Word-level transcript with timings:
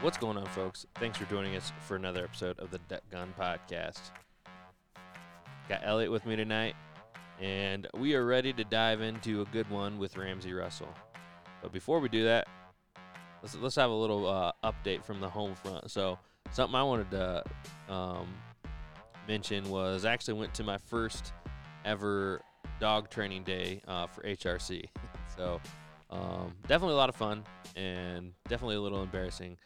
What's 0.00 0.16
going 0.16 0.36
on, 0.36 0.46
folks? 0.46 0.86
Thanks 0.94 1.18
for 1.18 1.24
joining 1.24 1.56
us 1.56 1.72
for 1.80 1.96
another 1.96 2.22
episode 2.22 2.56
of 2.60 2.70
the 2.70 2.78
Duck 2.88 3.02
Gun 3.10 3.34
Podcast. 3.36 3.98
Got 5.68 5.80
Elliot 5.82 6.12
with 6.12 6.24
me 6.24 6.36
tonight, 6.36 6.76
and 7.40 7.88
we 7.94 8.14
are 8.14 8.24
ready 8.24 8.52
to 8.52 8.62
dive 8.62 9.00
into 9.00 9.42
a 9.42 9.44
good 9.46 9.68
one 9.68 9.98
with 9.98 10.16
Ramsey 10.16 10.52
Russell. 10.52 10.94
But 11.60 11.72
before 11.72 11.98
we 11.98 12.08
do 12.08 12.22
that, 12.22 12.46
let's 13.42 13.56
let's 13.56 13.74
have 13.74 13.90
a 13.90 13.94
little 13.94 14.28
uh, 14.28 14.52
update 14.62 15.04
from 15.04 15.18
the 15.18 15.28
home 15.28 15.56
front. 15.56 15.90
So 15.90 16.16
something 16.52 16.76
I 16.76 16.84
wanted 16.84 17.10
to 17.10 17.44
um, 17.92 18.28
mention 19.26 19.68
was 19.68 20.04
I 20.04 20.12
actually 20.12 20.34
went 20.34 20.54
to 20.54 20.62
my 20.62 20.78
first 20.78 21.32
ever 21.84 22.40
dog 22.78 23.10
training 23.10 23.42
day 23.42 23.82
uh, 23.88 24.06
for 24.06 24.22
HRC. 24.22 24.84
so 25.36 25.60
um, 26.10 26.54
definitely 26.68 26.94
a 26.94 26.98
lot 26.98 27.08
of 27.08 27.16
fun 27.16 27.42
and 27.74 28.32
definitely 28.48 28.76
a 28.76 28.80
little 28.80 29.02
embarrassing 29.02 29.56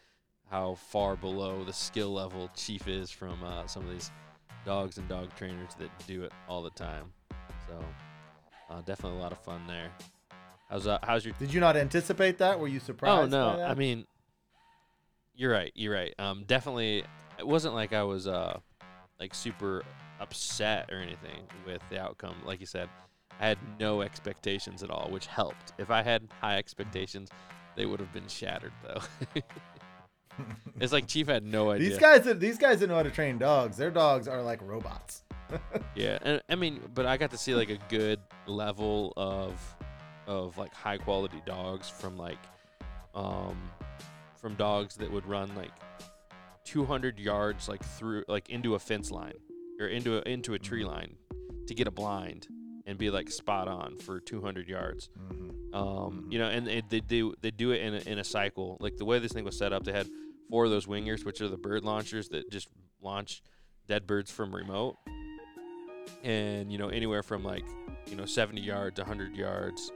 how 0.53 0.75
far 0.75 1.15
below 1.15 1.63
the 1.63 1.73
skill 1.73 2.13
level 2.13 2.47
Chief 2.55 2.87
is 2.87 3.09
from 3.09 3.43
uh, 3.43 3.65
some 3.65 3.81
of 3.81 3.89
these 3.89 4.11
dogs 4.67 4.99
and 4.99 5.09
dog 5.09 5.35
trainers 5.35 5.71
that 5.79 5.89
do 6.05 6.21
it 6.21 6.31
all 6.47 6.61
the 6.61 6.69
time. 6.69 7.11
So 7.67 7.83
uh, 8.69 8.81
definitely 8.81 9.17
a 9.17 9.21
lot 9.21 9.31
of 9.31 9.39
fun 9.39 9.65
there. 9.67 9.89
How's 10.69 10.85
uh, 10.85 10.99
how's 11.01 11.25
your? 11.25 11.33
Did 11.39 11.51
you 11.51 11.59
not 11.59 11.75
anticipate 11.75 12.37
that? 12.37 12.59
Were 12.59 12.67
you 12.67 12.79
surprised? 12.79 13.33
Oh 13.33 13.55
no? 13.55 13.63
I 13.63 13.73
mean, 13.73 14.05
you're 15.35 15.51
right. 15.51 15.71
You're 15.73 15.95
right. 15.95 16.13
Um, 16.19 16.43
definitely, 16.45 17.03
it 17.39 17.47
wasn't 17.47 17.73
like 17.73 17.91
I 17.91 18.03
was 18.03 18.27
uh, 18.27 18.59
like 19.19 19.33
super 19.33 19.81
upset 20.19 20.91
or 20.91 20.99
anything 20.99 21.47
with 21.65 21.81
the 21.89 21.99
outcome. 21.99 22.35
Like 22.45 22.59
you 22.59 22.67
said, 22.67 22.89
I 23.39 23.47
had 23.47 23.57
no 23.79 24.03
expectations 24.03 24.83
at 24.83 24.91
all, 24.91 25.09
which 25.09 25.25
helped. 25.25 25.73
If 25.79 25.89
I 25.89 26.03
had 26.03 26.27
high 26.41 26.59
expectations, 26.59 27.31
they 27.75 27.87
would 27.87 27.99
have 27.99 28.13
been 28.13 28.27
shattered 28.27 28.73
though. 28.83 29.01
it's 30.79 30.93
like 30.93 31.07
Chief 31.07 31.27
had 31.27 31.43
no 31.43 31.71
idea. 31.71 31.89
these 31.89 31.97
guys, 31.99 32.39
these 32.39 32.57
guys 32.57 32.79
that 32.79 32.87
know 32.87 32.95
how 32.95 33.03
to 33.03 33.11
train 33.11 33.37
dogs, 33.37 33.77
their 33.77 33.91
dogs 33.91 34.27
are 34.27 34.41
like 34.41 34.61
robots. 34.61 35.23
Yeah, 35.95 36.17
and 36.23 36.41
I 36.49 36.55
mean, 36.55 36.81
but 36.95 37.05
I 37.05 37.17
got 37.17 37.29
to 37.31 37.37
see 37.37 37.53
like 37.53 37.69
a 37.69 37.77
good 37.87 38.19
level 38.47 39.13
of 39.15 39.53
of 40.25 40.57
like 40.57 40.73
high 40.73 40.97
quality 40.97 41.43
dogs 41.45 41.89
from 41.89 42.17
like 42.17 42.39
um 43.13 43.55
from 44.35 44.55
dogs 44.55 44.95
that 44.95 45.11
would 45.11 45.27
run 45.27 45.53
like 45.55 45.71
200 46.65 47.19
yards 47.19 47.69
like 47.69 47.83
through 47.83 48.23
like 48.27 48.49
into 48.49 48.73
a 48.73 48.79
fence 48.79 49.11
line 49.11 49.33
or 49.79 49.87
into 49.87 50.17
a, 50.17 50.21
into 50.21 50.55
a 50.55 50.59
tree 50.59 50.83
line 50.83 51.15
to 51.67 51.75
get 51.75 51.87
a 51.87 51.91
blind 51.91 52.47
and 52.85 52.97
be 52.97 53.09
like 53.09 53.31
spot 53.31 53.67
on 53.67 53.97
for 53.97 54.19
200 54.19 54.67
yards. 54.67 55.09
Mhm. 55.31 55.73
Um, 55.73 56.27
you 56.29 56.37
know, 56.39 56.47
and 56.47 56.67
they, 56.67 56.81
they 56.89 56.99
do 56.99 57.33
they 57.41 57.51
do 57.51 57.71
it 57.71 57.81
in 57.81 57.93
a, 57.95 57.99
in 58.11 58.19
a 58.19 58.23
cycle. 58.23 58.77
Like 58.79 58.97
the 58.97 59.05
way 59.05 59.19
this 59.19 59.31
thing 59.31 59.45
was 59.45 59.57
set 59.57 59.73
up, 59.73 59.83
they 59.83 59.93
had 59.93 60.07
four 60.49 60.65
of 60.65 60.71
those 60.71 60.85
wingers, 60.85 61.25
which 61.25 61.41
are 61.41 61.47
the 61.47 61.57
bird 61.57 61.83
launchers 61.83 62.29
that 62.29 62.51
just 62.51 62.67
launch 63.01 63.41
dead 63.87 64.05
birds 64.05 64.31
from 64.31 64.53
remote. 64.53 64.97
And 66.23 66.71
you 66.71 66.77
know, 66.77 66.89
anywhere 66.89 67.23
from 67.23 67.43
like 67.43 67.65
you 68.07 68.15
know 68.15 68.25
70 68.25 68.61
yards, 68.61 68.99
100 68.99 69.35
yards, 69.35 69.91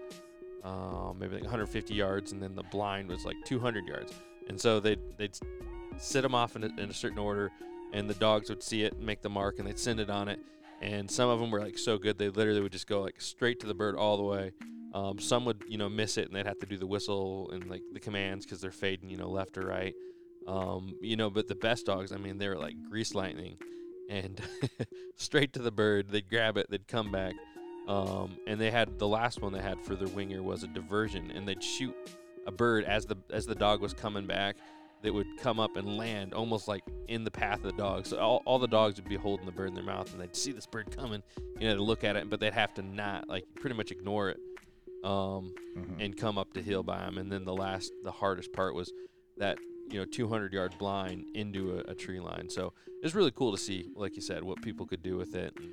um, 0.64 1.18
maybe 1.20 1.34
like 1.36 1.44
150 1.44 1.94
yards, 1.94 2.32
and 2.32 2.42
then 2.42 2.56
the 2.56 2.64
blind 2.64 3.10
was 3.10 3.26
like 3.26 3.36
200 3.46 3.86
yards. 3.86 4.14
And 4.50 4.60
so 4.60 4.80
they'd 4.80 5.00
they'd 5.18 5.38
sit 5.98 6.22
them 6.22 6.34
off 6.36 6.56
in 6.56 6.64
a, 6.64 6.68
in 6.82 6.90
a 6.90 6.94
certain 6.94 7.18
order, 7.20 7.52
and 7.94 8.10
the 8.10 8.14
dogs 8.16 8.50
would 8.50 8.64
see 8.64 8.84
it, 8.84 9.00
make 9.00 9.22
the 9.22 9.30
mark, 9.30 9.60
and 9.60 9.68
they'd 9.68 9.80
send 9.80 10.00
it 10.00 10.10
on 10.10 10.28
it. 10.28 10.40
And 10.82 11.10
some 11.10 11.30
of 11.30 11.40
them 11.40 11.50
were 11.50 11.60
like 11.60 11.78
so 11.78 11.98
good, 11.98 12.18
they 12.18 12.30
literally 12.30 12.62
would 12.62 12.72
just 12.72 12.88
go 12.88 13.02
like 13.02 13.20
straight 13.20 13.60
to 13.62 13.68
the 13.68 13.74
bird 13.74 13.96
all 13.96 14.18
the 14.18 14.24
way. 14.24 14.52
Um, 14.94 15.20
some 15.20 15.46
would, 15.46 15.64
you 15.68 15.78
know, 15.78 15.90
miss 15.90 16.18
it 16.18 16.28
and 16.28 16.36
they'd 16.36 16.46
have 16.46 16.60
to 16.60 16.66
do 16.66 16.78
the 16.78 16.88
whistle 16.88 17.52
and 17.52 17.70
like 17.70 17.82
the 17.94 18.00
commands 18.00 18.46
because 18.46 18.62
they're 18.62 18.72
fading, 18.72 19.10
you 19.10 19.18
know, 19.18 19.30
left 19.30 19.58
or 19.58 19.66
right. 19.66 19.94
Um, 20.48 20.96
you 21.02 21.16
know, 21.18 21.30
but 21.30 21.48
the 21.48 21.56
best 21.56 21.86
dogs, 21.86 22.12
I 22.12 22.18
mean, 22.18 22.38
they 22.38 22.48
were 22.48 22.58
like 22.58 22.76
grease 22.90 23.14
lightning 23.14 23.58
and 24.10 24.40
straight 25.16 25.54
to 25.54 25.60
the 25.60 25.72
bird. 25.72 26.10
They'd 26.10 26.30
grab 26.30 26.58
it, 26.58 26.68
they'd 26.70 26.88
come 26.88 27.12
back. 27.12 27.34
Um, 27.88 28.38
and 28.48 28.60
they 28.60 28.70
had 28.70 29.00
the 29.00 29.08
last 29.08 29.42
one 29.42 29.54
they 29.54 29.62
had 29.62 29.82
for 29.82 29.96
their 29.96 30.10
winger 30.10 30.44
was 30.44 30.64
a 30.64 30.68
diversion, 30.68 31.32
and 31.32 31.48
they'd 31.48 31.64
shoot 31.64 31.96
a 32.46 32.52
bird 32.52 32.84
as 32.84 33.06
the 33.06 33.16
as 33.32 33.46
the 33.46 33.56
dog 33.56 33.82
was 33.82 33.94
coming 33.94 34.26
back. 34.26 34.58
That 35.04 35.14
would 35.14 35.28
come 35.38 35.60
up 35.60 35.78
and 35.78 35.96
land 35.98 36.34
almost 36.34 36.68
like 36.68 36.84
in 37.08 37.24
the 37.24 37.32
path 37.32 37.58
of 37.60 37.64
the 37.64 37.72
dog. 37.74 38.06
So 38.08 38.18
all, 38.18 38.42
all 38.46 38.58
the 38.60 38.68
dogs 38.68 38.96
would 38.96 39.08
be 39.08 39.16
holding 39.16 39.46
the 39.46 39.52
bird 39.52 39.70
in 39.70 39.76
their 39.76 39.84
mouth, 39.84 40.12
and 40.12 40.20
they'd 40.20 40.36
see 40.36 40.52
this 40.52 40.66
bird 40.66 40.90
coming, 40.96 41.22
you 41.60 41.70
know, 41.70 41.76
to 41.76 41.84
look 41.84 42.04
at 42.04 42.16
it, 42.16 42.30
but 42.30 42.40
they'd 42.40 42.54
have 42.54 42.74
to 42.76 42.82
not 42.82 43.30
like 43.30 43.46
pretty 43.56 43.76
much 43.76 43.92
ignore 43.92 44.30
it 44.30 44.38
um, 45.04 45.54
Mhm. 45.78 46.04
and 46.04 46.18
come 46.18 46.38
up 46.40 46.52
to 46.54 46.62
heel 46.64 46.82
by 46.82 47.06
him. 47.06 47.20
And 47.20 47.32
then 47.32 47.46
the 47.46 47.54
last, 47.54 47.92
the 48.04 48.12
hardest 48.12 48.52
part 48.54 48.74
was 48.74 48.92
that 49.38 49.60
you 49.90 50.00
know 50.00 50.06
200 50.06 50.52
yard 50.52 50.74
blind 50.80 51.26
into 51.36 51.78
a, 51.78 51.92
a 51.92 51.96
tree 51.96 52.20
line. 52.20 52.50
So 52.50 52.74
it 52.88 53.04
was 53.04 53.14
really 53.16 53.32
cool 53.32 53.52
to 53.52 53.58
see, 53.58 53.92
like 53.96 54.16
you 54.16 54.22
said, 54.24 54.44
what 54.44 54.62
people 54.64 54.88
could 54.88 55.04
do 55.04 55.16
with 55.16 55.36
it. 55.36 55.54
And, 55.58 55.72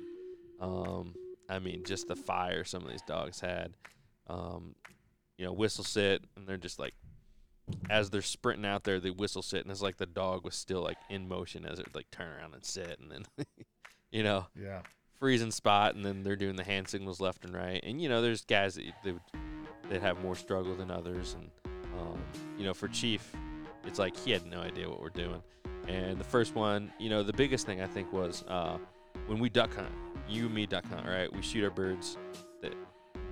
um, 0.61 1.15
I 1.49 1.57
mean, 1.59 1.83
just 1.83 2.07
the 2.07 2.15
fire 2.15 2.63
some 2.63 2.83
of 2.83 2.89
these 2.91 3.01
dogs 3.07 3.39
had. 3.39 3.73
Um, 4.27 4.75
you 5.37 5.45
know, 5.45 5.51
whistle 5.51 5.83
sit, 5.83 6.23
and 6.37 6.47
they're 6.47 6.55
just 6.57 6.79
like, 6.79 6.93
as 7.89 8.09
they're 8.09 8.21
sprinting 8.21 8.65
out 8.65 8.83
there, 8.83 8.99
they 8.99 9.09
whistle 9.11 9.41
sit, 9.41 9.61
and 9.63 9.71
it's 9.71 9.81
like 9.81 9.97
the 9.97 10.05
dog 10.05 10.43
was 10.43 10.55
still 10.55 10.81
like 10.81 10.97
in 11.09 11.27
motion 11.27 11.65
as 11.65 11.79
it 11.79 11.85
would 11.87 11.95
like 11.95 12.09
turn 12.11 12.27
around 12.27 12.53
and 12.53 12.63
sit, 12.65 12.99
and 12.99 13.11
then, 13.11 13.25
you 14.11 14.23
know, 14.23 14.47
Yeah. 14.59 14.81
freezing 15.19 15.51
spot, 15.51 15.95
and 15.95 16.05
then 16.05 16.23
they're 16.23 16.35
doing 16.35 16.55
the 16.55 16.63
hand 16.63 16.87
signals 16.87 17.19
left 17.19 17.43
and 17.45 17.53
right. 17.53 17.79
And 17.83 18.01
you 18.01 18.09
know, 18.09 18.21
there's 18.21 18.43
guys 18.45 18.75
that 18.75 18.85
they 19.03 19.11
would 19.13 19.21
that 19.89 20.01
have 20.01 20.21
more 20.23 20.35
struggle 20.35 20.75
than 20.75 20.89
others, 20.91 21.35
and 21.39 21.49
um, 21.99 22.19
you 22.57 22.65
know, 22.65 22.73
for 22.73 22.87
Chief, 22.87 23.31
it's 23.85 23.99
like 23.99 24.15
he 24.17 24.31
had 24.31 24.45
no 24.45 24.59
idea 24.61 24.89
what 24.89 24.99
we're 24.99 25.09
doing. 25.09 25.41
And 25.87 26.19
the 26.19 26.23
first 26.25 26.55
one, 26.55 26.91
you 26.99 27.09
know, 27.09 27.21
the 27.21 27.33
biggest 27.33 27.65
thing 27.67 27.79
I 27.81 27.85
think 27.87 28.11
was 28.11 28.43
uh, 28.47 28.77
when 29.27 29.37
we 29.39 29.49
duck 29.49 29.73
hunt, 29.75 29.91
you 30.27 30.45
and 30.47 30.53
me 30.55 30.65
duck 30.65 30.85
hunt, 30.85 31.05
right? 31.07 31.31
We 31.31 31.41
shoot 31.43 31.63
our 31.63 31.69
birds 31.69 32.17
that 32.63 32.73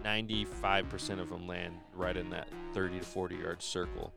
95% 0.04 1.20
of 1.20 1.30
them 1.30 1.48
land 1.48 1.76
right 1.96 2.16
in 2.16 2.30
that 2.30 2.48
30 2.74 3.00
to 3.00 3.06
40 3.06 3.36
yard 3.38 3.62
circle 3.64 4.14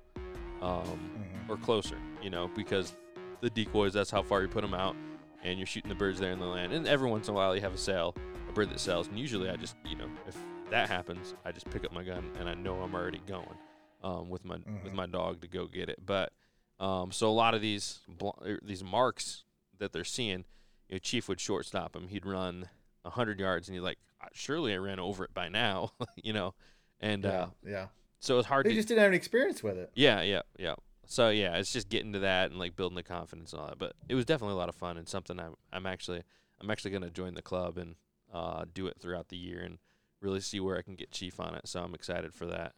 um, 0.62 1.10
Mhm. 1.46 1.48
or 1.50 1.56
closer, 1.56 1.98
you 2.22 2.30
know, 2.30 2.48
because 2.54 2.94
the 3.40 3.50
decoys, 3.50 3.92
that's 3.92 4.10
how 4.10 4.22
far 4.22 4.42
you 4.42 4.48
put 4.48 4.62
them 4.62 4.74
out, 4.74 4.96
and 5.42 5.58
you're 5.58 5.66
shooting 5.66 5.88
the 5.88 5.94
birds 5.94 6.18
there 6.18 6.32
in 6.32 6.38
the 6.38 6.46
land. 6.46 6.72
And 6.72 6.86
every 6.88 7.08
once 7.10 7.28
in 7.28 7.34
a 7.34 7.36
while, 7.36 7.54
you 7.54 7.60
have 7.60 7.74
a 7.74 7.78
sale, 7.78 8.14
a 8.48 8.52
bird 8.52 8.70
that 8.70 8.80
sells, 8.80 9.08
and 9.08 9.18
usually 9.18 9.48
I 9.50 9.56
just, 9.56 9.76
you 9.84 9.96
know, 9.96 10.08
if 10.26 10.36
that 10.70 10.88
happens, 10.88 11.34
I 11.44 11.52
just 11.52 11.68
pick 11.70 11.84
up 11.84 11.92
my 11.92 12.02
gun 12.02 12.30
and 12.38 12.48
I 12.48 12.54
know 12.54 12.80
I'm 12.80 12.94
already 12.94 13.20
going 13.26 13.56
um, 14.02 14.28
with 14.30 14.44
my 14.44 14.56
with 14.56 14.92
Mhm. 14.92 14.94
my 14.94 15.06
dog 15.06 15.40
to 15.42 15.48
go 15.48 15.66
get 15.66 15.88
it. 15.88 16.04
But 16.04 16.32
um, 16.80 17.10
so 17.12 17.28
a 17.28 17.32
lot 17.32 17.54
of 17.54 17.60
these 17.60 18.00
bl- 18.08 18.30
er, 18.44 18.58
these 18.62 18.82
marks 18.84 19.44
that 19.78 19.92
they're 19.92 20.04
seeing, 20.04 20.44
you 20.88 20.94
know, 20.96 20.98
Chief 20.98 21.28
would 21.28 21.40
shortstop 21.40 21.94
him. 21.96 22.08
He'd 22.08 22.26
run 22.26 22.68
hundred 23.04 23.38
yards, 23.38 23.68
and 23.68 23.74
he's 23.76 23.82
like, 23.84 23.98
"Uh, 24.20 24.26
surely 24.32 24.74
I 24.74 24.78
ran 24.78 24.98
over 24.98 25.24
it 25.24 25.32
by 25.32 25.48
now, 25.48 25.92
you 26.16 26.32
know, 26.32 26.54
and 27.00 27.22
Yeah. 27.24 27.30
uh, 27.30 27.48
yeah. 27.64 27.86
So 28.20 28.38
it's 28.38 28.48
hard 28.48 28.66
They 28.66 28.70
to 28.70 28.76
just 28.76 28.88
didn't 28.88 29.00
have 29.00 29.08
any 29.08 29.16
experience 29.16 29.62
with 29.62 29.76
it. 29.76 29.90
yeah, 29.94 30.22
yeah, 30.22 30.42
yeah. 30.58 30.74
So 31.06 31.28
yeah, 31.30 31.56
it's 31.56 31.72
just 31.72 31.88
getting 31.88 32.12
to 32.14 32.18
that 32.20 32.50
and 32.50 32.58
like 32.58 32.74
building 32.76 32.96
the 32.96 33.02
confidence 33.02 33.52
and 33.52 33.62
all 33.62 33.68
that. 33.68 33.78
But 33.78 33.94
it 34.08 34.14
was 34.14 34.24
definitely 34.24 34.54
a 34.54 34.58
lot 34.58 34.68
of 34.68 34.74
fun 34.74 34.96
and 34.96 35.08
something 35.08 35.38
I'm 35.38 35.54
I'm 35.72 35.86
actually 35.86 36.22
I'm 36.60 36.70
actually 36.70 36.90
gonna 36.90 37.10
join 37.10 37.34
the 37.34 37.42
club 37.42 37.78
and 37.78 37.94
uh, 38.32 38.64
do 38.72 38.86
it 38.86 38.96
throughout 39.00 39.28
the 39.28 39.36
year 39.36 39.60
and 39.60 39.78
really 40.20 40.40
see 40.40 40.58
where 40.60 40.76
I 40.76 40.82
can 40.82 40.94
get 40.94 41.12
Chief 41.12 41.38
on 41.38 41.54
it. 41.54 41.68
So 41.68 41.80
I'm 41.80 41.94
excited 41.94 42.34
for 42.34 42.46
that. 42.46 42.72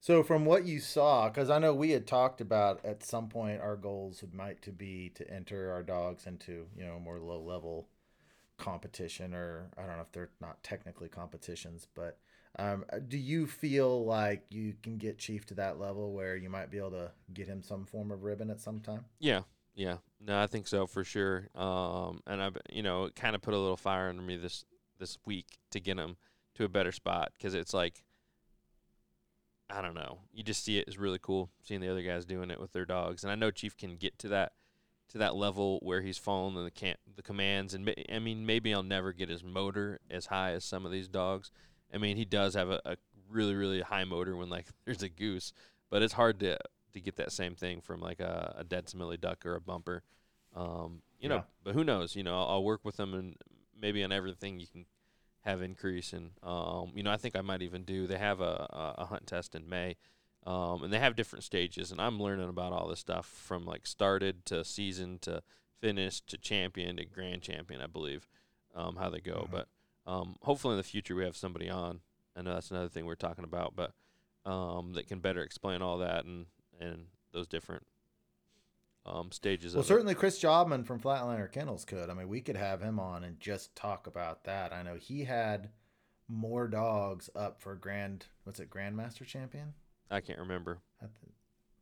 So 0.00 0.24
from 0.24 0.44
what 0.44 0.64
you 0.64 0.80
saw, 0.80 1.28
because 1.28 1.48
I 1.48 1.60
know 1.60 1.72
we 1.72 1.90
had 1.90 2.08
talked 2.08 2.40
about 2.40 2.84
at 2.84 3.04
some 3.04 3.28
point 3.28 3.60
our 3.60 3.76
goals 3.76 4.20
would 4.22 4.34
might 4.34 4.60
to 4.62 4.72
be 4.72 5.12
to 5.14 5.30
enter 5.30 5.70
our 5.70 5.84
dogs 5.84 6.26
into 6.26 6.66
you 6.76 6.84
know 6.84 6.98
more 6.98 7.20
low 7.20 7.40
level 7.40 7.86
competition, 8.58 9.32
or 9.32 9.70
I 9.78 9.82
don't 9.82 9.96
know 9.96 10.02
if 10.02 10.10
they're 10.12 10.30
not 10.40 10.62
technically 10.64 11.08
competitions, 11.08 11.86
but 11.94 12.18
um, 12.58 12.84
do 13.08 13.16
you 13.16 13.46
feel 13.46 14.04
like 14.04 14.44
you 14.50 14.74
can 14.82 14.98
get 14.98 15.18
Chief 15.18 15.46
to 15.46 15.54
that 15.54 15.78
level 15.78 16.12
where 16.12 16.36
you 16.36 16.50
might 16.50 16.70
be 16.70 16.78
able 16.78 16.90
to 16.90 17.10
get 17.32 17.46
him 17.46 17.62
some 17.62 17.86
form 17.86 18.10
of 18.10 18.22
ribbon 18.22 18.50
at 18.50 18.60
some 18.60 18.80
time? 18.80 19.04
Yeah, 19.18 19.42
yeah. 19.74 19.98
No, 20.20 20.40
I 20.40 20.46
think 20.46 20.66
so 20.66 20.86
for 20.86 21.02
sure. 21.02 21.48
Um, 21.54 22.20
and 22.26 22.42
I've 22.42 22.56
you 22.70 22.82
know 22.82 23.04
it 23.04 23.16
kind 23.16 23.34
of 23.34 23.42
put 23.42 23.54
a 23.54 23.58
little 23.58 23.76
fire 23.76 24.08
under 24.08 24.22
me 24.22 24.36
this 24.36 24.64
this 24.98 25.18
week 25.24 25.58
to 25.70 25.80
get 25.80 25.98
him 25.98 26.16
to 26.54 26.64
a 26.64 26.68
better 26.68 26.92
spot 26.92 27.32
because 27.36 27.54
it's 27.54 27.72
like 27.72 28.04
I 29.70 29.80
don't 29.80 29.94
know. 29.94 30.18
You 30.32 30.42
just 30.42 30.64
see 30.64 30.78
it 30.78 30.88
is 30.88 30.98
really 30.98 31.18
cool 31.18 31.50
seeing 31.62 31.80
the 31.80 31.88
other 31.88 32.02
guys 32.02 32.26
doing 32.26 32.50
it 32.50 32.60
with 32.60 32.72
their 32.72 32.84
dogs, 32.84 33.24
and 33.24 33.32
I 33.32 33.34
know 33.34 33.50
Chief 33.50 33.76
can 33.76 33.96
get 33.96 34.18
to 34.18 34.28
that 34.28 34.52
to 35.08 35.18
that 35.18 35.34
level 35.36 35.78
where 35.82 36.00
he's 36.02 36.18
following 36.18 36.62
the 36.62 36.70
can 36.70 36.96
the 37.16 37.22
commands. 37.22 37.72
And 37.72 37.94
I 38.10 38.18
mean, 38.18 38.44
maybe 38.44 38.74
I'll 38.74 38.82
never 38.82 39.12
get 39.12 39.30
his 39.30 39.42
motor 39.42 40.00
as 40.10 40.26
high 40.26 40.52
as 40.52 40.64
some 40.64 40.84
of 40.84 40.92
these 40.92 41.08
dogs. 41.08 41.50
I 41.92 41.98
mean, 41.98 42.16
he 42.16 42.24
does 42.24 42.54
have 42.54 42.70
a, 42.70 42.80
a 42.84 42.96
really 43.30 43.54
really 43.54 43.80
high 43.80 44.04
motor 44.04 44.36
when 44.36 44.48
like 44.50 44.66
there's 44.84 45.02
a 45.02 45.08
goose, 45.08 45.52
but 45.90 46.02
it's 46.02 46.14
hard 46.14 46.40
to 46.40 46.58
to 46.92 47.00
get 47.00 47.16
that 47.16 47.32
same 47.32 47.54
thing 47.54 47.80
from 47.80 48.00
like 48.00 48.20
a, 48.20 48.54
a 48.58 48.64
dead 48.64 48.88
Simile 48.88 49.16
duck 49.16 49.46
or 49.46 49.54
a 49.54 49.60
bumper. 49.60 50.02
Um, 50.54 51.02
you 51.18 51.28
know, 51.28 51.36
Yeah. 51.36 51.42
but 51.64 51.74
who 51.74 51.84
knows? 51.84 52.14
You 52.14 52.22
know, 52.22 52.38
I'll, 52.38 52.48
I'll 52.48 52.64
work 52.64 52.84
with 52.84 52.96
them 52.96 53.14
and 53.14 53.36
maybe 53.80 54.04
on 54.04 54.12
everything 54.12 54.60
you 54.60 54.66
can 54.66 54.84
have 55.40 55.62
increase. 55.62 56.12
And 56.12 56.32
um, 56.42 56.92
you 56.94 57.02
know, 57.02 57.10
I 57.10 57.16
think 57.16 57.34
I 57.36 57.40
might 57.40 57.62
even 57.62 57.84
do. 57.84 58.06
They 58.06 58.18
have 58.18 58.40
a 58.40 58.66
a, 58.70 58.94
a 58.98 59.04
hunt 59.06 59.26
test 59.26 59.54
in 59.54 59.68
May, 59.68 59.96
um, 60.46 60.82
and 60.84 60.92
they 60.92 60.98
have 60.98 61.16
different 61.16 61.44
stages. 61.44 61.90
And 61.90 62.00
I'm 62.00 62.20
learning 62.20 62.48
about 62.48 62.72
all 62.72 62.88
this 62.88 63.00
stuff 63.00 63.26
from 63.26 63.64
like 63.64 63.86
started 63.86 64.44
to 64.46 64.64
season 64.64 65.18
to 65.22 65.42
finished 65.80 66.26
to 66.28 66.38
champion 66.38 66.96
to 66.98 67.04
grand 67.06 67.42
champion. 67.42 67.80
I 67.80 67.86
believe 67.86 68.28
um, 68.74 68.96
how 68.96 69.08
they 69.08 69.20
go, 69.20 69.46
Mhm. 69.48 69.50
but 69.50 69.68
um, 70.06 70.36
hopefully 70.42 70.72
in 70.72 70.78
the 70.78 70.82
future 70.84 71.14
we 71.14 71.24
have 71.24 71.36
somebody 71.36 71.68
on. 71.68 72.00
I 72.36 72.42
know 72.42 72.54
that's 72.54 72.70
another 72.70 72.88
thing 72.88 73.04
we're 73.06 73.14
talking 73.14 73.44
about, 73.44 73.74
but 73.76 73.92
um, 74.50 74.94
that 74.94 75.06
can 75.06 75.20
better 75.20 75.42
explain 75.42 75.82
all 75.82 75.98
that 75.98 76.24
and 76.24 76.46
and 76.80 77.06
those 77.32 77.46
different 77.46 77.84
um, 79.06 79.30
stages 79.32 79.74
Well, 79.74 79.80
of 79.80 79.86
it. 79.86 79.88
certainly 79.88 80.14
Chris 80.14 80.40
Jobman 80.42 80.86
from 80.86 81.00
Flatliner 81.00 81.50
Kennels 81.50 81.84
could. 81.84 82.08
I 82.10 82.14
mean, 82.14 82.28
we 82.28 82.40
could 82.40 82.56
have 82.56 82.80
him 82.82 82.98
on 83.00 83.24
and 83.24 83.38
just 83.40 83.74
talk 83.76 84.06
about 84.06 84.44
that. 84.44 84.72
I 84.72 84.82
know 84.82 84.94
he 84.96 85.24
had 85.24 85.70
more 86.28 86.68
dogs 86.68 87.28
up 87.34 87.60
for 87.60 87.74
grand. 87.74 88.26
What's 88.44 88.60
it, 88.60 88.70
Grandmaster 88.70 89.26
Champion? 89.26 89.74
I 90.10 90.20
can't 90.20 90.38
remember. 90.38 90.78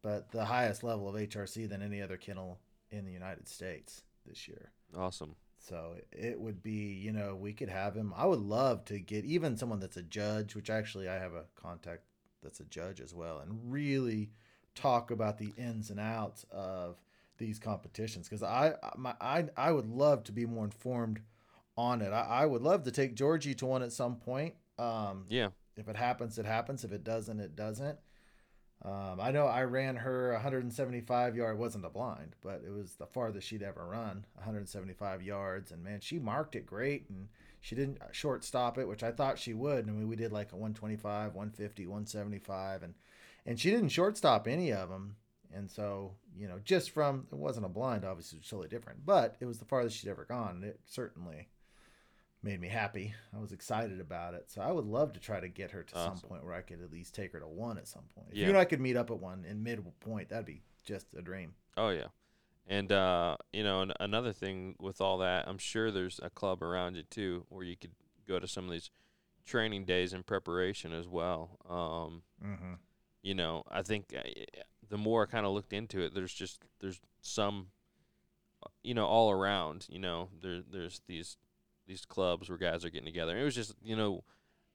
But 0.03 0.31
the 0.33 0.47
highest 0.47 0.83
level 0.83 1.09
of 1.09 1.15
HRC 1.15 1.69
than 1.69 1.83
any 1.83 2.01
other 2.01 2.17
kennel 2.17 2.59
in 2.91 3.05
the 3.05 3.13
United 3.13 3.49
States 3.49 4.03
this 4.27 4.49
year. 4.49 4.71
Awesome. 4.97 5.37
So 5.61 5.97
it 6.11 6.41
would 6.41 6.63
be, 6.63 6.95
you 6.95 7.13
know, 7.13 7.37
we 7.37 7.53
could 7.53 7.69
have 7.69 7.95
him. 7.95 8.15
I 8.17 8.25
would 8.27 8.41
love 8.41 8.85
to 8.87 8.99
get 8.99 9.25
even 9.25 9.57
someone 9.57 9.79
that's 9.79 9.99
a 9.99 10.03
judge, 10.03 10.55
which 10.55 10.71
actually 10.71 11.09
I 11.09 11.19
have 11.19 11.35
a 11.35 11.45
contact 11.55 12.03
that's 12.43 12.61
a 12.61 12.65
judge 12.65 13.01
as 13.01 13.15
well, 13.15 13.39
and 13.41 13.71
really 13.71 14.31
talk 14.75 15.11
about 15.11 15.39
the 15.39 15.53
ins 15.59 15.91
and 15.91 16.01
outs 16.01 16.47
of 16.51 16.97
these 17.37 17.59
competitions 17.59 18.29
because 18.29 18.43
I, 18.43 18.75
my, 18.97 19.15
I, 19.21 19.47
I 19.57 19.73
would 19.73 19.87
love 19.87 20.25
to 20.25 20.33
be 20.33 20.47
more 20.47 20.65
informed 20.65 21.21
on 21.77 22.01
it. 22.01 22.11
I, 22.13 22.23
I 22.23 22.47
would 22.47 22.63
love 22.63 22.85
to 22.85 22.91
take 22.91 23.15
Georgie 23.15 23.55
to 23.57 23.67
one 23.67 23.83
at 23.83 23.93
some 23.93 24.17
point. 24.17 24.55
Um, 24.79 25.27
Yeah. 25.29 25.49
if 25.77 25.89
it 25.89 25.97
happens, 25.97 26.39
it 26.39 26.47
happens. 26.47 26.85
If 26.85 26.93
it 26.93 27.05
doesn't, 27.05 27.39
it 27.41 27.55
doesn't. 27.55 27.99
Um, 28.83 29.21
I 29.21 29.31
know 29.31 29.47
I 29.47 29.65
ran 29.65 29.97
her 29.97 30.33
175 30.33 31.37
yard. 31.37 31.59
Wasn't 31.59 31.85
a 31.85 31.91
blind, 31.91 32.35
but 32.43 32.63
it 32.67 32.71
was 32.71 32.95
the 32.95 33.07
farthest 33.07 33.47
she'd 33.47 33.63
ever 33.63 33.87
run, 33.87 34.25
175 34.35 35.23
yards. 35.23 35.71
And 35.71 35.85
man, 35.85 36.01
she 36.01 36.19
marked 36.19 36.57
it 36.57 36.65
great, 36.65 37.05
and 37.11 37.29
she 37.61 37.75
didn't 37.75 37.99
short 38.13 38.43
stop 38.43 38.79
it, 38.79 38.89
which 38.89 39.03
I 39.03 39.13
thought 39.13 39.39
she 39.39 39.53
would. 39.53 39.87
I 39.87 39.93
mean, 39.93 40.09
we 40.09 40.17
did 40.17 40.33
like 40.33 40.53
a 40.53 40.57
125, 40.57 41.35
150, 41.35 41.87
175, 41.87 42.83
and 42.83 42.95
and 43.47 43.59
she 43.59 43.71
didn't 43.71 43.89
short 43.91 44.17
stop 44.17 44.47
any 44.47 44.73
of 44.73 44.89
them. 44.89 45.17
And 45.53 45.71
so, 45.71 46.13
you 46.37 46.47
know, 46.47 46.61
just 46.65 46.91
from 46.91 47.27
it 47.31 47.37
wasn't 47.37 47.67
a 47.67 47.71
blind, 47.71 48.05
obviously, 48.05 48.37
it 48.37 48.43
was 48.43 48.49
totally 48.49 48.69
different, 48.69 49.05
but 49.05 49.37
it 49.41 49.47
was 49.47 49.59
the 49.59 49.65
farthest 49.65 49.99
she'd 49.99 50.09
ever 50.09 50.25
gone, 50.25 50.63
it 50.65 50.81
certainly 50.87 51.49
made 52.43 52.61
me 52.61 52.69
happy. 52.69 53.15
I 53.35 53.39
was 53.39 53.53
excited 53.53 54.01
about 54.01 54.35
it. 54.35 54.51
So 54.51 54.61
I 54.63 54.73
would 54.73 54.87
love 54.87 55.13
to 55.13 55.21
try 55.21 55.41
to 55.41 55.49
get 55.49 55.71
her 55.73 55.83
to 55.83 55.95
some 55.95 56.19
point 56.19 56.45
where 56.45 56.55
I 56.55 56.63
could 56.63 56.81
at 56.83 56.91
least 56.91 57.15
take 57.15 57.33
her 57.33 57.41
to 57.41 57.47
one 57.47 57.77
at 57.79 57.87
some 57.87 58.05
point. 58.15 58.29
If 58.31 58.37
Yeah. 58.39 58.45
you 58.45 58.49
and 58.51 58.59
I 58.59 58.65
could 58.65 58.81
meet 58.81 58.97
up 58.97 59.11
at 59.11 59.19
one 59.19 59.45
in 59.45 59.63
midpoint, 59.63 60.31
that'd 60.31 60.47
be 60.47 60.63
just 60.85 61.07
a 61.15 61.21
dream. 61.23 61.55
Oh 61.77 61.91
yeah, 61.91 62.09
and 62.67 62.91
uh, 62.91 63.37
you 63.53 63.63
know 63.63 63.83
an- 63.83 63.93
another 64.01 64.33
thing 64.33 64.75
with 64.81 65.01
all 65.01 65.19
that, 65.19 65.47
I'm 65.49 65.59
sure 65.59 65.91
there's 65.91 66.19
a 66.23 66.31
club 66.31 66.63
around 66.63 66.97
you 66.97 67.03
too 67.03 67.45
where 67.49 67.65
you 67.65 67.77
could 67.77 67.93
go 68.27 68.39
to 68.39 68.49
some 68.49 68.65
of 68.65 68.71
these 68.71 68.91
training 69.45 69.85
days 69.85 70.13
in 70.13 70.23
preparation 70.23 70.93
as 70.93 71.07
well. 71.09 71.59
Um, 71.69 72.23
Mm-hmm. 72.45 72.75
you 73.23 73.35
know, 73.35 73.65
I 73.71 73.83
think 73.83 74.15
uh, 74.17 74.23
the 74.89 74.97
more 74.97 75.25
I 75.25 75.31
kind 75.31 75.45
of 75.45 75.53
looked 75.53 75.73
into 75.75 76.01
it, 76.01 76.15
there's 76.15 76.33
just 76.33 76.63
there's 76.81 77.01
some, 77.21 77.67
uh, 78.65 78.69
you 78.83 78.95
know, 78.95 79.07
all 79.07 79.31
around. 79.31 79.87
You 79.91 79.99
know, 79.99 80.31
there 80.41 80.63
there's 80.63 81.03
these 81.07 81.37
these 81.91 82.07
clubs 82.07 82.49
where 82.49 82.57
guys 82.57 82.85
are 82.85 82.91
getting 82.91 83.05
together. 83.07 83.37
It 83.37 83.43
was 83.45 83.55
just 83.55 83.75
you 83.83 83.97
know, 83.97 84.23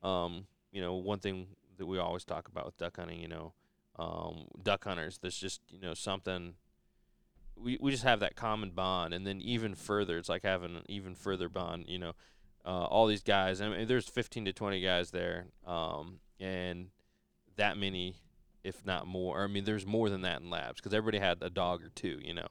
um, 0.04 0.46
you 0.72 0.82
know, 0.82 0.96
one 0.96 1.20
thing 1.20 1.48
that 1.78 1.86
we 1.86 1.98
always 1.98 2.26
talk 2.26 2.48
about 2.50 2.66
with 2.66 2.78
duck 2.78 2.98
hunting. 2.98 3.22
You 3.22 3.30
know, 3.30 3.54
um, 3.98 4.48
duck 4.62 4.84
hunters. 4.84 5.18
There's 5.18 5.38
just 5.38 5.62
you 5.70 5.80
know 5.80 5.94
something. 5.94 6.56
We 7.58 7.78
we 7.82 7.92
just 7.92 8.04
have 8.04 8.20
that 8.20 8.36
common 8.36 8.72
bond, 8.72 9.14
and 9.14 9.26
then 9.26 9.40
even 9.42 9.76
further, 9.76 10.18
it's 10.18 10.28
like 10.30 10.44
having 10.44 10.76
an 10.76 10.84
even 10.90 11.16
further 11.16 11.48
bond. 11.48 11.86
You 11.88 12.00
know, 12.00 12.12
uh, 12.66 12.84
all 12.86 13.08
these 13.08 13.24
guys. 13.24 13.62
I 13.62 13.70
mean, 13.70 13.88
there's 13.88 14.08
15 14.10 14.46
to 14.46 14.54
20 14.54 14.82
guys 14.82 15.12
there, 15.12 15.46
um, 15.66 16.20
and 16.40 16.88
that 17.56 17.78
many 17.78 18.16
if 18.66 18.84
not 18.86 19.06
more. 19.08 19.44
I 19.44 19.48
mean, 19.48 19.64
there's 19.64 19.86
more 19.86 20.10
than 20.10 20.22
that 20.24 20.42
in 20.42 20.50
labs 20.50 20.82
because 20.82 20.94
everybody 20.94 21.20
had 21.20 21.38
a 21.42 21.50
dog 21.52 21.82
or 21.84 21.90
two. 21.90 22.20
You 22.22 22.34
know, 22.34 22.48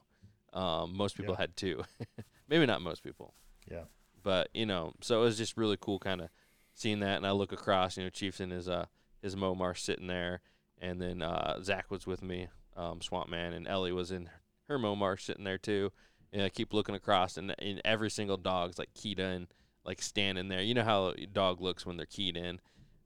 um, 0.58 0.96
most 0.96 1.16
people 1.16 1.34
Yeah. 1.34 1.40
had 1.40 1.56
two. 1.56 1.82
Maybe 2.48 2.64
not 2.66 2.80
most 2.80 3.02
people. 3.02 3.34
Yeah. 3.70 3.84
But 4.24 4.48
you 4.52 4.66
know, 4.66 4.94
so 5.00 5.20
it 5.20 5.24
was 5.24 5.38
just 5.38 5.56
really 5.56 5.76
cool, 5.80 6.00
kind 6.00 6.20
of 6.20 6.30
seeing 6.74 6.98
that. 7.00 7.18
And 7.18 7.26
I 7.26 7.30
look 7.30 7.52
across, 7.52 7.96
you 7.96 8.02
know, 8.02 8.10
Chiefs 8.10 8.40
and 8.40 8.50
his 8.50 8.68
uh 8.68 8.86
his 9.22 9.36
Momarsh 9.36 9.78
sitting 9.78 10.08
there, 10.08 10.40
and 10.80 11.00
then 11.00 11.22
uh, 11.22 11.62
Zach 11.62 11.90
was 11.90 12.06
with 12.06 12.22
me, 12.22 12.48
um, 12.76 13.00
Swamp 13.00 13.30
Man, 13.30 13.52
and 13.52 13.68
Ellie 13.68 13.92
was 13.92 14.10
in 14.10 14.28
her 14.68 14.78
Momarsh 14.78 15.20
sitting 15.20 15.44
there 15.44 15.56
too. 15.58 15.92
And 16.32 16.42
I 16.42 16.48
keep 16.48 16.74
looking 16.74 16.96
across, 16.96 17.36
and, 17.36 17.54
and 17.60 17.80
every 17.84 18.10
single 18.10 18.36
dog's 18.36 18.76
like 18.78 18.92
keyed 18.92 19.20
in, 19.20 19.46
like 19.84 20.02
standing 20.02 20.48
there. 20.48 20.60
You 20.62 20.74
know 20.74 20.82
how 20.82 21.14
a 21.16 21.26
dog 21.26 21.60
looks 21.60 21.86
when 21.86 21.96
they're 21.96 22.06
keyed 22.06 22.36
in. 22.36 22.58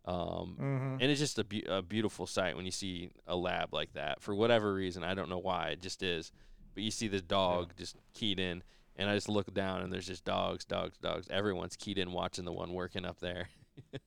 Um, 0.06 0.56
Mm-hmm. 0.58 0.96
and 1.00 1.02
it's 1.02 1.20
just 1.20 1.38
a, 1.38 1.44
a 1.68 1.82
beautiful 1.82 2.26
sight 2.26 2.56
when 2.56 2.64
you 2.64 2.70
see 2.70 3.10
a 3.26 3.36
lab 3.36 3.74
like 3.74 3.92
that. 3.92 4.22
For 4.22 4.34
whatever 4.34 4.72
reason, 4.72 5.04
I 5.04 5.12
don't 5.14 5.28
know 5.28 5.38
why, 5.38 5.68
it 5.68 5.82
just 5.82 6.02
is. 6.02 6.32
But 6.74 6.82
you 6.82 6.90
see 6.90 7.08
this 7.08 7.20
dog 7.22 7.74
just 7.76 7.96
keyed 8.14 8.40
in, 8.40 8.62
and 8.98 9.08
I 9.08 9.14
just 9.14 9.28
look 9.28 9.52
down, 9.54 9.82
and 9.82 9.92
there's 9.92 10.06
just 10.06 10.24
dogs, 10.24 10.64
dogs, 10.64 10.98
dogs. 10.98 11.28
Everyone's 11.30 11.76
keyed 11.76 11.98
in 11.98 12.12
watching 12.12 12.44
the 12.44 12.52
one 12.52 12.72
working 12.74 13.04
up 13.04 13.20
there. 13.20 13.48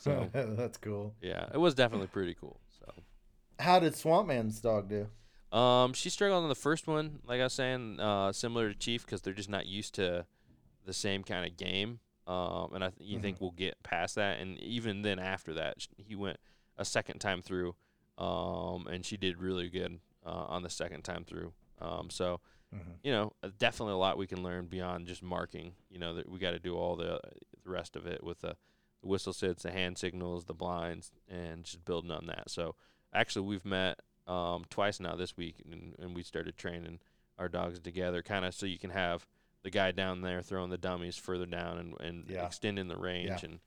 so 0.00 0.28
That's 0.32 0.78
cool. 0.78 1.14
yeah, 1.22 1.46
it 1.52 1.58
was 1.58 1.74
definitely 1.74 2.08
pretty 2.08 2.34
cool. 2.34 2.60
So 2.80 2.92
How 3.60 3.78
did 3.78 3.94
Swamp 3.94 4.28
Man's 4.28 4.60
dog 4.60 4.88
do? 4.88 5.08
um, 5.56 5.92
she 5.94 6.10
struggled 6.10 6.42
on 6.42 6.48
the 6.48 6.54
first 6.54 6.86
one, 6.86 7.20
like 7.26 7.40
I 7.40 7.44
was 7.44 7.52
saying, 7.54 8.00
uh, 8.00 8.32
similar 8.32 8.68
to 8.72 8.78
Chief, 8.78 9.04
because 9.06 9.22
they're 9.22 9.32
just 9.32 9.48
not 9.48 9.66
used 9.66 9.94
to 9.94 10.26
the 10.84 10.92
same 10.92 11.22
kind 11.24 11.46
of 11.46 11.56
game. 11.56 12.00
Um, 12.26 12.74
and 12.74 12.84
I 12.84 12.90
th- 12.90 13.08
you 13.08 13.18
think 13.20 13.40
we'll 13.40 13.52
get 13.52 13.82
past 13.82 14.16
that, 14.16 14.38
and 14.40 14.58
even 14.58 15.00
then 15.02 15.18
after 15.18 15.54
that, 15.54 15.86
he 15.96 16.14
went 16.14 16.36
a 16.76 16.84
second 16.84 17.20
time 17.20 17.40
through, 17.40 17.74
um, 18.18 18.86
and 18.86 19.04
she 19.06 19.16
did 19.16 19.38
really 19.38 19.70
good 19.70 19.98
uh, 20.26 20.44
on 20.48 20.62
the 20.62 20.68
second 20.68 21.02
time 21.04 21.24
through. 21.24 21.52
Um, 21.80 22.10
so 22.10 22.40
Mm-hmm. 22.74 22.90
you 23.02 23.12
know, 23.12 23.32
uh, 23.42 23.48
definitely 23.58 23.94
a 23.94 23.96
lot 23.98 24.18
we 24.18 24.26
can 24.26 24.42
learn 24.42 24.66
beyond 24.66 25.06
just 25.06 25.22
marking. 25.22 25.72
You 25.90 25.98
know, 25.98 26.14
that 26.14 26.28
we 26.28 26.38
got 26.38 26.50
to 26.50 26.58
do 26.58 26.76
all 26.76 26.96
the 26.96 27.20
the 27.64 27.70
rest 27.70 27.96
of 27.96 28.06
it 28.06 28.22
with 28.22 28.40
the, 28.40 28.56
the 29.02 29.08
whistle 29.08 29.32
sits, 29.32 29.62
the 29.62 29.70
hand 29.70 29.96
signals, 29.98 30.44
the 30.44 30.54
blinds, 30.54 31.10
and 31.28 31.64
just 31.64 31.84
building 31.84 32.10
on 32.10 32.26
that. 32.26 32.50
So 32.50 32.74
actually, 33.14 33.46
we've 33.46 33.64
met 33.64 34.00
um, 34.26 34.64
twice 34.68 35.00
now 35.00 35.16
this 35.16 35.36
week, 35.36 35.56
and, 35.70 35.94
and 35.98 36.14
we 36.14 36.22
started 36.22 36.56
training 36.58 36.98
our 37.38 37.48
dogs 37.48 37.78
together, 37.80 38.20
kind 38.22 38.44
of 38.44 38.54
so 38.54 38.66
you 38.66 38.78
can 38.78 38.90
have 38.90 39.26
the 39.62 39.70
guy 39.70 39.90
down 39.90 40.20
there 40.22 40.42
throwing 40.42 40.70
the 40.70 40.76
dummies 40.78 41.16
further 41.16 41.46
down 41.46 41.78
and, 41.78 42.00
and 42.00 42.24
Yeah. 42.28 42.44
extending 42.46 42.88
the 42.88 42.96
range 42.96 43.28
Yeah. 43.42 43.48
and 43.50 43.58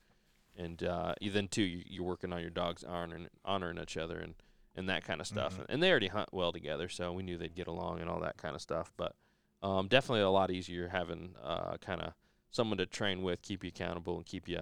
and 0.58 0.84
uh, 0.84 1.16
you- 1.22 1.32
then 1.32 1.48
too 1.48 1.64
you, 1.64 1.84
you're 1.88 2.04
working 2.06 2.32
on 2.34 2.42
your 2.42 2.50
dogs 2.50 2.84
honoring 2.84 3.28
honoring 3.44 3.78
each 3.80 3.98
other 3.98 4.20
and 4.20 4.36
and 4.76 4.90
that 4.90 5.04
kind 5.04 5.20
of 5.22 5.28
stuff 5.28 5.60
Mhm. 5.60 5.66
and 5.70 5.84
they 5.84 5.90
already 5.92 6.08
hunt 6.08 6.30
well 6.32 6.52
together 6.52 6.88
so 6.90 7.12
we 7.12 7.24
knew 7.24 7.38
they'd 7.38 7.56
get 7.56 7.68
along 7.68 8.00
and 8.00 8.10
all 8.10 8.20
that 8.20 8.38
kind 8.38 8.56
of 8.56 8.62
stuff 8.62 8.92
but 8.98 9.16
um, 9.64 9.88
definitely 9.88 10.22
a 10.22 10.30
lot 10.30 10.50
easier 10.50 10.88
having 10.88 11.36
uh, 11.44 11.78
kind 11.78 12.02
of 12.02 12.14
someone 12.52 12.78
to 12.78 12.86
train 12.86 13.22
with 13.22 13.42
keep 13.42 13.64
you 13.64 13.68
accountable 13.70 14.16
and 14.18 14.26
keep 14.26 14.48
you 14.48 14.62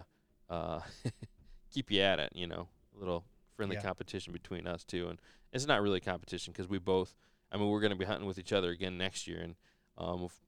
uh, 0.50 0.80
keep 1.72 1.92
you 1.92 2.02
at 2.02 2.20
it 2.20 2.32
you 2.34 2.48
know 2.48 2.68
a 2.96 3.00
little 3.00 3.24
friendly 3.56 3.76
Yeah. 3.76 3.82
competition 3.82 4.34
between 4.34 4.66
us 4.68 4.84
too 4.84 5.08
and 5.10 5.20
it's 5.54 5.68
not 5.68 5.82
really 5.82 6.00
competition 6.00 6.52
because 6.54 6.68
we 6.68 6.80
both 6.80 7.16
I 7.52 7.58
mean 7.58 7.70
we're 7.70 7.82
going 7.82 7.92
to 7.92 7.96
be 7.98 8.06
hunting 8.06 8.28
with 8.28 8.40
each 8.40 8.54
other 8.54 8.70
again 8.72 8.98
next 8.98 9.28
year 9.28 9.40
and 9.42 9.56
um, 9.98 10.24
if 10.24 10.40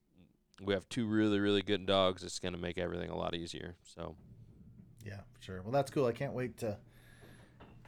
we 0.60 0.74
have 0.74 0.88
two 0.88 1.06
really 1.06 1.38
really 1.40 1.62
good 1.62 1.86
dogs 1.86 2.22
it's 2.22 2.38
going 2.38 2.54
to 2.54 2.60
make 2.60 2.78
everything 2.78 3.10
a 3.10 3.16
lot 3.16 3.34
easier 3.34 3.76
so 3.84 4.16
Yeah, 5.04 5.20
for 5.32 5.42
sure. 5.42 5.62
Well, 5.62 5.72
that's 5.72 5.90
cool. 5.90 6.06
I 6.06 6.12
can't 6.12 6.32
wait 6.32 6.58
to 6.58 6.78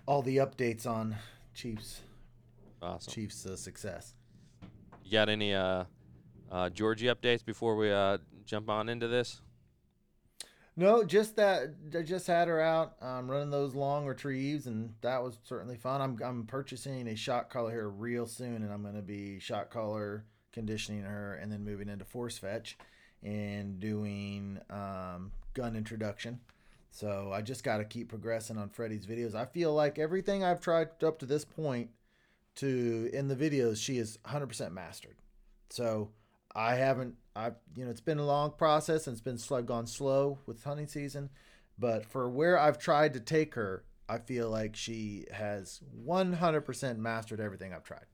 all 0.06 0.20
the 0.22 0.38
updates 0.38 0.86
on 0.86 1.16
Chiefs 1.54 2.02
awesome 2.82 3.12
Chiefs 3.12 3.46
uh, 3.46 3.56
success. 3.56 4.14
you 5.04 5.12
got 5.12 5.28
any 5.28 5.54
uh, 5.54 5.84
uh, 6.50 6.70
Georgie 6.70 7.06
updates 7.06 7.44
before 7.44 7.76
we 7.76 7.90
uh, 7.90 8.18
jump 8.44 8.68
on 8.68 8.88
into 8.88 9.08
this 9.08 9.40
No, 10.76 11.04
just 11.04 11.37
that 11.37 11.75
I 11.96 12.02
just 12.02 12.26
had 12.26 12.49
her 12.49 12.61
out 12.61 12.96
um, 13.00 13.30
running 13.30 13.50
those 13.50 13.75
long 13.75 14.06
retrieves, 14.06 14.66
and 14.66 14.92
that 15.00 15.23
was 15.23 15.38
certainly 15.44 15.76
fun. 15.76 16.00
I'm 16.00 16.18
I'm 16.23 16.46
purchasing 16.46 17.08
a 17.08 17.14
shot 17.16 17.49
collar 17.49 17.70
here 17.70 17.88
real 17.88 18.26
soon, 18.26 18.62
and 18.62 18.73
I'm 18.73 18.82
going 18.82 18.96
to 18.96 19.02
be 19.02 19.38
shot 19.38 19.70
collar 19.70 20.25
conditioning 20.52 21.02
her, 21.02 21.34
and 21.34 21.50
then 21.50 21.64
moving 21.64 21.88
into 21.88 22.04
force 22.04 22.38
fetch 22.38 22.76
and 23.23 23.80
doing 23.80 24.58
um, 24.70 25.32
gun 25.54 25.76
introduction. 25.76 26.40
So 26.94 27.32
I 27.34 27.42
just 27.42 27.64
got 27.64 27.78
to 27.78 27.84
keep 27.84 28.08
progressing 28.08 28.56
on 28.56 28.68
Freddie's 28.68 29.04
videos. 29.04 29.34
I 29.34 29.46
feel 29.46 29.74
like 29.74 29.98
everything 29.98 30.44
I've 30.44 30.60
tried 30.60 31.02
up 31.02 31.18
to 31.18 31.26
this 31.26 31.44
point 31.44 31.90
to 32.54 33.10
in 33.12 33.26
the 33.26 33.34
videos, 33.34 33.82
she 33.82 33.98
is 33.98 34.16
100% 34.24 34.70
mastered. 34.70 35.16
So 35.70 36.10
I 36.54 36.76
haven't, 36.76 37.16
I've, 37.34 37.56
you 37.74 37.84
know, 37.84 37.90
it's 37.90 38.00
been 38.00 38.20
a 38.20 38.24
long 38.24 38.52
process 38.52 39.08
and 39.08 39.14
it's 39.14 39.20
been 39.20 39.38
slow, 39.38 39.60
gone 39.60 39.88
slow 39.88 40.38
with 40.46 40.62
hunting 40.62 40.86
season. 40.86 41.30
But 41.76 42.06
for 42.06 42.30
where 42.30 42.56
I've 42.56 42.78
tried 42.78 43.14
to 43.14 43.20
take 43.20 43.56
her, 43.56 43.82
I 44.08 44.18
feel 44.18 44.48
like 44.48 44.76
she 44.76 45.24
has 45.32 45.80
100% 46.06 46.98
mastered 46.98 47.40
everything 47.40 47.74
I've 47.74 47.82
tried. 47.82 48.06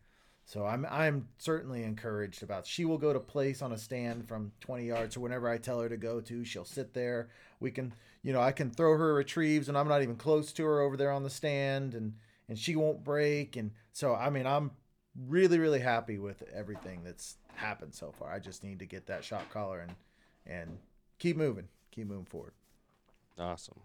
So 0.45 0.67
I'm 0.67 0.87
I'm 0.91 1.29
certainly 1.39 1.85
encouraged 1.85 2.43
about. 2.43 2.67
She 2.67 2.85
will 2.85 2.99
go 2.99 3.13
to 3.13 3.21
place 3.21 3.63
on 3.63 3.73
a 3.73 3.79
stand 3.79 4.27
from 4.27 4.53
20 4.61 4.85
yards 4.85 5.17
or 5.17 5.21
whenever 5.21 5.49
I 5.49 5.59
tell 5.59 5.81
her 5.81 5.89
to 5.89 5.97
go 5.97 6.21
to. 6.21 6.45
She'll 6.45 6.65
sit 6.65 6.93
there. 6.93 7.29
We 7.61 7.71
can, 7.71 7.93
you 8.23 8.33
know, 8.33 8.41
I 8.41 8.53
can 8.53 8.71
throw 8.71 8.97
her 8.97 9.15
retrieves 9.15 9.69
and 9.69 9.79
I'm 9.79 9.89
not 9.89 10.03
even 10.03 10.17
close 10.17 10.53
to 10.55 10.65
her 10.65 10.81
over 10.81 10.97
there 10.97 11.13
on 11.13 11.23
the 11.23 11.31
stand 11.31 11.95
and 11.95 12.15
and 12.49 12.59
she 12.59 12.75
won't 12.75 13.05
break 13.05 13.57
and 13.57 13.71
so 13.93 14.15
I 14.15 14.29
mean 14.31 14.47
I'm 14.47 14.73
really 15.29 15.59
really 15.59 15.81
happy 15.81 16.19
with 16.19 16.43
everything 16.53 17.03
that's 17.05 17.37
happened 17.55 17.95
so 17.95 18.13
far. 18.19 18.33
I 18.33 18.39
just 18.39 18.65
need 18.65 18.81
to 18.81 18.87
get 18.87 19.07
that 19.07 19.25
shot 19.25 19.49
collar 19.51 19.81
and 19.81 19.95
and 20.47 20.79
keep 21.19 21.37
moving, 21.37 21.69
keep 21.93 22.09
moving 22.09 22.25
forward. 22.25 22.55
Awesome. 23.39 23.81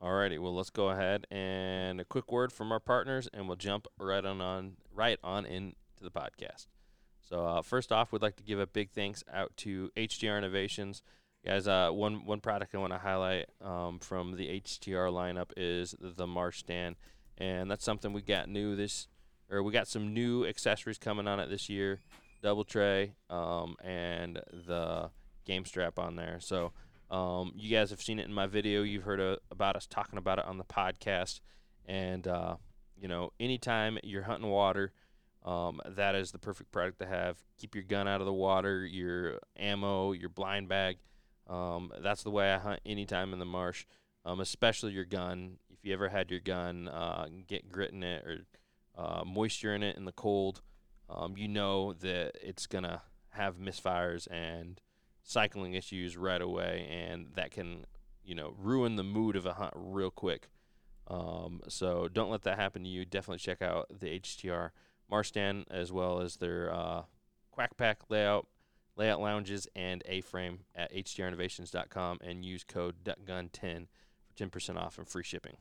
Alrighty, 0.00 0.38
well 0.38 0.54
let's 0.54 0.70
go 0.70 0.90
ahead 0.90 1.26
and 1.28 2.00
a 2.00 2.04
quick 2.04 2.30
word 2.30 2.52
from 2.52 2.70
our 2.70 2.78
partners, 2.78 3.28
and 3.34 3.48
we'll 3.48 3.56
jump 3.56 3.88
right 3.98 4.24
on 4.24 4.40
on 4.40 4.76
right 4.98 5.18
on 5.22 5.46
into 5.46 5.76
the 6.02 6.10
podcast. 6.10 6.66
So 7.20 7.46
uh, 7.46 7.62
first 7.62 7.92
off, 7.92 8.12
we'd 8.12 8.22
like 8.22 8.36
to 8.36 8.42
give 8.42 8.58
a 8.58 8.66
big 8.66 8.90
thanks 8.90 9.22
out 9.32 9.56
to 9.58 9.90
HTR 9.96 10.36
Innovations, 10.36 11.02
guys. 11.46 11.68
Uh, 11.68 11.90
one 11.90 12.26
one 12.26 12.40
product 12.40 12.74
I 12.74 12.78
want 12.78 12.92
to 12.92 12.98
highlight 12.98 13.46
um, 13.62 13.98
from 14.00 14.36
the 14.36 14.60
HTR 14.60 15.10
lineup 15.12 15.50
is 15.56 15.94
the 16.00 16.26
Marsh 16.26 16.58
stand, 16.58 16.96
and 17.36 17.70
that's 17.70 17.84
something 17.84 18.12
we 18.12 18.22
got 18.22 18.48
new 18.48 18.76
this, 18.76 19.08
or 19.50 19.62
we 19.62 19.72
got 19.72 19.88
some 19.88 20.12
new 20.12 20.44
accessories 20.46 20.98
coming 20.98 21.28
on 21.28 21.38
it 21.38 21.48
this 21.48 21.68
year, 21.68 22.00
double 22.42 22.64
tray, 22.64 23.12
um, 23.30 23.76
and 23.84 24.40
the 24.66 25.10
game 25.44 25.64
strap 25.64 25.98
on 25.98 26.16
there. 26.16 26.38
So 26.40 26.72
um, 27.10 27.52
you 27.56 27.70
guys 27.74 27.90
have 27.90 28.02
seen 28.02 28.18
it 28.18 28.26
in 28.26 28.32
my 28.32 28.46
video. 28.46 28.82
You've 28.82 29.04
heard 29.04 29.20
uh, 29.20 29.36
about 29.50 29.76
us 29.76 29.86
talking 29.86 30.18
about 30.18 30.38
it 30.38 30.44
on 30.44 30.58
the 30.58 30.64
podcast. 30.64 31.40
And, 31.86 32.26
uh, 32.26 32.56
you 33.00 33.08
know, 33.08 33.32
anytime 33.38 33.98
you're 34.02 34.22
hunting 34.22 34.50
water, 34.50 34.92
um, 35.44 35.80
that 35.86 36.14
is 36.14 36.32
the 36.32 36.38
perfect 36.38 36.72
product 36.72 36.98
to 37.00 37.06
have. 37.06 37.38
Keep 37.58 37.74
your 37.74 37.84
gun 37.84 38.08
out 38.08 38.20
of 38.20 38.26
the 38.26 38.32
water, 38.32 38.84
your 38.84 39.38
ammo, 39.56 40.12
your 40.12 40.28
blind 40.28 40.68
bag. 40.68 40.98
Um, 41.48 41.92
that's 42.00 42.22
the 42.22 42.30
way 42.30 42.52
I 42.52 42.58
hunt 42.58 42.80
anytime 42.84 43.32
in 43.32 43.38
the 43.38 43.46
marsh, 43.46 43.86
um, 44.24 44.40
especially 44.40 44.92
your 44.92 45.04
gun. 45.04 45.58
If 45.70 45.84
you 45.84 45.92
ever 45.92 46.08
had 46.08 46.30
your 46.30 46.40
gun 46.40 46.88
uh, 46.88 47.28
get 47.46 47.70
grit 47.70 47.92
in 47.92 48.02
it 48.02 48.24
or 48.24 48.38
uh, 48.96 49.24
moisture 49.24 49.74
in 49.74 49.82
it 49.82 49.96
in 49.96 50.04
the 50.04 50.12
cold, 50.12 50.60
um, 51.08 51.36
you 51.36 51.48
know 51.48 51.94
that 51.94 52.32
it's 52.42 52.66
going 52.66 52.84
to 52.84 53.00
have 53.30 53.56
misfires 53.56 54.26
and 54.30 54.80
cycling 55.22 55.74
issues 55.74 56.16
right 56.16 56.42
away, 56.42 56.86
and 56.90 57.28
that 57.34 57.50
can, 57.50 57.86
you 58.24 58.34
know, 58.34 58.54
ruin 58.58 58.96
the 58.96 59.04
mood 59.04 59.36
of 59.36 59.46
a 59.46 59.54
hunt 59.54 59.72
real 59.76 60.10
quick. 60.10 60.48
Um, 61.08 61.62
so 61.68 62.08
don't 62.08 62.30
let 62.30 62.42
that 62.42 62.58
happen 62.58 62.82
to 62.84 62.88
you. 62.88 63.04
Definitely 63.04 63.38
check 63.38 63.62
out 63.62 63.86
the 64.00 64.20
HTR 64.20 64.70
Marsh 65.10 65.28
Stand 65.28 65.66
as 65.70 65.90
well 65.90 66.20
as 66.20 66.36
their 66.36 66.72
uh, 66.72 67.02
Quack 67.50 67.76
Pack 67.76 68.02
layout, 68.10 68.46
layout 68.96 69.20
lounges, 69.20 69.66
and 69.74 70.02
A-frame 70.06 70.60
at 70.74 70.92
htrinnovations.com 70.94 72.18
and 72.22 72.44
use 72.44 72.62
code 72.62 72.96
DuckGun10 73.04 73.86
for 74.26 74.44
10% 74.44 74.76
off 74.76 74.98
and 74.98 75.08
free 75.08 75.24
shipping. 75.24 75.56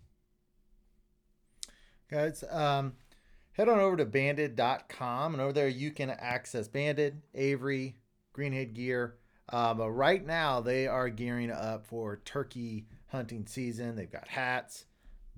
Guys, 2.12 2.44
um, 2.50 2.94
head 3.54 3.70
on 3.70 3.80
over 3.80 3.98
to 3.98 4.06
banded.com 4.06 5.34
and 5.34 5.42
over 5.42 5.54
there 5.54 5.68
you 5.68 5.92
can 5.92 6.10
access 6.10 6.68
Banded, 6.68 7.22
Avery, 7.34 7.96
Greenhead 8.34 8.74
Gear, 8.74 9.16
uh, 9.50 9.74
but 9.74 9.92
right 9.92 10.26
now, 10.26 10.60
they 10.60 10.88
are 10.88 11.10
gearing 11.10 11.52
up 11.52 11.86
for 11.86 12.18
turkey 12.26 12.86
hunting 13.08 13.46
season. 13.48 13.96
They've 13.96 14.12
got 14.12 14.28
hats, 14.28 14.86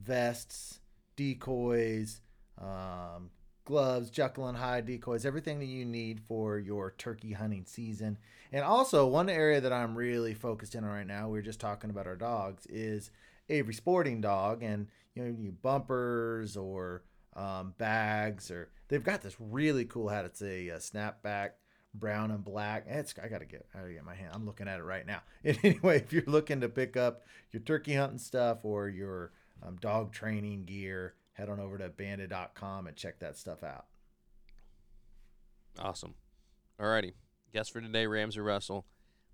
vests, 0.03 0.79
decoys, 1.15 2.21
um, 2.59 3.31
gloves, 3.65 4.09
Jekyll 4.09 4.47
and 4.47 4.57
Hyde 4.57 4.85
decoys, 4.85 5.25
everything 5.25 5.59
that 5.59 5.65
you 5.65 5.85
need 5.85 6.21
for 6.27 6.57
your 6.57 6.91
turkey 6.97 7.33
hunting 7.33 7.65
season. 7.65 8.17
And 8.51 8.63
also, 8.63 9.05
one 9.05 9.29
area 9.29 9.61
that 9.61 9.71
I'm 9.71 9.95
really 9.95 10.33
focused 10.33 10.75
in 10.75 10.83
on 10.83 10.89
right 10.89 11.05
now, 11.05 11.29
we 11.29 11.39
are 11.39 11.43
just 11.43 11.59
talking 11.59 11.89
about 11.89 12.07
our 12.07 12.15
dogs, 12.15 12.65
is 12.65 13.11
Avery 13.47 13.73
Sporting 13.73 14.21
Dog, 14.21 14.63
and 14.63 14.87
you 15.13 15.23
know, 15.23 15.35
you 15.37 15.51
bumpers 15.51 16.57
or 16.57 17.03
um, 17.35 17.75
bags, 17.77 18.49
or 18.49 18.69
they've 18.87 19.03
got 19.03 19.21
this 19.21 19.35
really 19.39 19.85
cool 19.85 20.09
hat. 20.09 20.25
It's 20.25 20.41
a, 20.41 20.69
a 20.69 20.77
snapback 20.77 21.51
brown 21.93 22.31
and 22.31 22.43
black. 22.43 22.85
It's 22.87 23.13
I 23.23 23.27
gotta 23.27 23.45
get 23.45 23.65
I 23.73 23.79
gotta 23.79 23.93
get 23.93 24.03
my 24.03 24.15
hand. 24.15 24.31
I'm 24.33 24.45
looking 24.45 24.67
at 24.67 24.79
it 24.79 24.83
right 24.83 25.05
now. 25.05 25.21
And 25.43 25.57
anyway, 25.63 25.97
if 25.97 26.11
you're 26.11 26.23
looking 26.25 26.61
to 26.61 26.69
pick 26.69 26.97
up 26.97 27.21
your 27.51 27.61
turkey 27.61 27.93
hunting 27.93 28.19
stuff 28.19 28.59
or 28.63 28.89
your 28.89 29.31
um, 29.65 29.77
dog 29.77 30.11
training 30.11 30.65
gear, 30.65 31.13
head 31.33 31.49
on 31.49 31.59
over 31.59 31.77
to 31.77 31.89
banded.com 31.89 32.87
and 32.87 32.95
check 32.95 33.19
that 33.19 33.37
stuff 33.37 33.63
out. 33.63 33.85
Awesome. 35.77 36.15
All 36.79 36.87
righty. 36.87 37.13
Guess 37.53 37.69
for 37.69 37.81
today, 37.81 38.05
Ramsey 38.05 38.39
Russell. 38.41 38.85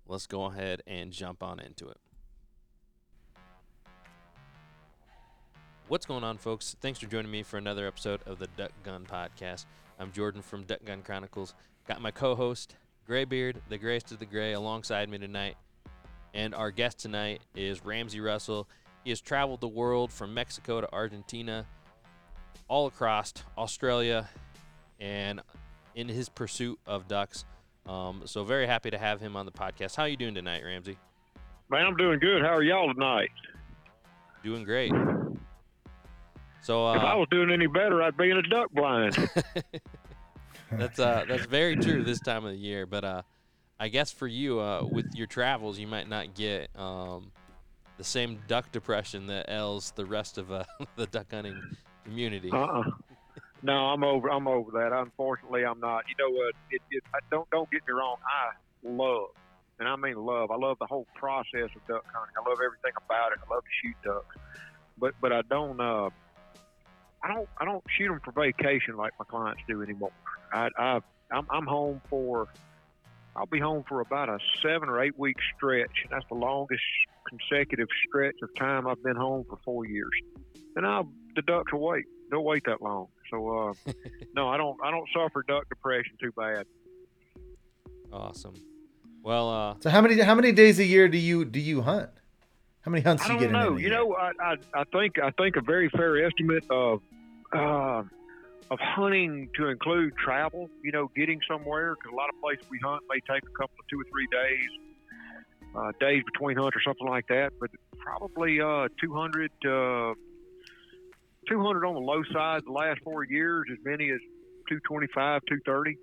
Let's 0.06 0.26
go 0.26 0.44
ahead 0.44 0.82
and 0.86 1.12
jump 1.12 1.42
on 1.42 1.58
into 1.58 1.88
it. 1.88 1.98
What's 5.88 6.06
going 6.06 6.24
on, 6.24 6.38
folks? 6.38 6.74
Thanks 6.80 6.98
for 6.98 7.06
joining 7.06 7.30
me 7.30 7.42
for 7.42 7.58
another 7.58 7.86
episode 7.86 8.20
of 8.26 8.38
the 8.38 8.48
Duck 8.56 8.72
Gun 8.82 9.04
Podcast. 9.04 9.66
I'm 10.00 10.10
Jordan 10.10 10.42
from 10.42 10.64
Duck 10.64 10.84
Gun 10.84 11.02
Chronicles. 11.02 11.54
Got 11.86 12.00
my 12.00 12.10
co-host 12.10 12.74
Graybeard, 13.06 13.62
the 13.68 13.78
greatest 13.78 14.10
of 14.10 14.18
the 14.18 14.26
gray, 14.26 14.52
alongside 14.52 15.08
me 15.08 15.18
tonight, 15.18 15.56
and 16.34 16.56
our 16.56 16.72
guest 16.72 16.98
tonight 16.98 17.40
is 17.54 17.84
Ramsey 17.84 18.20
Russell. 18.20 18.68
He 19.06 19.10
has 19.10 19.20
traveled 19.20 19.60
the 19.60 19.68
world 19.68 20.12
from 20.12 20.34
Mexico 20.34 20.80
to 20.80 20.92
Argentina, 20.92 21.64
all 22.66 22.88
across 22.88 23.32
Australia, 23.56 24.28
and 24.98 25.40
in 25.94 26.08
his 26.08 26.28
pursuit 26.28 26.80
of 26.88 27.06
ducks. 27.06 27.44
Um, 27.86 28.22
so 28.24 28.42
very 28.42 28.66
happy 28.66 28.90
to 28.90 28.98
have 28.98 29.20
him 29.20 29.36
on 29.36 29.46
the 29.46 29.52
podcast. 29.52 29.94
How 29.94 30.02
are 30.02 30.08
you 30.08 30.16
doing 30.16 30.34
tonight, 30.34 30.64
Ramsey? 30.64 30.98
Man, 31.70 31.86
I'm 31.86 31.96
doing 31.96 32.18
good. 32.18 32.42
How 32.42 32.52
are 32.56 32.64
y'all 32.64 32.92
tonight? 32.92 33.30
Doing 34.42 34.64
great. 34.64 34.90
So 36.62 36.84
uh, 36.84 36.96
if 36.96 37.02
I 37.02 37.14
was 37.14 37.28
doing 37.30 37.52
any 37.52 37.68
better, 37.68 38.02
I'd 38.02 38.16
be 38.16 38.30
in 38.30 38.38
a 38.38 38.42
duck 38.42 38.72
blind. 38.72 39.14
that's 40.72 40.98
uh 40.98 41.24
that's 41.28 41.46
very 41.46 41.76
true 41.76 42.02
this 42.02 42.18
time 42.18 42.44
of 42.44 42.50
the 42.50 42.58
year. 42.58 42.86
But 42.86 43.04
uh, 43.04 43.22
I 43.78 43.86
guess 43.86 44.10
for 44.10 44.26
you, 44.26 44.58
uh, 44.58 44.82
with 44.82 45.14
your 45.14 45.28
travels, 45.28 45.78
you 45.78 45.86
might 45.86 46.08
not 46.08 46.34
get 46.34 46.70
um, 46.74 47.30
the 47.98 48.04
same 48.04 48.38
duck 48.48 48.70
depression 48.72 49.26
that 49.28 49.48
ails 49.48 49.92
the 49.92 50.04
rest 50.04 50.38
of 50.38 50.52
uh, 50.52 50.64
the 50.96 51.06
duck 51.06 51.26
hunting 51.30 51.60
community. 52.04 52.50
Uh-uh. 52.52 52.90
No, 53.62 53.72
I'm 53.72 54.04
over. 54.04 54.30
I'm 54.30 54.46
over 54.46 54.70
that. 54.72 54.92
Unfortunately, 54.92 55.64
I'm 55.64 55.80
not. 55.80 56.04
You 56.08 56.14
know 56.18 56.30
what? 56.30 56.54
It, 56.70 56.82
it, 56.90 57.02
don't 57.30 57.48
don't 57.50 57.70
get 57.70 57.82
me 57.86 57.94
wrong. 57.94 58.16
I 58.24 58.88
love, 58.88 59.30
and 59.78 59.88
I 59.88 59.96
mean 59.96 60.16
love. 60.16 60.50
I 60.50 60.56
love 60.56 60.78
the 60.78 60.86
whole 60.86 61.06
process 61.14 61.70
of 61.74 61.86
duck 61.88 62.04
hunting. 62.12 62.34
I 62.36 62.48
love 62.48 62.58
everything 62.64 62.92
about 63.04 63.32
it. 63.32 63.38
I 63.44 63.54
love 63.54 63.64
to 63.64 63.70
shoot 63.82 63.96
ducks, 64.04 64.36
but 64.98 65.14
but 65.20 65.32
I 65.32 65.42
don't. 65.42 65.80
Uh, 65.80 66.10
I 67.22 67.34
don't. 67.34 67.48
I 67.58 67.64
don't 67.64 67.82
shoot 67.96 68.08
them 68.08 68.20
for 68.22 68.32
vacation 68.32 68.96
like 68.96 69.14
my 69.18 69.24
clients 69.24 69.62
do 69.66 69.82
anymore. 69.82 70.12
I, 70.52 70.68
I 70.78 71.00
I'm, 71.30 71.46
I'm 71.50 71.66
home 71.66 72.02
for 72.08 72.48
I'll 73.34 73.46
be 73.46 73.60
home 73.60 73.84
for 73.88 74.00
about 74.00 74.28
a 74.28 74.38
seven 74.62 74.88
or 74.88 75.00
eight 75.02 75.18
week 75.18 75.36
stretch, 75.56 76.02
and 76.02 76.10
that's 76.10 76.26
the 76.28 76.36
longest 76.36 76.82
consecutive 77.28 77.88
stretch 78.06 78.36
of 78.42 78.54
time 78.54 78.86
I've 78.86 79.02
been 79.02 79.16
home 79.16 79.44
for 79.48 79.58
four 79.64 79.86
years. 79.86 80.10
And 80.76 80.86
I'll 80.86 81.10
the 81.34 81.42
ducks 81.42 81.72
will 81.72 81.80
wait; 81.80 82.04
they'll 82.30 82.44
wait 82.44 82.64
that 82.66 82.82
long. 82.82 83.08
So 83.30 83.58
uh, 83.58 83.92
no, 84.34 84.48
I 84.48 84.56
don't 84.56 84.78
I 84.84 84.90
don't 84.90 85.08
suffer 85.14 85.42
duck 85.46 85.68
depression 85.68 86.16
too 86.20 86.32
bad. 86.32 86.66
Awesome. 88.12 88.54
Well, 89.22 89.50
uh, 89.50 89.74
so 89.80 89.90
how 89.90 90.00
many 90.00 90.20
how 90.20 90.34
many 90.34 90.52
days 90.52 90.78
a 90.78 90.84
year 90.84 91.08
do 91.08 91.18
you 91.18 91.44
do 91.44 91.60
you 91.60 91.82
hunt? 91.82 92.10
How 92.82 92.90
many 92.90 93.02
hunts 93.02 93.24
I 93.24 93.28
do 93.28 93.32
you 93.34 93.40
don't 93.40 93.48
get? 93.48 93.52
know. 93.52 93.76
In 93.76 93.82
you 93.82 93.90
know, 93.90 94.14
I, 94.14 94.30
I 94.40 94.56
I 94.74 94.84
think 94.92 95.18
I 95.18 95.30
think 95.30 95.56
a 95.56 95.62
very 95.62 95.88
fair 95.90 96.24
estimate 96.24 96.64
of. 96.70 97.00
Uh, 97.52 98.02
of 98.70 98.78
hunting 98.80 99.48
to 99.56 99.68
include 99.68 100.16
travel, 100.16 100.68
you 100.82 100.90
know, 100.90 101.10
getting 101.14 101.38
somewhere, 101.48 101.94
because 101.94 102.12
a 102.12 102.16
lot 102.16 102.28
of 102.28 102.40
places 102.40 102.64
we 102.70 102.78
hunt 102.82 103.02
may 103.08 103.20
take 103.20 103.42
a 103.44 103.52
couple 103.52 103.76
of 103.78 103.86
two 103.88 104.00
or 104.00 104.04
three 104.10 104.26
days, 104.32 104.68
uh, 105.76 105.92
days 106.00 106.22
between 106.32 106.56
hunts 106.56 106.76
or 106.76 106.82
something 106.86 107.06
like 107.06 107.26
that, 107.28 107.50
but 107.60 107.70
probably 107.98 108.60
uh, 108.60 108.88
200, 109.00 109.50
uh, 109.66 110.14
200 111.48 111.84
on 111.86 111.94
the 111.94 112.00
low 112.00 112.22
side 112.32 112.62
the 112.64 112.72
last 112.72 113.00
four 113.04 113.24
years, 113.24 113.64
as 113.70 113.78
many 113.84 114.10
as 114.10 114.18
225, 114.68 115.42
230. 115.48 115.98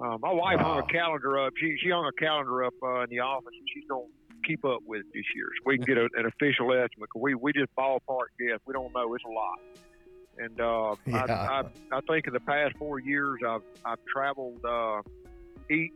Uh, 0.00 0.18
my 0.20 0.32
wife 0.32 0.58
hung 0.60 0.78
a 0.78 0.92
calendar 0.92 1.38
up. 1.38 1.52
She 1.60 1.76
she 1.80 1.90
hung 1.90 2.04
a 2.06 2.12
calendar 2.20 2.64
up 2.64 2.74
uh, 2.82 3.02
in 3.02 3.10
the 3.10 3.20
office, 3.20 3.52
and 3.56 3.68
she's 3.72 3.84
gonna 3.88 4.02
keep 4.44 4.64
up 4.64 4.80
with 4.86 5.00
it 5.00 5.06
this 5.14 5.24
year, 5.36 5.46
so 5.56 5.62
we 5.66 5.76
can 5.76 5.84
get 5.84 5.96
a, 5.98 6.08
an 6.16 6.26
official 6.26 6.72
estimate. 6.72 7.08
'cause 7.10 7.22
we 7.22 7.34
we 7.34 7.52
just 7.52 7.70
ballpark 7.78 8.30
guess. 8.40 8.58
We 8.66 8.72
don't 8.72 8.92
know. 8.94 9.14
It's 9.14 9.24
a 9.24 9.28
lot. 9.28 9.58
And 10.38 10.60
uh, 10.60 10.96
Yeah. 11.06 11.36
I, 11.48 11.60
I 11.60 11.98
I 11.98 12.00
think 12.10 12.26
in 12.26 12.32
the 12.32 12.40
past 12.40 12.74
four 12.76 12.98
years, 12.98 13.38
I've 13.46 13.62
I've 13.84 13.98
traveled 14.12 14.64
uh, 14.64 15.02
each 15.70 15.92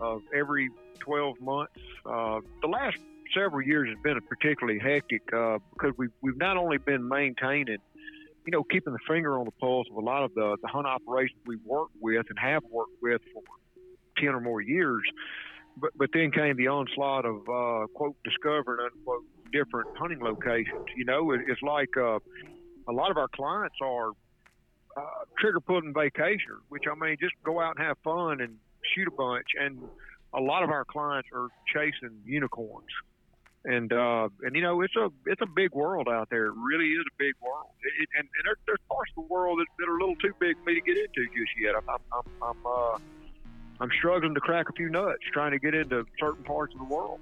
of 0.00 0.22
every 0.34 0.70
12 1.00 1.40
months. 1.40 1.72
Uh, 2.04 2.40
the 2.62 2.68
last 2.68 2.96
several 3.34 3.62
years 3.62 3.88
has 3.88 3.98
been 4.02 4.20
particularly 4.28 4.78
hectic 4.78 5.22
uh, 5.32 5.58
because 5.72 5.92
we've 5.96 6.12
we've 6.20 6.36
not 6.36 6.56
only 6.56 6.78
been 6.78 7.06
maintaining, 7.06 7.78
you 8.46 8.50
know, 8.52 8.62
keeping 8.64 8.92
the 8.92 8.98
finger 9.08 9.38
on 9.38 9.44
the 9.44 9.52
pulse 9.52 9.86
of 9.90 9.96
a 9.96 10.00
lot 10.00 10.22
of 10.22 10.34
the, 10.34 10.56
the 10.62 10.68
hunt 10.68 10.86
operations 10.86 11.38
we 11.46 11.56
work 11.64 11.88
with 12.00 12.26
and 12.28 12.38
have 12.38 12.62
worked 12.70 12.96
with 13.02 13.20
for 13.32 13.42
10 14.18 14.28
or 14.28 14.40
more 14.40 14.60
years, 14.60 15.02
but 15.76 15.90
but 15.96 16.10
then 16.12 16.30
came 16.30 16.56
the 16.56 16.68
onslaught 16.68 17.24
of 17.24 17.36
uh, 17.48 17.86
quote 17.94 18.16
discovering 18.24 18.86
unquote 18.92 19.24
different 19.52 19.88
hunting 19.96 20.20
locations. 20.20 20.86
You 20.96 21.04
know, 21.04 21.32
it, 21.32 21.42
it's 21.46 21.62
like 21.62 21.96
uh, 21.96 22.18
a 22.88 22.92
lot 22.92 23.10
of 23.10 23.16
our 23.16 23.28
clients 23.28 23.76
are 23.80 24.10
uh, 24.96 25.24
trigger 25.38 25.60
pulling 25.60 25.92
vacationers, 25.92 26.62
which 26.68 26.84
I 26.90 26.94
mean, 26.94 27.16
just 27.20 27.34
go 27.44 27.60
out 27.60 27.76
and 27.76 27.86
have 27.86 27.96
fun 28.04 28.40
and 28.40 28.56
shoot 28.94 29.08
a 29.08 29.10
bunch. 29.10 29.46
And 29.60 29.80
a 30.32 30.40
lot 30.40 30.62
of 30.62 30.70
our 30.70 30.84
clients 30.84 31.28
are 31.34 31.48
chasing 31.72 32.20
unicorns. 32.24 32.88
And 33.66 33.92
uh, 33.94 34.28
and 34.42 34.54
you 34.54 34.60
know 34.60 34.82
it's 34.82 34.94
a 34.94 35.08
it's 35.24 35.40
a 35.40 35.46
big 35.46 35.72
world 35.72 36.06
out 36.06 36.28
there. 36.28 36.46
It 36.46 36.54
really 36.54 36.90
is 36.90 37.00
a 37.00 37.16
big 37.16 37.32
world. 37.40 37.70
It, 37.82 38.08
and 38.18 38.28
and 38.36 38.44
there, 38.44 38.56
there's 38.66 38.78
parts 38.90 39.10
of 39.16 39.24
the 39.24 39.32
world 39.32 39.58
that, 39.58 39.66
that 39.78 39.88
are 39.88 39.96
a 39.96 40.00
little 40.00 40.16
too 40.16 40.34
big 40.38 40.56
for 40.58 40.64
me 40.70 40.74
to 40.74 40.82
get 40.82 40.98
into 40.98 41.24
just 41.32 41.52
yet. 41.58 41.74
I'm 41.74 41.88
I'm 41.88 42.02
I'm, 42.12 42.42
I'm 42.42 42.66
uh, 42.66 42.98
I'm 43.80 43.90
struggling 43.98 44.34
to 44.34 44.40
crack 44.40 44.68
a 44.68 44.72
few 44.72 44.90
nuts 44.90 45.22
trying 45.32 45.52
to 45.52 45.58
get 45.58 45.74
into 45.74 46.04
certain 46.20 46.44
parts 46.44 46.74
of 46.74 46.80
the 46.80 46.94
world. 46.94 47.20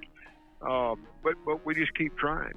Um, 0.62 1.06
but 1.22 1.34
but 1.46 1.64
we 1.64 1.76
just 1.76 1.94
keep 1.96 2.16
trying. 2.16 2.54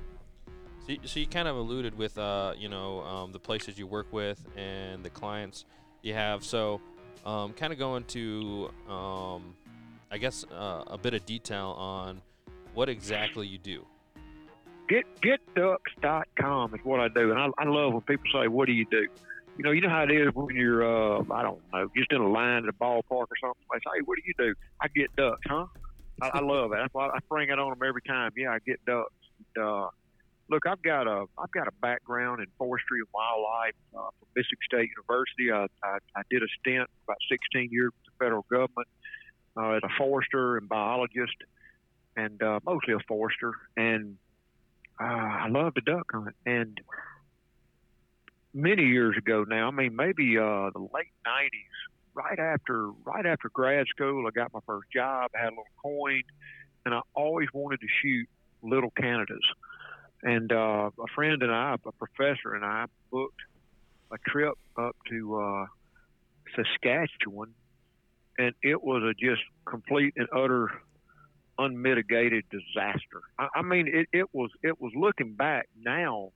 So 0.85 0.91
you, 0.91 0.99
so 1.03 1.19
you 1.19 1.25
kind 1.25 1.47
of 1.47 1.55
alluded 1.55 1.97
with, 1.97 2.15
uh, 2.17 2.53
you 2.55 2.69
know, 2.69 3.01
um, 3.01 3.31
the 3.31 3.39
places 3.39 3.79
you 3.79 3.87
work 3.87 4.05
with 4.13 4.45
and 4.55 5.03
the 5.03 5.09
clients 5.09 5.65
you 6.03 6.13
have. 6.13 6.43
So, 6.43 6.79
um, 7.25 7.53
kind 7.53 7.73
of 7.73 7.79
go 7.79 7.95
into, 7.95 8.69
um, 8.87 9.55
I 10.11 10.17
guess, 10.19 10.45
uh, 10.51 10.83
a 10.87 10.97
bit 10.97 11.13
of 11.13 11.25
detail 11.25 11.75
on 11.77 12.21
what 12.73 12.89
exactly 12.89 13.47
you 13.47 13.57
do. 13.57 13.85
get 14.87 15.05
getducks.com 15.21 16.75
is 16.75 16.81
what 16.83 16.99
I 16.99 17.07
do, 17.07 17.31
and 17.31 17.39
I, 17.39 17.47
I 17.57 17.65
love 17.65 17.93
when 17.93 18.01
people 18.01 18.25
say, 18.33 18.47
"What 18.47 18.67
do 18.67 18.73
you 18.73 18.85
do?" 18.91 19.07
You 19.57 19.63
know, 19.63 19.71
you 19.71 19.81
know 19.81 19.89
how 19.89 20.03
it 20.03 20.11
is 20.11 20.33
when 20.33 20.53
you're, 20.55 20.83
uh, 20.83 21.23
I 21.31 21.41
don't 21.41 21.61
know, 21.71 21.89
just 21.95 22.11
in 22.11 22.19
a 22.19 22.29
line 22.29 22.63
at 22.63 22.69
a 22.69 22.73
ballpark 22.73 23.03
or 23.09 23.37
something. 23.41 23.63
They 23.71 23.79
say, 23.79 23.97
"Hey, 23.97 24.01
what 24.05 24.17
do 24.17 24.21
you 24.25 24.33
do?" 24.37 24.53
I 24.81 24.87
get 24.89 25.15
ducks, 25.15 25.41
huh? 25.47 25.65
I, 26.21 26.29
I 26.35 26.39
love 26.41 26.71
that. 26.71 26.77
That's 26.81 26.93
why 26.93 27.07
I 27.07 27.19
bring 27.29 27.49
it 27.49 27.57
on 27.57 27.71
them 27.71 27.87
every 27.87 28.01
time. 28.01 28.31
Yeah, 28.37 28.51
I 28.51 28.59
get 28.59 28.83
ducks. 28.85 29.11
Uh, 29.59 29.87
look, 30.49 30.65
I've 30.65 30.81
got 30.81 31.07
a 31.07 31.25
I've 31.37 31.51
got 31.51 31.67
a 31.67 31.71
background 31.81 32.41
in 32.41 32.47
forestry 32.57 32.99
and 32.99 33.07
wildlife 33.13 33.75
uh, 33.93 34.09
from 34.19 34.27
Mississippi 34.35 34.65
State 34.65 34.89
University. 34.97 35.51
I, 35.51 35.67
I, 35.83 35.97
I 36.15 36.21
did 36.29 36.43
a 36.43 36.47
stint 36.59 36.89
about 37.05 37.17
16 37.29 37.69
years 37.71 37.91
with 37.93 38.13
the 38.13 38.23
federal 38.23 38.45
government 38.49 38.87
uh, 39.57 39.71
as 39.71 39.81
a 39.83 39.89
forester 39.97 40.57
and 40.57 40.67
biologist, 40.67 41.35
and 42.15 42.41
uh, 42.41 42.59
mostly 42.65 42.93
a 42.93 42.99
forester. 43.07 43.53
And 43.75 44.17
uh, 44.99 45.03
I 45.03 45.47
love 45.49 45.73
to 45.75 45.81
duck 45.81 46.11
hunt. 46.11 46.35
And 46.45 46.79
many 48.53 48.83
years 48.83 49.15
ago 49.17 49.45
now, 49.47 49.67
I 49.67 49.71
mean 49.71 49.95
maybe 49.95 50.37
uh, 50.37 50.69
the 50.73 50.87
late 50.93 51.13
'90s, 51.25 52.13
right 52.13 52.39
after 52.39 52.89
right 53.05 53.25
after 53.25 53.49
grad 53.49 53.87
school, 53.87 54.27
I 54.27 54.31
got 54.31 54.53
my 54.53 54.61
first 54.65 54.91
job. 54.93 55.31
Had 55.33 55.47
a 55.47 55.49
little 55.49 55.65
coin, 55.81 56.23
and 56.85 56.93
I 56.93 57.01
always 57.13 57.47
wanted 57.53 57.79
to 57.81 57.87
shoot 58.01 58.27
little 58.61 58.91
Canadas. 58.91 59.43
And 60.25 60.51
uh, 60.51 60.89
a 60.89 61.07
friend 61.13 61.41
and 61.43 61.51
I, 61.51 61.75
a 61.85 61.91
professor 61.91 62.55
and 62.55 62.65
I, 62.65 62.85
booked 63.11 63.39
a 64.11 64.17
trip 64.27 64.55
up 64.75 64.95
to 65.09 65.39
uh, 65.39 65.65
Saskatchewan, 66.55 67.53
and 68.39 68.53
it 68.63 68.83
was 68.83 69.03
a 69.03 69.13
just 69.13 69.43
complete 69.65 70.15
and 70.17 70.27
utter 70.35 70.71
unmitigated 71.59 72.43
disaster. 72.49 73.21
I, 73.37 73.47
I 73.55 73.61
mean, 73.61 73.87
it, 73.87 74.07
it 74.11 74.27
was 74.33 74.49
it 74.63 74.81
was 74.81 74.91
looking 74.95 75.33
back 75.33 75.69
now, 75.79 76.31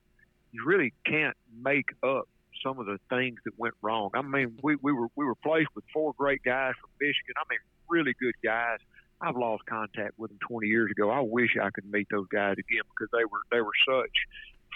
you 0.52 0.64
really 0.64 0.92
can't 1.04 1.36
make 1.60 1.90
up 2.02 2.28
some 2.64 2.78
of 2.78 2.86
the 2.86 2.98
things 3.08 3.40
that 3.44 3.58
went 3.58 3.74
wrong. 3.82 4.10
I 4.14 4.22
mean, 4.22 4.56
we, 4.62 4.76
we 4.80 4.92
were 4.92 5.08
we 5.16 5.24
were 5.24 5.34
placed 5.34 5.68
with 5.74 5.84
four 5.92 6.14
great 6.16 6.42
guys 6.44 6.74
from 6.80 6.90
Michigan. 7.00 7.34
I 7.36 7.44
mean, 7.50 7.58
really 7.88 8.14
good 8.20 8.34
guys. 8.42 8.78
I've 9.20 9.36
lost 9.36 9.66
contact 9.66 10.18
with 10.18 10.30
them 10.30 10.38
20 10.48 10.66
years 10.66 10.90
ago. 10.90 11.10
I 11.10 11.20
wish 11.20 11.56
I 11.60 11.70
could 11.70 11.90
meet 11.90 12.08
those 12.10 12.26
guys 12.28 12.52
again 12.52 12.82
because 12.90 13.10
they 13.12 13.24
were 13.24 13.40
they 13.50 13.60
were 13.60 13.72
such 13.86 14.12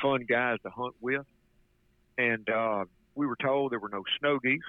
fun 0.03 0.27
guys 0.29 0.59
to 0.65 0.71
hunt 0.71 0.95
with. 1.01 1.25
And 2.19 2.49
uh, 2.49 2.85
we 3.15 3.27
were 3.27 3.37
told 3.37 3.73
there 3.73 3.79
were 3.79 3.89
no 3.89 4.05
snow 4.19 4.39
geese, 4.39 4.61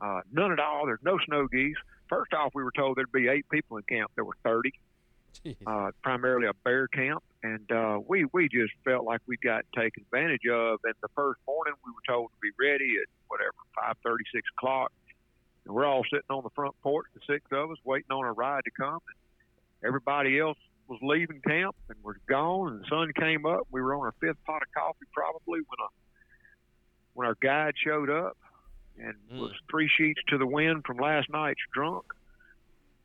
uh, 0.00 0.20
none 0.32 0.52
at 0.52 0.60
all. 0.60 0.86
There's 0.86 1.02
no 1.02 1.18
snow 1.26 1.46
geese. 1.46 1.76
First 2.08 2.32
off, 2.34 2.52
we 2.54 2.64
were 2.64 2.72
told 2.76 2.96
there'd 2.96 3.12
be 3.12 3.28
eight 3.28 3.48
people 3.50 3.76
in 3.76 3.84
camp. 3.84 4.10
There 4.14 4.24
were 4.24 4.36
30 4.42 4.72
Jeez. 5.44 5.56
uh, 5.66 5.92
primarily 6.02 6.46
a 6.46 6.54
bear 6.64 6.88
camp, 6.88 7.22
and 7.42 7.70
uh, 7.70 8.00
we 8.06 8.26
we 8.32 8.48
just 8.48 8.72
felt 8.84 9.04
like 9.04 9.20
we 9.26 9.36
got 9.36 9.64
taken 9.76 10.02
advantage 10.04 10.46
of. 10.50 10.80
And 10.84 10.94
the 11.02 11.08
first 11.14 11.40
morning, 11.46 11.74
we 11.84 11.92
were 11.92 12.14
told 12.14 12.30
to 12.30 12.38
be 12.40 12.50
ready 12.58 12.96
at 13.00 13.08
whatever 13.28 13.54
five 13.80 13.96
thirty, 14.02 14.24
six 14.34 14.48
o'clock, 14.56 14.92
and 15.68 15.76
we're 15.76 15.84
all 15.86 16.02
sitting 16.04 16.24
on 16.30 16.42
the 16.42 16.50
front 16.54 16.74
porch, 16.82 17.06
the 17.14 17.20
six 17.30 17.44
of 17.52 17.70
us, 17.70 17.76
waiting 17.84 18.10
on 18.10 18.24
a 18.24 18.32
ride 18.32 18.62
to 18.64 18.70
come. 18.70 18.98
And 19.82 19.86
everybody 19.88 20.38
else 20.40 20.56
was 20.88 20.98
leaving 21.02 21.42
camp 21.46 21.76
and 21.90 21.98
was 22.02 22.16
gone, 22.28 22.72
and 22.72 22.80
the 22.82 22.88
sun 22.88 23.12
came 23.20 23.44
up. 23.44 23.68
We 23.70 23.82
were 23.82 23.94
on 23.94 24.00
our 24.00 24.14
fifth 24.20 24.42
pot 24.46 24.62
of 24.62 24.68
coffee 24.74 25.06
probably 25.12 25.60
when 25.60 25.78
a 25.80 25.88
when 27.12 27.26
our 27.26 27.36
guide 27.42 27.74
showed 27.76 28.08
up 28.10 28.36
and 28.96 29.14
Mm. 29.30 29.40
was 29.40 29.52
three 29.70 29.88
sheets 29.88 30.20
to 30.28 30.38
the 30.38 30.46
wind 30.46 30.84
from 30.86 30.96
last 30.96 31.28
night's 31.30 31.60
drunk 31.74 32.04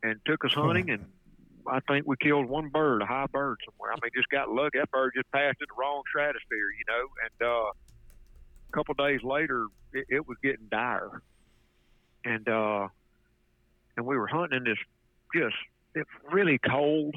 and 0.02 0.19
took 0.26 0.45
us 0.45 0.54
hunting 0.56 0.89
and 0.89 1.06
I 1.67 1.80
think 1.82 2.06
we 2.08 2.15
killed 2.21 2.47
one 2.47 2.69
bird, 2.69 3.02
a 3.02 3.06
high 3.06 3.26
bird 3.32 3.58
somewhere. 3.65 3.91
I 3.91 3.95
mean, 4.02 4.12
just 4.15 4.28
got 4.30 4.49
lucky. 4.49 4.78
That 4.80 4.91
bird 4.91 5.13
just 5.15 5.32
passed 5.32 5.58
in 5.62 5.65
the 5.69 5.80
wrong 5.82 6.02
stratosphere, 6.10 6.69
you 6.78 6.84
know. 6.88 7.08
And 7.23 7.47
uh, 7.47 7.69
a 7.69 8.71
couple 8.73 8.93
days 8.95 9.21
later, 9.23 9.67
it, 9.93 10.06
it 10.10 10.28
was 10.28 10.38
getting 10.43 10.67
dire, 10.69 11.21
and 12.25 12.47
uh, 12.47 12.88
and 13.97 14.05
we 14.05 14.17
were 14.17 14.27
hunting 14.27 14.57
in 14.57 14.63
this 14.63 14.77
just 15.36 15.55
it's 15.95 16.09
really 16.31 16.59
cold. 16.59 17.15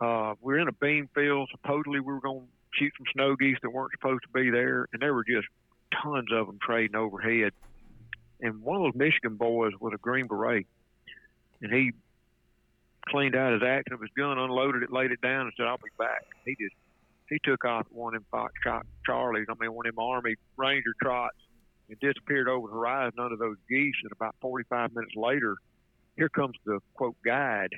Uh, 0.00 0.34
we 0.40 0.54
were 0.54 0.60
in 0.60 0.68
a 0.68 0.72
bean 0.72 1.08
field. 1.14 1.48
Supposedly, 1.52 2.00
we 2.00 2.12
were 2.12 2.20
going 2.20 2.40
to 2.40 2.46
shoot 2.78 2.92
some 2.98 3.06
snow 3.12 3.36
geese 3.36 3.56
that 3.62 3.70
weren't 3.70 3.92
supposed 3.92 4.22
to 4.22 4.28
be 4.28 4.50
there, 4.50 4.86
and 4.92 5.00
there 5.00 5.14
were 5.14 5.24
just 5.24 5.46
tons 6.02 6.28
of 6.32 6.46
them 6.46 6.58
trading 6.60 6.96
overhead. 6.96 7.52
And 8.40 8.62
one 8.62 8.76
of 8.76 8.82
those 8.82 8.94
Michigan 8.94 9.36
boys 9.36 9.72
was 9.80 9.92
a 9.94 9.98
Green 9.98 10.26
Beret, 10.26 10.66
and 11.62 11.72
he 11.72 11.92
cleaned 13.08 13.34
out 13.34 13.54
his 13.54 13.62
action 13.62 13.94
of 13.94 14.00
his 14.00 14.10
gun, 14.16 14.38
unloaded 14.38 14.82
it, 14.82 14.92
laid 14.92 15.10
it 15.10 15.20
down, 15.20 15.42
and 15.42 15.52
said, 15.56 15.66
"I'll 15.66 15.78
be 15.78 15.90
back." 15.98 16.24
He 16.44 16.54
just 16.60 16.74
he 17.28 17.38
took 17.42 17.64
off 17.64 17.86
one 17.90 18.14
of 18.14 18.22
them 18.22 18.26
Fox 18.30 18.52
Char- 18.62 18.84
Charlies. 19.08 19.46
I 19.48 19.54
mean, 19.58 19.72
one 19.72 19.86
of 19.86 19.94
them 19.94 20.04
Army 20.04 20.36
Ranger 20.56 20.94
trots, 21.02 21.36
and 21.88 21.98
disappeared 22.00 22.48
over 22.48 22.68
the 22.68 22.74
horizon 22.74 23.18
under 23.18 23.36
those 23.36 23.56
geese. 23.68 23.94
And 24.02 24.12
about 24.12 24.34
45 24.40 24.94
minutes 24.94 25.14
later, 25.16 25.56
here 26.16 26.28
comes 26.28 26.56
the 26.64 26.80
quote 26.94 27.16
guide 27.24 27.70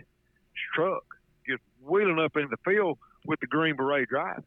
truck, 0.75 1.05
just 1.47 1.63
wheeling 1.83 2.19
up 2.19 2.37
in 2.37 2.49
the 2.51 2.57
field 2.65 2.99
with 3.27 3.41
the 3.41 3.47
Green 3.47 3.77
Beret 3.77 4.09
driving. 4.09 4.45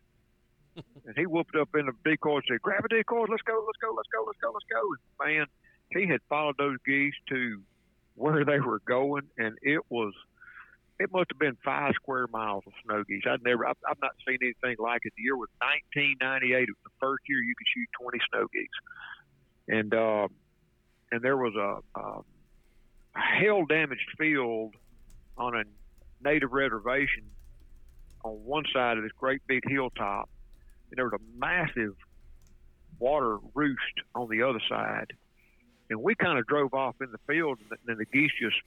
and 1.05 1.15
he 1.17 1.25
whooped 1.25 1.55
up 1.55 1.69
in 1.75 1.85
the 1.85 1.93
decoy 2.05 2.35
and 2.35 2.43
said, 2.47 2.61
"Grab 2.61 2.85
a 2.85 2.87
decoy, 2.87 3.25
let's 3.29 3.41
go, 3.43 3.63
let's 3.65 3.77
go, 3.81 3.93
let's 3.95 4.07
go, 4.07 4.23
let's 4.25 4.39
go, 4.39 4.51
let's 4.53 4.65
go." 4.71 4.81
And 5.27 5.37
man, 5.37 5.45
he 5.89 6.07
had 6.09 6.21
followed 6.29 6.55
those 6.57 6.77
geese 6.85 7.13
to 7.29 7.61
where 8.15 8.45
they 8.45 8.59
were 8.59 8.79
going, 8.85 9.23
and 9.37 9.57
it 9.61 9.81
was 9.89 10.13
it 11.01 11.11
must 11.11 11.31
have 11.33 11.39
been 11.39 11.57
five 11.65 11.93
square 11.95 12.27
miles 12.27 12.63
of 12.67 12.73
snow 12.85 13.03
geese. 13.03 13.23
I'd 13.25 13.43
never, 13.43 13.65
I've, 13.65 13.77
I've 13.89 13.99
not 14.01 14.13
seen 14.21 14.37
anything 14.41 14.77
like 14.77 15.01
it. 15.03 15.13
The 15.17 15.23
year 15.23 15.35
was 15.35 15.49
1998. 15.57 16.53
It 16.53 16.69
was 16.69 16.85
the 16.85 16.97
first 17.01 17.25
year 17.27 17.41
you 17.41 17.55
could 17.57 17.67
shoot 17.73 17.89
20 17.99 18.19
snow 18.29 18.45
geese, 18.53 18.77
and 19.71 19.93
uh, 19.93 20.27
and 21.11 21.21
there 21.21 21.37
was 21.37 21.55
a, 21.55 21.99
a 21.99 22.21
hail 23.39 23.65
damaged 23.65 24.07
field 24.17 24.75
on 25.37 25.55
a 25.55 25.63
native 26.23 26.51
reservation 26.51 27.23
on 28.23 28.33
one 28.33 28.65
side 28.71 28.97
of 28.97 29.03
this 29.03 29.13
great 29.17 29.41
big 29.47 29.63
hilltop, 29.67 30.29
and 30.89 30.97
there 30.97 31.05
was 31.05 31.13
a 31.13 31.39
massive 31.39 31.95
water 32.99 33.39
roost 33.55 33.81
on 34.13 34.29
the 34.29 34.43
other 34.43 34.61
side. 34.69 35.13
And 35.89 36.01
we 36.03 36.15
kind 36.15 36.37
of 36.37 36.45
drove 36.45 36.73
off 36.73 36.95
in 37.01 37.11
the 37.11 37.17
field, 37.27 37.57
and 37.59 37.69
the, 37.69 37.91
and 37.91 37.99
the 37.99 38.05
geese 38.05 38.31
just 38.39 38.57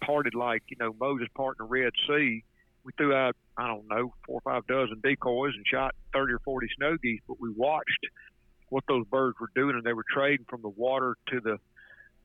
parted 0.00 0.34
like 0.34 0.62
you 0.68 0.76
know 0.78 0.94
Moses 1.00 1.28
parting 1.34 1.66
the 1.66 1.70
Red 1.70 1.92
Sea. 2.06 2.44
We 2.84 2.92
threw 2.96 3.14
out 3.14 3.34
I 3.56 3.66
don't 3.66 3.88
know 3.88 4.12
four 4.26 4.40
or 4.44 4.52
five 4.52 4.66
dozen 4.66 5.00
decoys 5.02 5.54
and 5.56 5.66
shot 5.66 5.94
thirty 6.12 6.34
or 6.34 6.38
forty 6.40 6.68
snow 6.76 6.96
geese, 7.02 7.20
but 7.26 7.40
we 7.40 7.50
watched 7.50 8.06
what 8.70 8.84
those 8.88 9.06
birds 9.06 9.36
were 9.38 9.50
doing, 9.54 9.76
and 9.76 9.84
they 9.84 9.92
were 9.92 10.04
trading 10.10 10.46
from 10.48 10.62
the 10.62 10.68
water 10.68 11.16
to 11.28 11.40
the 11.40 11.58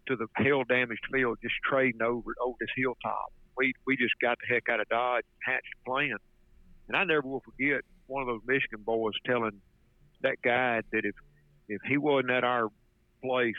to 0.07 0.15
the 0.15 0.27
hail 0.37 0.63
damaged 0.63 1.03
field, 1.11 1.37
just 1.41 1.55
trading 1.67 2.01
over 2.01 2.31
over 2.41 2.55
this 2.59 2.69
hilltop. 2.75 3.33
We 3.57 3.73
we 3.85 3.97
just 3.97 4.13
got 4.21 4.37
the 4.39 4.53
heck 4.53 4.69
out 4.69 4.79
of 4.79 4.87
Dodge, 4.87 5.25
hatched 5.43 5.75
plan, 5.85 6.15
and 6.87 6.95
I 6.95 7.03
never 7.03 7.27
will 7.27 7.41
forget 7.41 7.81
one 8.07 8.21
of 8.21 8.27
those 8.27 8.41
Michigan 8.45 8.83
boys 8.85 9.13
telling 9.25 9.61
that 10.21 10.41
guide 10.43 10.85
that 10.91 11.05
if 11.05 11.15
if 11.67 11.81
he 11.87 11.97
wasn't 11.97 12.31
at 12.31 12.43
our 12.43 12.69
place 13.23 13.55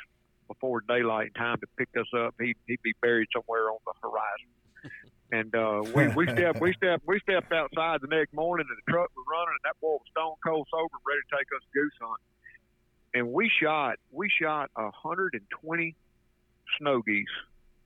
before 0.46 0.80
daylight 0.86 1.34
time 1.34 1.58
to 1.58 1.66
pick 1.76 1.88
us 1.98 2.06
up, 2.16 2.34
he'd 2.40 2.56
he'd 2.66 2.82
be 2.82 2.94
buried 3.02 3.28
somewhere 3.34 3.70
on 3.70 3.78
the 3.84 3.92
horizon. 4.02 4.50
And 5.32 5.50
uh, 5.56 5.82
we 5.90 6.06
we 6.14 6.24
stepped 6.30 6.60
we 6.60 6.72
stepped 6.74 7.02
we 7.04 7.18
stepped 7.18 7.52
outside 7.52 8.00
the 8.00 8.06
next 8.06 8.32
morning, 8.32 8.66
and 8.70 8.78
the 8.78 8.92
truck 8.92 9.10
was 9.16 9.26
running, 9.26 9.58
and 9.58 9.64
that 9.66 9.74
boy 9.80 9.98
was 9.98 10.06
stone 10.14 10.38
cold 10.38 10.68
sober, 10.70 10.94
ready 11.02 11.18
to 11.18 11.30
take 11.34 11.50
us 11.50 11.66
goose 11.74 11.98
hunt. 11.98 12.20
And 13.16 13.32
we 13.32 13.50
shot 13.62 13.96
we 14.12 14.28
shot 14.28 14.70
a 14.76 14.90
hundred 14.90 15.32
and 15.32 15.42
twenty 15.48 15.96
snow 16.78 17.00
geese 17.00 17.24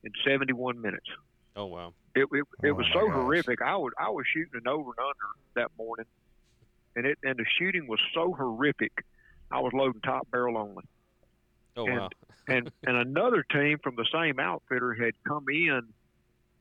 in 0.02 0.10
seventy 0.26 0.52
one 0.52 0.80
minutes. 0.82 1.06
Oh 1.54 1.66
wow. 1.66 1.92
It 2.16 2.26
it, 2.32 2.44
it 2.64 2.70
Oh, 2.70 2.74
was 2.74 2.86
so 2.92 3.06
gosh. 3.06 3.14
horrific. 3.14 3.62
I 3.62 3.76
was 3.76 3.92
I 3.96 4.10
was 4.10 4.26
shooting 4.34 4.54
an 4.60 4.66
over 4.66 4.90
and 4.90 4.98
under 4.98 5.28
that 5.54 5.70
morning, 5.78 6.06
and 6.96 7.06
it 7.06 7.16
and 7.22 7.38
the 7.38 7.44
shooting 7.60 7.86
was 7.86 8.00
so 8.12 8.32
horrific. 8.32 9.04
I 9.52 9.60
was 9.60 9.72
loading 9.72 10.00
top 10.00 10.28
barrel 10.32 10.58
only 10.58 10.82
Oh 11.76 11.86
And- 11.86 11.98
wow. 12.00 12.08
and 12.48 12.72
and 12.84 12.96
another 12.96 13.44
team 13.52 13.78
from 13.84 13.94
the 13.94 14.06
same 14.12 14.40
outfitter 14.40 14.94
had 14.94 15.12
come 15.28 15.44
in 15.48 15.82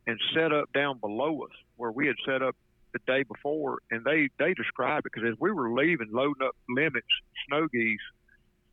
and 0.05 0.19
set 0.35 0.51
up 0.53 0.71
down 0.73 0.99
below 0.99 1.41
us 1.41 1.55
where 1.77 1.91
we 1.91 2.05
had 2.05 2.17
set 2.23 2.43
up 2.43 2.55
the 2.93 2.99
day 3.07 3.23
before, 3.23 3.79
and 3.89 4.03
they 4.05 4.29
they 4.37 4.53
described 4.53 5.07
it 5.07 5.11
because 5.11 5.27
as 5.27 5.39
we 5.39 5.51
were 5.51 5.71
leaving, 5.73 6.09
loading 6.11 6.45
up 6.47 6.55
limits, 6.69 7.07
snow 7.47 7.67
geese 7.67 7.99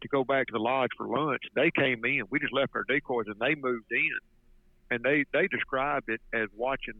to 0.03 0.09
go 0.09 0.25
back 0.25 0.47
to 0.49 0.53
the 0.53 0.59
lodge 0.59 0.91
for 0.97 1.07
lunch, 1.07 1.43
they 1.55 1.71
came 1.71 2.05
in. 2.05 2.23
We 2.31 2.39
just 2.39 2.53
left 2.53 2.73
our 2.75 2.85
decoys 2.85 3.27
and 3.27 3.39
they 3.41 3.55
moved 3.55 3.91
in, 3.91 4.19
and 4.91 5.03
they 5.03 5.25
they 5.33 5.49
described 5.49 6.09
it 6.09 6.21
as 6.33 6.49
watching 6.57 6.95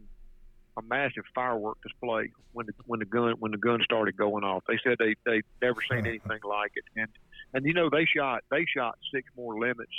a 0.77 0.81
massive 0.83 1.23
firework 1.33 1.77
display 1.81 2.31
when 2.53 2.67
the 2.67 2.73
when 2.85 2.99
the 2.99 3.05
gun 3.05 3.33
when 3.39 3.51
the 3.51 3.57
gun 3.57 3.81
started 3.83 4.15
going 4.15 4.43
off. 4.43 4.63
They 4.67 4.77
said 4.83 4.97
they 4.99 5.15
they 5.25 5.41
never 5.61 5.81
seen 5.89 6.05
anything 6.05 6.39
like 6.43 6.71
it, 6.75 6.83
and 6.95 7.09
and 7.53 7.65
you 7.65 7.73
know 7.73 7.89
they 7.89 8.05
shot 8.05 8.43
they 8.51 8.65
shot 8.65 8.97
six 9.13 9.27
more 9.35 9.59
limits 9.59 9.91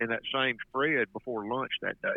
in 0.00 0.08
that 0.08 0.22
same 0.34 0.56
spread 0.68 1.12
before 1.12 1.46
lunch 1.46 1.72
that 1.82 2.00
day. 2.02 2.16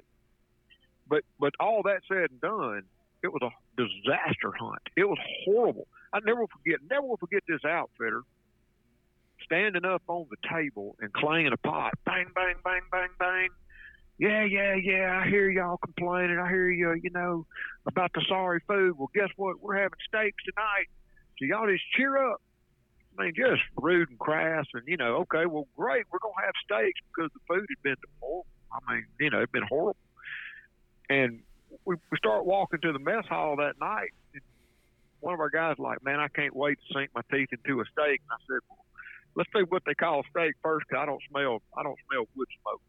But 1.08 1.24
but 1.40 1.54
all 1.60 1.84
that 1.84 2.02
said 2.08 2.32
and 2.32 2.42
done, 2.42 2.84
it 3.24 3.32
was 3.32 3.42
a 3.44 3.52
disaster 3.78 4.52
hunt. 4.60 4.82
It 4.96 5.08
was 5.08 5.20
horrible. 5.46 5.88
I 6.14 6.20
never 6.26 6.42
will 6.42 6.48
forget 6.48 6.80
never 6.90 7.06
will 7.06 7.18
forget 7.18 7.44
this 7.48 7.64
outfitter 7.64 8.24
standing 9.50 9.84
up 9.84 10.04
on 10.08 10.28
the 10.30 10.38
table 10.54 10.96
and 11.02 11.12
clanging 11.12 11.52
a 11.52 11.58
pot. 11.58 11.94
Bang, 12.06 12.28
bang, 12.36 12.56
bang, 12.64 12.82
bang, 12.92 13.10
bang. 13.18 13.50
Yeah, 14.20 14.44
yeah, 14.44 14.76
yeah. 14.76 15.22
I 15.24 15.30
hear 15.30 15.50
y'all 15.50 15.78
complaining. 15.78 16.38
I 16.38 16.48
hear 16.50 16.70
you, 16.70 16.94
you 17.02 17.10
know, 17.10 17.46
about 17.88 18.12
the 18.14 18.24
sorry 18.28 18.62
food. 18.68 18.98
Well, 18.98 19.10
guess 19.16 19.30
what? 19.38 19.62
We're 19.62 19.78
having 19.78 19.98
steaks 20.08 20.44
tonight. 20.44 20.88
So 21.40 21.46
y'all 21.46 21.68
just 21.68 21.84
cheer 21.96 22.18
up. 22.32 22.42
I 23.18 23.24
mean, 23.24 23.34
just 23.36 23.62
rude 23.78 24.10
and 24.10 24.20
crass. 24.20 24.66
And, 24.74 24.84
you 24.86 24.98
know, 24.98 25.26
okay, 25.26 25.46
well, 25.46 25.68
great. 25.76 26.06
We're 26.12 26.20
to 26.20 26.46
have 26.46 26.54
steaks 26.64 27.00
because 27.08 27.32
the 27.34 27.40
food 27.48 27.66
had 27.70 27.82
been 27.82 27.96
horrible. 28.20 28.46
I 28.72 28.94
mean, 28.94 29.06
you 29.20 29.30
know, 29.30 29.38
it'd 29.38 29.52
been 29.52 29.64
horrible. 29.68 29.98
And 31.10 31.40
we, 31.86 31.96
we 31.96 32.18
start 32.18 32.46
walking 32.46 32.82
to 32.82 32.92
the 32.92 33.00
mess 33.00 33.26
hall 33.28 33.56
that 33.58 33.80
night. 33.80 34.10
And 34.34 34.44
one 35.22 35.34
of 35.34 35.40
our 35.40 35.50
guys 35.50 35.76
like, 35.80 36.04
man, 36.04 36.20
I 36.20 36.28
can't 36.28 36.56
wait 36.56 36.78
to 36.78 36.94
sink 36.94 37.12
my 37.16 37.22
teeth 37.32 37.50
into 37.52 37.80
a 37.80 37.86
steak. 37.86 38.22
And 38.22 38.32
I 38.32 38.40
said, 38.48 38.60
well, 38.70 38.84
let's 39.40 39.50
see 39.56 39.64
what 39.70 39.82
they 39.86 39.96
call 39.96 40.22
steak 40.30 40.54
first, 40.62 40.86
'cause 40.88 41.00
I 41.00 41.06
don't 41.06 41.24
smell, 41.30 41.62
I 41.76 41.84
don't 41.84 41.98
smell 42.10 42.28
wood 42.36 42.48
smoke. 42.62 42.82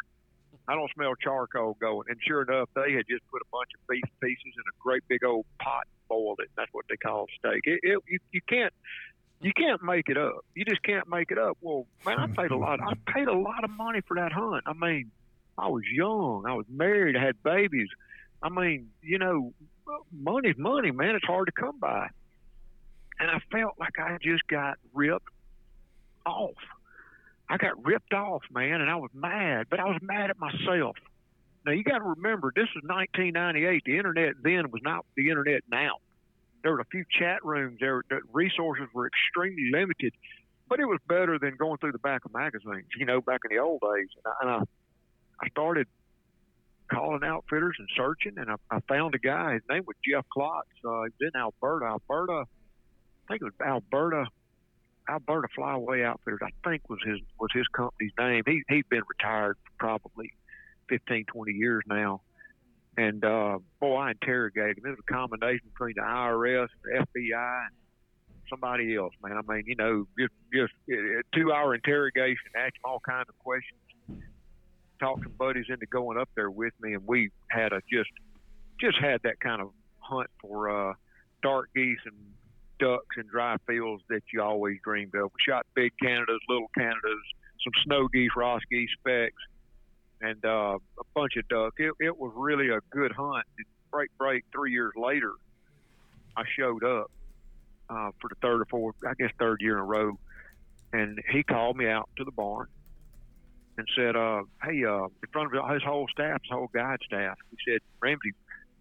I 0.67 0.75
don't 0.75 0.91
smell 0.95 1.15
charcoal 1.15 1.75
going. 1.81 2.07
And 2.09 2.21
sure 2.27 2.43
enough, 2.43 2.69
they 2.75 2.93
had 2.93 3.07
just 3.09 3.27
put 3.31 3.41
a 3.41 3.49
bunch 3.51 3.71
of 3.75 3.87
beef 3.89 4.05
pieces 4.21 4.55
in 4.55 4.65
a 4.69 4.77
great 4.79 5.07
big 5.09 5.25
old 5.25 5.47
pot 5.61 5.87
and 5.87 6.09
boiled 6.09 6.41
it. 6.43 6.51
That's 6.57 6.73
what 6.73 6.87
they 6.89 6.97
call 6.97 7.27
steak. 7.39 7.63
It, 7.65 7.81
it 7.83 7.99
you, 8.09 8.19
you 8.33 8.41
can't 8.49 8.73
you 9.41 9.53
can't 9.53 9.83
make 9.83 10.09
it 10.09 10.19
up. 10.19 10.45
You 10.55 10.65
just 10.65 10.83
can't 10.83 11.09
make 11.09 11.31
it 11.31 11.39
up. 11.39 11.57
Well, 11.61 11.87
man, 12.05 12.19
I 12.19 12.27
paid 12.27 12.51
a 12.51 12.57
lot. 12.57 12.81
I 12.81 12.93
paid 13.11 13.27
a 13.27 13.33
lot 13.33 13.65
of 13.65 13.71
money 13.71 14.01
for 14.07 14.17
that 14.17 14.33
hunt. 14.33 14.65
I 14.67 14.75
mean, 14.75 15.11
I 15.57 15.69
was 15.69 15.83
young. 15.91 16.45
I 16.47 16.55
was 16.55 16.67
married. 16.69 17.17
I 17.17 17.25
had 17.25 17.43
babies. 17.43 17.89
I 18.43 18.49
mean, 18.51 18.91
you 19.03 19.19
know, 19.19 19.55
money's 20.13 20.59
money, 20.59 20.91
man. 20.91 21.15
It's 21.15 21.25
hard 21.25 21.47
to 21.47 21.53
come 21.53 21.79
by. 21.79 22.09
And 23.19 23.31
I 23.31 23.39
felt 23.51 23.75
like 23.79 23.99
I 23.99 24.19
just 24.23 24.47
got 24.47 24.79
ripped 24.93 25.29
off. 26.27 26.57
I 27.49 27.57
got 27.57 27.85
ripped 27.85 28.13
off, 28.13 28.43
man, 28.53 28.81
and 28.81 28.89
I 28.89 28.97
was 28.97 29.11
mad, 29.13 29.67
but 29.69 29.81
I 29.81 29.85
was 29.85 29.99
mad 30.03 30.31
at 30.31 30.39
myself. 30.39 30.97
Now 31.67 31.73
you 31.73 31.83
got 31.83 31.99
to 31.99 32.05
remember, 32.05 32.53
this 32.55 32.69
is 32.77 32.83
1998. 32.85 33.83
The 33.85 33.97
internet 33.97 34.35
then 34.43 34.71
was 34.71 34.81
not 34.83 35.05
the 35.17 35.29
internet 35.29 35.63
now. 35.71 35.97
There 36.63 36.73
were 36.73 36.81
a 36.81 36.87
few 36.87 37.05
chat 37.11 37.45
rooms. 37.45 37.79
There, 37.81 38.03
the 38.09 38.21
resources 38.33 38.87
were 38.95 39.09
extremely 39.09 39.71
limited, 39.73 40.13
but 40.69 40.79
it 40.79 40.87
was 40.87 41.01
better 41.09 41.39
than 41.39 41.57
going 41.57 41.79
through 41.79 41.93
the 41.93 41.99
back 41.99 42.25
of 42.25 42.33
magazines. 42.33 42.87
You 42.97 43.07
know, 43.07 43.21
back 43.21 43.41
in 43.51 43.57
the 43.57 43.63
old 43.63 43.81
days. 43.81 44.09
And 44.25 44.27
I, 44.27 44.35
and 44.41 44.51
I, 44.51 45.45
I 45.45 45.49
started 45.51 45.89
calling 46.91 47.25
outfitters 47.25 47.77
and 47.79 47.89
searching, 47.97 48.35
and 48.37 48.51
I, 48.51 48.55
I 48.71 48.81
found 48.89 49.15
a 49.15 49.19
guy. 49.19 49.55
His 49.55 49.63
name 49.69 49.85
was 49.87 49.97
Jeff 50.09 50.25
Klotz. 50.33 50.69
Uh, 50.85 51.05
he 51.05 51.25
was 51.25 51.33
in 51.35 51.41
Alberta. 51.41 51.87
Alberta, 51.87 52.45
I 52.45 53.33
think 53.33 53.43
it 53.43 53.45
was 53.45 53.53
Alberta 53.61 54.27
Alberta 55.09 55.49
Flyway 55.57 56.05
Outfitters, 56.05 56.41
I 56.43 56.69
think 56.69 56.89
was 56.89 56.99
his 57.05 57.19
was 57.39 57.51
his 57.53 57.67
company's 57.69 58.13
name. 58.19 58.43
He 58.47 58.63
he'd 58.69 58.89
been 58.89 59.03
retired 59.09 59.57
for 59.65 59.73
probably 59.79 60.33
15, 60.89 61.25
20 61.27 61.53
years 61.53 61.83
now. 61.87 62.23
And 62.97 63.25
uh, 63.25 63.59
boy, 63.81 63.97
I 63.97 64.11
interrogated 64.11 64.79
him. 64.79 64.87
It 64.87 64.91
was 64.91 64.99
a 65.09 65.13
combination 65.13 65.69
between 65.73 65.95
the 65.97 66.03
IRS, 66.03 66.69
the 66.83 67.07
FBI, 67.07 67.67
and 67.67 67.75
somebody 68.51 68.97
else. 68.97 69.15
Man, 69.23 69.39
I 69.39 69.53
mean, 69.53 69.65
you 69.67 69.77
know, 69.77 70.07
just 70.19 70.33
just 70.53 70.73
a 70.91 71.23
two 71.35 71.53
hour 71.53 71.75
interrogation, 71.75 72.51
asked 72.57 72.77
him 72.77 72.83
all 72.85 73.01
kinds 73.01 73.29
of 73.29 73.39
questions. 73.39 73.81
Talked 74.99 75.23
some 75.23 75.33
buddies 75.39 75.67
into 75.69 75.87
going 75.87 76.19
up 76.19 76.29
there 76.35 76.51
with 76.51 76.75
me, 76.81 76.95
and 76.95 77.07
we 77.07 77.31
had 77.49 77.73
a 77.73 77.81
just 77.91 78.11
just 78.81 78.99
had 79.01 79.21
that 79.23 79.41
kind 79.41 79.63
of 79.63 79.71
hunt 80.01 80.29
for 80.41 80.91
uh, 80.91 80.95
dark 81.43 81.71
geese 81.75 81.99
and 82.05 82.17
ducks 82.81 83.17
and 83.17 83.29
dry 83.29 83.57
fields 83.67 84.03
that 84.09 84.23
you 84.33 84.43
always 84.43 84.79
dreamed 84.83 85.15
of. 85.15 85.25
We 85.25 85.53
shot 85.53 85.67
big 85.75 85.93
Canadas, 86.03 86.41
little 86.49 86.71
Canadas, 86.77 87.25
some 87.63 87.73
snow 87.85 88.09
geese, 88.09 88.31
Ross 88.37 88.63
geese, 88.71 88.91
specks, 88.99 89.43
and 90.21 90.45
uh, 90.45 90.79
a 90.99 91.05
bunch 91.15 91.37
of 91.37 91.47
duck. 91.49 91.75
It, 91.79 91.93
it 92.01 92.19
was 92.19 92.33
really 92.35 92.71
a 92.71 92.81
good 92.91 93.13
hunt. 93.13 93.45
Break, 93.91 94.11
break. 94.19 94.45
Three 94.53 94.73
years 94.73 94.93
later, 94.97 95.33
I 96.37 96.43
showed 96.59 96.85
up 96.85 97.11
uh, 97.89 98.11
for 98.21 98.29
the 98.29 98.37
third 98.41 98.63
or 98.63 98.67
fourth, 98.67 98.97
I 99.07 99.15
guess, 99.15 99.31
third 99.39 99.61
year 99.61 99.75
in 99.75 99.81
a 99.81 99.85
row, 99.85 100.19
and 100.93 101.21
he 101.31 101.43
called 101.43 101.77
me 101.77 101.87
out 101.87 102.09
to 102.17 102.25
the 102.25 102.31
barn 102.31 102.69
and 103.79 103.87
said, 103.97 104.17
uh, 104.17 104.43
"Hey, 104.63 104.85
uh, 104.85 105.05
in 105.05 105.29
front 105.33 105.55
of 105.55 105.71
his 105.71 105.83
whole 105.83 106.07
staff, 106.09 106.41
his 106.43 106.51
whole 106.51 106.71
guide 106.73 106.99
staff, 107.05 107.37
he 107.51 107.57
said, 107.71 107.81
Ramsey, 108.01 108.33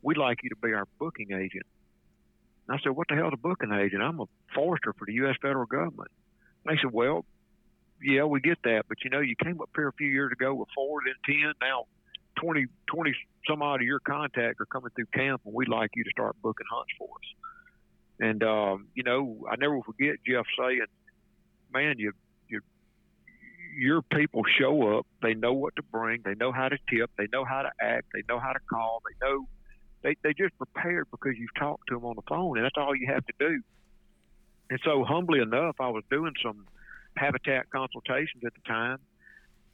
we'd 0.02 0.18
like 0.18 0.40
you 0.44 0.50
to 0.50 0.56
be 0.56 0.74
our 0.74 0.86
booking 1.00 1.32
agent." 1.32 1.66
And 2.70 2.78
I 2.78 2.84
said, 2.84 2.96
"What 2.96 3.08
the 3.08 3.16
hell's 3.16 3.34
a 3.34 3.38
booking 3.38 3.74
agent? 3.74 4.04
I'm 4.04 4.20
a 4.20 4.26
forester 4.54 4.94
for 4.94 5.06
the 5.06 5.14
U.S. 5.14 5.36
federal 5.42 5.66
government." 5.66 6.12
And 6.64 6.78
they 6.78 6.80
said, 6.80 6.94
"Well, 6.94 7.26
yeah, 8.00 8.26
we 8.26 8.42
get 8.42 8.60
that, 8.64 8.84
but 8.88 9.04
you 9.04 9.10
know, 9.10 9.22
you 9.22 9.36
came 9.44 9.60
up 9.60 9.72
here 9.76 9.88
a 9.88 9.94
few 9.94 10.08
years 10.08 10.32
ago 10.32 10.54
with 10.54 10.70
four, 10.76 11.00
then 11.04 11.16
ten, 11.26 11.54
now 11.62 11.86
20, 12.40 12.68
20 12.88 13.16
some 13.50 13.64
odd 13.64 13.82
of 13.82 13.88
your 13.88 14.00
contacts 14.00 14.62
are 14.62 14.68
coming 14.68 14.92
through 14.96 15.08
camp, 15.08 15.42
and 15.46 15.54
we'd 15.54 15.68
like 15.68 15.90
you 15.96 16.04
to 16.04 16.12
start 16.12 16.36
booking 16.44 16.68
hunts 16.72 16.92
for 17.00 17.08
us." 17.08 18.28
And 18.28 18.44
um, 18.44 18.88
you 18.94 19.02
know, 19.02 19.48
I 19.50 19.56
never 19.56 19.82
forget 19.82 20.18
Jeff 20.24 20.46
saying, 20.60 20.86
"Man, 21.74 21.96
you 21.98 22.14
you 22.48 22.62
your 23.76 24.04
people 24.04 24.44
show 24.60 24.96
up. 25.00 25.08
They 25.24 25.34
know 25.34 25.54
what 25.54 25.76
to 25.78 25.82
bring. 25.82 26.22
They 26.24 26.36
know 26.36 26.52
how 26.52 26.70
to 26.70 26.78
tip. 26.88 27.10
They 27.18 27.28
know 27.34 27.46
how 27.46 27.64
to 27.64 27.72
act. 27.82 28.10
They 28.14 28.22
know 28.30 28.40
how 28.40 28.54
to 28.54 28.60
call. 28.70 29.02
They 29.10 29.26
know." 29.26 29.48
They, 30.02 30.16
they 30.24 30.34
just 30.34 30.58
prepared 30.58 31.08
because 31.12 31.34
you've 31.38 31.54
talked 31.58 31.88
to 31.90 31.96
them 31.96 32.06
on 32.06 32.16
the 32.16 32.22
phone, 32.28 32.58
and 32.58 32.66
that's 32.66 32.78
all 32.78 32.96
you 32.96 33.08
have 33.12 33.26
to 33.26 33.34
do. 33.40 33.62
And 34.70 34.80
so, 34.84 35.04
humbly 35.04 35.40
enough, 35.40 35.76
I 35.80 35.90
was 35.90 36.04
doing 36.10 36.34
some 36.44 36.66
habitat 37.18 37.70
consultations 37.70 38.44
at 38.46 38.54
the 38.54 38.62
time, 38.68 39.00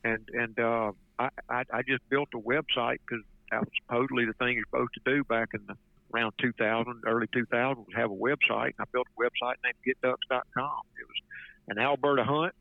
and 0.03 0.27
and 0.33 0.59
uh, 0.59 0.91
I, 1.19 1.29
I 1.49 1.63
I 1.71 1.81
just 1.87 2.07
built 2.09 2.29
a 2.33 2.39
website 2.39 2.99
because 3.07 3.23
that 3.51 3.59
was 3.59 3.69
supposedly 3.83 4.25
the 4.25 4.33
thing 4.33 4.55
you're 4.55 4.65
supposed 4.65 4.93
to 4.95 5.01
do 5.05 5.23
back 5.25 5.49
in 5.53 5.61
the 5.67 5.75
around 6.13 6.33
2000, 6.39 7.03
early 7.05 7.27
2000, 7.33 7.77
was 7.77 7.87
have 7.95 8.11
a 8.11 8.15
website. 8.15 8.73
And 8.77 8.79
I 8.79 8.83
built 8.91 9.07
a 9.17 9.21
website 9.21 9.55
named 9.63 9.75
GetDucks.com. 9.85 10.81
It 10.99 11.07
was 11.07 11.21
an 11.69 11.79
Alberta 11.79 12.23
hunt 12.23 12.53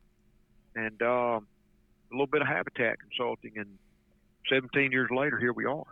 and 0.74 1.00
uh, 1.03 1.38
a 1.38 1.40
little 2.11 2.27
bit 2.27 2.42
of 2.42 2.48
habitat 2.48 2.98
consulting. 3.00 3.53
And 3.57 3.79
17 4.50 4.92
years 4.92 5.11
later, 5.11 5.38
here 5.38 5.53
we 5.53 5.66
are. 5.66 5.85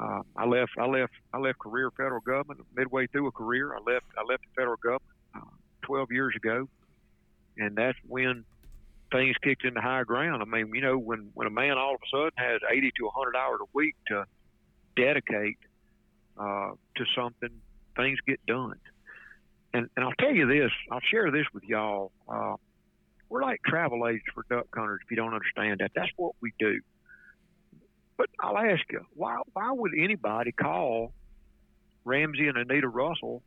Uh, 0.00 0.20
I 0.36 0.46
left. 0.46 0.72
I 0.78 0.86
left. 0.86 1.12
I 1.32 1.38
left 1.38 1.58
career 1.58 1.90
federal 1.96 2.20
government 2.20 2.60
midway 2.74 3.06
through 3.06 3.28
a 3.28 3.32
career. 3.32 3.74
I 3.74 3.78
left. 3.78 4.06
I 4.18 4.22
left 4.28 4.42
the 4.42 4.60
federal 4.60 4.76
government 4.76 5.02
uh, 5.36 5.40
12 5.82 6.10
years 6.10 6.34
ago, 6.36 6.68
and 7.56 7.76
that's 7.76 7.98
when 8.06 8.44
things 9.12 9.36
kicked 9.42 9.64
into 9.64 9.80
high 9.80 10.02
ground. 10.02 10.42
I 10.42 10.46
mean, 10.46 10.74
you 10.74 10.80
know, 10.80 10.98
when 10.98 11.30
when 11.34 11.46
a 11.46 11.50
man 11.50 11.78
all 11.78 11.94
of 11.94 12.00
a 12.02 12.08
sudden 12.10 12.32
has 12.36 12.60
80 12.68 12.92
to 12.96 13.04
100 13.04 13.36
hours 13.36 13.60
a 13.62 13.66
week 13.72 13.94
to 14.08 14.24
dedicate 14.96 15.58
uh, 16.38 16.70
to 16.96 17.04
something, 17.14 17.50
things 17.96 18.18
get 18.26 18.44
done. 18.46 18.74
And 19.72 19.88
and 19.96 20.04
I'll 20.04 20.14
tell 20.18 20.34
you 20.34 20.46
this, 20.46 20.72
I'll 20.90 21.00
share 21.00 21.30
this 21.30 21.46
with 21.52 21.64
y'all. 21.64 22.10
Uh, 22.28 22.56
we're 23.28 23.42
like 23.42 23.60
travel 23.64 24.06
agents 24.08 24.26
for 24.34 24.44
duck 24.48 24.66
hunters. 24.74 25.00
If 25.04 25.10
you 25.10 25.16
don't 25.16 25.34
understand 25.34 25.80
that, 25.80 25.92
that's 25.94 26.10
what 26.16 26.34
we 26.40 26.52
do. 26.58 26.80
But 28.16 28.30
I'll 28.40 28.58
ask 28.58 28.82
you, 28.90 29.04
why 29.14 29.38
why 29.52 29.72
would 29.72 29.92
anybody 29.98 30.52
call 30.52 31.12
Ramsey 32.04 32.48
and 32.48 32.58
Anita 32.58 32.88
Russell 32.88 33.42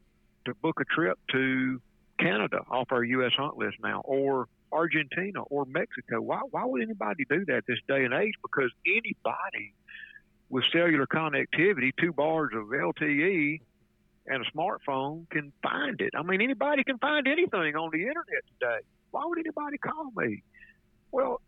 to 0.45 0.53
book 0.56 0.80
a 0.82 0.86
trip 0.86 1.17
to 1.32 1.82
Canada 2.19 2.62
off 2.69 2.88
our 2.91 3.03
U.S. 3.03 3.32
hunt 3.38 3.58
list 3.58 3.77
now, 3.82 4.01
or 4.03 4.47
Argentina 4.71 5.43
or 5.43 5.65
Mexico. 5.65 6.21
Why, 6.21 6.41
why 6.51 6.65
would 6.65 6.82
anybody 6.82 7.25
do 7.30 7.45
that 7.45 7.63
this 7.67 7.80
day 7.88 8.06
and 8.06 8.13
age? 8.13 8.34
Because 8.41 8.71
anybody 8.86 9.73
with 10.49 10.65
cellular 10.71 11.08
connectivity, 11.08 11.91
two 11.99 12.13
bars 12.13 12.51
of 12.53 12.65
LTE, 12.67 13.62
and 14.27 14.45
a 14.45 14.58
smartphone 14.58 15.30
can 15.30 15.51
find 15.63 16.01
it. 16.01 16.12
I 16.15 16.23
mean, 16.23 16.41
anybody 16.41 16.84
can 16.84 16.97
find 16.97 17.27
anything 17.27 17.75
on 17.75 17.91
the 17.91 17.99
internet 17.99 18.43
today. 18.60 18.80
Why 19.12 19.23
would 19.25 19.39
anybody 19.39 19.77
call 19.77 20.12
me? 20.15 20.43
Well, 21.12 21.39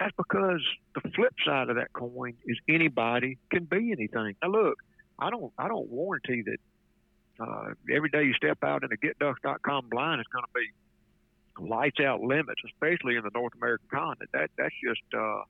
that's 0.00 0.14
because 0.16 0.62
the 0.94 1.02
flip 1.14 1.34
side 1.44 1.68
of 1.68 1.76
that 1.76 1.92
coin 1.92 2.34
is 2.46 2.58
anybody 2.68 3.36
can 3.50 3.64
be 3.64 3.92
anything. 3.92 4.34
Now, 4.42 4.48
look, 4.48 4.78
I 5.18 5.28
don't, 5.28 5.52
I 5.58 5.68
don't 5.68 5.88
warranty 5.90 6.42
that 6.46 6.56
uh, 7.38 7.74
every 7.94 8.08
day 8.08 8.24
you 8.24 8.32
step 8.32 8.58
out 8.64 8.82
in 8.82 8.90
a 8.92 8.96
GetDucks.com 8.96 9.88
blind 9.90 10.20
is 10.20 10.26
going 10.32 10.44
to 10.44 10.54
be 10.54 11.68
lights 11.68 12.00
out 12.00 12.22
limits, 12.22 12.60
especially 12.66 13.16
in 13.16 13.24
the 13.24 13.30
North 13.34 13.52
American 13.56 13.88
continent. 13.92 14.30
That 14.32 14.50
that's 14.56 14.74
just 14.82 15.02
uh, 15.14 15.42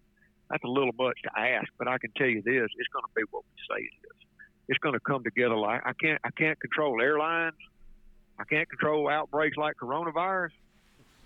that's 0.51 0.65
a 0.65 0.69
little 0.69 0.93
much 0.99 1.19
to 1.23 1.31
ask. 1.39 1.69
But 1.79 1.87
I 1.89 1.99
can 1.99 2.11
tell 2.17 2.27
you 2.27 2.43
this: 2.43 2.69
it's 2.77 2.89
going 2.93 3.05
to 3.05 3.15
be 3.15 3.23
what 3.31 3.45
we 3.45 3.75
say 3.75 3.83
it 3.83 4.07
is. 4.07 4.27
It's 4.69 4.79
going 4.79 4.95
to 4.95 5.01
come 5.01 5.23
together 5.23 5.57
like 5.57 5.83
I 5.85 5.93
can't 5.93 6.21
I 6.25 6.31
can't 6.31 6.59
control 6.61 7.01
airlines. 7.01 7.59
I 8.39 8.45
can't 8.45 8.69
control 8.69 9.09
outbreaks 9.09 9.57
like 9.57 9.77
coronavirus, 9.77 10.51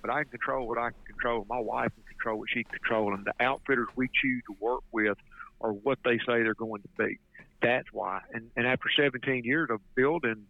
but 0.05 0.13
I 0.13 0.23
can 0.25 0.33
control 0.33 0.69
what 0.69 0.77
I 0.77 0.91
can 0.91 1.03
control. 1.07 1.47
My 1.49 1.59
wife 1.59 1.91
can 1.95 2.05
control 2.05 2.41
what 2.41 2.51
she 2.51 2.63
can 2.63 2.79
control, 2.79 3.15
and 3.15 3.25
the 3.25 3.33
outfitters 3.41 3.89
we 3.97 4.11
choose 4.13 4.43
to 4.49 4.55
work 4.61 4.83
with 4.93 5.17
are 5.63 5.73
what 5.73 5.99
they 6.05 6.19
say 6.19 6.43
they're 6.43 6.53
going 6.53 6.83
to 6.83 6.89
be. 6.99 7.19
That's 7.63 7.89
why. 7.91 8.21
And, 8.35 8.51
and 8.55 8.67
after 8.67 8.91
17 8.95 9.45
years 9.45 9.71
of 9.71 9.81
building 9.95 10.45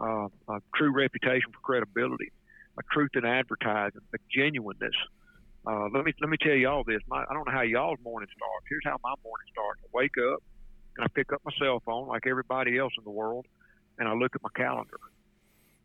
uh, 0.00 0.28
a 0.48 0.60
true 0.74 0.92
reputation 0.92 1.52
for 1.52 1.60
credibility, 1.62 2.32
a 2.78 2.82
truth 2.90 3.10
in 3.16 3.26
advertising, 3.26 4.00
a 4.14 4.18
genuineness. 4.34 4.96
Uh, 5.66 5.88
let 5.92 6.02
me 6.02 6.14
let 6.22 6.30
me 6.30 6.38
tell 6.40 6.54
you 6.54 6.66
all 6.66 6.82
this. 6.82 7.02
My, 7.06 7.18
I 7.18 7.34
don't 7.34 7.46
know 7.46 7.52
how 7.52 7.60
y'all's 7.60 7.98
morning 8.02 8.30
starts. 8.34 8.64
Here's 8.66 8.84
how 8.86 8.96
my 9.04 9.12
morning 9.22 9.46
starts. 9.52 9.80
I 9.84 9.88
wake 9.92 10.16
up 10.32 10.42
and 10.96 11.04
I 11.04 11.08
pick 11.14 11.34
up 11.34 11.42
my 11.44 11.52
cell 11.60 11.82
phone 11.84 12.08
like 12.08 12.26
everybody 12.26 12.78
else 12.78 12.94
in 12.96 13.04
the 13.04 13.10
world, 13.10 13.44
and 13.98 14.08
I 14.08 14.14
look 14.14 14.34
at 14.34 14.42
my 14.42 14.48
calendar. 14.56 14.96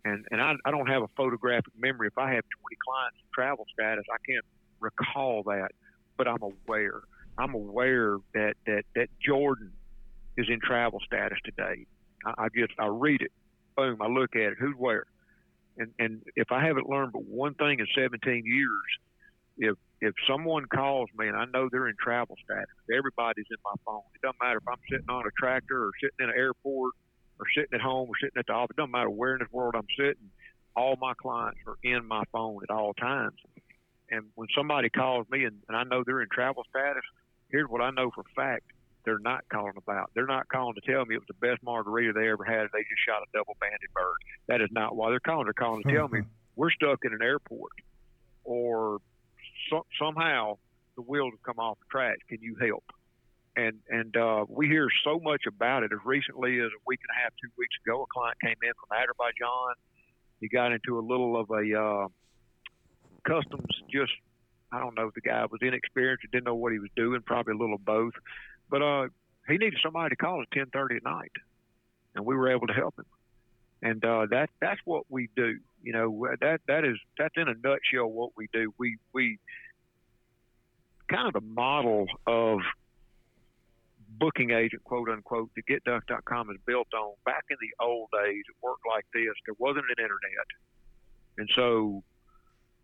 And 0.06 0.24
and 0.30 0.40
I, 0.40 0.54
I 0.64 0.72
don't 0.72 0.88
have 0.88 1.02
a 1.02 1.10
photographic 1.18 1.74
memory. 1.78 2.08
If 2.08 2.18
I 2.18 2.32
have 2.34 2.44
20 2.62 2.78
clients 2.88 3.18
in 3.20 3.26
travel 3.34 3.66
status, 3.74 4.06
I 4.10 4.18
can't 4.32 4.46
recall 4.80 5.44
that, 5.48 5.70
but 6.16 6.28
I'm 6.28 6.44
aware. 6.44 7.02
I'm 7.38 7.56
aware 7.56 8.18
that 8.36 8.54
that 8.68 8.84
that 8.96 9.08
Jordan 9.20 9.72
is 10.38 10.46
in 10.48 10.60
travel 10.62 11.00
status 11.06 11.40
today. 11.44 11.88
I, 12.24 12.46
I 12.46 12.48
just 12.56 12.74
I 12.80 12.86
read 12.86 13.22
it, 13.22 13.32
boom, 13.76 14.00
I 14.00 14.08
look 14.08 14.36
at 14.36 14.54
it. 14.54 14.58
Who's 14.60 14.76
where? 14.78 15.06
And 15.78 15.92
and 15.98 16.22
if 16.36 16.52
I 16.52 16.64
haven't 16.64 16.88
learned 16.88 17.12
but 17.12 17.26
one 17.26 17.56
thing 17.56 17.80
in 17.80 17.88
17 17.96 18.44
years, 18.46 18.70
if 19.58 19.76
if 20.02 20.14
someone 20.30 20.66
calls 20.66 21.10
me 21.18 21.28
and 21.28 21.36
I 21.36 21.46
know 21.46 21.68
they're 21.72 21.88
in 21.88 21.96
travel 22.00 22.36
status, 22.44 22.70
everybody's 22.96 23.48
in 23.50 23.58
my 23.64 23.74
phone. 23.84 24.04
It 24.14 24.22
doesn't 24.22 24.38
matter 24.40 24.58
if 24.58 24.68
I'm 24.68 24.82
sitting 24.88 25.10
on 25.10 25.26
a 25.26 25.32
tractor 25.40 25.86
or 25.86 25.92
sitting 26.00 26.20
in 26.20 26.30
an 26.30 26.36
airport 26.38 26.94
or 27.40 27.46
sitting 27.56 27.74
at 27.74 27.82
home 27.82 28.10
or 28.10 28.14
sitting 28.22 28.38
at 28.38 28.48
the 28.48 28.54
office. 28.54 28.76
It 28.78 28.78
doesn't 28.78 28.92
matter 28.92 29.10
where 29.10 29.34
in 29.34 29.40
this 29.40 29.52
world 29.52 29.76
I'm 29.76 29.88
sitting. 29.98 30.30
All 30.76 30.98
my 31.00 31.14
clients 31.14 31.60
are 31.68 31.78
in 31.84 32.06
my 32.08 32.24
phone 32.32 32.60
at 32.64 32.74
all 32.74 32.94
times. 32.94 33.38
And 34.12 34.26
when 34.36 34.48
somebody 34.56 34.90
calls 34.90 35.28
me 35.30 35.46
and, 35.46 35.58
and 35.68 35.78
I 35.78 35.84
know 35.84 36.04
they're 36.06 36.22
in 36.22 36.30
travel 36.32 36.64
status, 36.70 37.04
here's 37.50 37.70
what 37.70 37.82
I 37.82 37.90
know 37.92 38.12
for 38.14 38.22
a 38.22 38.34
fact 38.36 38.66
they're 39.06 39.20
not 39.20 39.46
calling 39.50 39.78
about. 39.78 40.12
They're 40.16 40.26
not 40.26 40.48
calling 40.50 40.76
to 40.76 40.82
tell 40.82 41.06
me 41.06 41.16
it 41.16 41.20
was 41.20 41.28
the 41.28 41.48
best 41.48 41.62
margarita 41.64 42.14
they 42.14 42.30
ever 42.30 42.44
had. 42.44 42.68
They 42.74 42.82
just 42.82 43.06
shot 43.08 43.22
a 43.22 43.38
double 43.38 43.56
banded 43.62 43.94
bird. 43.94 44.18
That 44.48 44.62
is 44.62 44.70
not 44.72 44.96
why 44.96 45.12
they're 45.12 45.20
calling. 45.20 45.46
They're 45.46 45.54
calling 45.54 45.84
to 45.84 45.92
tell 45.94 46.08
me 46.08 46.22
we're 46.56 46.72
stuck 46.72 47.00
in 47.06 47.14
an 47.14 47.22
airport 47.22 47.72
or 48.44 49.00
so, 49.70 49.86
somehow 50.00 50.58
the 50.96 51.02
wheels 51.02 51.34
have 51.34 51.44
come 51.44 51.60
off 51.64 51.78
the 51.80 51.86
tracks. 51.90 52.20
Can 52.28 52.42
you 52.42 52.56
help? 52.60 52.84
And 53.58 53.80
and 53.90 54.16
uh, 54.18 54.46
we 54.50 54.68
hear 54.68 54.88
so 55.04 55.20
much 55.20 55.44
about 55.48 55.84
it. 55.84 55.92
As 55.94 56.00
recently 56.04 56.60
as 56.60 56.68
a 56.68 56.82
week 56.86 57.00
and 57.08 57.18
a 57.18 57.24
half, 57.24 57.32
two 57.42 57.50
weeks 57.58 57.76
ago, 57.86 58.04
a 58.04 58.06
client 58.14 58.38
came 58.42 58.58
in 58.62 58.74
from 58.74 58.98
Azerbaijan. 58.98 59.76
He 60.42 60.50
got 60.50 60.74
into 60.74 61.00
a 61.00 61.04
little 61.04 61.40
of 61.40 61.50
a 61.50 61.82
uh, 61.82 62.08
customs 63.24 63.66
just 63.90 64.12
I 64.72 64.80
don't 64.80 64.96
know 64.96 65.08
if 65.08 65.14
the 65.14 65.22
guy 65.22 65.46
was 65.46 65.60
inexperienced 65.62 66.26
or 66.26 66.28
didn't 66.32 66.46
know 66.46 66.56
what 66.56 66.74
he 66.74 66.80
was 66.80 66.90
doing, 66.96 67.22
probably 67.22 67.54
a 67.54 67.58
little 67.58 67.76
of 67.76 67.86
both. 67.86 68.14
But 68.70 68.82
uh, 68.82 69.08
he 69.48 69.58
needed 69.58 69.80
somebody 69.82 70.10
to 70.10 70.16
call 70.16 70.42
at 70.42 70.52
ten 70.52 70.66
thirty 70.74 70.98
at 70.98 71.04
night, 71.04 71.32
and 72.16 72.26
we 72.26 72.36
were 72.36 72.52
able 72.52 72.68
to 72.68 72.74
help 72.74 72.98
him. 72.98 73.06
And 73.82 74.04
uh, 74.04 74.28
that 74.32 74.50
that's 74.60 74.82
what 74.84 75.04
we 75.10 75.30
do. 75.36 75.60
You 75.82 75.94
know 75.94 76.28
that 76.42 76.62
that 76.68 76.84
is 76.84 76.98
that's 77.18 77.36
in 77.38 77.48
a 77.48 77.54
nutshell 77.54 78.08
what 78.08 78.32
we 78.36 78.50
do. 78.52 78.74
We 78.78 78.98
we 79.14 79.40
kind 81.08 81.28
of 81.28 81.34
the 81.34 81.42
model 81.42 82.08
of 82.26 82.60
booking 84.18 84.52
agent, 84.52 84.84
quote 84.84 85.10
unquote, 85.10 85.50
to 85.56 85.62
GetDucks.com 85.64 86.50
is 86.52 86.58
built 86.66 86.88
on. 86.94 87.14
Back 87.26 87.46
in 87.50 87.58
the 87.62 87.84
old 87.84 88.10
days, 88.12 88.44
it 88.48 88.56
worked 88.62 88.84
like 88.88 89.06
this. 89.14 89.34
There 89.46 89.56
wasn't 89.58 89.86
an 89.86 90.04
internet, 90.04 90.48
and 91.38 91.50
so 91.56 92.04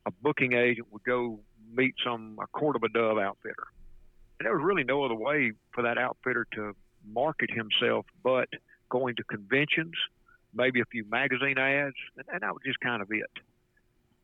a 0.05 0.11
booking 0.11 0.53
agent 0.53 0.87
would 0.91 1.03
go 1.03 1.39
meet 1.73 1.95
some 2.03 2.37
a 2.41 2.47
Cordoba 2.47 2.89
Dove 2.89 3.19
outfitter 3.19 3.67
and 4.41 4.47
there 4.47 4.57
was 4.57 4.65
really 4.65 4.83
no 4.83 5.03
other 5.03 5.13
way 5.13 5.51
for 5.71 5.83
that 5.83 5.99
outfitter 5.99 6.47
to 6.55 6.75
market 7.05 7.51
himself 7.51 8.07
but 8.23 8.49
going 8.89 9.15
to 9.15 9.23
conventions, 9.25 9.93
maybe 10.51 10.81
a 10.81 10.85
few 10.85 11.05
magazine 11.07 11.59
ads, 11.59 11.93
and, 12.17 12.25
and 12.33 12.41
that 12.41 12.51
was 12.51 12.63
just 12.65 12.79
kind 12.79 13.03
of 13.03 13.11
it. 13.11 13.29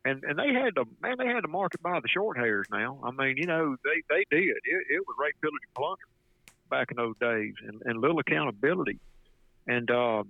And 0.05 0.23
and 0.23 0.39
they 0.39 0.51
had 0.53 0.73
to 0.73 0.85
man, 1.03 1.17
they 1.19 1.27
had 1.27 1.41
to 1.41 1.47
market 1.47 1.83
by 1.83 1.99
the 1.99 2.07
short 2.07 2.35
hairs. 2.35 2.65
Now, 2.71 2.99
I 3.03 3.11
mean, 3.11 3.37
you 3.37 3.45
know, 3.45 3.75
they 3.83 4.01
they 4.09 4.25
did. 4.31 4.57
It, 4.63 4.81
it 4.89 5.03
was 5.05 5.15
rape, 5.19 5.35
pillage, 5.39 5.61
and 5.61 5.75
plunder 5.75 6.01
back 6.69 6.91
in 6.91 6.97
those 6.97 7.15
days, 7.19 7.53
and, 7.65 7.82
and 7.86 8.01
little 8.01 8.19
accountability. 8.19 8.99
And 9.67 9.89
um, 9.91 10.30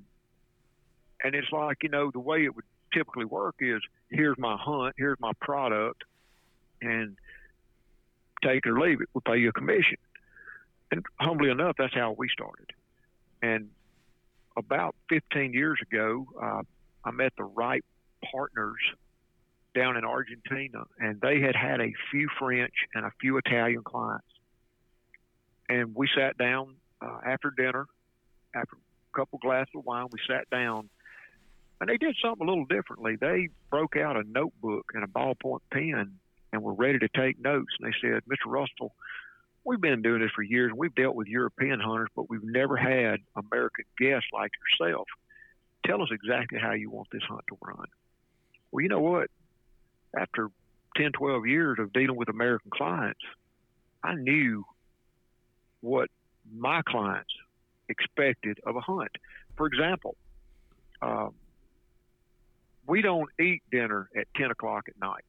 and 1.24 1.36
it's 1.36 1.52
like 1.52 1.78
you 1.84 1.90
know 1.90 2.12
the 2.12 2.20
way 2.20 2.44
it 2.44 2.56
would 2.56 2.66
typically 2.94 3.26
work 3.26 3.56
is 3.60 3.82
here's 4.10 4.38
my 4.38 4.58
hunt, 4.58 4.96
here's 4.98 5.20
my 5.20 5.32
product, 5.42 6.04
and 6.82 7.18
take 8.44 8.66
it 8.66 8.70
or 8.70 8.80
leave 8.80 9.02
it. 9.02 9.10
We'll 9.14 9.22
pay 9.22 9.40
you 9.40 9.50
a 9.50 9.54
commission. 9.54 9.98
And 10.92 11.06
humbly 11.20 11.50
enough, 11.50 11.76
that's 11.78 11.94
how 11.94 12.16
we 12.18 12.30
started. 12.30 12.72
And 13.42 13.70
about 14.56 14.96
15 15.10 15.54
years 15.54 15.80
ago, 15.82 16.26
uh, 16.42 16.62
I 17.04 17.12
met 17.12 17.34
the 17.38 17.44
right 17.44 17.84
partners 18.32 18.80
down 19.76 19.98
in 19.98 20.06
Argentina, 20.06 20.86
and 21.00 21.22
they 21.22 21.40
had 21.40 21.56
had 21.56 21.82
a 21.82 21.94
few 22.10 22.30
French 22.40 22.74
and 22.96 23.06
a 23.06 23.12
few 23.22 23.38
Italian 23.38 23.84
clients. 23.84 24.26
And 25.70 25.96
we 25.96 26.08
sat 26.16 26.38
down 26.38 26.76
uh, 27.02 27.20
after 27.26 27.52
dinner, 27.52 27.86
after 28.56 28.76
a 28.76 29.18
couple 29.18 29.40
glasses 29.40 29.74
of 29.76 29.86
wine, 29.86 30.08
we 30.12 30.20
sat 30.28 30.50
down, 30.50 30.90
and 31.80 31.90
they 31.90 31.98
did 31.98 32.16
something 32.22 32.48
a 32.48 32.50
little 32.50 32.66
differently. 32.66 33.16
They 33.16 33.50
broke 33.70 33.96
out 33.98 34.18
a 34.18 34.24
notebook 34.24 34.92
and 34.94 35.04
a 35.04 35.08
ballpoint 35.08 35.60
pen 35.72 36.14
and 36.52 36.64
were 36.64 36.74
ready 36.74 37.00
to 37.00 37.10
take 37.10 37.40
notes. 37.40 37.74
And 37.80 37.92
they 37.92 37.96
said, 38.02 38.24
Mr. 38.26 38.48
Russell, 38.48 38.94
we've 39.64 39.82
been 39.82 40.02
doing 40.02 40.22
this 40.22 40.32
for 40.34 40.42
years 40.42 40.72
we've 40.76 40.96
dealt 40.96 41.16
with 41.16 41.28
European 41.28 41.80
hunters, 41.80 42.10
but 42.16 42.30
we've 42.30 42.44
never 42.44 42.78
had 42.78 43.20
American 43.36 43.86
guests 44.00 44.30
like 44.34 44.52
yourself. 44.80 45.08
Tell 45.86 46.02
us 46.02 46.10
exactly 46.12 46.60
how 46.60 46.72
you 46.72 46.90
want 46.90 47.10
this 47.12 47.24
hunt 47.28 47.44
to 47.50 47.58
run. 47.62 47.86
Well, 48.72 48.82
you 48.82 48.90
know 48.90 49.02
what? 49.02 49.30
After 50.18 50.50
10, 50.96 51.12
12 51.12 51.46
years 51.46 51.78
of 51.80 51.94
dealing 51.94 52.16
with 52.16 52.30
American 52.30 52.72
clients, 52.74 53.20
I 54.04 54.16
knew 54.16 54.66
what 55.82 56.10
my 56.56 56.82
clients 56.84 57.34
expected 57.90 58.60
of 58.66 58.76
a 58.76 58.82
hunt. 58.82 59.12
For 59.56 59.68
example, 59.68 60.16
um, 61.02 61.34
we 62.88 63.02
don't 63.02 63.30
eat 63.40 63.62
dinner 63.72 64.10
at 64.16 64.28
10 64.36 64.52
o'clock 64.52 64.86
at 64.88 65.00
night. 65.00 65.24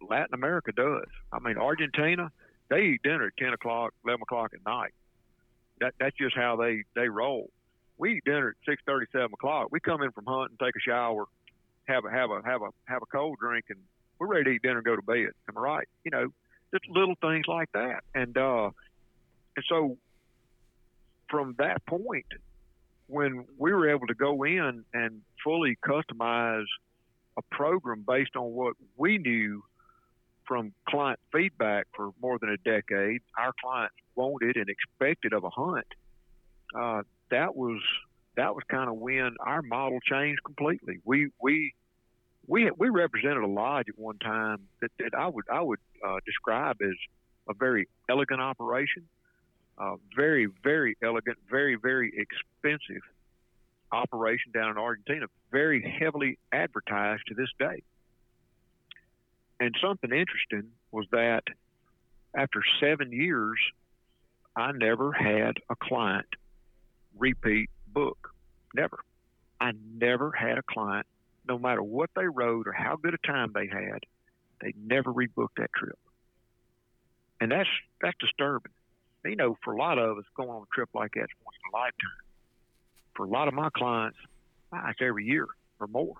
Latin 0.00 0.34
America 0.34 0.72
does. 0.72 1.08
I 1.32 1.38
mean, 1.40 1.56
Argentina, 1.56 2.30
they 2.68 2.82
eat 2.82 3.02
dinner 3.02 3.26
at 3.26 3.36
10 3.36 3.52
o'clock, 3.52 3.94
11 4.04 4.22
o'clock 4.22 4.52
at 4.54 4.64
night. 4.64 4.92
That, 5.80 5.94
that's 5.98 6.16
just 6.16 6.36
how 6.36 6.56
they, 6.56 6.84
they 6.94 7.08
roll. 7.08 7.50
We 7.96 8.16
eat 8.16 8.24
dinner 8.24 8.50
at 8.50 8.72
6:30, 8.72 9.06
7 9.12 9.32
o'clock. 9.32 9.68
We 9.70 9.80
come 9.80 10.02
in 10.02 10.12
from 10.12 10.24
hunting, 10.26 10.56
take 10.62 10.76
a 10.76 10.80
shower, 10.80 11.26
have 11.88 12.04
a 12.04 12.10
have 12.10 12.30
a 12.30 12.42
have 12.44 12.62
a 12.62 12.70
have 12.84 13.02
a 13.02 13.06
cold 13.06 13.38
drink, 13.40 13.66
and 13.70 13.78
we're 14.18 14.28
ready 14.28 14.44
to 14.44 14.50
eat 14.50 14.62
dinner 14.62 14.78
and 14.78 14.84
go 14.84 14.94
to 14.94 15.02
bed. 15.02 15.30
Am 15.48 15.56
I 15.56 15.60
right? 15.60 15.88
You 16.04 16.12
know, 16.12 16.28
just 16.72 16.88
little 16.88 17.16
things 17.20 17.46
like 17.48 17.70
that. 17.72 18.04
And 18.14 18.36
uh, 18.38 18.70
and 19.58 19.64
so 19.68 19.96
from 21.28 21.56
that 21.58 21.84
point, 21.84 22.26
when 23.08 23.44
we 23.58 23.72
were 23.72 23.90
able 23.90 24.06
to 24.06 24.14
go 24.14 24.44
in 24.44 24.84
and 24.94 25.22
fully 25.42 25.76
customize 25.84 26.66
a 27.36 27.42
program 27.50 28.04
based 28.06 28.36
on 28.36 28.52
what 28.52 28.74
we 28.96 29.18
knew 29.18 29.64
from 30.46 30.72
client 30.88 31.18
feedback 31.32 31.88
for 31.96 32.10
more 32.22 32.38
than 32.38 32.50
a 32.50 32.56
decade, 32.58 33.20
our 33.36 33.52
clients 33.60 33.96
wanted 34.14 34.56
and 34.56 34.68
expected 34.68 35.32
of 35.32 35.42
a 35.42 35.50
hunt. 35.50 35.86
Uh, 36.72 37.02
that 37.32 37.56
was 37.56 37.82
that 38.36 38.54
was 38.54 38.62
kind 38.70 38.88
of 38.88 38.94
when 38.94 39.34
our 39.40 39.60
model 39.62 39.98
changed 40.00 40.40
completely. 40.44 41.00
We 41.04 41.30
we 41.42 41.74
we 42.46 42.70
we 42.78 42.90
represented 42.90 43.42
a 43.42 43.48
lodge 43.48 43.86
at 43.88 43.98
one 43.98 44.18
time 44.18 44.68
that, 44.80 44.92
that 45.00 45.14
I 45.18 45.26
would 45.26 45.46
I 45.52 45.62
would 45.62 45.80
uh, 46.06 46.18
describe 46.24 46.76
as 46.80 46.94
a 47.48 47.54
very 47.54 47.88
elegant 48.08 48.40
operation, 48.40 49.08
uh, 49.78 49.96
very 50.14 50.48
very 50.62 50.96
elegant, 51.02 51.38
very 51.50 51.76
very 51.76 52.12
expensive 52.16 53.02
operation 53.92 54.52
down 54.52 54.70
in 54.72 54.78
Argentina, 54.78 55.26
very 55.50 55.82
heavily 56.00 56.38
advertised 56.52 57.22
to 57.28 57.34
this 57.34 57.48
day. 57.58 57.82
And 59.60 59.74
something 59.82 60.10
interesting 60.10 60.70
was 60.92 61.06
that 61.10 61.44
after 62.36 62.62
seven 62.80 63.12
years, 63.12 63.58
I 64.54 64.72
never 64.72 65.12
had 65.12 65.58
a 65.70 65.76
client 65.76 66.26
repeat 67.16 67.70
book. 67.86 68.32
Never. 68.74 68.98
I 69.60 69.72
never 69.96 70.30
had 70.30 70.58
a 70.58 70.62
client, 70.62 71.06
no 71.48 71.58
matter 71.58 71.82
what 71.82 72.10
they 72.14 72.26
rode 72.26 72.68
or 72.68 72.72
how 72.72 72.96
good 72.96 73.14
a 73.14 73.26
time 73.26 73.52
they 73.54 73.66
had, 73.66 74.00
they 74.60 74.72
never 74.76 75.12
rebooked 75.12 75.56
that 75.56 75.72
trip. 75.74 75.98
And 77.40 77.50
that's 77.50 77.68
that's 78.00 78.16
disturbing. 78.20 78.72
You 79.28 79.36
know, 79.36 79.56
for 79.62 79.74
a 79.74 79.78
lot 79.78 79.98
of 79.98 80.18
us, 80.18 80.24
going 80.36 80.48
on 80.48 80.62
a 80.62 80.74
trip 80.74 80.88
like 80.94 81.12
that's 81.14 81.32
once 81.44 81.56
in 81.64 81.74
a 81.74 81.76
lifetime. 81.76 82.24
For 83.14 83.24
a 83.24 83.28
lot 83.28 83.48
of 83.48 83.54
my 83.54 83.68
clients, 83.70 84.18
it's 84.72 85.00
every 85.00 85.26
year 85.26 85.46
or 85.80 85.86
more 85.86 86.14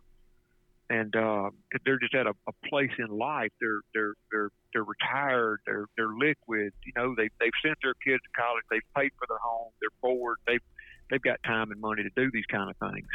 and 0.90 1.14
uh, 1.14 1.50
they're 1.84 1.98
just 1.98 2.14
at 2.14 2.26
a, 2.26 2.32
a 2.46 2.52
place 2.68 2.90
in 2.98 3.08
life. 3.08 3.52
They're 3.60 3.80
they're 3.92 4.14
they're 4.30 4.50
they're 4.72 4.84
retired. 4.84 5.60
They're 5.66 5.86
they're 5.96 6.08
liquid. 6.08 6.72
You 6.84 6.92
know, 6.96 7.14
they 7.16 7.28
they've 7.40 7.52
sent 7.62 7.76
their 7.82 7.94
kids 7.94 8.22
to 8.22 8.40
college. 8.40 8.64
They've 8.70 8.80
paid 8.96 9.10
for 9.18 9.26
their 9.28 9.38
home. 9.38 9.70
They're 9.80 9.90
bored. 10.00 10.38
They've 10.46 10.62
they've 11.10 11.22
got 11.22 11.42
time 11.44 11.70
and 11.70 11.80
money 11.80 12.02
to 12.04 12.10
do 12.16 12.30
these 12.32 12.46
kind 12.46 12.70
of 12.70 12.92
things. 12.92 13.08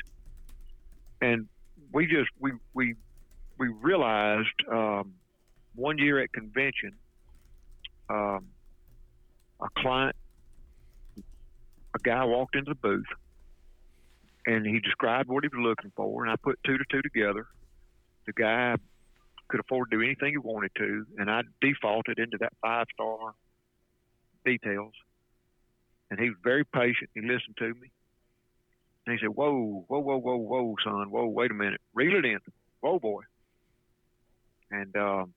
And 1.22 1.48
we 1.92 2.06
just 2.06 2.30
we 2.40 2.52
we 2.74 2.96
we 3.58 3.70
realized 3.70 4.54
um, 4.72 5.14
one 5.74 5.98
year 5.98 6.20
at 6.22 6.32
convention, 6.32 6.94
um, 8.10 8.46
a 9.64 9.82
client, 9.82 10.16
a 11.18 12.00
guy 12.04 12.24
walked 12.26 12.56
into 12.56 12.72
the 12.72 12.76
booth 12.76 13.06
and 14.46 14.66
he 14.66 14.80
described 14.80 15.30
what 15.30 15.44
he 15.44 15.50
was 15.56 15.64
looking 15.64 15.92
for, 15.96 16.24
and 16.24 16.32
I 16.32 16.36
put 16.36 16.60
two 16.66 16.78
to 16.78 16.84
two 16.90 17.02
together, 17.02 17.48
the 18.26 18.34
guy 18.34 18.76
could 19.48 19.62
afford 19.62 19.92
to 19.92 19.98
do 19.98 20.04
anything 20.04 20.32
he 20.32 20.38
wanted 20.38 20.72
to, 20.78 21.06
and 21.18 21.30
I 21.30 21.42
defaulted 21.62 22.20
into 22.20 22.38
that 22.40 22.54
five 22.62 22.88
star 22.94 23.34
details. 24.46 24.94
And 26.10 26.20
he 26.20 26.30
was 26.30 26.38
very 26.44 26.66
patient. 26.66 27.10
He 27.14 27.22
listened 27.22 27.58
to 27.58 27.74
me. 27.74 27.92
And 29.06 29.18
he 29.18 29.20
said, 29.20 29.30
Whoa, 29.30 29.86
whoa, 29.88 30.00
whoa, 30.00 30.18
whoa, 30.18 30.36
whoa, 30.36 30.76
son. 30.84 31.10
Whoa, 31.10 31.26
wait 31.28 31.52
a 31.52 31.54
minute. 31.54 31.82
Reel 31.94 32.18
it 32.18 32.26
in. 32.26 32.40
Whoa, 32.82 33.00
boy. 33.00 33.24
And 34.70 34.96
um, 34.96 35.34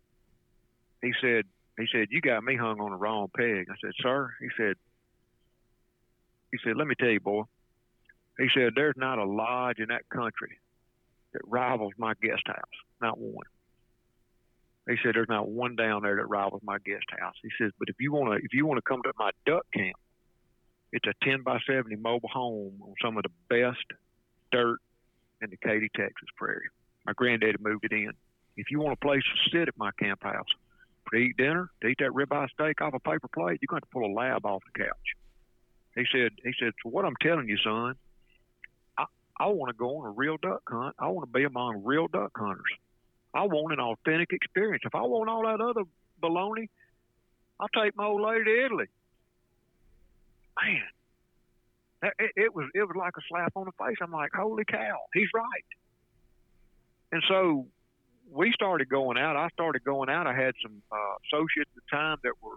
he 1.02 1.12
said, 1.20 1.44
he 1.78 1.86
said, 1.92 2.08
You 2.10 2.20
got 2.20 2.44
me 2.44 2.56
hung 2.56 2.80
on 2.80 2.90
the 2.90 2.96
wrong 2.96 3.28
peg. 3.36 3.66
I 3.70 3.74
said, 3.80 3.92
Sir, 4.02 4.32
he 4.40 4.48
said, 4.56 4.76
he 6.52 6.58
said, 6.64 6.76
Let 6.76 6.86
me 6.86 6.94
tell 6.98 7.10
you, 7.10 7.20
boy. 7.20 7.42
He 8.38 8.48
said, 8.54 8.72
There's 8.74 8.96
not 8.96 9.18
a 9.18 9.24
lodge 9.24 9.78
in 9.78 9.88
that 9.88 10.08
country 10.08 10.58
that 11.32 11.42
rivals 11.46 11.92
my 11.98 12.14
guest 12.22 12.42
house. 12.46 12.76
Not 13.00 13.18
one. 13.18 13.46
He 14.88 14.96
said 15.02 15.12
there's 15.14 15.28
not 15.28 15.48
one 15.48 15.74
down 15.74 16.02
there 16.02 16.16
that 16.16 16.28
rivals 16.28 16.62
my 16.64 16.78
guest 16.78 17.04
house. 17.18 17.34
He 17.42 17.50
says, 17.60 17.72
but 17.78 17.88
if 17.88 17.96
you 17.98 18.12
want 18.12 18.38
to, 18.38 18.44
if 18.44 18.52
you 18.52 18.66
want 18.66 18.78
to 18.78 18.88
come 18.88 19.02
to 19.02 19.12
my 19.18 19.30
duck 19.44 19.66
camp, 19.74 19.96
it's 20.92 21.06
a 21.06 21.24
10 21.24 21.42
by 21.42 21.58
70 21.66 21.96
mobile 21.96 22.28
home 22.28 22.80
on 22.80 22.94
some 23.02 23.16
of 23.16 23.24
the 23.24 23.30
best 23.48 23.84
dirt 24.52 24.78
in 25.42 25.50
the 25.50 25.56
Katy, 25.56 25.90
Texas 25.96 26.28
prairie. 26.36 26.68
My 27.04 27.12
granddaddy 27.14 27.56
moved 27.60 27.84
it 27.84 27.92
in. 27.92 28.12
If 28.56 28.70
you 28.70 28.78
want 28.78 28.92
a 28.92 29.04
place 29.04 29.22
to 29.22 29.58
sit 29.58 29.68
at 29.68 29.76
my 29.76 29.90
camp 29.98 30.22
house, 30.22 30.46
to 31.12 31.16
eat 31.16 31.36
dinner, 31.36 31.70
to 31.80 31.88
eat 31.88 31.98
that 32.00 32.10
ribeye 32.10 32.48
steak 32.50 32.80
off 32.80 32.94
a 32.94 33.00
paper 33.00 33.28
plate, 33.28 33.60
you're 33.60 33.68
going 33.68 33.80
to, 33.80 33.86
to 33.86 33.92
pull 33.92 34.06
a 34.06 34.12
lab 34.12 34.44
off 34.44 34.62
the 34.72 34.84
couch. 34.84 35.16
He 35.94 36.04
said, 36.12 36.32
he 36.44 36.52
said, 36.60 36.72
so 36.82 36.90
what 36.90 37.04
I'm 37.04 37.16
telling 37.22 37.48
you, 37.48 37.56
son, 37.64 37.94
I 38.98 39.04
I 39.38 39.46
want 39.46 39.70
to 39.70 39.78
go 39.78 39.98
on 39.98 40.06
a 40.06 40.10
real 40.10 40.36
duck 40.36 40.62
hunt. 40.68 40.94
I 40.98 41.08
want 41.08 41.28
to 41.28 41.32
be 41.32 41.44
among 41.44 41.84
real 41.84 42.06
duck 42.08 42.32
hunters. 42.36 42.64
I 43.32 43.44
want 43.44 43.72
an 43.72 43.80
authentic 43.80 44.32
experience. 44.32 44.82
If 44.86 44.94
I 44.94 45.02
want 45.02 45.28
all 45.28 45.42
that 45.42 45.60
other 45.60 45.82
baloney, 46.22 46.68
I'll 47.60 47.68
take 47.68 47.96
my 47.96 48.06
old 48.06 48.20
lady 48.22 48.44
to 48.44 48.64
Italy. 48.66 48.86
Man, 50.62 50.82
it, 52.18 52.32
it 52.36 52.54
was 52.54 52.66
it 52.74 52.82
was 52.82 52.96
like 52.96 53.14
a 53.16 53.22
slap 53.28 53.52
on 53.56 53.66
the 53.66 53.84
face. 53.84 53.96
I'm 54.02 54.12
like, 54.12 54.30
holy 54.34 54.64
cow, 54.64 54.98
he's 55.12 55.28
right. 55.34 55.64
And 57.12 57.22
so 57.28 57.66
we 58.30 58.52
started 58.52 58.88
going 58.88 59.18
out. 59.18 59.36
I 59.36 59.48
started 59.50 59.84
going 59.84 60.08
out. 60.08 60.26
I 60.26 60.34
had 60.34 60.54
some 60.62 60.82
uh, 60.90 60.96
associates 61.26 61.70
at 61.76 61.82
the 61.82 61.96
time 61.96 62.18
that 62.24 62.32
were 62.42 62.56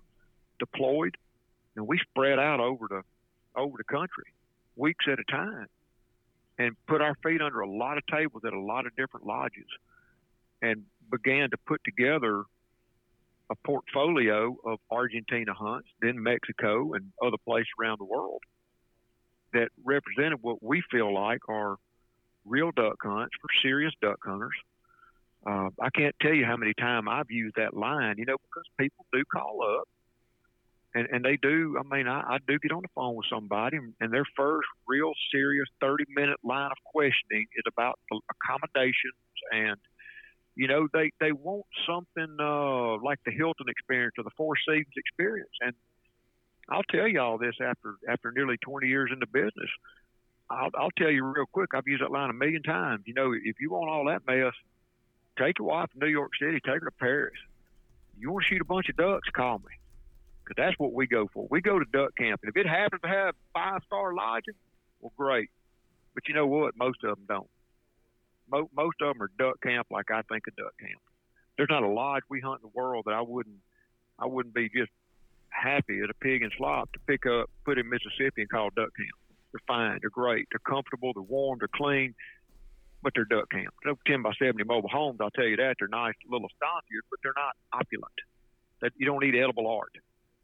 deployed, 0.60 1.16
and 1.76 1.88
we 1.88 2.00
spread 2.00 2.40
out 2.40 2.60
over 2.60 2.88
the 2.90 3.02
over 3.56 3.78
the 3.78 3.84
country, 3.84 4.26
weeks 4.76 5.06
at 5.12 5.20
a 5.20 5.24
time 5.32 5.68
and 6.60 6.76
put 6.88 7.02
our 7.02 7.16
feet 7.24 7.42
under 7.42 7.62
a 7.62 7.70
lot 7.70 7.98
of 7.98 8.06
tables 8.08 8.44
at 8.46 8.54
a 8.54 8.60
lot 8.60 8.86
of 8.86 8.96
different 8.96 9.26
lodges 9.26 9.66
and 10.62 10.84
began 11.10 11.50
to 11.50 11.58
put 11.66 11.82
together 11.84 12.44
a 13.50 13.56
portfolio 13.66 14.56
of 14.64 14.78
Argentina 14.92 15.54
hunts, 15.54 15.88
then 16.02 16.22
Mexico 16.22 16.94
and 16.94 17.12
other 17.24 17.38
places 17.48 17.70
around 17.82 17.98
the 18.00 18.06
world 18.06 18.42
that 19.54 19.70
represented 19.84 20.38
what 20.42 20.62
we 20.62 20.84
feel 20.92 21.12
like 21.12 21.40
are 21.48 21.78
real 22.46 22.72
duck 22.72 22.98
hunts 23.02 23.34
for 23.42 23.48
serious 23.64 23.94
duck 24.02 24.20
hunters. 24.24 24.54
Uh, 25.46 25.70
I 25.82 25.90
can't 25.96 26.16
tell 26.22 26.34
you 26.34 26.46
how 26.46 26.58
many 26.58 26.74
times 26.74 27.08
I've 27.10 27.32
used 27.32 27.56
that 27.56 27.74
line, 27.74 28.16
you 28.18 28.26
know, 28.26 28.38
because 28.38 28.66
people 28.78 29.06
do 29.14 29.24
call 29.32 29.62
up 29.80 29.88
and 30.96 31.08
and 31.12 31.24
they 31.24 31.38
do. 31.38 31.78
I 31.80 31.96
mean, 31.96 32.08
I, 32.08 32.22
I 32.22 32.38
do 32.48 32.58
get 32.60 32.72
on 32.72 32.82
the 32.82 32.90
phone 32.96 33.16
with 33.16 33.28
somebody, 33.30 33.78
and 34.00 34.14
their 34.14 34.26
first 34.36 34.68
real 34.88 35.12
serious 35.32 35.68
thirty 35.80 36.06
minute 36.16 36.40
line 36.44 36.72
of 36.72 36.78
questioning 36.86 37.48
is 37.56 37.64
about 37.68 38.00
accommodations, 38.12 39.14
and 39.52 39.78
you 40.56 40.68
know 40.68 40.88
they 40.94 41.12
they 41.20 41.32
want 41.32 41.66
something 41.88 42.38
uh, 42.40 42.98
like 43.04 43.20
the 43.26 43.32
Hilton 43.32 43.68
experience 43.70 44.16
or 44.18 44.24
the 44.24 44.32
Four 44.36 44.56
Seasons 44.68 44.94
experience, 44.98 45.54
and 45.62 45.74
I'll 46.70 46.84
tell 46.90 47.08
you 47.08 47.20
all 47.20 47.38
this 47.38 47.56
after 47.64 47.96
after 48.08 48.32
nearly 48.32 48.58
twenty 48.58 48.88
years 48.88 49.12
in 49.14 49.20
the 49.20 49.28
business. 49.28 49.70
I'll, 50.52 50.72
I'll 50.74 50.92
tell 50.98 51.12
you 51.12 51.24
real 51.24 51.46
quick. 51.52 51.76
I've 51.76 51.88
used 51.88 52.02
that 52.02 52.10
line 52.10 52.32
a 52.32 52.34
million 52.34 52.64
times. 52.64 53.04
You 53.06 53.14
know, 53.14 53.34
if 53.34 53.62
you 53.62 53.70
want 53.70 53.88
all 53.88 54.06
that 54.06 54.26
mess, 54.26 54.54
take 55.40 55.60
your 55.60 55.68
wife 55.68 55.90
to 55.92 56.00
New 56.00 56.12
York 56.12 56.32
City, 56.40 56.60
take 56.60 56.82
her 56.82 56.90
to 56.90 56.92
Paris. 56.92 57.34
You 58.18 58.32
want 58.32 58.46
to 58.46 58.54
shoot 58.54 58.62
a 58.62 58.66
bunch 58.66 58.90
of 58.90 58.98
ducks? 58.98 59.30
Call 59.34 59.60
me 59.60 59.80
because 60.50 60.62
that's 60.62 60.80
what 60.80 60.94
we 60.94 61.08
go 61.08 61.30
for. 61.34 61.48
We 61.50 61.62
go 61.62 61.78
to 61.78 61.86
duck 61.86 62.16
camp, 62.18 62.42
and 62.44 62.50
if 62.50 62.58
it 62.58 62.68
happens 62.68 63.02
to 63.04 63.08
have 63.08 63.36
five 63.54 63.82
star 63.86 64.14
lodging, 64.14 64.56
well, 65.00 65.14
great. 65.16 65.50
But 66.16 66.28
you 66.28 66.34
know 66.34 66.48
what? 66.48 66.76
Most 66.76 67.04
of 67.04 67.16
them 67.16 67.26
don't. 67.28 67.50
Mo- 68.52 68.70
most 68.76 68.98
of 69.02 69.14
them 69.14 69.22
are 69.22 69.30
duck 69.38 69.62
camp, 69.62 69.88
like 69.92 70.10
I 70.12 70.22
think 70.24 70.48
of 70.48 70.56
duck 70.56 70.74
camp. 70.80 71.02
There's 71.56 71.70
not 71.70 71.84
a 71.84 71.88
lodge 71.88 72.24
we 72.30 72.42
hunt 72.42 72.62
in 72.64 72.70
the 72.70 72.78
world 72.78 73.04
that 73.06 73.14
I 73.14 73.22
wouldn't, 73.22 73.58
I 74.18 74.26
wouldn't 74.26 74.56
be 74.56 74.70
just 74.70 74.92
happy 75.50 76.00
as 76.00 76.10
a 76.10 76.14
pig 76.16 76.42
and 76.42 76.52
slop 76.58 76.92
to 76.94 77.00
pick 77.08 77.26
up, 77.26 77.50
put 77.64 77.78
in 77.78 77.90
Mississippi, 77.90 78.42
and 78.42 78.50
call 78.50 78.70
duck 78.76 78.90
camp. 78.96 79.10
They're 79.52 79.62
fine. 79.68 80.00
They're 80.02 80.10
great. 80.10 80.48
They're 80.52 80.60
comfortable. 80.60 81.12
They're 81.14 81.24
warm. 81.24 81.60
They're 81.60 81.70
clean. 81.74 82.16
But 83.02 83.14
they're 83.16 83.26
duck 83.26 83.50
camp. 83.50 83.74
They're 83.84 83.94
10 84.08 84.24
by 84.24 84.34
70 84.38 84.64
mobile 84.66 84.90
homes. 84.90 85.20
I'll 85.22 85.32
tell 85.32 85.48
you 85.48 85.56
that. 85.58 85.76
They're 85.80 85.88
nice 85.88 86.16
little 86.28 86.48
estancias, 86.48 87.08
but 87.10 87.20
they're 87.24 87.34
not 87.36 87.56
opulent. 87.72 88.12
That 88.82 88.92
you 88.98 89.06
don't 89.06 89.24
need 89.24 89.36
edible 89.36 89.68
art 89.68 89.96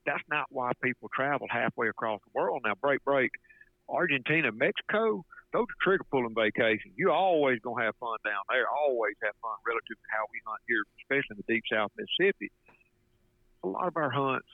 that's 0.06 0.24
not 0.30 0.46
why 0.50 0.72
people 0.82 1.10
travel 1.14 1.48
halfway 1.50 1.90
across 1.90 2.22
the 2.24 2.32
world. 2.34 2.62
Now, 2.64 2.74
break, 2.80 3.04
break, 3.04 3.32
Argentina, 3.90 4.52
Mexico, 4.52 5.26
those 5.52 5.66
are 5.66 5.82
trigger 5.82 6.06
pulling 6.12 6.36
vacations. 6.36 6.94
You're 6.96 7.12
always 7.12 7.60
going 7.60 7.80
to 7.80 7.86
have 7.86 7.96
fun 8.00 8.18
down 8.24 8.42
there, 8.50 8.66
always 8.70 9.16
have 9.24 9.34
fun 9.42 9.58
relative 9.66 9.98
to 9.98 10.08
how 10.12 10.26
we 10.32 10.40
hunt 10.46 10.62
here, 10.68 10.84
especially 11.02 11.38
in 11.38 11.44
the 11.46 11.54
deep 11.54 11.64
south 11.72 11.92
Mississippi. 11.98 12.52
A 13.64 13.68
lot 13.68 13.88
of 13.88 13.98
our 13.98 14.12
hunts 14.12 14.48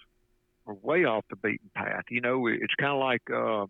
are 0.67 0.75
way 0.75 1.05
off 1.05 1.25
the 1.29 1.35
beaten 1.35 1.69
path. 1.75 2.03
You 2.09 2.21
know, 2.21 2.47
it's 2.47 2.75
kind 2.79 2.93
of 2.93 2.99
like 2.99 3.21
uh, 3.29 3.65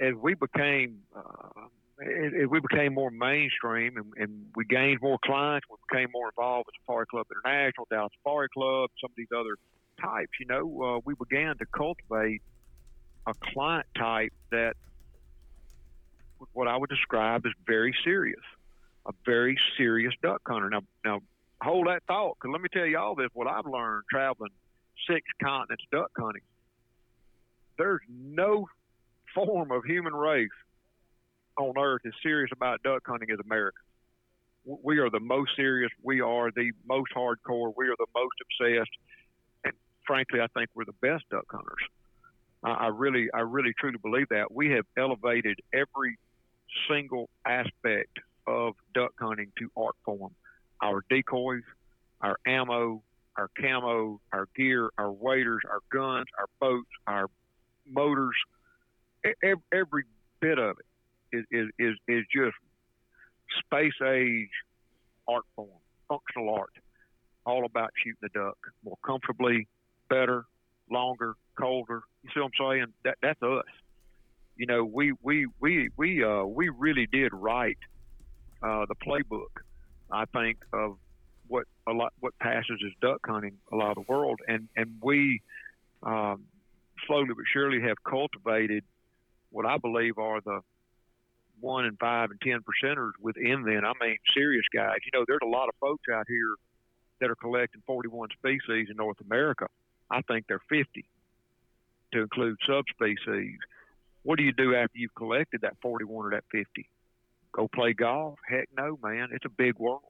as 0.00 0.14
we 0.20 0.34
became 0.34 1.00
uh, 1.14 1.68
we 1.98 2.60
became 2.60 2.94
more 2.94 3.10
mainstream 3.10 3.96
and, 3.96 4.12
and 4.16 4.46
we 4.56 4.64
gained 4.64 5.00
more 5.00 5.18
clients. 5.24 5.66
We 5.70 5.76
became 5.90 6.08
more 6.12 6.28
involved 6.28 6.66
with 6.66 6.74
Safari 6.82 7.06
Club 7.06 7.26
International, 7.30 7.86
Dallas 7.90 8.12
Safari 8.18 8.48
Club, 8.48 8.90
some 9.00 9.10
of 9.10 9.16
these 9.16 9.28
other 9.36 9.56
types. 10.00 10.32
You 10.40 10.46
know, 10.46 10.82
uh, 10.82 11.00
we 11.04 11.14
began 11.14 11.56
to 11.58 11.66
cultivate 11.66 12.42
a 13.26 13.34
client 13.52 13.86
type 13.96 14.32
that 14.50 14.74
what 16.52 16.68
I 16.68 16.76
would 16.76 16.90
describe 16.90 17.46
as 17.46 17.52
very 17.66 17.94
serious, 18.04 18.42
a 19.06 19.12
very 19.24 19.56
serious 19.76 20.12
duck 20.22 20.42
hunter. 20.46 20.68
Now, 20.68 20.80
now 21.04 21.20
hold 21.62 21.86
that 21.86 22.02
thought, 22.06 22.36
because 22.40 22.52
let 22.52 22.60
me 22.60 22.68
tell 22.72 22.86
you 22.86 22.98
all 22.98 23.14
this: 23.14 23.28
what 23.34 23.46
I've 23.46 23.66
learned 23.66 24.04
traveling 24.10 24.50
six 25.08 25.22
continents 25.42 25.84
duck 25.92 26.10
hunting. 26.18 26.42
There's 27.78 28.02
no 28.08 28.66
form 29.34 29.70
of 29.70 29.84
human 29.84 30.14
race 30.14 30.50
on 31.58 31.78
earth 31.78 32.02
is 32.04 32.14
serious 32.22 32.50
about 32.52 32.82
duck 32.82 33.02
hunting 33.06 33.30
as 33.30 33.38
America. 33.44 33.78
We 34.64 34.98
are 34.98 35.10
the 35.10 35.20
most 35.20 35.50
serious. 35.56 35.90
We 36.02 36.20
are 36.20 36.50
the 36.50 36.72
most 36.86 37.12
hardcore. 37.14 37.72
We 37.76 37.88
are 37.88 37.96
the 37.98 38.06
most 38.14 38.34
obsessed. 38.42 38.90
And 39.64 39.74
frankly, 40.06 40.40
I 40.40 40.46
think 40.48 40.70
we're 40.74 40.86
the 40.86 40.92
best 41.02 41.24
duck 41.30 41.44
hunters. 41.50 41.84
I 42.62 42.86
really, 42.86 43.28
I 43.34 43.40
really 43.40 43.74
truly 43.78 43.98
believe 44.02 44.28
that. 44.30 44.50
We 44.50 44.70
have 44.70 44.86
elevated 44.96 45.58
every 45.74 46.18
single 46.88 47.28
aspect 47.46 48.18
of 48.46 48.74
duck 48.94 49.12
hunting 49.20 49.52
to 49.58 49.70
art 49.76 49.96
form. 50.02 50.32
Our 50.82 51.04
decoys, 51.10 51.62
our 52.22 52.38
ammo, 52.46 53.02
our 53.36 53.50
camo, 53.60 54.18
our 54.32 54.48
gear, 54.56 54.88
our 54.96 55.12
waders, 55.12 55.60
our 55.70 55.80
guns, 55.92 56.26
our 56.38 56.46
boats, 56.58 56.88
our 57.06 57.26
motors, 57.86 58.34
every 59.70 60.04
bit 60.40 60.58
of 60.58 60.78
it 60.78 60.86
is, 61.34 61.44
is, 61.50 61.68
is, 61.78 61.94
is 62.08 62.24
just 62.34 62.56
space 63.66 63.92
age 64.06 64.50
art 65.28 65.44
form, 65.56 65.68
functional 66.08 66.54
art, 66.54 66.72
all 67.46 67.64
about 67.64 67.90
shooting 68.02 68.18
the 68.22 68.28
duck 68.28 68.56
more 68.84 68.96
comfortably, 69.04 69.66
better, 70.08 70.44
longer, 70.90 71.34
colder. 71.58 72.02
You 72.22 72.30
see 72.34 72.40
what 72.40 72.50
I'm 72.60 72.70
saying? 72.70 72.86
That 73.04 73.16
that's 73.22 73.42
us. 73.42 73.64
You 74.56 74.66
know, 74.66 74.84
we 74.84 75.12
we 75.22 75.46
we 75.60 75.90
we 75.96 76.24
uh 76.24 76.44
we 76.44 76.68
really 76.68 77.06
did 77.10 77.32
write 77.32 77.78
uh, 78.62 78.86
the 78.86 78.94
playbook. 78.94 79.62
I 80.10 80.24
think 80.26 80.58
of 80.72 80.96
what 81.48 81.66
a 81.86 81.92
lot 81.92 82.12
what 82.20 82.38
passes 82.38 82.80
as 82.84 82.92
duck 83.00 83.20
hunting 83.26 83.58
a 83.72 83.76
lot 83.76 83.96
of 83.96 84.06
the 84.06 84.12
world, 84.12 84.40
and 84.46 84.68
and 84.76 84.98
we 85.02 85.42
um, 86.02 86.44
slowly 87.06 87.28
but 87.28 87.44
surely 87.52 87.80
have 87.82 87.96
cultivated 88.04 88.84
what 89.50 89.66
I 89.66 89.78
believe 89.78 90.18
are 90.18 90.40
the 90.40 90.60
one 91.60 91.84
and 91.84 91.98
five 91.98 92.30
and 92.30 92.40
ten 92.40 92.60
percenters 92.60 93.12
within 93.20 93.62
then. 93.64 93.84
I 93.84 93.92
mean, 94.00 94.16
serious 94.34 94.64
guys. 94.74 94.98
You 95.04 95.18
know, 95.18 95.24
there's 95.26 95.40
a 95.42 95.48
lot 95.48 95.68
of 95.68 95.74
folks 95.80 96.04
out 96.12 96.26
here 96.28 96.54
that 97.20 97.30
are 97.30 97.36
collecting 97.36 97.82
41 97.86 98.28
species 98.36 98.88
in 98.90 98.96
North 98.96 99.20
America. 99.24 99.66
I 100.10 100.22
think 100.22 100.46
they're 100.48 100.60
50 100.68 101.04
to 102.12 102.20
include 102.20 102.56
subspecies. 102.66 103.58
What 104.22 104.38
do 104.38 104.44
you 104.44 104.52
do 104.52 104.74
after 104.74 104.98
you've 104.98 105.14
collected 105.14 105.62
that 105.62 105.76
41 105.82 106.26
or 106.26 106.30
that 106.30 106.44
50? 106.50 106.88
Go 107.52 107.68
play 107.68 107.92
golf? 107.92 108.38
Heck 108.48 108.68
no, 108.76 108.98
man. 109.02 109.28
It's 109.32 109.44
a 109.44 109.50
big 109.50 109.78
world. 109.78 110.02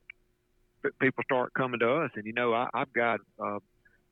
But 0.82 0.98
people 0.98 1.24
start 1.24 1.52
coming 1.54 1.80
to 1.80 1.90
us, 2.02 2.10
and 2.14 2.26
you 2.26 2.32
know, 2.32 2.52
I, 2.52 2.68
I've 2.74 2.92
got 2.92 3.20
uh, 3.42 3.58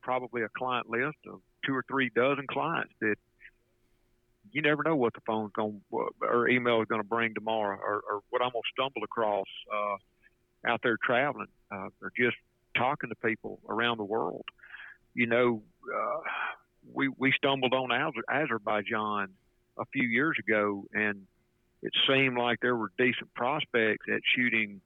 probably 0.02 0.42
a 0.42 0.48
client 0.56 0.88
list 0.88 1.18
of 1.26 1.40
two 1.64 1.74
or 1.74 1.84
three 1.88 2.10
dozen 2.14 2.46
clients 2.50 2.92
that 3.00 3.16
you 4.52 4.62
never 4.62 4.82
know 4.82 4.96
what 4.96 5.14
the 5.14 5.20
phone's 5.26 5.52
going 5.52 5.80
or 6.20 6.48
email 6.48 6.80
is 6.82 6.88
going 6.88 7.00
to 7.00 7.08
bring 7.08 7.34
tomorrow, 7.34 7.78
or, 7.78 8.02
or 8.08 8.20
what 8.30 8.42
I'm 8.42 8.50
going 8.52 8.62
to 8.62 8.72
stumble 8.72 9.02
across 9.02 9.46
uh, 9.74 10.70
out 10.70 10.80
there 10.82 10.98
traveling, 11.02 11.48
uh, 11.70 11.88
or 12.00 12.12
just 12.16 12.36
talking 12.76 13.10
to 13.10 13.16
people 13.16 13.60
around 13.68 13.98
the 13.98 14.04
world. 14.04 14.44
You 15.14 15.26
know, 15.26 15.62
uh, 15.94 16.20
we 16.92 17.08
we 17.08 17.32
stumbled 17.36 17.74
on 17.74 17.90
Azerbaijan 18.30 19.28
a 19.78 19.84
few 19.92 20.06
years 20.08 20.36
ago, 20.38 20.84
and 20.92 21.26
it 21.82 21.92
seemed 22.06 22.38
like 22.38 22.60
there 22.60 22.76
were 22.76 22.92
decent 22.98 23.32
prospects 23.34 24.06
at 24.12 24.20
shooting 24.36 24.80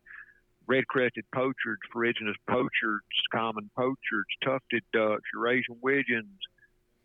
red-crested 0.69 1.25
pochard, 1.33 1.79
ferruginous 1.93 2.35
pochards, 2.51 3.01
common 3.33 3.71
pochards, 3.79 4.33
tufted 4.45 4.83
ducks, 4.93 5.23
Eurasian 5.33 5.77
widgeons, 5.81 6.41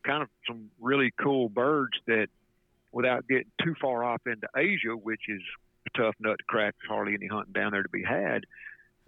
kind 0.03 0.23
of 0.23 0.29
some 0.47 0.69
really 0.79 1.11
cool 1.21 1.47
birds 1.47 1.93
that 2.07 2.27
without 2.91 3.27
getting 3.27 3.51
too 3.63 3.75
far 3.81 4.03
off 4.03 4.21
into 4.25 4.47
Asia, 4.55 4.95
which 4.95 5.21
is 5.27 5.41
a 5.87 5.97
tough 5.97 6.15
nut 6.19 6.37
to 6.37 6.43
crack. 6.47 6.75
There's 6.81 6.89
hardly 6.89 7.13
any 7.13 7.27
hunting 7.27 7.53
down 7.53 7.71
there 7.71 7.83
to 7.83 7.89
be 7.89 8.03
had. 8.03 8.45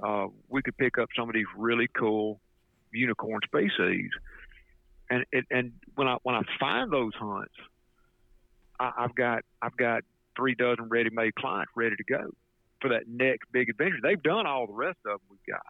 Uh, 0.01 0.27
we 0.49 0.61
could 0.61 0.77
pick 0.77 0.97
up 0.97 1.09
some 1.15 1.29
of 1.29 1.35
these 1.35 1.45
really 1.55 1.87
cool 1.97 2.39
unicorn 2.91 3.41
species, 3.45 4.09
and 5.09 5.25
and, 5.31 5.45
and 5.51 5.71
when 5.95 6.07
I 6.07 6.17
when 6.23 6.35
I 6.35 6.41
find 6.59 6.91
those 6.91 7.13
hunts, 7.15 7.53
I, 8.79 8.91
I've 8.97 9.15
got 9.15 9.43
I've 9.61 9.77
got 9.77 10.03
three 10.35 10.55
dozen 10.55 10.89
ready-made 10.89 11.35
clients 11.35 11.71
ready 11.75 11.95
to 11.95 12.03
go 12.03 12.31
for 12.81 12.89
that 12.89 13.07
next 13.07 13.51
big 13.51 13.69
adventure. 13.69 13.99
They've 14.01 14.21
done 14.21 14.47
all 14.47 14.65
the 14.65 14.73
rest 14.73 14.97
of 15.05 15.19
them 15.19 15.27
we've 15.29 15.55
got. 15.55 15.61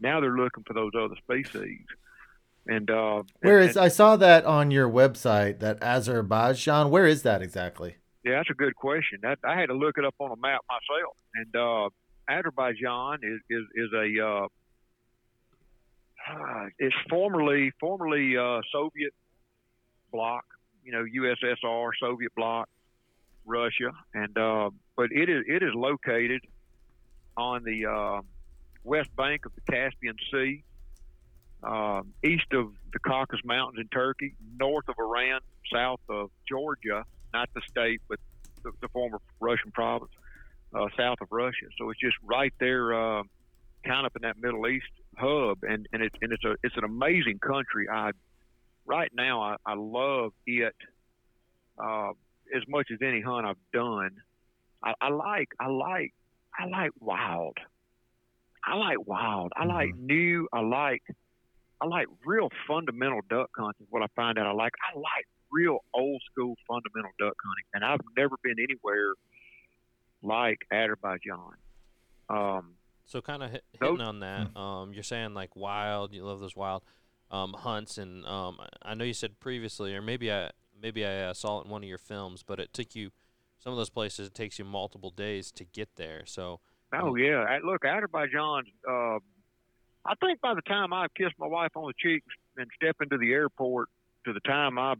Now 0.00 0.20
they're 0.20 0.36
looking 0.36 0.64
for 0.64 0.72
those 0.72 0.92
other 0.98 1.16
species. 1.16 1.84
And 2.68 2.90
uh, 2.90 3.22
where 3.40 3.60
is? 3.60 3.76
And, 3.76 3.86
I 3.86 3.88
saw 3.88 4.16
that 4.16 4.44
on 4.44 4.70
your 4.70 4.88
website. 4.88 5.58
That 5.60 5.82
Azerbaijan. 5.82 6.90
Where 6.90 7.06
is 7.06 7.22
that 7.22 7.40
exactly? 7.40 7.96
Yeah, 8.24 8.36
that's 8.36 8.50
a 8.50 8.54
good 8.54 8.76
question. 8.76 9.20
That, 9.22 9.38
I 9.42 9.58
had 9.58 9.66
to 9.66 9.74
look 9.74 9.96
it 9.96 10.04
up 10.04 10.14
on 10.18 10.30
a 10.30 10.36
map 10.36 10.60
myself. 10.68 11.16
And 11.34 11.56
uh, 11.56 11.88
Azerbaijan 12.30 13.20
is 13.22 13.40
is, 13.48 13.64
is 13.74 13.90
a 13.94 14.26
uh, 14.26 14.48
it's 16.78 16.94
formerly 17.08 17.72
formerly 17.80 18.36
uh, 18.36 18.60
Soviet 18.70 19.14
bloc. 20.12 20.44
You 20.84 20.92
know, 20.92 21.04
USSR, 21.04 21.90
Soviet 22.00 22.34
bloc, 22.34 22.68
Russia, 23.46 23.92
and 24.14 24.36
uh, 24.36 24.70
but 24.94 25.10
it 25.10 25.30
is 25.30 25.44
it 25.46 25.62
is 25.62 25.72
located 25.74 26.42
on 27.36 27.64
the 27.64 27.86
uh, 27.86 28.20
west 28.84 29.14
bank 29.16 29.46
of 29.46 29.52
the 29.54 29.72
Caspian 29.72 30.16
Sea 30.30 30.64
uh, 31.62 32.02
east 32.24 32.52
of 32.52 32.72
the 32.92 32.98
Caucasus 32.98 33.44
Mountains 33.44 33.78
in 33.80 33.88
Turkey, 33.88 34.34
north 34.58 34.88
of 34.88 34.96
Iran, 34.98 35.40
south 35.72 36.00
of 36.08 36.30
Georgia, 36.48 37.04
not 37.32 37.48
the 37.54 37.60
state, 37.68 38.00
but 38.08 38.18
the, 38.62 38.72
the 38.80 38.88
former 38.88 39.18
Russian 39.40 39.70
province, 39.70 40.12
uh, 40.74 40.86
south 40.96 41.20
of 41.20 41.28
Russia. 41.30 41.66
So 41.78 41.90
it's 41.90 42.00
just 42.00 42.16
right 42.22 42.52
there, 42.60 42.94
uh, 42.94 43.22
kind 43.84 44.06
of 44.06 44.12
in 44.16 44.22
that 44.22 44.36
Middle 44.40 44.66
East 44.68 44.86
hub, 45.16 45.58
and 45.62 45.86
and 45.92 46.02
it's 46.02 46.14
and 46.22 46.32
it's 46.32 46.44
a 46.44 46.56
it's 46.62 46.76
an 46.76 46.84
amazing 46.84 47.38
country. 47.38 47.88
I 47.88 48.12
right 48.86 49.10
now 49.14 49.42
I, 49.42 49.56
I 49.66 49.74
love 49.74 50.32
it 50.46 50.76
uh, 51.78 52.10
as 52.54 52.62
much 52.68 52.88
as 52.92 52.98
any 53.02 53.20
hunt 53.20 53.46
I've 53.46 53.56
done. 53.72 54.10
I, 54.82 54.94
I 55.00 55.08
like 55.10 55.48
I 55.60 55.68
like 55.68 56.14
I 56.56 56.66
like 56.66 56.90
wild. 57.00 57.58
I 58.64 58.76
like 58.76 59.06
wild. 59.06 59.52
I 59.56 59.64
like 59.64 59.90
mm-hmm. 59.90 60.06
new. 60.06 60.48
I 60.52 60.60
like 60.60 61.02
I 61.80 61.86
like 61.86 62.06
real 62.24 62.48
fundamental 62.66 63.20
duck 63.30 63.50
hunting. 63.56 63.86
What 63.90 64.02
I 64.02 64.06
find 64.16 64.38
out 64.38 64.46
I 64.46 64.52
like, 64.52 64.72
I 64.92 64.98
like 64.98 65.26
real 65.50 65.78
old 65.94 66.22
school 66.30 66.54
fundamental 66.66 67.10
duck 67.18 67.34
hunting, 67.44 67.64
and 67.74 67.84
I've 67.84 68.00
never 68.16 68.36
been 68.42 68.56
anywhere 68.58 69.14
like 70.22 70.58
Azerbaijan. 70.72 71.54
Um, 72.28 72.74
so 73.04 73.20
kind 73.20 73.42
of 73.42 73.50
hit, 73.50 73.64
hitting 73.80 74.00
on 74.00 74.20
that, 74.20 74.56
um, 74.56 74.92
you're 74.92 75.02
saying 75.02 75.34
like 75.34 75.56
wild, 75.56 76.12
you 76.12 76.24
love 76.24 76.40
those 76.40 76.56
wild 76.56 76.82
um, 77.30 77.54
hunts, 77.54 77.98
and 77.98 78.26
um, 78.26 78.58
I 78.82 78.94
know 78.94 79.04
you 79.04 79.14
said 79.14 79.40
previously, 79.40 79.94
or 79.94 80.02
maybe 80.02 80.32
I 80.32 80.50
maybe 80.80 81.04
I 81.06 81.22
uh, 81.22 81.34
saw 81.34 81.60
it 81.60 81.64
in 81.64 81.70
one 81.70 81.82
of 81.82 81.88
your 81.88 81.98
films, 81.98 82.42
but 82.46 82.58
it 82.58 82.72
took 82.72 82.94
you 82.94 83.10
some 83.58 83.72
of 83.72 83.76
those 83.76 83.90
places. 83.90 84.28
It 84.28 84.34
takes 84.34 84.58
you 84.58 84.64
multiple 84.64 85.10
days 85.10 85.50
to 85.52 85.64
get 85.64 85.96
there. 85.96 86.22
So. 86.26 86.60
Oh 86.90 87.16
yeah, 87.16 87.58
look, 87.62 87.84
Azerbaijan's 87.84 88.68
uh, 88.90 89.18
I 90.08 90.14
think 90.14 90.40
by 90.40 90.54
the 90.54 90.62
time 90.62 90.94
I 90.94 91.06
kiss 91.14 91.32
my 91.38 91.46
wife 91.46 91.72
on 91.76 91.86
the 91.86 91.92
cheek 91.98 92.24
and 92.56 92.66
step 92.74 92.96
into 93.02 93.18
the 93.18 93.32
airport, 93.32 93.90
to 94.24 94.32
the 94.32 94.40
time 94.40 94.78
I 94.78 94.94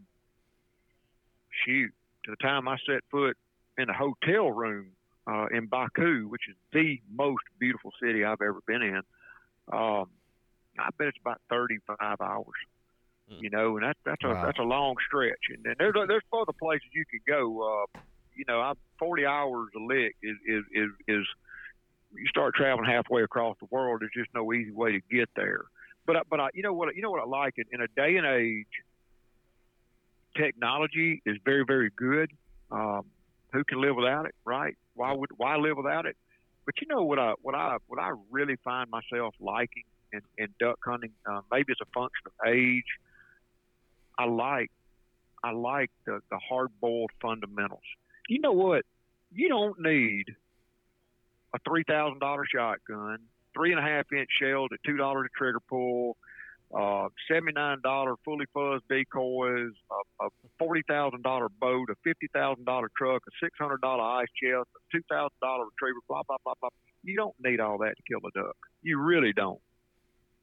shoot, 1.64 1.92
to 2.24 2.30
the 2.30 2.36
time 2.36 2.68
I 2.68 2.76
set 2.86 3.02
foot 3.10 3.36
in 3.78 3.88
a 3.88 3.94
hotel 3.94 4.50
room 4.50 4.88
uh, 5.26 5.46
in 5.46 5.66
Baku, 5.66 6.28
which 6.28 6.42
is 6.48 6.56
the 6.74 7.00
most 7.10 7.42
beautiful 7.58 7.90
city 8.02 8.22
I've 8.22 8.42
ever 8.42 8.60
been 8.66 8.82
in, 8.82 9.00
um, 9.72 10.08
I 10.78 10.90
bet 10.98 11.08
it's 11.08 11.18
about 11.20 11.40
35 11.48 12.20
hours. 12.20 12.46
Mm. 13.32 13.42
You 13.42 13.50
know, 13.50 13.76
and 13.78 13.86
that, 13.86 13.96
that's 14.04 14.24
a 14.24 14.28
wow. 14.28 14.44
that's 14.44 14.58
a 14.58 14.62
long 14.62 14.96
stretch. 15.06 15.48
And, 15.50 15.64
and 15.66 15.76
there's 15.78 15.94
there's 16.06 16.22
other 16.32 16.52
places 16.52 16.88
you 16.92 17.04
can 17.06 17.20
go. 17.26 17.84
Uh, 17.94 18.00
you 18.34 18.44
know, 18.46 18.60
I, 18.60 18.72
40 18.98 19.26
hours 19.26 19.68
a 19.74 19.80
lick 19.80 20.16
is 20.22 20.36
is 20.46 20.64
is, 20.72 20.90
is 21.08 21.26
you 22.14 22.26
start 22.28 22.54
traveling 22.54 22.88
halfway 22.88 23.22
across 23.22 23.56
the 23.60 23.68
world, 23.70 24.00
there's 24.00 24.12
just 24.14 24.34
no 24.34 24.52
easy 24.52 24.72
way 24.72 24.92
to 24.92 25.00
get 25.10 25.28
there. 25.36 25.62
But 26.06 26.16
but 26.30 26.40
I, 26.40 26.48
you 26.54 26.62
know 26.62 26.72
what 26.72 26.94
you 26.94 27.02
know 27.02 27.10
what 27.10 27.20
I 27.22 27.26
like 27.26 27.54
it 27.56 27.66
in 27.72 27.80
a 27.80 27.88
day 27.88 28.16
and 28.16 28.26
age, 28.26 28.66
technology 30.36 31.22
is 31.26 31.36
very 31.44 31.64
very 31.66 31.90
good. 31.94 32.30
Um, 32.70 33.04
who 33.52 33.64
can 33.64 33.80
live 33.80 33.96
without 33.96 34.26
it, 34.26 34.34
right? 34.44 34.76
Why 34.94 35.12
would 35.12 35.30
why 35.36 35.56
live 35.56 35.76
without 35.76 36.06
it? 36.06 36.16
But 36.66 36.74
you 36.80 36.86
know 36.86 37.02
what 37.02 37.18
I 37.18 37.34
what 37.42 37.54
I 37.54 37.76
what 37.86 38.00
I 38.00 38.12
really 38.30 38.56
find 38.64 38.90
myself 38.90 39.34
liking 39.40 39.84
in, 40.12 40.20
in 40.36 40.48
duck 40.58 40.78
hunting, 40.84 41.12
uh, 41.30 41.40
maybe 41.50 41.72
it's 41.72 41.80
a 41.80 41.92
function 41.92 42.26
of 42.26 42.32
age. 42.46 42.84
I 44.18 44.24
like 44.24 44.70
I 45.42 45.52
like 45.52 45.90
the 46.04 46.20
the 46.30 46.38
hard 46.38 46.68
boiled 46.80 47.10
fundamentals. 47.20 47.80
You 48.28 48.40
know 48.40 48.52
what? 48.52 48.84
You 49.32 49.48
don't 49.48 49.80
need 49.80 50.34
a 51.54 51.58
three 51.66 51.84
thousand 51.88 52.20
dollar 52.20 52.44
shotgun, 52.52 53.18
three 53.54 53.72
and 53.72 53.78
a 53.78 53.82
half 53.82 54.06
inch 54.12 54.28
shells 54.40 54.68
at 54.72 54.78
two 54.84 54.96
dollars 54.96 55.28
a 55.34 55.38
trigger 55.38 55.60
pull, 55.68 56.16
uh, 56.76 57.08
seventy-nine 57.30 57.78
dollar 57.82 58.16
fully 58.24 58.46
fuzzed 58.54 58.82
decoys, 58.88 59.72
a, 60.20 60.26
a 60.26 60.28
forty 60.58 60.82
thousand 60.88 61.22
dollar 61.22 61.48
boat, 61.60 61.88
a 61.90 61.94
fifty 62.04 62.28
thousand 62.34 62.64
dollar 62.64 62.90
truck, 62.96 63.22
a 63.26 63.30
six 63.42 63.56
hundred 63.58 63.80
dollar 63.80 64.02
ice 64.02 64.28
chest, 64.42 64.68
a 64.76 64.80
two 64.96 65.02
thousand 65.10 65.36
dollar 65.40 65.64
retriever, 65.64 66.00
blah 66.08 66.22
blah 66.26 66.36
blah 66.44 66.54
blah. 66.60 66.70
You 67.02 67.16
don't 67.16 67.34
need 67.40 67.60
all 67.60 67.78
that 67.78 67.94
to 67.96 68.02
kill 68.08 68.20
a 68.26 68.30
duck. 68.38 68.56
You 68.82 69.00
really 69.00 69.32
don't. 69.32 69.60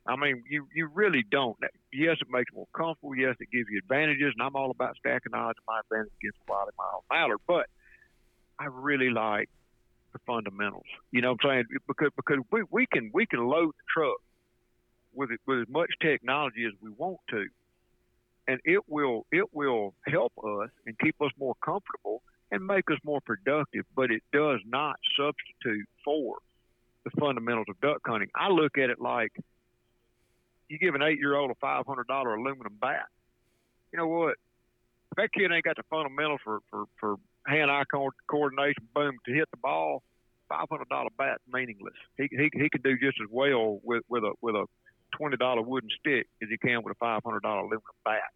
I 0.07 0.15
mean, 0.15 0.43
you 0.49 0.67
you 0.73 0.87
really 0.93 1.23
don't. 1.29 1.57
Yes, 1.91 2.17
it 2.21 2.27
makes 2.29 2.51
it 2.51 2.55
more 2.55 2.67
comfortable. 2.75 3.15
Yes, 3.15 3.35
it 3.39 3.49
gives 3.51 3.67
you 3.69 3.79
advantages, 3.79 4.33
and 4.37 4.45
I'm 4.45 4.55
all 4.55 4.71
about 4.71 4.95
stacking 4.97 5.33
odds. 5.33 5.57
And 5.57 5.65
my 5.67 5.79
advantage 5.79 6.13
against 6.21 6.37
a 6.47 6.51
Wiley 6.51 6.71
Mile 6.77 7.03
Mallard, 7.11 7.39
but 7.47 7.65
I 8.59 8.65
really 8.65 9.09
like 9.09 9.49
the 10.15 10.19
fundamentals. 10.25 10.85
You 11.11 11.21
know 11.21 11.33
what 11.33 11.45
I'm 11.45 11.49
saying? 11.49 11.79
Because 11.87 12.09
because 12.15 12.39
we, 12.51 12.63
we 12.71 12.87
can 12.91 13.11
we 13.13 13.25
can 13.25 13.45
load 13.45 13.69
the 13.69 13.83
truck 13.93 14.17
with 15.13 15.31
it, 15.31 15.39
with 15.45 15.61
as 15.61 15.67
much 15.69 15.89
technology 16.01 16.65
as 16.65 16.73
we 16.81 16.89
want 16.89 17.19
to, 17.29 17.45
and 18.47 18.59
it 18.63 18.79
will 18.87 19.25
it 19.31 19.53
will 19.53 19.93
help 20.07 20.31
us 20.37 20.69
and 20.85 20.97
keep 20.99 21.15
us 21.21 21.31
more 21.37 21.55
comfortable 21.63 22.21
and 22.51 22.65
make 22.65 22.89
us 22.89 22.97
more 23.03 23.19
productive. 23.21 23.85
But 23.95 24.09
it 24.09 24.23
does 24.31 24.61
not 24.65 24.95
substitute 25.17 25.87
for 26.03 26.37
the 27.03 27.11
fundamentals 27.19 27.67
of 27.69 27.79
duck 27.81 28.01
hunting. 28.05 28.29
I 28.33 28.49
look 28.49 28.77
at 28.77 28.89
it 28.89 28.99
like 28.99 29.33
you 30.69 30.79
give 30.79 30.95
an 30.95 31.03
eight 31.03 31.19
year 31.19 31.35
old 31.35 31.51
a 31.51 31.55
five 31.55 31.85
hundred 31.85 32.07
dollar 32.07 32.35
aluminum 32.35 32.77
bat. 32.79 33.07
You 33.91 33.99
know 33.99 34.07
what? 34.07 34.35
If 35.11 35.17
that 35.17 35.33
kid 35.33 35.51
ain't 35.51 35.65
got 35.65 35.75
the 35.75 35.83
fundamentals 35.89 36.39
for 36.43 36.59
for 36.69 36.85
for 36.99 37.15
hand 37.45 37.71
eye 37.71 37.83
coordination, 38.29 38.87
boom, 38.93 39.17
to 39.25 39.33
hit 39.33 39.49
the 39.51 39.57
ball, 39.57 40.03
five 40.49 40.67
hundred 40.69 40.89
dollar 40.89 41.09
bat's 41.17 41.43
meaningless. 41.51 41.93
He 42.17 42.27
he 42.31 42.49
he 42.53 42.69
can 42.69 42.81
do 42.81 42.97
just 42.97 43.19
as 43.21 43.27
well 43.29 43.79
with 43.83 44.03
with 44.09 44.23
a 44.23 44.33
with 44.41 44.55
a 44.55 44.65
twenty 45.17 45.37
dollar 45.37 45.61
wooden 45.61 45.89
stick 45.99 46.27
as 46.41 46.49
he 46.49 46.57
can 46.57 46.83
with 46.83 46.95
a 46.95 46.99
five 46.99 47.21
hundred 47.25 47.43
dollar 47.43 47.61
aluminum 47.61 47.99
bat. 48.03 48.31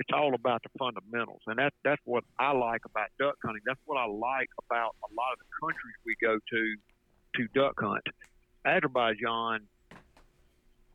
It's 0.00 0.10
all 0.14 0.34
about 0.34 0.62
the 0.62 0.70
fundamentals, 0.78 1.42
and 1.46 1.58
that's 1.58 1.74
that's 1.84 2.00
what 2.04 2.24
I 2.38 2.52
like 2.52 2.82
about 2.84 3.08
duck 3.18 3.36
hunting. 3.44 3.62
That's 3.66 3.80
what 3.86 3.98
I 3.98 4.06
like 4.06 4.48
about 4.66 4.94
a 5.02 5.12
lot 5.14 5.32
of 5.32 5.38
the 5.38 5.50
countries 5.60 5.94
we 6.06 6.14
go 6.20 6.38
to 6.38 6.76
to 7.36 7.48
duck 7.54 7.74
hunt. 7.80 8.06
Azerbaijan, 8.64 9.60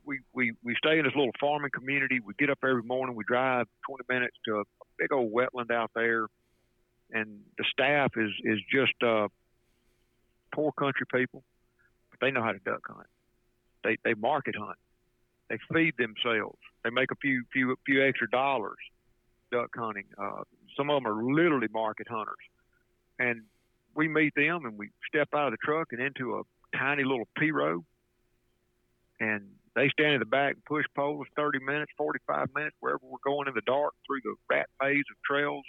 we, 0.04 0.20
we, 0.32 0.52
we 0.62 0.76
stay 0.76 0.98
in 0.98 1.04
this 1.04 1.14
little 1.14 1.32
farming 1.40 1.70
community. 1.74 2.20
We 2.20 2.34
get 2.38 2.50
up 2.50 2.58
every 2.62 2.82
morning. 2.82 3.16
We 3.16 3.24
drive 3.24 3.66
20 3.88 4.04
minutes 4.08 4.36
to 4.46 4.60
a 4.60 4.64
big 4.98 5.12
old 5.12 5.32
wetland 5.32 5.70
out 5.70 5.90
there, 5.94 6.26
and 7.12 7.40
the 7.58 7.64
staff 7.70 8.12
is 8.16 8.30
is 8.42 8.58
just 8.72 8.94
uh, 9.02 9.28
poor 10.54 10.72
country 10.72 11.06
people, 11.12 11.42
but 12.10 12.20
they 12.20 12.30
know 12.30 12.42
how 12.42 12.52
to 12.52 12.58
duck 12.60 12.82
hunt. 12.86 13.06
They 13.82 13.96
they 14.04 14.14
market 14.14 14.54
hunt. 14.58 14.78
They 15.48 15.58
feed 15.72 15.94
themselves. 15.98 16.58
They 16.82 16.90
make 16.90 17.10
a 17.10 17.16
few 17.16 17.44
few 17.52 17.76
few 17.86 18.04
extra 18.04 18.28
dollars 18.30 18.78
duck 19.52 19.70
hunting. 19.76 20.06
Uh, 20.18 20.42
some 20.76 20.90
of 20.90 21.02
them 21.02 21.06
are 21.06 21.22
literally 21.22 21.68
market 21.72 22.08
hunters, 22.08 22.34
and 23.18 23.42
we 23.94 24.08
meet 24.08 24.34
them 24.34 24.64
and 24.64 24.78
we 24.78 24.90
step 25.06 25.28
out 25.34 25.46
of 25.46 25.52
the 25.52 25.58
truck 25.64 25.88
and 25.92 26.00
into 26.00 26.36
a 26.36 26.42
tiny 26.76 27.04
little 27.04 27.28
pirogue, 27.38 27.84
and 29.20 29.46
they 29.76 29.88
stand 29.90 30.14
in 30.14 30.20
the 30.20 30.26
back 30.26 30.54
and 30.54 30.64
push 30.64 30.84
poles 30.96 31.26
30 31.36 31.60
minutes, 31.60 31.92
45 31.96 32.48
minutes, 32.54 32.76
wherever 32.80 33.00
we're 33.02 33.18
going 33.24 33.48
in 33.48 33.54
the 33.54 33.62
dark 33.62 33.94
through 34.06 34.20
the 34.22 34.34
rat 34.50 34.68
maze 34.82 35.04
of 35.10 35.16
trails, 35.24 35.64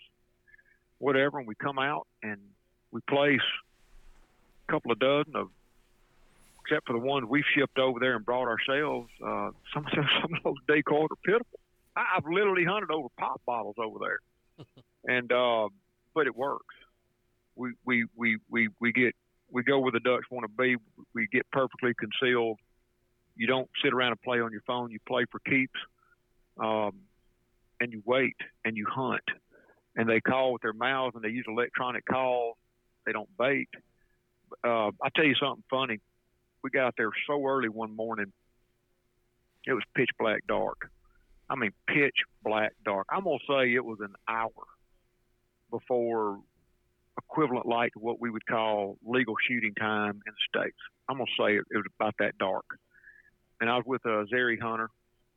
whatever. 0.99 1.39
And 1.39 1.47
we 1.47 1.55
come 1.55 1.79
out 1.79 2.07
and 2.23 2.39
we 2.91 3.01
place 3.01 3.39
a 4.67 4.71
couple 4.71 4.91
of 4.91 4.99
dozen 4.99 5.35
of, 5.35 5.49
except 6.61 6.87
for 6.87 6.93
the 6.93 6.99
ones 6.99 7.27
we've 7.29 7.43
shipped 7.55 7.77
over 7.77 7.99
there 7.99 8.15
and 8.15 8.25
brought 8.25 8.47
ourselves. 8.47 9.09
Uh, 9.23 9.51
some, 9.73 9.85
some 10.21 10.33
of 10.33 10.43
those 10.43 10.57
decoys 10.67 11.07
are 11.11 11.15
pitiful. 11.23 11.59
I, 11.95 12.05
I've 12.17 12.25
literally 12.25 12.65
hunted 12.65 12.91
over 12.91 13.07
pop 13.17 13.41
bottles 13.45 13.75
over 13.77 13.99
there, 13.99 14.65
and 15.15 15.31
uh, 15.31 15.69
but 16.13 16.27
it 16.27 16.35
works. 16.35 16.75
We 17.55 17.73
we 17.85 18.05
we 18.15 18.37
we 18.49 18.69
we 18.81 18.91
get 18.91 19.15
we 19.49 19.63
go 19.63 19.79
where 19.79 19.91
the 19.91 19.99
ducks 19.99 20.25
want 20.29 20.43
to 20.43 20.61
be. 20.61 20.75
We 21.13 21.27
get 21.31 21.49
perfectly 21.51 21.93
concealed 21.93 22.57
you 23.35 23.47
don't 23.47 23.69
sit 23.83 23.93
around 23.93 24.11
and 24.11 24.21
play 24.21 24.39
on 24.39 24.51
your 24.51 24.61
phone. 24.65 24.91
You 24.91 24.99
play 25.05 25.25
for 25.29 25.39
keeps, 25.39 25.79
um, 26.59 26.93
and 27.79 27.91
you 27.91 28.01
wait 28.05 28.37
and 28.63 28.77
you 28.77 28.85
hunt. 28.89 29.23
And 29.95 30.09
they 30.09 30.19
call 30.19 30.53
with 30.53 30.61
their 30.61 30.73
mouths 30.73 31.15
and 31.15 31.23
they 31.23 31.29
use 31.29 31.45
electronic 31.47 32.05
calls. 32.05 32.57
They 33.05 33.11
don't 33.11 33.29
bait. 33.37 33.69
Uh, 34.63 34.91
I'll 35.01 35.11
tell 35.15 35.25
you 35.25 35.35
something 35.35 35.63
funny. 35.69 35.99
We 36.63 36.69
got 36.69 36.95
there 36.97 37.11
so 37.27 37.45
early 37.45 37.69
one 37.69 37.95
morning. 37.95 38.31
It 39.65 39.73
was 39.73 39.83
pitch 39.95 40.09
black 40.19 40.41
dark. 40.47 40.89
I 41.49 41.55
mean, 41.55 41.71
pitch 41.87 42.17
black 42.43 42.73
dark. 42.83 43.07
I'm 43.11 43.23
gonna 43.23 43.37
say 43.47 43.73
it 43.73 43.85
was 43.85 43.99
an 44.01 44.15
hour 44.27 44.51
before 45.71 46.39
equivalent 47.17 47.65
light 47.65 47.93
to 47.93 47.99
what 47.99 48.19
we 48.19 48.29
would 48.29 48.45
call 48.45 48.97
legal 49.05 49.35
shooting 49.47 49.73
time 49.75 50.21
in 50.25 50.33
the 50.33 50.59
states. 50.59 50.77
I'm 51.07 51.17
gonna 51.17 51.29
say 51.39 51.55
it, 51.55 51.65
it 51.71 51.77
was 51.77 51.85
about 51.99 52.15
that 52.19 52.37
dark 52.37 52.65
and 53.61 53.69
I 53.69 53.77
was 53.77 53.85
with 53.85 54.03
Azeri 54.03 54.59
hunter, 54.59 54.89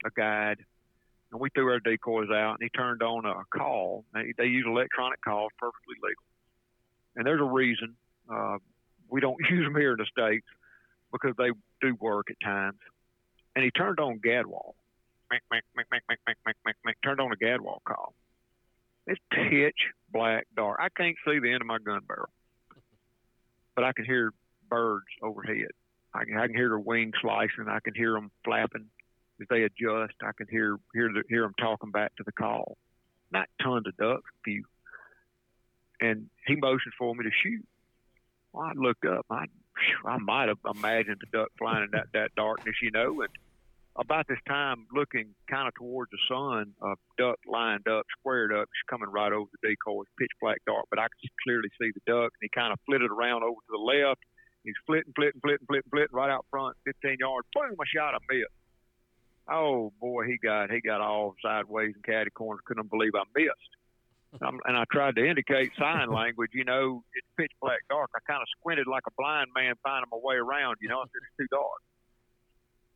a 0.04 0.10
guide, 0.10 0.58
and 1.30 1.40
we 1.40 1.50
threw 1.50 1.70
our 1.70 1.80
decoys 1.80 2.30
out, 2.30 2.56
and 2.58 2.62
he 2.62 2.68
turned 2.70 3.02
on 3.02 3.26
a 3.26 3.44
call. 3.56 4.04
They, 4.14 4.32
they 4.36 4.46
use 4.46 4.64
electronic 4.66 5.20
calls, 5.22 5.50
perfectly 5.58 5.96
legal. 6.02 6.22
And 7.16 7.26
there's 7.26 7.40
a 7.40 7.44
reason 7.44 7.96
uh, 8.30 8.58
we 9.08 9.20
don't 9.20 9.38
use 9.50 9.64
them 9.64 9.76
here 9.76 9.92
in 9.92 9.98
the 9.98 10.06
states 10.06 10.46
because 11.12 11.34
they 11.36 11.50
do 11.80 11.96
work 12.00 12.28
at 12.30 12.40
times. 12.44 12.78
And 13.54 13.64
he 13.64 13.70
turned 13.70 13.98
on 14.00 14.20
Gadwall. 14.20 14.74
turned 17.04 17.20
on 17.20 17.32
a 17.32 17.36
Gadwall 17.36 17.80
call. 17.84 18.14
It's 19.06 19.20
pitch 19.30 19.76
black 20.12 20.46
dark. 20.56 20.78
I 20.80 20.88
can't 20.90 21.16
see 21.26 21.38
the 21.38 21.52
end 21.52 21.62
of 21.62 21.66
my 21.66 21.78
gun 21.78 22.00
barrel, 22.06 22.28
but 23.74 23.84
I 23.84 23.92
can 23.92 24.04
hear 24.04 24.32
birds 24.70 25.06
overhead. 25.22 25.68
I 26.14 26.24
can, 26.24 26.38
I 26.38 26.46
can 26.46 26.56
hear 26.56 26.68
their 26.68 26.78
wings 26.78 27.14
slicing. 27.20 27.68
I 27.68 27.80
can 27.80 27.94
hear 27.94 28.12
them 28.12 28.30
flapping 28.44 28.86
as 29.40 29.46
they 29.48 29.62
adjust. 29.62 30.14
I 30.22 30.32
can 30.36 30.46
hear 30.50 30.78
hear 30.94 31.10
the, 31.12 31.22
hear 31.28 31.42
them 31.42 31.54
talking 31.58 31.90
back 31.90 32.14
to 32.16 32.22
the 32.24 32.32
call. 32.32 32.76
Not 33.30 33.48
tons 33.62 33.86
of 33.86 33.96
ducks, 33.96 34.22
a 34.22 34.42
few. 34.44 34.64
And 36.00 36.28
he 36.46 36.56
motions 36.56 36.94
for 36.98 37.14
me 37.14 37.24
to 37.24 37.30
shoot. 37.42 37.66
Well, 38.52 38.66
I 38.66 38.72
looked 38.74 39.04
up. 39.04 39.26
I 39.30 39.46
I 40.04 40.18
might 40.18 40.48
have 40.48 40.58
imagined 40.76 41.20
the 41.20 41.38
duck 41.38 41.48
flying 41.58 41.84
in 41.84 41.90
that 41.92 42.06
that 42.14 42.34
darkness, 42.36 42.76
you 42.82 42.90
know. 42.90 43.22
And 43.22 43.30
about 43.96 44.28
this 44.28 44.38
time, 44.46 44.86
looking 44.92 45.34
kind 45.50 45.68
of 45.68 45.74
towards 45.74 46.10
the 46.10 46.18
sun, 46.28 46.72
a 46.82 46.94
duck 47.18 47.38
lined 47.46 47.88
up, 47.88 48.06
squared 48.18 48.52
up, 48.52 48.68
coming 48.88 49.08
right 49.08 49.32
over 49.32 49.50
the 49.60 49.68
decoy. 49.68 50.02
It's 50.02 50.10
pitch 50.18 50.32
black 50.40 50.58
dark, 50.66 50.86
but 50.90 50.98
I 50.98 51.08
could 51.08 51.30
clearly 51.44 51.68
see 51.80 51.90
the 51.92 52.00
duck, 52.06 52.32
and 52.34 52.42
he 52.42 52.48
kind 52.48 52.72
of 52.72 52.78
flitted 52.86 53.10
around 53.10 53.42
over 53.42 53.60
to 53.60 53.70
the 53.70 53.78
left 53.78 54.22
He's 54.64 54.76
flitting, 54.86 55.12
flitting, 55.14 55.40
flitting, 55.40 55.66
flitting, 55.66 55.90
flitting 55.90 56.12
right 56.12 56.30
out 56.30 56.44
front, 56.50 56.76
15 56.84 57.16
yards. 57.20 57.48
Boom! 57.54 57.72
I 57.72 57.84
shot 57.88 58.14
a 58.14 58.20
miss. 58.28 58.44
Oh 59.50 59.92
boy, 60.00 60.26
he 60.26 60.38
got 60.38 60.70
he 60.70 60.80
got 60.80 61.00
all 61.00 61.34
sideways 61.42 61.94
and 61.94 62.04
catty 62.04 62.30
corners. 62.30 62.62
Couldn't 62.66 62.90
believe 62.90 63.12
I 63.14 63.24
missed. 63.36 64.42
Um, 64.42 64.60
and 64.66 64.76
I 64.76 64.84
tried 64.92 65.16
to 65.16 65.26
indicate 65.26 65.72
sign 65.78 66.12
language. 66.12 66.50
You 66.52 66.64
know, 66.64 67.02
it's 67.14 67.26
pitch 67.38 67.52
black 67.62 67.80
dark. 67.88 68.10
I 68.14 68.18
kind 68.30 68.42
of 68.42 68.48
squinted 68.58 68.86
like 68.86 69.04
a 69.06 69.10
blind 69.16 69.48
man 69.54 69.74
finding 69.82 70.08
my 70.12 70.18
way 70.22 70.36
around. 70.36 70.76
You 70.82 70.88
know, 70.90 70.98
I 70.98 71.04
said 71.04 71.22
it's 71.22 71.36
too 71.38 71.46
dark. 71.50 71.80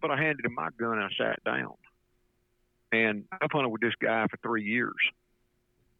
But 0.00 0.10
I 0.10 0.16
handed 0.16 0.44
him 0.44 0.54
my 0.54 0.68
gun 0.78 0.98
and 0.98 1.04
I 1.04 1.08
sat 1.16 1.42
down. 1.44 1.74
And 2.92 3.24
I've 3.32 3.50
hunted 3.50 3.70
with 3.70 3.80
this 3.80 3.94
guy 4.02 4.26
for 4.30 4.36
three 4.42 4.64
years, 4.64 4.92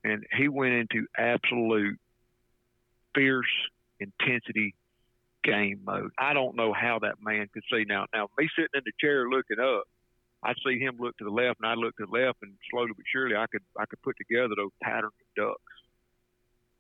and 0.05 0.27
he 0.37 0.49
went 0.49 0.75
into 0.75 1.07
absolute 1.17 1.99
fierce 3.15 3.47
intensity 3.99 4.75
game 5.43 5.81
mode. 5.85 6.11
I 6.19 6.35
don't 6.35 6.57
know 6.57 6.73
how 6.73 6.99
that 7.01 7.15
man 7.23 7.49
could 7.53 7.63
see 7.73 7.85
now. 7.87 8.07
Now 8.13 8.29
me 8.39 8.49
sitting 8.55 8.69
in 8.75 8.83
the 8.85 8.93
chair 9.01 9.29
looking 9.29 9.59
up, 9.59 9.85
I 10.43 10.55
see 10.67 10.79
him 10.79 10.97
look 10.99 11.17
to 11.19 11.25
the 11.25 11.31
left, 11.31 11.61
and 11.61 11.71
I'd 11.71 11.79
look 11.79 11.97
to 11.99 12.07
the 12.07 12.13
left, 12.13 12.39
and 12.43 12.53
slowly 12.71 12.93
but 12.97 13.05
surely 13.13 13.37
I 13.37 13.47
could 13.47 13.63
I 13.79 13.87
could 13.87 14.03
put 14.03 14.17
together 14.17 14.55
those 14.57 14.73
patterns 14.83 15.15
of 15.21 15.45
ducks. 15.47 15.63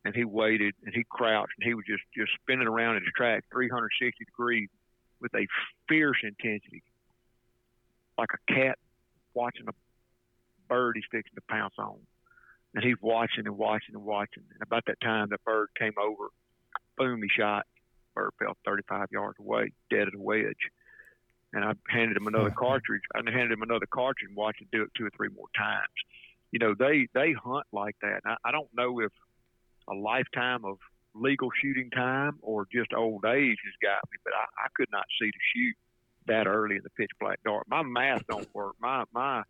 And 0.04 0.14
he 0.16 0.24
waited, 0.24 0.74
and 0.84 0.92
he 0.94 1.04
crouched, 1.08 1.52
and 1.58 1.66
he 1.66 1.74
was 1.74 1.84
just 1.86 2.02
just 2.16 2.32
spinning 2.42 2.66
around 2.66 2.96
in 2.96 3.04
his 3.04 3.12
track 3.16 3.44
360 3.52 4.24
degrees 4.24 4.68
with 5.20 5.32
a 5.34 5.46
fierce 5.88 6.18
intensity, 6.24 6.82
like 8.18 8.30
a 8.34 8.52
cat 8.52 8.78
watching 9.34 9.68
a 9.68 9.72
bird 10.68 10.96
he's 10.96 11.04
fixing 11.10 11.34
to 11.36 11.42
pounce 11.48 11.74
on. 11.78 11.98
and 12.74 12.84
he's 12.84 12.96
watching 13.00 13.46
and 13.46 13.56
watching 13.56 13.94
and 13.94 14.04
watching. 14.04 14.42
And 14.52 14.62
about 14.62 14.84
that 14.86 15.00
time, 15.00 15.28
the 15.30 15.38
bird 15.44 15.68
came 15.78 15.92
over, 16.00 16.28
boom, 16.96 17.22
he 17.22 17.28
shot. 17.28 17.66
Bird 18.14 18.32
fell 18.38 18.56
35 18.64 19.08
yards 19.12 19.38
away, 19.38 19.72
dead 19.90 20.08
at 20.08 20.14
a 20.14 20.18
wedge. 20.18 20.70
And 21.52 21.64
I 21.64 21.72
handed 21.88 22.16
him 22.16 22.26
another 22.26 22.50
cartridge. 22.50 23.02
I 23.14 23.18
handed 23.18 23.52
him 23.52 23.62
another 23.62 23.86
cartridge 23.92 24.28
and 24.28 24.36
watched 24.36 24.62
him 24.62 24.68
do 24.72 24.82
it 24.82 24.90
two 24.96 25.04
or 25.04 25.10
three 25.16 25.28
more 25.28 25.48
times. 25.56 25.92
You 26.50 26.58
know, 26.58 26.74
they 26.78 27.08
they 27.14 27.32
hunt 27.32 27.66
like 27.72 27.96
that. 28.02 28.20
I, 28.24 28.36
I 28.44 28.52
don't 28.52 28.68
know 28.74 29.00
if 29.00 29.12
a 29.88 29.94
lifetime 29.94 30.64
of 30.64 30.78
legal 31.14 31.50
shooting 31.60 31.90
time 31.90 32.38
or 32.40 32.66
just 32.72 32.92
old 32.94 33.24
age 33.24 33.58
has 33.64 33.74
got 33.82 34.00
me, 34.10 34.18
but 34.24 34.32
I, 34.32 34.64
I 34.64 34.68
could 34.74 34.88
not 34.92 35.04
see 35.20 35.30
to 35.30 35.38
shoot 35.54 35.74
that 36.26 36.46
early 36.46 36.76
in 36.76 36.82
the 36.82 36.90
pitch 36.90 37.10
black 37.20 37.40
dark. 37.44 37.64
My 37.68 37.82
math 37.82 38.26
don't 38.26 38.48
work. 38.54 38.76
My 38.80 39.04
my 39.12 39.42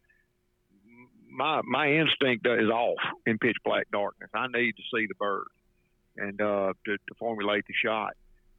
my 1.30 1.60
my 1.64 1.92
instinct 1.92 2.46
is 2.46 2.68
off 2.68 2.98
in 3.26 3.38
pitch 3.38 3.56
black 3.64 3.86
darkness. 3.92 4.30
I 4.34 4.46
need 4.48 4.72
to 4.72 4.82
see 4.94 5.06
the 5.06 5.14
bird 5.14 5.46
and 6.16 6.40
uh, 6.40 6.72
to, 6.84 6.92
to 6.92 7.14
formulate 7.18 7.64
the 7.66 7.74
shot. 7.74 8.12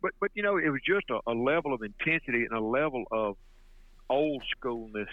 But 0.04 0.12
but 0.20 0.30
you 0.36 0.44
know 0.44 0.58
it 0.58 0.70
was 0.70 0.82
just 0.86 1.10
a, 1.10 1.20
a 1.26 1.34
level 1.34 1.74
of 1.74 1.82
intensity 1.82 2.44
and 2.44 2.52
a 2.52 2.62
level 2.62 3.06
of 3.10 3.38
old 4.10 4.44
schoolness 4.56 5.08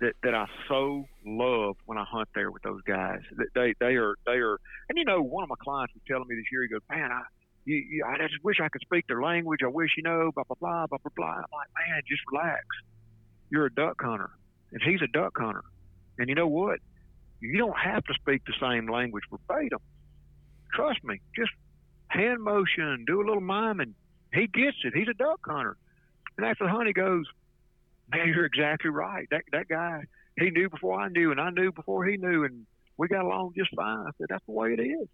that 0.00 0.14
that 0.22 0.34
I 0.34 0.46
so 0.68 1.04
love 1.24 1.76
when 1.84 1.98
I 1.98 2.04
hunt 2.04 2.30
there 2.34 2.50
with 2.50 2.62
those 2.62 2.80
guys. 2.82 3.20
That 3.36 3.48
They 3.54 3.74
they 3.78 3.94
are 3.96 4.14
they 4.24 4.38
are 4.38 4.58
and 4.88 4.96
you 4.96 5.04
know 5.04 5.20
one 5.20 5.44
of 5.44 5.50
my 5.50 5.56
clients 5.62 5.94
was 5.94 6.02
telling 6.08 6.26
me 6.26 6.34
this 6.34 6.46
year 6.50 6.62
he 6.62 6.68
goes 6.68 6.80
man 6.90 7.12
I 7.12 7.22
you, 7.66 7.76
you, 7.76 8.04
I 8.06 8.16
just 8.16 8.42
wish 8.44 8.56
I 8.62 8.68
could 8.68 8.80
speak 8.80 9.06
their 9.08 9.20
language. 9.20 9.60
I 9.62 9.68
wish 9.68 9.90
you 9.98 10.02
know 10.02 10.32
blah 10.34 10.44
blah 10.44 10.56
blah 10.58 10.86
blah 10.86 10.98
blah 10.98 11.12
blah. 11.14 11.26
I'm 11.26 11.52
like 11.52 11.68
man 11.86 12.00
just 12.08 12.22
relax. 12.32 12.64
You're 13.50 13.66
a 13.66 13.72
duck 13.72 14.00
hunter 14.00 14.30
and 14.72 14.80
he's 14.82 15.02
a 15.02 15.08
duck 15.08 15.36
hunter. 15.36 15.62
And 16.18 16.30
you 16.30 16.34
know 16.34 16.48
what? 16.48 16.78
You 17.40 17.58
don't 17.58 17.78
have 17.78 18.02
to 18.04 18.14
speak 18.14 18.42
the 18.46 18.54
same 18.58 18.88
language 18.88 19.24
verbatim. 19.30 19.80
Trust 20.72 21.04
me. 21.04 21.20
Just 21.36 21.50
hand 22.08 22.42
motion, 22.42 23.04
do 23.06 23.20
a 23.20 23.24
little 23.26 23.42
miming. 23.42 23.94
He 24.36 24.46
gets 24.46 24.76
it. 24.84 24.92
He's 24.94 25.08
a 25.08 25.14
duck 25.14 25.40
hunter. 25.46 25.76
And 26.36 26.46
after 26.46 26.64
the 26.64 26.70
hunt, 26.70 26.86
he 26.86 26.92
goes, 26.92 27.24
man, 28.12 28.28
you're 28.28 28.44
exactly 28.44 28.90
right. 28.90 29.26
That 29.30 29.42
that 29.52 29.68
guy, 29.68 30.02
he 30.38 30.50
knew 30.50 30.68
before 30.68 31.00
I 31.00 31.08
knew, 31.08 31.30
and 31.30 31.40
I 31.40 31.50
knew 31.50 31.72
before 31.72 32.04
he 32.04 32.16
knew, 32.16 32.44
and 32.44 32.66
we 32.98 33.08
got 33.08 33.24
along 33.24 33.54
just 33.56 33.74
fine. 33.74 34.06
I 34.06 34.10
said, 34.18 34.26
that's 34.28 34.44
the 34.46 34.52
way 34.52 34.74
it 34.74 34.80
is. 34.80 35.08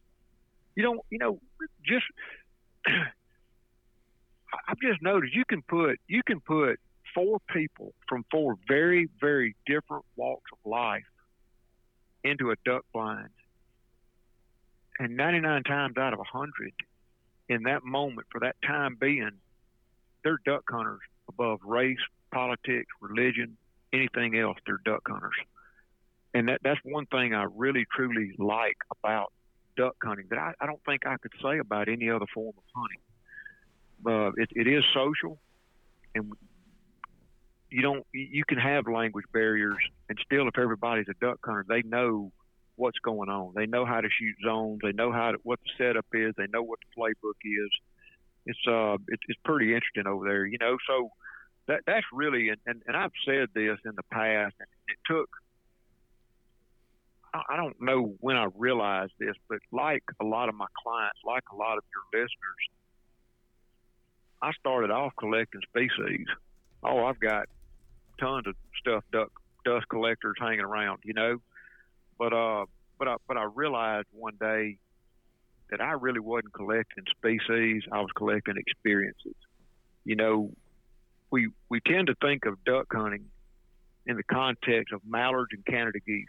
You 0.75 0.83
don't, 0.83 1.01
you 1.11 1.19
know, 1.19 1.39
just 1.87 2.05
I've 4.69 4.79
just 4.83 5.03
noticed 5.03 5.35
you 5.35 5.45
can 5.49 5.63
put 5.63 6.01
you 6.09 6.23
can 6.27 6.41
put 6.41 6.81
four 7.15 7.39
people 7.55 7.93
from 8.09 8.25
four 8.31 8.57
very 8.67 9.09
very 9.21 9.55
different 9.67 10.05
walks 10.17 10.51
of 10.53 10.59
life 10.71 11.05
into 12.25 12.51
a 12.51 12.55
duck 12.65 12.85
blind, 12.93 13.31
and 14.99 15.17
99 15.17 15.63
times 15.65 15.97
out 15.97 16.13
of 16.13 16.19
100, 16.19 16.73
in 17.49 17.65
that 17.65 17.85
moment 17.85 18.27
for 18.31 18.41
that 18.41 18.57
time 18.67 18.97
being, 19.01 19.33
they're 20.25 20.39
duck 20.45 20.65
hunters 20.69 21.01
above 21.29 21.61
race, 21.65 21.99
politics, 22.33 22.89
religion, 23.01 23.57
anything 23.93 24.39
else, 24.39 24.57
they're 24.67 24.81
duck 24.85 25.03
hunters. 25.07 25.35
And 26.35 26.49
that, 26.49 26.61
that's 26.63 26.81
one 26.85 27.07
thing 27.07 27.35
I 27.35 27.47
really, 27.55 27.87
truly 27.95 28.33
like 28.39 28.77
about 28.99 29.33
duck 29.77 29.97
hunting 30.03 30.27
that 30.31 30.39
I, 30.39 30.53
I 30.61 30.67
don't 30.67 30.81
think 30.85 31.07
I 31.07 31.17
could 31.17 31.33
say 31.43 31.59
about 31.59 31.89
any 31.89 32.11
other 32.11 32.27
form 32.33 32.55
of 32.57 32.65
hunting. 32.75 33.01
Uh, 34.05 34.33
it, 34.37 34.51
it 34.53 34.67
is 34.67 34.85
social, 34.95 35.39
and 36.15 36.33
you 37.71 37.83
don't 37.83 38.05
you 38.13 38.45
can 38.45 38.59
have 38.59 38.87
language 38.89 39.25
barriers, 39.33 39.79
and 40.09 40.19
still, 40.25 40.49
if 40.49 40.59
everybody's 40.59 41.07
a 41.09 41.25
duck 41.25 41.39
hunter, 41.45 41.65
they 41.69 41.83
know 41.83 42.33
what's 42.77 42.99
going 42.99 43.29
on. 43.29 43.53
They 43.55 43.67
know 43.67 43.85
how 43.85 44.01
to 44.01 44.09
shoot 44.09 44.37
zones. 44.45 44.81
They 44.83 44.93
know 44.93 45.13
how 45.13 45.33
to, 45.33 45.39
what 45.43 45.61
the 45.65 45.71
setup 45.85 46.07
is. 46.13 46.35
They 46.37 46.47
know 46.53 46.63
what 46.63 46.79
the 46.81 47.01
playbook 47.01 47.39
is. 47.45 47.71
It's 48.47 48.59
uh, 48.67 48.95
it, 49.09 49.21
it's 49.29 49.41
pretty 49.45 49.75
interesting 49.75 50.07
over 50.07 50.25
there, 50.25 50.47
you 50.47 50.59
know. 50.59 50.77
So 50.87 51.11
that 51.69 51.83
that's 51.87 52.07
really 52.13 52.49
and, 52.49 52.59
and, 52.67 52.83
and 52.87 52.97
I've 52.97 53.13
said 53.25 53.49
this 53.55 53.79
in 53.85 53.93
the 53.95 54.03
past 54.11 54.55
and 54.59 54.69
it 54.89 54.99
took 55.07 55.29
I 57.35 57.57
don't 57.57 57.81
know 57.81 58.15
when 58.21 58.37
I 58.37 58.49
realized 58.57 59.13
this, 59.19 59.35
but 59.49 59.59
like 59.71 60.05
a 60.21 60.25
lot 60.25 60.51
of 60.51 60.55
my 60.55 60.67
clients, 60.83 61.19
like 61.25 61.45
a 61.51 61.57
lot 61.57 61.79
of 61.79 61.85
your 61.95 62.23
listeners, 62.23 62.63
I 64.43 64.53
started 64.61 64.91
off 64.91 65.13
collecting 65.19 65.63
species. 65.63 66.27
Oh, 66.83 67.05
I've 67.05 67.21
got 67.21 67.49
tons 68.21 68.47
of 68.47 68.55
stuff 68.79 69.05
duck 69.13 69.31
dust 69.65 69.89
collectors 69.89 70.35
hanging 70.39 70.61
around, 70.61 71.01
you 71.05 71.15
know. 71.15 71.39
But 72.23 72.33
uh 72.33 72.67
but 73.01 73.09
I 73.09 73.17
but 73.27 73.37
I 73.37 73.49
realized 73.53 74.07
one 74.13 74.35
day 74.39 74.79
that 75.71 75.81
I 75.81 75.91
really 75.95 76.21
wasn't 76.21 76.53
collecting 76.53 77.03
species, 77.11 77.83
I 77.91 78.01
was 78.01 78.11
collecting 78.15 78.55
experiences. 78.57 79.35
You 80.05 80.15
know, 80.15 80.53
we 81.33 81.49
we 81.69 81.81
tend 81.81 82.07
to 82.07 82.15
think 82.23 82.45
of 82.47 82.63
duck 82.63 82.87
hunting 82.93 83.25
in 84.07 84.17
the 84.17 84.23
context 84.23 84.93
of 84.93 85.01
mallards 85.05 85.51
and 85.53 85.67
Canada 85.67 85.99
geese, 85.99 86.27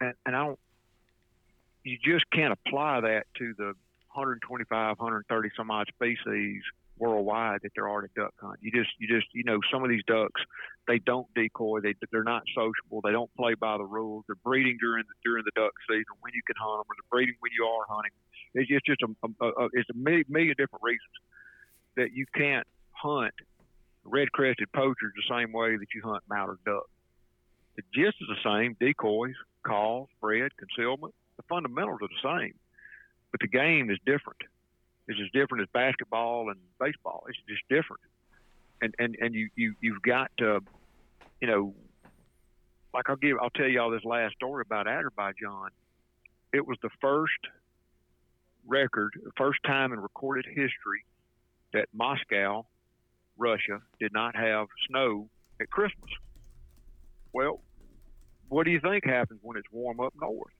and, 0.00 0.12
and 0.26 0.36
I 0.36 0.44
don't. 0.44 0.58
You 1.84 1.96
just 2.04 2.30
can't 2.30 2.52
apply 2.52 3.00
that 3.00 3.24
to 3.38 3.54
the 3.56 3.72
125, 4.12 4.98
130 4.98 5.48
some 5.56 5.70
odd 5.70 5.88
species 5.88 6.62
worldwide 6.98 7.60
that 7.62 7.72
there 7.74 7.88
are 7.88 8.00
to 8.00 8.08
duck 8.16 8.34
hunt. 8.40 8.58
You 8.62 8.70
just, 8.70 8.90
you 8.98 9.06
just, 9.08 9.26
you 9.34 9.44
know, 9.44 9.60
some 9.72 9.82
of 9.82 9.90
these 9.90 10.02
ducks, 10.06 10.40
they 10.88 10.98
don't 10.98 11.26
decoy. 11.34 11.80
They, 11.80 11.94
they're 12.10 12.24
not 12.24 12.42
sociable. 12.54 13.00
They 13.02 13.12
don't 13.12 13.32
play 13.36 13.54
by 13.54 13.76
the 13.76 13.84
rules. 13.84 14.24
They're 14.26 14.36
breeding 14.44 14.78
during 14.80 15.04
the 15.06 15.14
during 15.24 15.44
the 15.44 15.52
duck 15.54 15.72
season 15.88 16.16
when 16.20 16.32
you 16.34 16.42
can 16.46 16.56
hunt 16.58 16.80
them, 16.80 16.86
or 16.88 16.94
they're 16.96 17.10
breeding 17.10 17.36
when 17.40 17.52
you 17.56 17.64
are 17.64 17.84
hunting. 17.88 18.12
It's 18.54 18.68
just, 18.68 18.86
just 18.86 19.02
a, 19.02 19.44
a, 19.44 19.48
a 19.48 19.68
it's 19.72 19.90
a 19.90 19.96
million, 19.96 20.24
million 20.28 20.54
different 20.56 20.82
reasons 20.82 21.16
that 21.96 22.12
you 22.12 22.26
can't 22.34 22.66
hunt 22.92 23.34
red 24.04 24.30
crested 24.32 24.68
pochards 24.74 25.12
the 25.16 25.28
same 25.28 25.52
way 25.52 25.76
that 25.76 25.88
you 25.94 26.02
hunt 26.02 26.22
mallard 26.28 26.58
duck. 26.64 26.88
The 27.76 27.82
gist 27.92 28.16
is 28.20 28.28
the 28.28 28.42
same 28.42 28.76
decoys, 28.80 29.34
calls, 29.66 30.08
spread, 30.16 30.52
concealment. 30.56 31.14
The 31.36 31.42
fundamentals 31.48 32.00
are 32.00 32.08
the 32.08 32.40
same, 32.40 32.54
but 33.32 33.40
the 33.40 33.48
game 33.48 33.90
is 33.90 33.98
different. 34.06 34.40
It's 35.08 35.20
as 35.20 35.30
different 35.32 35.62
as 35.62 35.68
basketball 35.72 36.50
and 36.50 36.58
baseball. 36.80 37.24
It's 37.28 37.38
just 37.48 37.62
different. 37.68 38.02
And, 38.82 38.94
and, 38.98 39.16
and 39.20 39.34
you, 39.34 39.48
you, 39.54 39.74
you've 39.80 40.02
got 40.02 40.30
to, 40.38 40.60
you 41.40 41.48
know, 41.48 41.74
like 42.92 43.08
I'll 43.08 43.16
give, 43.16 43.36
I'll 43.40 43.50
tell 43.50 43.68
you 43.68 43.80
all 43.80 43.90
this 43.90 44.04
last 44.04 44.34
story 44.34 44.62
about 44.66 44.86
Azerbaijan. 44.88 45.70
It 46.52 46.66
was 46.66 46.76
the 46.82 46.90
first 47.00 47.32
record, 48.66 49.12
first 49.36 49.60
time 49.64 49.92
in 49.92 50.00
recorded 50.00 50.46
history 50.46 51.04
that 51.72 51.86
Moscow, 51.92 52.66
Russia, 53.36 53.80
did 54.00 54.12
not 54.12 54.34
have 54.34 54.68
snow 54.88 55.28
at 55.60 55.70
Christmas. 55.70 56.10
Well, 57.32 57.60
what 58.48 58.64
do 58.64 58.70
you 58.70 58.80
think 58.80 59.04
happens 59.04 59.40
when 59.42 59.56
it's 59.56 59.70
warm 59.70 60.00
up 60.00 60.14
north? 60.20 60.52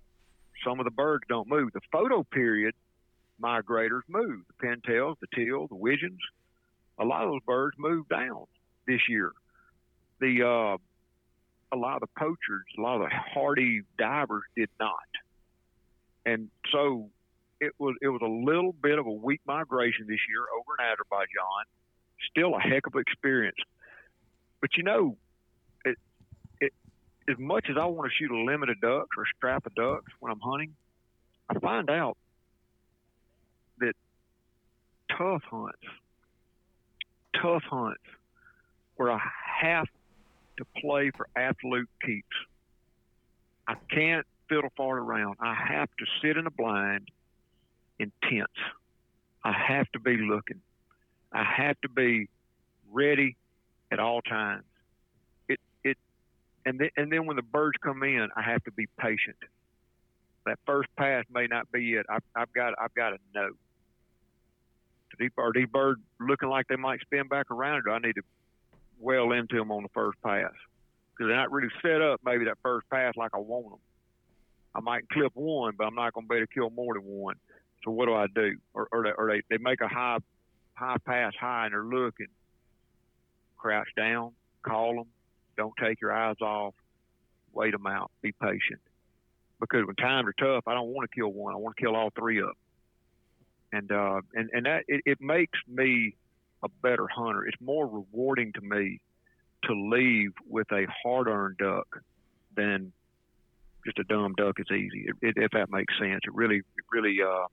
Some 0.64 0.80
of 0.80 0.84
the 0.84 0.90
birds 0.90 1.24
don't 1.28 1.48
move. 1.48 1.72
The 1.72 1.80
photo 1.92 2.22
period 2.22 2.74
migrators 3.42 4.02
move. 4.08 4.40
The 4.48 4.66
pintails, 4.66 5.16
the 5.20 5.26
teal, 5.34 5.66
the 5.68 5.76
widgeons, 5.76 6.20
a 6.98 7.04
lot 7.04 7.24
of 7.24 7.30
those 7.30 7.42
birds 7.46 7.76
moved 7.78 8.08
down 8.08 8.46
this 8.86 9.00
year. 9.08 9.32
The 10.20 10.42
uh, 10.42 10.76
a 11.72 11.76
lot 11.76 12.02
of 12.02 12.08
the 12.08 12.20
pochards, 12.20 12.78
a 12.78 12.80
lot 12.80 12.96
of 12.96 13.08
the 13.08 13.14
hardy 13.34 13.82
divers 13.98 14.44
did 14.56 14.70
not, 14.80 14.94
and 16.24 16.48
so 16.72 17.10
it 17.60 17.72
was 17.78 17.96
it 18.00 18.08
was 18.08 18.22
a 18.22 18.28
little 18.28 18.72
bit 18.72 18.98
of 18.98 19.06
a 19.06 19.12
weak 19.12 19.40
migration 19.46 20.06
this 20.06 20.20
year 20.28 20.40
over 20.58 20.76
in 20.78 20.86
Azerbaijan. 20.86 21.64
Still 22.30 22.54
a 22.54 22.60
heck 22.60 22.86
of 22.86 22.94
an 22.94 23.00
experience, 23.00 23.56
but 24.60 24.70
you 24.76 24.82
know, 24.82 25.16
it, 25.84 25.98
it 26.60 26.72
as 27.28 27.38
much 27.38 27.66
as 27.68 27.76
I 27.78 27.84
want 27.84 28.10
to 28.10 28.16
shoot 28.16 28.30
a 28.30 28.42
limit 28.42 28.70
of 28.70 28.80
ducks 28.80 29.16
or 29.16 29.24
a 29.24 29.26
strap 29.36 29.66
of 29.66 29.74
ducks 29.74 30.10
when 30.20 30.32
I'm 30.32 30.40
hunting, 30.40 30.74
I 31.50 31.58
find 31.58 31.90
out 31.90 32.16
that 33.78 33.94
tough 35.16 35.42
hunts, 35.50 35.78
tough 37.40 37.62
hunts, 37.64 38.02
where 38.96 39.10
I 39.10 39.20
have 39.60 39.86
to 40.58 40.64
play 40.80 41.10
for 41.16 41.28
absolute 41.36 41.88
keeps. 42.04 42.26
I 43.68 43.74
can't 43.90 44.26
fiddle 44.48 44.70
far 44.76 44.98
around. 44.98 45.36
I 45.40 45.54
have 45.54 45.88
to 45.98 46.06
sit 46.22 46.36
in 46.36 46.46
a 46.46 46.50
blind 46.50 47.08
intense. 47.98 48.48
I 49.44 49.52
have 49.52 49.90
to 49.92 50.00
be 50.00 50.16
looking. 50.16 50.60
I 51.32 51.44
have 51.44 51.80
to 51.82 51.88
be 51.88 52.28
ready 52.92 53.36
at 53.90 53.98
all 53.98 54.22
times. 54.22 54.64
It 55.48 55.60
it 55.84 55.98
and 56.64 56.78
then 56.78 56.90
and 56.96 57.12
then 57.12 57.26
when 57.26 57.36
the 57.36 57.42
birds 57.42 57.76
come 57.82 58.02
in, 58.02 58.28
I 58.36 58.42
have 58.42 58.62
to 58.64 58.72
be 58.72 58.86
patient. 58.98 59.36
That 60.46 60.58
first 60.66 60.88
pass 60.96 61.24
may 61.32 61.46
not 61.46 61.70
be 61.72 61.94
it. 61.94 62.06
I've, 62.08 62.22
I've 62.34 62.52
got 62.52 62.74
I've 62.80 62.94
got 62.94 63.10
to 63.10 63.18
know. 63.34 63.50
Are 65.38 65.52
these 65.52 65.68
birds 65.68 66.00
looking 66.20 66.48
like 66.48 66.66
they 66.68 66.76
might 66.76 67.00
spin 67.00 67.28
back 67.28 67.50
around, 67.50 67.78
or 67.78 67.82
do 67.82 67.90
I 67.90 67.98
need 67.98 68.16
to 68.16 68.22
well 68.98 69.32
into 69.32 69.56
them 69.56 69.70
on 69.70 69.82
the 69.82 69.88
first 69.90 70.20
pass? 70.22 70.52
Because 71.12 71.28
they're 71.28 71.36
not 71.36 71.52
really 71.52 71.72
set 71.82 72.02
up 72.02 72.20
maybe 72.24 72.44
that 72.46 72.58
first 72.62 72.88
pass 72.90 73.14
like 73.16 73.30
I 73.34 73.38
want 73.38 73.70
them. 73.70 73.78
I 74.74 74.80
might 74.80 75.08
clip 75.08 75.32
one, 75.34 75.74
but 75.78 75.86
I'm 75.86 75.94
not 75.94 76.12
going 76.12 76.26
to 76.26 76.28
be 76.28 76.36
able 76.36 76.46
to 76.46 76.52
kill 76.52 76.70
more 76.70 76.94
than 76.94 77.04
one. 77.04 77.36
So 77.84 77.90
what 77.90 78.06
do 78.06 78.14
I 78.14 78.26
do? 78.26 78.56
Or, 78.74 78.88
or, 78.92 79.04
they, 79.04 79.12
or 79.16 79.28
they, 79.30 79.42
they 79.48 79.62
make 79.62 79.80
a 79.80 79.88
high 79.88 80.18
high 80.74 80.96
pass 81.06 81.32
high 81.40 81.66
and 81.66 81.72
they're 81.72 81.82
looking. 81.82 82.26
Crouch 83.56 83.88
down, 83.96 84.32
call 84.62 84.94
them. 84.94 85.06
Don't 85.56 85.72
take 85.80 86.00
your 86.00 86.12
eyes 86.12 86.36
off. 86.42 86.74
Wait 87.52 87.72
them 87.72 87.86
out. 87.86 88.10
Be 88.20 88.32
patient. 88.32 88.80
Because 89.58 89.86
when 89.86 89.96
times 89.96 90.28
are 90.28 90.34
tough, 90.34 90.64
I 90.66 90.74
don't 90.74 90.88
want 90.88 91.10
to 91.10 91.14
kill 91.14 91.32
one. 91.32 91.54
I 91.54 91.56
want 91.56 91.76
to 91.76 91.82
kill 91.82 91.96
all 91.96 92.10
three 92.10 92.38
of 92.40 92.48
them. 92.48 92.54
And 93.72 93.90
uh, 93.90 94.20
and 94.34 94.48
and 94.52 94.66
that 94.66 94.84
it, 94.88 95.02
it 95.04 95.18
makes 95.20 95.58
me 95.68 96.16
a 96.62 96.68
better 96.82 97.06
hunter. 97.08 97.44
It's 97.46 97.60
more 97.60 97.86
rewarding 97.86 98.52
to 98.54 98.60
me 98.60 99.00
to 99.64 99.74
leave 99.74 100.32
with 100.48 100.70
a 100.72 100.86
hard-earned 101.02 101.58
duck 101.58 101.86
than 102.54 102.92
just 103.84 103.98
a 103.98 104.04
dumb 104.04 104.34
duck. 104.36 104.58
It's 104.58 104.70
easy, 104.70 105.06
it, 105.08 105.16
it, 105.20 105.34
if 105.36 105.50
that 105.52 105.70
makes 105.70 105.92
sense. 105.98 106.20
It 106.24 106.34
really, 106.34 106.58
it 106.58 106.84
really, 106.92 107.18
uh, 107.22 107.46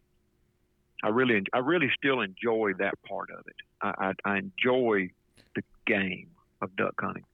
I 1.03 1.09
really, 1.09 1.41
I 1.53 1.59
really 1.59 1.91
still 1.97 2.21
enjoy 2.21 2.73
that 2.79 2.93
part 3.07 3.29
of 3.31 3.45
it. 3.47 3.55
I, 3.81 4.13
I, 4.25 4.33
I 4.33 4.37
enjoy 4.37 5.09
the 5.55 5.63
game 5.85 6.29
of 6.61 6.75
duck 6.75 6.93
hunting. 6.99 7.25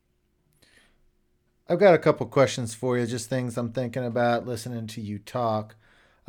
I've 1.67 1.79
got 1.79 1.93
a 1.93 1.99
couple 1.99 2.25
questions 2.25 2.73
for 2.73 2.97
you, 2.97 3.05
just 3.05 3.29
things 3.29 3.57
I'm 3.57 3.71
thinking 3.71 4.05
about 4.05 4.47
listening 4.47 4.87
to 4.87 5.01
you 5.01 5.19
talk. 5.19 5.75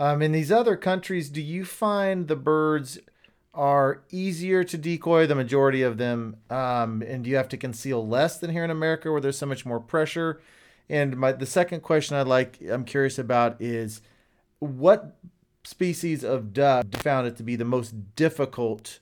Um, 0.00 0.22
in 0.22 0.32
these 0.32 0.50
other 0.50 0.78
countries, 0.78 1.28
do 1.28 1.42
you 1.42 1.66
find 1.66 2.26
the 2.26 2.34
birds 2.34 2.98
are 3.52 4.00
easier 4.10 4.64
to 4.64 4.78
decoy, 4.78 5.26
the 5.26 5.34
majority 5.34 5.82
of 5.82 5.98
them, 5.98 6.36
um, 6.48 7.02
and 7.02 7.22
do 7.22 7.28
you 7.28 7.36
have 7.36 7.50
to 7.50 7.58
conceal 7.58 8.08
less 8.08 8.38
than 8.38 8.50
here 8.50 8.64
in 8.64 8.70
America, 8.70 9.12
where 9.12 9.20
there's 9.20 9.36
so 9.36 9.44
much 9.44 9.66
more 9.66 9.78
pressure? 9.78 10.40
And 10.88 11.18
my 11.18 11.32
the 11.32 11.44
second 11.44 11.82
question 11.82 12.16
I'd 12.16 12.26
like, 12.26 12.58
I'm 12.66 12.86
curious 12.86 13.18
about 13.18 13.60
is 13.60 14.00
what 14.58 15.18
species 15.64 16.24
of 16.24 16.54
duck 16.54 16.86
found 16.96 17.26
it 17.26 17.36
to 17.36 17.42
be 17.42 17.54
the 17.54 17.66
most 17.66 18.16
difficult 18.16 19.00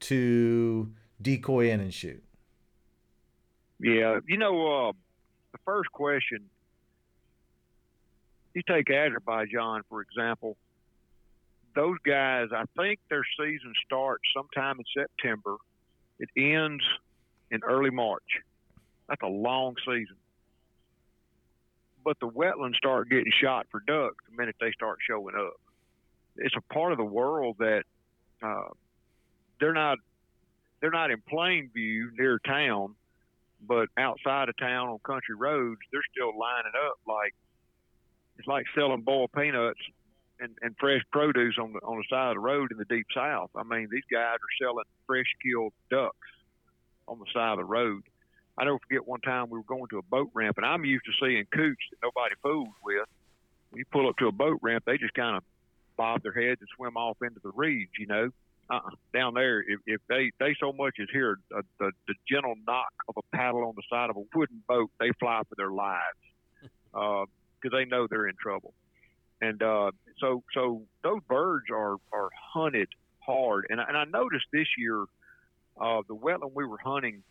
to 0.00 0.92
decoy 1.22 1.70
in 1.70 1.80
and 1.80 1.94
shoot? 1.94 2.22
Yeah, 3.80 4.20
you 4.28 4.36
know, 4.36 4.88
uh, 4.88 4.92
the 5.52 5.58
first 5.64 5.90
question, 5.90 6.50
you 8.54 8.62
take 8.68 8.90
Azerbaijan, 8.90 9.82
for 9.88 10.02
example. 10.02 10.56
Those 11.74 11.98
guys, 12.06 12.48
I 12.52 12.64
think 12.76 13.00
their 13.10 13.24
season 13.38 13.72
starts 13.84 14.22
sometime 14.34 14.78
in 14.78 14.84
September. 14.96 15.56
It 16.20 16.28
ends 16.36 16.84
in 17.50 17.62
early 17.64 17.90
March. 17.90 18.22
That's 19.08 19.22
a 19.22 19.28
long 19.28 19.74
season. 19.84 20.16
But 22.04 22.20
the 22.20 22.28
wetlands 22.28 22.76
start 22.76 23.08
getting 23.08 23.32
shot 23.42 23.66
for 23.70 23.80
ducks 23.86 24.16
the 24.28 24.36
minute 24.36 24.56
they 24.60 24.72
start 24.72 24.98
showing 25.08 25.34
up. 25.34 25.54
It's 26.36 26.54
a 26.56 26.72
part 26.72 26.92
of 26.92 26.98
the 26.98 27.04
world 27.04 27.56
that 27.58 27.84
uh, 28.42 28.68
they're 29.58 29.72
not 29.72 29.98
they're 30.80 30.90
not 30.90 31.10
in 31.10 31.22
plain 31.26 31.70
view 31.72 32.10
near 32.18 32.38
town, 32.38 32.94
but 33.66 33.88
outside 33.96 34.48
of 34.50 34.56
town 34.58 34.88
on 34.88 34.98
country 34.98 35.34
roads, 35.34 35.80
they're 35.90 36.02
still 36.12 36.38
lining 36.38 36.72
up 36.86 36.98
like 37.06 37.34
it's 38.38 38.48
like 38.48 38.66
selling 38.74 39.02
boiled 39.02 39.32
peanuts 39.32 39.80
and, 40.40 40.56
and 40.62 40.74
fresh 40.78 41.02
produce 41.12 41.56
on 41.58 41.72
the 41.72 41.78
on 41.80 41.98
the 41.98 42.04
side 42.10 42.30
of 42.30 42.34
the 42.34 42.40
road 42.40 42.72
in 42.72 42.78
the 42.78 42.84
deep 42.84 43.06
south. 43.14 43.50
I 43.56 43.62
mean, 43.62 43.88
these 43.90 44.04
guys 44.10 44.36
are 44.36 44.64
selling 44.66 44.84
fresh 45.06 45.30
killed 45.42 45.72
ducks 45.90 46.16
on 47.06 47.18
the 47.18 47.26
side 47.32 47.52
of 47.52 47.58
the 47.58 47.64
road. 47.64 48.02
I 48.56 48.64
never 48.64 48.78
forget 48.78 49.06
one 49.06 49.20
time 49.20 49.50
we 49.50 49.58
were 49.58 49.64
going 49.64 49.88
to 49.90 49.98
a 49.98 50.02
boat 50.02 50.30
ramp, 50.32 50.56
and 50.58 50.66
I'm 50.66 50.84
used 50.84 51.04
to 51.06 51.12
seeing 51.20 51.44
coots 51.52 51.82
that 51.90 51.98
nobody 52.02 52.34
fools 52.42 52.74
with. 52.84 53.06
When 53.70 53.78
you 53.78 53.84
pull 53.90 54.08
up 54.08 54.16
to 54.18 54.28
a 54.28 54.32
boat 54.32 54.60
ramp, 54.62 54.84
they 54.86 54.96
just 54.96 55.14
kind 55.14 55.36
of 55.36 55.42
bob 55.96 56.22
their 56.22 56.32
heads 56.32 56.60
and 56.60 56.68
swim 56.76 56.96
off 56.96 57.16
into 57.22 57.40
the 57.42 57.50
reeds, 57.54 57.90
you 57.98 58.06
know 58.06 58.30
uh-uh. 58.70 58.90
down 59.12 59.34
there, 59.34 59.60
if, 59.60 59.80
if 59.86 60.00
they 60.08 60.30
they 60.38 60.54
so 60.58 60.72
much 60.72 60.94
as 61.00 61.08
hear 61.12 61.38
a, 61.52 61.62
the 61.78 61.92
the 62.08 62.14
gentle 62.30 62.54
knock 62.66 62.92
of 63.08 63.16
a 63.16 63.36
paddle 63.36 63.64
on 63.64 63.74
the 63.76 63.82
side 63.90 64.10
of 64.10 64.16
a 64.16 64.22
wooden 64.34 64.62
boat, 64.66 64.90
they 64.98 65.10
fly 65.20 65.42
for 65.48 65.54
their 65.56 65.70
lives 65.70 66.02
because 67.64 67.76
they 67.76 67.84
know 67.84 68.06
they're 68.06 68.28
in 68.28 68.36
trouble. 68.36 68.74
And 69.40 69.62
uh, 69.62 69.90
so 70.18 70.42
so 70.54 70.82
those 71.02 71.20
birds 71.28 71.66
are 71.70 71.96
are 72.12 72.28
hunted 72.52 72.88
hard. 73.20 73.66
And 73.70 73.80
and 73.80 73.96
I 73.96 74.04
noticed 74.04 74.46
this 74.52 74.66
year, 74.78 75.02
uh, 75.80 76.02
the 76.06 76.14
wetland 76.14 76.52
we 76.54 76.64
were 76.64 76.78
hunting, 76.78 77.22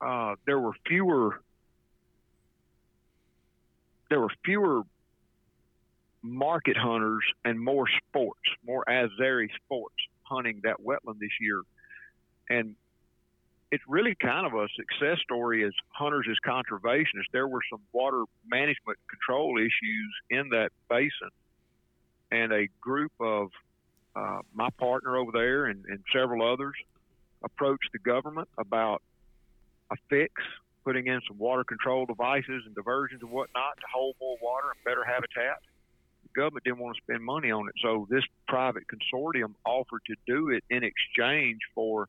uh, 0.00 0.34
there 0.44 0.58
were 0.58 0.72
fewer 0.86 1.40
there 4.10 4.20
were 4.20 4.30
fewer 4.44 4.82
market 6.22 6.76
hunters 6.76 7.24
and 7.44 7.58
more 7.60 7.86
sports, 8.08 8.40
more 8.64 8.84
Azeri 8.88 9.48
sports 9.64 9.94
hunting 10.22 10.60
that 10.64 10.76
wetland 10.84 11.20
this 11.20 11.30
year. 11.40 11.62
And 12.48 12.74
it's 13.72 13.82
really 13.88 14.14
kind 14.14 14.46
of 14.46 14.54
a 14.54 14.68
success 14.76 15.18
story 15.22 15.64
as 15.64 15.72
hunters 15.88 16.26
as 16.30 16.36
conservationists. 16.46 17.30
There 17.32 17.48
were 17.48 17.62
some 17.70 17.80
water 17.92 18.24
management 18.48 18.98
control 19.10 19.58
issues 19.58 20.14
in 20.30 20.50
that 20.50 20.70
basin, 20.88 21.30
and 22.30 22.52
a 22.52 22.68
group 22.80 23.12
of 23.20 23.50
uh, 24.14 24.40
my 24.54 24.70
partner 24.78 25.16
over 25.16 25.30
there 25.32 25.66
and, 25.66 25.84
and 25.86 25.98
several 26.12 26.50
others 26.50 26.74
approached 27.42 27.90
the 27.92 27.98
government 27.98 28.48
about 28.56 29.02
a 29.90 29.96
fix, 30.08 30.32
putting 30.84 31.06
in 31.06 31.20
some 31.28 31.38
water 31.38 31.64
control 31.64 32.06
devices 32.06 32.62
and 32.66 32.74
diversions 32.74 33.20
and 33.22 33.30
whatnot 33.30 33.76
to 33.76 33.86
hold 33.92 34.14
more 34.20 34.36
water 34.40 34.68
and 34.74 34.84
better 34.84 35.04
habitat 35.04 35.60
The 36.22 36.40
government 36.40 36.64
didn't 36.64 36.78
want 36.78 36.96
to 36.96 37.02
spend 37.02 37.22
money 37.22 37.50
on 37.50 37.68
it. 37.68 37.74
So 37.82 38.06
this 38.08 38.24
private 38.48 38.84
consortium 38.86 39.54
offered 39.64 40.02
to 40.06 40.14
do 40.26 40.50
it 40.50 40.64
in 40.70 40.82
exchange 40.82 41.58
for 41.74 42.08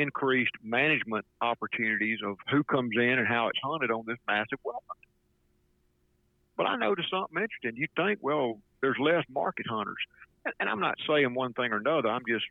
increased 0.00 0.52
management 0.62 1.24
opportunities 1.40 2.18
of 2.24 2.36
who 2.50 2.64
comes 2.64 2.92
in 2.96 3.18
and 3.18 3.26
how 3.26 3.48
it's 3.48 3.58
hunted 3.62 3.90
on 3.90 4.04
this 4.06 4.18
massive 4.26 4.58
wetland. 4.64 4.80
But 6.56 6.66
I 6.66 6.76
noticed 6.76 7.10
something 7.10 7.36
interesting. 7.36 7.76
You 7.76 7.88
think, 7.96 8.20
well, 8.22 8.58
there's 8.80 8.96
less 8.98 9.24
market 9.28 9.66
hunters. 9.68 9.96
And, 10.58 10.68
I'm 10.68 10.80
not 10.80 10.96
saying 11.08 11.34
one 11.34 11.52
thing 11.52 11.72
or 11.72 11.78
another. 11.78 12.08
I'm 12.08 12.22
just 12.28 12.44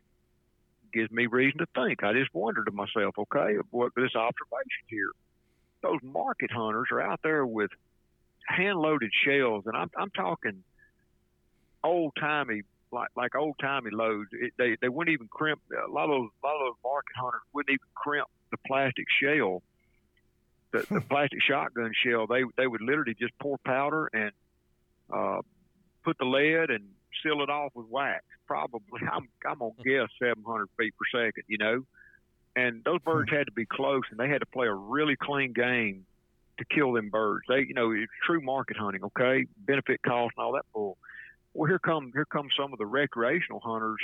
gives 0.92 1.10
me 1.10 1.26
reason 1.26 1.58
to 1.58 1.66
think. 1.74 2.02
I 2.02 2.12
just 2.12 2.32
wondered 2.34 2.66
to 2.66 2.72
myself, 2.72 3.14
okay, 3.18 3.56
what 3.70 3.92
this 3.96 4.14
observation 4.14 4.84
here. 4.88 5.10
Those 5.82 6.00
market 6.02 6.50
hunters 6.50 6.88
are 6.90 7.00
out 7.00 7.20
there 7.22 7.44
with 7.44 7.70
hand 8.46 8.78
loaded 8.78 9.10
shells, 9.24 9.64
and 9.66 9.76
I'm 9.76 9.90
I'm 9.96 10.10
talking 10.10 10.62
old 11.84 12.12
timey 12.18 12.62
like 12.96 13.10
like 13.16 13.36
old 13.36 13.56
timey 13.60 13.90
loads. 13.92 14.30
It, 14.32 14.54
they 14.58 14.76
they 14.80 14.88
wouldn't 14.88 15.12
even 15.12 15.28
crimp 15.28 15.60
a 15.70 15.90
lot 15.90 16.04
of 16.04 16.10
those 16.10 16.30
a 16.42 16.46
lot 16.46 16.56
of 16.56 16.66
those 16.66 16.80
market 16.82 17.14
hunters 17.16 17.42
wouldn't 17.52 17.70
even 17.72 17.86
crimp 17.94 18.28
the 18.50 18.56
plastic 18.66 19.06
shell, 19.20 19.62
the, 20.72 20.86
the 20.90 21.00
plastic 21.00 21.40
shotgun 21.42 21.92
shell. 22.04 22.26
They 22.26 22.42
they 22.56 22.66
would 22.66 22.80
literally 22.80 23.14
just 23.14 23.38
pour 23.38 23.58
powder 23.58 24.08
and 24.12 24.32
uh, 25.12 25.42
put 26.04 26.18
the 26.18 26.24
lead 26.24 26.70
and 26.70 26.88
seal 27.22 27.42
it 27.42 27.50
off 27.50 27.72
with 27.74 27.86
wax. 27.88 28.24
Probably 28.46 29.00
I'm 29.12 29.28
I'm 29.46 29.58
gonna 29.58 29.72
guess 29.84 30.08
700 30.18 30.68
feet 30.78 30.94
per 30.96 31.20
second. 31.20 31.44
You 31.46 31.58
know, 31.58 31.84
and 32.56 32.82
those 32.84 33.00
birds 33.02 33.30
had 33.30 33.46
to 33.46 33.52
be 33.52 33.66
close 33.66 34.04
and 34.10 34.18
they 34.18 34.28
had 34.28 34.40
to 34.40 34.46
play 34.46 34.66
a 34.66 34.74
really 34.74 35.16
clean 35.16 35.52
game 35.52 36.06
to 36.58 36.64
kill 36.64 36.92
them 36.92 37.10
birds. 37.10 37.44
They 37.48 37.60
you 37.60 37.74
know 37.74 37.92
it's 37.92 38.10
true 38.24 38.40
market 38.40 38.78
hunting. 38.78 39.04
Okay, 39.04 39.46
benefit 39.58 40.00
cost 40.02 40.34
and 40.38 40.44
all 40.44 40.52
that 40.52 40.64
bull 40.72 40.96
well, 41.56 41.68
here 41.68 41.78
come 41.78 42.12
here 42.12 42.26
come 42.26 42.48
some 42.58 42.72
of 42.72 42.78
the 42.78 42.86
recreational 42.86 43.60
hunters, 43.60 44.00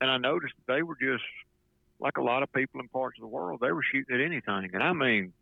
and 0.00 0.10
I 0.10 0.16
noticed 0.16 0.54
they 0.66 0.82
were 0.82 0.96
just 1.00 1.24
like 2.00 2.16
a 2.16 2.22
lot 2.22 2.42
of 2.42 2.52
people 2.52 2.80
in 2.80 2.88
parts 2.88 3.18
of 3.18 3.22
the 3.22 3.28
world. 3.28 3.60
They 3.60 3.72
were 3.72 3.84
shooting 3.92 4.14
at 4.14 4.20
anything, 4.20 4.70
and 4.72 4.82
I 4.82 4.92
mean, 4.92 5.32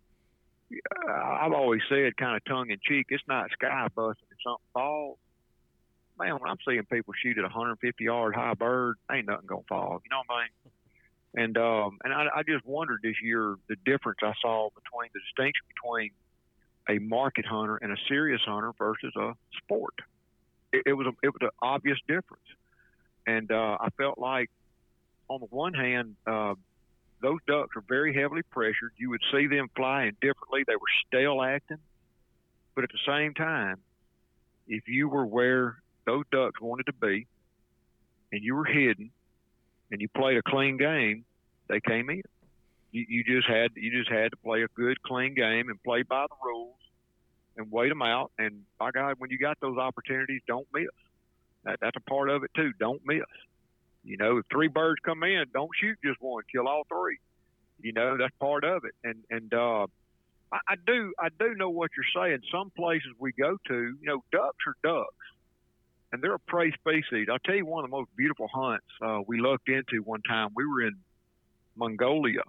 I've 1.08 1.52
always 1.52 1.82
said, 1.88 2.16
kind 2.16 2.36
of 2.36 2.44
tongue 2.44 2.70
in 2.70 2.78
cheek, 2.82 3.06
it's 3.10 3.22
not 3.28 3.50
sky 3.52 3.86
busting 3.94 4.26
if 4.30 4.38
something 4.44 4.66
falls. 4.74 5.18
Man, 6.18 6.32
when 6.32 6.50
I'm 6.50 6.58
seeing 6.66 6.84
people 6.84 7.14
shoot 7.22 7.38
at 7.38 7.44
150 7.44 8.04
yard 8.04 8.34
high 8.34 8.54
bird, 8.54 8.96
ain't 9.10 9.26
nothing 9.26 9.46
gonna 9.46 9.62
fall. 9.68 10.02
You 10.04 10.10
know 10.10 10.22
what 10.26 10.36
I 10.36 10.42
mean? 10.42 11.44
And 11.44 11.58
um, 11.58 11.98
and 12.02 12.12
I, 12.12 12.26
I 12.34 12.42
just 12.42 12.66
wondered 12.66 13.00
this 13.04 13.16
year 13.22 13.54
the 13.68 13.76
difference 13.86 14.18
I 14.22 14.32
saw 14.42 14.70
between 14.70 15.10
the 15.14 15.20
distinction 15.20 15.62
between 15.68 16.10
a 16.88 16.98
market 16.98 17.46
hunter 17.46 17.76
and 17.76 17.92
a 17.92 17.96
serious 18.08 18.40
hunter 18.44 18.72
versus 18.76 19.14
a 19.16 19.34
sport 19.62 19.94
it, 20.72 20.82
it 20.86 20.92
was 20.92 21.06
a, 21.06 21.12
it 21.22 21.28
was 21.28 21.40
an 21.42 21.50
obvious 21.62 21.98
difference, 22.06 22.46
and 23.26 23.50
uh, 23.50 23.78
I 23.80 23.88
felt 23.96 24.18
like 24.18 24.50
on 25.28 25.40
the 25.40 25.46
one 25.46 25.74
hand, 25.74 26.16
uh, 26.26 26.54
those 27.22 27.38
ducks 27.46 27.76
are 27.76 27.84
very 27.88 28.14
heavily 28.14 28.42
pressured. 28.50 28.92
You 28.96 29.10
would 29.10 29.22
see 29.32 29.46
them 29.46 29.68
flying 29.76 30.16
differently. 30.20 30.64
They 30.66 30.74
were 30.74 30.80
stale 31.06 31.42
acting, 31.42 31.78
but 32.74 32.84
at 32.84 32.90
the 32.90 32.98
same 33.06 33.34
time, 33.34 33.76
if 34.66 34.88
you 34.88 35.08
were 35.08 35.26
where 35.26 35.76
those 36.06 36.24
ducks 36.32 36.60
wanted 36.60 36.86
to 36.86 36.92
be, 36.92 37.26
and 38.32 38.42
you 38.42 38.54
were 38.54 38.64
hidden, 38.64 39.10
and 39.90 40.00
you 40.00 40.08
played 40.08 40.38
a 40.38 40.42
clean 40.42 40.76
game, 40.76 41.24
they 41.68 41.80
came 41.80 42.10
in. 42.10 42.22
You, 42.92 43.04
you 43.08 43.24
just 43.24 43.48
had 43.48 43.70
you 43.76 43.90
just 43.96 44.10
had 44.10 44.32
to 44.32 44.36
play 44.38 44.62
a 44.62 44.68
good, 44.74 45.00
clean 45.02 45.34
game 45.34 45.68
and 45.68 45.82
play 45.82 46.02
by 46.02 46.26
the 46.28 46.36
rules 46.44 46.74
and 47.60 47.70
wait 47.70 47.90
them 47.90 48.02
out. 48.02 48.32
And 48.38 48.62
by 48.78 48.90
God, 48.90 49.16
when 49.18 49.30
you 49.30 49.38
got 49.38 49.60
those 49.60 49.76
opportunities, 49.76 50.40
don't 50.46 50.66
miss. 50.72 50.86
That, 51.64 51.78
that's 51.80 51.96
a 51.96 52.10
part 52.10 52.30
of 52.30 52.42
it 52.42 52.50
too. 52.56 52.72
Don't 52.78 53.02
miss. 53.04 53.20
You 54.02 54.16
know, 54.16 54.38
if 54.38 54.46
three 54.50 54.68
birds 54.68 54.98
come 55.04 55.22
in, 55.22 55.44
don't 55.52 55.70
shoot 55.78 55.98
just 56.02 56.20
one. 56.20 56.42
Kill 56.50 56.66
all 56.66 56.84
three. 56.88 57.18
You 57.82 57.92
know, 57.92 58.16
that's 58.16 58.34
part 58.40 58.64
of 58.64 58.84
it. 58.84 58.94
And 59.04 59.24
and 59.30 59.52
uh, 59.52 59.86
I, 60.52 60.58
I 60.68 60.74
do 60.86 61.12
I 61.18 61.28
do 61.38 61.54
know 61.54 61.70
what 61.70 61.90
you're 61.96 62.24
saying. 62.24 62.40
Some 62.50 62.70
places 62.70 63.10
we 63.18 63.32
go 63.32 63.58
to, 63.68 63.74
you 63.74 64.06
know, 64.06 64.24
ducks 64.32 64.56
are 64.66 64.76
ducks, 64.82 65.14
and 66.12 66.22
they're 66.22 66.34
a 66.34 66.38
prey 66.38 66.72
species. 66.72 67.28
I'll 67.30 67.38
tell 67.38 67.54
you 67.54 67.66
one 67.66 67.84
of 67.84 67.90
the 67.90 67.96
most 67.96 68.08
beautiful 68.16 68.48
hunts 68.48 68.86
uh, 69.02 69.20
we 69.26 69.38
looked 69.40 69.68
into 69.68 70.02
one 70.02 70.22
time. 70.22 70.48
We 70.54 70.66
were 70.66 70.82
in 70.82 70.96
Mongolia, 71.76 72.42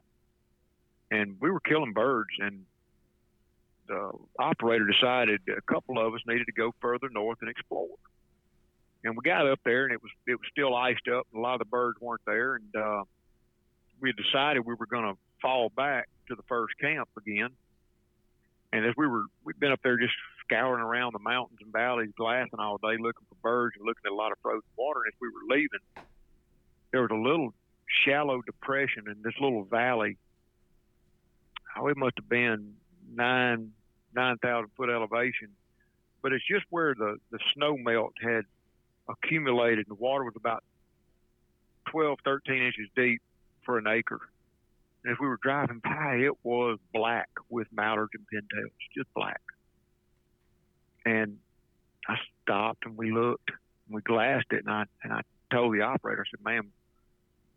and 1.10 1.36
we 1.42 1.52
were 1.52 1.60
killing 1.60 1.92
birds, 1.92 2.32
and 2.40 2.66
the 3.92 4.12
operator 4.40 4.88
decided 4.88 5.42
a 5.50 5.62
couple 5.62 6.00
of 6.00 6.14
us 6.14 6.22
needed 6.26 6.46
to 6.46 6.54
go 6.54 6.74
further 6.80 7.10
north 7.12 7.40
and 7.42 7.50
explore. 7.50 7.90
And 9.04 9.18
we 9.18 9.22
got 9.24 9.48
up 9.48 9.60
there, 9.66 9.84
and 9.86 9.94
it 9.94 10.02
was 10.02 10.12
it 10.28 10.36
was 10.36 10.48
still 10.52 10.76
iced 10.76 11.08
up, 11.08 11.28
and 11.32 11.40
a 11.40 11.42
lot 11.42 11.54
of 11.54 11.60
the 11.60 11.66
birds 11.66 12.00
weren't 12.00 12.22
there, 12.26 12.56
and 12.56 12.76
uh, 12.76 13.04
we 14.00 14.14
decided 14.14 14.66
we 14.66 14.76
were 14.76 14.86
going 14.86 15.14
to 15.14 15.18
fall 15.42 15.70
back 15.76 16.08
to 16.30 16.36
the 16.36 16.44
first 16.44 16.76
camp 16.80 17.10
again. 17.18 17.50
And 18.72 18.86
as 18.86 18.94
we 18.96 19.08
were, 19.08 19.26
we'd 19.44 19.60
been 19.60 19.72
up 19.72 19.82
there 19.84 19.98
just 19.98 20.14
scouring 20.46 20.82
around 20.82 21.14
the 21.14 21.20
mountains 21.20 21.60
and 21.62 21.74
valleys, 21.74 22.12
glassing 22.16 22.60
all 22.60 22.78
day, 22.78 22.96
looking 23.00 23.26
for 23.28 23.36
birds 23.42 23.76
and 23.78 23.86
looking 23.86 24.04
at 24.06 24.12
a 24.12 24.16
lot 24.16 24.32
of 24.32 24.38
frozen 24.42 24.62
water. 24.78 25.02
And 25.06 25.14
as 25.14 25.20
we 25.20 25.28
were 25.28 25.56
leaving, 25.56 26.06
there 26.92 27.02
was 27.02 27.12
a 27.12 27.16
little 27.16 27.54
shallow 28.06 28.42
depression 28.42 29.04
in 29.08 29.22
this 29.24 29.34
little 29.42 29.64
valley. 29.64 30.18
Oh, 31.78 31.88
it 31.88 31.98
must 31.98 32.14
have 32.18 32.30
been 32.30 32.76
nine 33.14 33.72
nine 34.16 34.38
thousand 34.38 34.72
foot 34.76 34.90
elevation, 34.90 35.50
but 36.22 36.34
it's 36.34 36.46
just 36.48 36.66
where 36.70 36.94
the 36.94 37.18
the 37.32 37.40
snow 37.54 37.78
melt 37.78 38.14
had 38.22 38.46
accumulated. 39.10 39.88
and 39.88 39.98
The 39.98 40.02
water 40.02 40.24
was 40.24 40.36
about 40.36 40.64
12, 41.92 42.20
13 42.24 42.62
inches 42.62 42.88
deep 42.96 43.22
for 43.66 43.78
an 43.78 43.88
acre. 43.88 44.22
And 45.04 45.12
as 45.12 45.20
we 45.20 45.28
were 45.28 45.40
driving 45.42 45.80
by, 45.84 46.18
it 46.18 46.34
was 46.44 46.78
black 46.94 47.30
with 47.50 47.68
mallards 47.72 48.12
and 48.14 48.26
pintails, 48.32 48.72
just 48.96 49.12
black. 49.14 49.42
And 51.06 51.38
I 52.08 52.16
stopped 52.44 52.86
and 52.86 52.98
we 52.98 53.12
looked, 53.12 53.50
and 53.50 53.96
we 53.96 54.02
glassed 54.02 54.48
it, 54.52 54.64
and 54.66 54.70
I 54.70 54.86
and 55.04 55.14
I 55.14 55.22
told 55.52 55.74
the 55.74 55.82
operator, 55.82 56.24
I 56.26 56.30
said, 56.30 56.44
"Ma'am, 56.44 56.72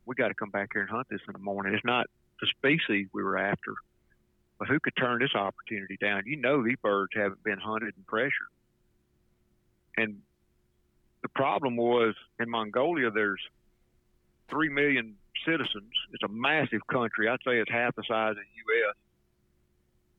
we 0.06 0.14
got 0.14 0.28
to 0.28 0.34
come 0.34 0.50
back 0.50 0.70
here 0.72 0.82
and 0.82 0.90
hunt 0.90 1.08
this 1.10 1.20
in 1.26 1.32
the 1.32 1.38
morning. 1.38 1.74
It's 1.74 1.84
not 1.84 2.06
the 2.40 2.46
species 2.46 3.08
we 3.12 3.22
were 3.22 3.38
after, 3.38 3.74
but 4.58 4.68
who 4.68 4.78
could 4.80 4.94
turn 4.96 5.20
this 5.20 5.34
opportunity 5.34 5.96
down? 6.00 6.22
You 6.26 6.36
know, 6.36 6.62
these 6.62 6.78
birds 6.82 7.12
haven't 7.14 7.42
been 7.42 7.58
hunted 7.58 7.94
and 7.96 8.06
pressured. 8.06 8.52
And 9.96 10.20
the 11.22 11.28
problem 11.28 11.76
was 11.76 12.14
in 12.38 12.50
Mongolia, 12.50 13.10
there's 13.10 13.40
three 14.48 14.68
million 14.68 15.16
citizens. 15.46 15.92
It's 16.12 16.22
a 16.22 16.28
massive 16.28 16.86
country. 16.86 17.28
I'd 17.28 17.38
say 17.46 17.58
it's 17.58 17.70
half 17.70 17.94
the 17.96 18.02
size 18.06 18.32
of 18.32 18.36
the 18.36 18.42
U.S. 18.42 18.96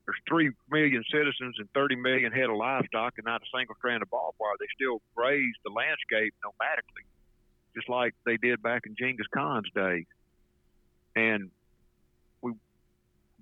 There's 0.05 0.17
three 0.27 0.51
million 0.69 1.03
citizens 1.11 1.55
and 1.57 1.67
30 1.73 1.95
million 1.95 2.31
head 2.31 2.49
of 2.49 2.57
livestock, 2.57 3.13
and 3.17 3.25
not 3.25 3.41
a 3.41 3.57
single 3.57 3.75
strand 3.75 4.03
of 4.03 4.09
barbed 4.09 4.37
wire. 4.39 4.53
They 4.59 4.67
still 4.75 5.01
graze 5.15 5.55
the 5.63 5.71
landscape 5.71 6.33
nomadically, 6.45 7.05
just 7.75 7.89
like 7.89 8.13
they 8.25 8.37
did 8.37 8.61
back 8.61 8.83
in 8.85 8.95
Genghis 8.95 9.27
Khan's 9.33 9.69
day. 9.73 10.05
And 11.15 11.49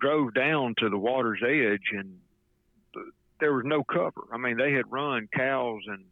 drove 0.03 0.33
down 0.33 0.75
to 0.79 0.89
the 0.89 0.97
water's 0.97 1.41
edge, 1.41 1.97
and 1.97 2.19
the, 2.93 3.11
there 3.39 3.53
was 3.53 3.63
no 3.65 3.83
cover. 3.83 4.27
I 4.33 4.37
mean, 4.37 4.57
they 4.57 4.73
had 4.73 4.91
run 4.91 5.29
cows 5.33 5.81
and 5.87 6.03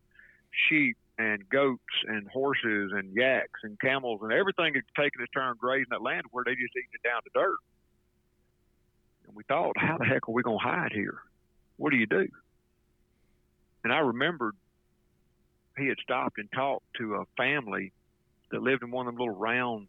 sheep 0.69 0.97
and 1.17 1.47
goats 1.49 1.83
and 2.07 2.27
horses 2.29 2.91
and 2.95 3.13
yaks 3.13 3.59
and 3.63 3.79
camels 3.79 4.21
and 4.23 4.31
everything 4.31 4.73
had 4.73 4.83
taken 4.95 5.21
its 5.21 5.31
turn 5.33 5.55
grazing 5.59 5.87
that 5.91 6.01
land 6.01 6.23
where 6.31 6.43
they 6.43 6.51
just 6.51 6.75
eating 6.75 6.89
it 6.93 7.07
down 7.07 7.21
to 7.23 7.29
dirt. 7.33 7.57
And 9.27 9.35
we 9.35 9.43
thought, 9.43 9.73
how 9.77 9.97
the 9.97 10.05
heck 10.05 10.27
are 10.27 10.31
we 10.31 10.41
going 10.41 10.57
to 10.57 10.63
hide 10.63 10.93
here? 10.93 11.19
What 11.77 11.91
do 11.91 11.97
you 11.97 12.07
do? 12.07 12.27
And 13.83 13.91
I 13.91 13.99
remembered 13.99 14.55
he 15.77 15.87
had 15.87 15.97
stopped 16.01 16.37
and 16.37 16.49
talked 16.51 16.85
to 16.97 17.15
a 17.15 17.25
family 17.37 17.91
that 18.51 18.61
lived 18.61 18.83
in 18.83 18.91
one 18.91 19.07
of 19.07 19.13
them 19.13 19.19
little 19.19 19.37
round, 19.37 19.87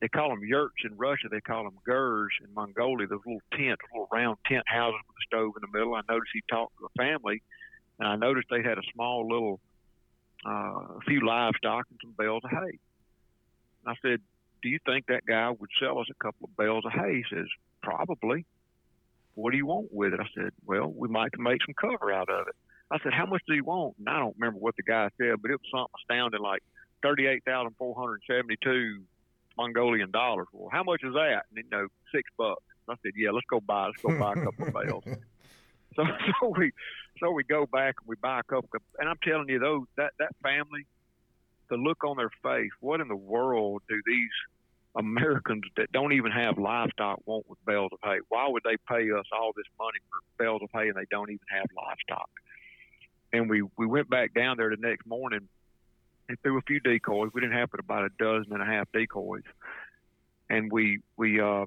they 0.00 0.08
call 0.08 0.30
them 0.30 0.44
yurts 0.44 0.82
in 0.84 0.96
Russia, 0.96 1.28
they 1.30 1.40
call 1.40 1.64
them 1.64 1.78
gers 1.86 2.32
in 2.42 2.52
Mongolia, 2.54 3.06
those 3.06 3.20
little 3.26 3.42
tent, 3.52 3.78
little 3.92 4.08
round 4.10 4.38
tent 4.46 4.64
houses 4.66 5.00
with 5.06 5.16
a 5.16 5.24
stove 5.28 5.52
in 5.56 5.62
the 5.70 5.78
middle. 5.78 5.94
I 5.94 6.00
noticed 6.08 6.30
he 6.32 6.42
talked 6.48 6.72
to 6.78 6.86
a 6.86 6.88
family, 6.96 7.42
and 7.98 8.08
I 8.08 8.16
noticed 8.16 8.48
they 8.50 8.62
had 8.62 8.78
a 8.78 8.82
small 8.94 9.28
little 9.28 9.60
uh, 10.46 10.50
a 10.50 11.00
few 11.06 11.26
livestock 11.26 11.86
and 11.90 11.98
some 12.02 12.14
bales 12.18 12.42
of 12.44 12.50
hay. 12.50 12.78
And 13.84 13.88
I 13.88 13.94
said, 14.02 14.20
Do 14.62 14.68
you 14.68 14.78
think 14.84 15.06
that 15.06 15.24
guy 15.26 15.50
would 15.50 15.70
sell 15.80 15.98
us 15.98 16.06
a 16.10 16.14
couple 16.22 16.44
of 16.44 16.54
bales 16.56 16.84
of 16.84 16.92
hay? 16.92 17.16
He 17.16 17.24
says, 17.34 17.46
Probably. 17.82 18.44
What 19.34 19.50
do 19.50 19.56
you 19.56 19.66
want 19.66 19.92
with 19.92 20.14
it? 20.14 20.20
I 20.20 20.28
said, 20.34 20.52
Well, 20.64 20.92
we 20.94 21.08
might 21.08 21.36
make 21.38 21.60
some 21.64 21.74
cover 21.74 22.12
out 22.12 22.28
of 22.28 22.46
it. 22.48 22.54
I 22.90 22.98
said, 23.02 23.12
How 23.12 23.26
much 23.26 23.42
do 23.46 23.54
you 23.54 23.64
want? 23.64 23.96
And 23.98 24.08
I 24.08 24.18
don't 24.18 24.36
remember 24.38 24.60
what 24.60 24.76
the 24.76 24.82
guy 24.82 25.08
said, 25.18 25.42
but 25.42 25.50
it 25.50 25.60
was 25.60 25.70
something 25.70 25.92
astounding 26.02 26.40
like 26.40 26.62
38472 27.02 29.02
Mongolian 29.56 30.10
dollars. 30.10 30.46
Well, 30.52 30.68
how 30.70 30.82
much 30.82 31.02
is 31.02 31.14
that? 31.14 31.44
And 31.50 31.64
you 31.64 31.70
know, 31.70 31.88
six 32.14 32.30
bucks. 32.36 32.62
I 32.88 32.94
said, 33.02 33.12
Yeah, 33.16 33.30
let's 33.30 33.46
go 33.48 33.60
buy. 33.60 33.86
Let's 33.86 34.02
go 34.02 34.18
buy 34.18 34.32
a 34.32 34.44
couple 34.44 34.68
of 34.68 34.74
bales. 34.86 35.04
So, 35.96 36.04
so 36.40 36.54
we 36.56 36.72
so 37.20 37.30
we 37.30 37.44
go 37.44 37.66
back 37.66 37.96
and 38.00 38.08
we 38.08 38.16
buy 38.16 38.40
a 38.40 38.42
couple 38.42 38.68
of, 38.74 38.82
and 38.98 39.08
I'm 39.08 39.18
telling 39.22 39.48
you 39.48 39.58
those 39.58 39.86
that 39.96 40.12
that 40.18 40.34
family, 40.42 40.86
the 41.70 41.76
look 41.76 42.04
on 42.04 42.16
their 42.16 42.30
face, 42.42 42.70
what 42.80 43.00
in 43.00 43.08
the 43.08 43.16
world 43.16 43.82
do 43.88 44.00
these 44.06 44.30
Americans 44.96 45.64
that 45.76 45.90
don't 45.92 46.12
even 46.12 46.30
have 46.30 46.58
livestock 46.58 47.20
want 47.26 47.48
with 47.48 47.58
bales 47.64 47.90
of 47.92 47.98
hay? 48.02 48.18
Why 48.28 48.48
would 48.48 48.62
they 48.64 48.76
pay 48.88 49.10
us 49.10 49.26
all 49.32 49.52
this 49.56 49.66
money 49.78 49.98
for 50.10 50.44
bales 50.44 50.62
of 50.62 50.70
hay 50.72 50.88
and 50.88 50.96
they 50.96 51.06
don't 51.10 51.30
even 51.30 51.46
have 51.50 51.66
livestock? 51.76 52.30
And 53.32 53.48
we 53.48 53.62
we 53.76 53.86
went 53.86 54.08
back 54.08 54.34
down 54.34 54.56
there 54.56 54.70
the 54.70 54.76
next 54.76 55.06
morning 55.06 55.48
and 56.28 56.38
threw 56.42 56.58
a 56.58 56.62
few 56.62 56.80
decoys. 56.80 57.30
We 57.32 57.40
didn't 57.40 57.56
have 57.56 57.70
but 57.70 57.80
about 57.80 58.04
a 58.04 58.10
dozen 58.18 58.52
and 58.52 58.62
a 58.62 58.66
half 58.66 58.90
decoys, 58.92 59.42
and 60.48 60.70
we 60.70 61.00
we 61.16 61.40
uh 61.40 61.66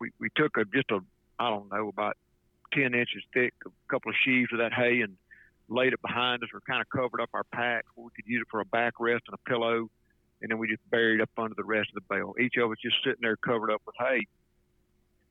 we 0.00 0.10
we 0.18 0.28
took 0.36 0.56
a 0.56 0.64
just 0.64 0.90
a 0.90 1.00
I 1.38 1.50
don't 1.50 1.70
know 1.72 1.88
about 1.88 2.16
10 2.72 2.94
inches 2.94 3.22
thick, 3.34 3.54
a 3.66 3.70
couple 3.88 4.10
of 4.10 4.16
sheaves 4.24 4.52
of 4.52 4.58
that 4.58 4.72
hay, 4.72 5.00
and 5.00 5.16
laid 5.68 5.92
it 5.92 6.02
behind 6.02 6.42
us 6.42 6.48
or 6.52 6.60
kind 6.60 6.80
of 6.80 6.88
covered 6.88 7.20
up 7.20 7.30
our 7.34 7.44
pack. 7.44 7.84
We 7.96 8.10
could 8.14 8.26
use 8.26 8.42
it 8.42 8.48
for 8.50 8.60
a 8.60 8.64
backrest 8.64 9.20
and 9.28 9.34
a 9.34 9.50
pillow, 9.50 9.90
and 10.40 10.50
then 10.50 10.58
we 10.58 10.68
just 10.68 10.88
buried 10.90 11.20
up 11.20 11.30
under 11.36 11.54
the 11.56 11.64
rest 11.64 11.90
of 11.94 12.02
the 12.02 12.14
bale. 12.14 12.34
Each 12.40 12.56
of 12.58 12.70
us 12.70 12.76
just 12.82 12.96
sitting 13.04 13.20
there 13.22 13.36
covered 13.36 13.70
up 13.70 13.82
with 13.86 13.94
hay. 13.98 14.26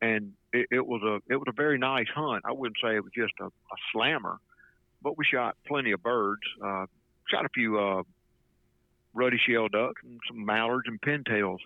And 0.02 0.34
it, 0.52 0.68
it 0.72 0.86
was 0.86 1.04
a 1.04 1.22
it 1.32 1.38
was 1.38 1.46
a 1.48 1.54
very 1.54 1.78
nice 1.78 2.08
hunt. 2.14 2.44
I 2.44 2.54
wouldn't 2.54 2.78
say 2.84 2.96
it 2.96 3.04
was 3.04 3.14
just 3.16 3.34
a, 3.40 3.46
a 3.46 3.78
slammer, 3.94 4.40
but 5.02 5.16
we 5.16 5.26
shot 5.26 5.56
plenty 5.68 5.92
of 5.92 6.02
birds. 6.02 6.42
Uh, 6.64 6.88
shot 7.30 7.46
a 7.46 7.50
few 7.50 7.80
uh, 7.80 8.02
ruddy 9.14 9.40
shelducks 9.48 10.04
and 10.04 10.20
some 10.28 10.46
mallards 10.46 10.88
and 10.88 11.02
pintails. 11.02 11.60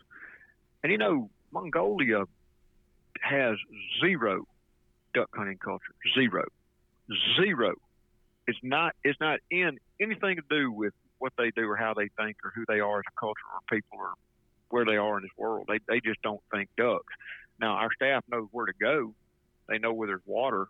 And 0.83 0.91
you 0.91 0.97
know, 0.97 1.29
Mongolia 1.51 2.25
has 3.21 3.57
zero 4.01 4.45
duck 5.13 5.29
hunting 5.33 5.57
culture. 5.57 5.93
Zero, 6.13 6.43
zero. 7.39 7.73
It's 8.47 8.59
not. 8.61 8.95
It's 9.03 9.19
not 9.19 9.39
in 9.49 9.79
anything 9.99 10.35
to 10.35 10.43
do 10.49 10.71
with 10.71 10.93
what 11.17 11.33
they 11.37 11.51
do 11.51 11.69
or 11.69 11.75
how 11.75 11.93
they 11.93 12.09
think 12.17 12.37
or 12.43 12.51
who 12.53 12.65
they 12.67 12.79
are 12.79 12.99
as 12.99 13.05
a 13.07 13.19
culture 13.19 13.39
or 13.53 13.59
people 13.75 13.97
or 13.97 14.13
where 14.69 14.85
they 14.85 14.97
are 14.97 15.17
in 15.17 15.23
this 15.23 15.31
world. 15.37 15.65
They 15.67 15.79
they 15.87 15.99
just 16.01 16.21
don't 16.21 16.41
think 16.53 16.69
ducks. 16.77 17.13
Now 17.59 17.73
our 17.73 17.89
staff 17.95 18.23
knows 18.29 18.47
where 18.51 18.65
to 18.65 18.73
go. 18.79 19.13
They 19.67 19.79
know 19.79 19.93
where 19.93 20.07
there's 20.07 20.21
water, 20.25 20.67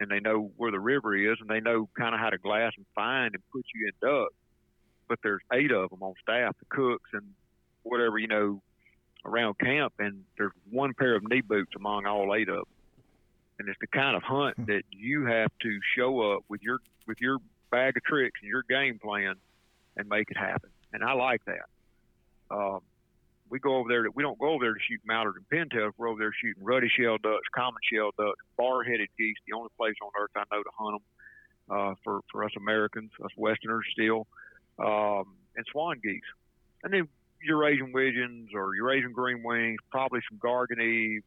and 0.00 0.10
they 0.10 0.20
know 0.20 0.50
where 0.56 0.70
the 0.70 0.80
river 0.80 1.16
is, 1.16 1.38
and 1.40 1.48
they 1.48 1.60
know 1.60 1.88
kind 1.96 2.14
of 2.14 2.20
how 2.20 2.30
to 2.30 2.38
glass 2.38 2.72
and 2.76 2.84
find 2.94 3.34
and 3.34 3.42
put 3.52 3.64
you 3.74 3.86
in 3.88 3.92
ducks. 4.06 4.34
But 5.12 5.18
there's 5.22 5.42
eight 5.52 5.70
of 5.72 5.90
them 5.90 6.02
on 6.02 6.14
staff, 6.22 6.56
the 6.58 6.64
cooks 6.74 7.10
and 7.12 7.34
whatever 7.82 8.16
you 8.16 8.28
know 8.28 8.62
around 9.26 9.58
camp, 9.58 9.92
and 9.98 10.24
there's 10.38 10.52
one 10.70 10.94
pair 10.94 11.14
of 11.14 11.22
knee 11.28 11.42
boots 11.42 11.72
among 11.76 12.06
all 12.06 12.34
eight 12.34 12.48
of 12.48 12.56
them 12.56 12.64
and 13.58 13.68
it's 13.68 13.78
the 13.80 13.86
kind 13.86 14.16
of 14.16 14.22
hunt 14.22 14.56
Hmm. 14.56 14.64
that 14.64 14.82
you 14.90 15.26
have 15.26 15.50
to 15.60 15.78
show 15.94 16.32
up 16.32 16.44
with 16.48 16.62
your 16.62 16.78
with 17.06 17.20
your 17.20 17.38
bag 17.70 17.96
of 17.96 18.02
tricks 18.04 18.40
and 18.42 18.48
your 18.48 18.62
game 18.68 18.98
plan 18.98 19.34
and 19.96 20.08
make 20.08 20.30
it 20.30 20.36
happen. 20.36 20.70
And 20.92 21.04
I 21.04 21.12
like 21.12 21.42
that. 21.44 21.66
Um, 22.50 22.80
we 23.50 23.58
go 23.58 23.76
over 23.76 23.88
there. 23.88 24.04
To, 24.04 24.10
we 24.14 24.22
don't 24.22 24.38
go 24.38 24.48
over 24.48 24.64
there 24.64 24.74
to 24.74 24.80
shoot 24.80 25.00
mallard 25.04 25.34
and 25.36 25.46
pintails. 25.48 25.92
We're 25.98 26.08
over 26.08 26.18
there 26.18 26.32
shooting 26.40 26.64
ruddy 26.64 26.90
shelducks, 26.98 27.48
common 27.54 27.80
shelducks, 27.92 28.40
bar-headed 28.56 29.08
geese. 29.18 29.36
The 29.46 29.54
only 29.56 29.68
place 29.76 29.94
on 30.02 30.10
earth 30.18 30.30
I 30.34 30.44
know 30.50 30.62
to 30.62 30.70
hunt 30.78 31.02
them 31.68 31.76
uh, 31.76 31.94
for 32.02 32.20
for 32.30 32.44
us 32.44 32.52
Americans, 32.56 33.10
us 33.22 33.30
Westerners 33.36 33.84
still, 33.92 34.26
um, 34.78 35.34
and 35.56 35.66
swan 35.70 36.00
geese. 36.02 36.20
And 36.82 36.92
then 36.92 37.08
Eurasian 37.42 37.92
widgeons 37.92 38.50
or 38.54 38.74
Eurasian 38.74 39.12
green 39.12 39.42
wings, 39.42 39.78
probably 39.90 40.20
some 40.28 40.38
garganey, 40.38 41.20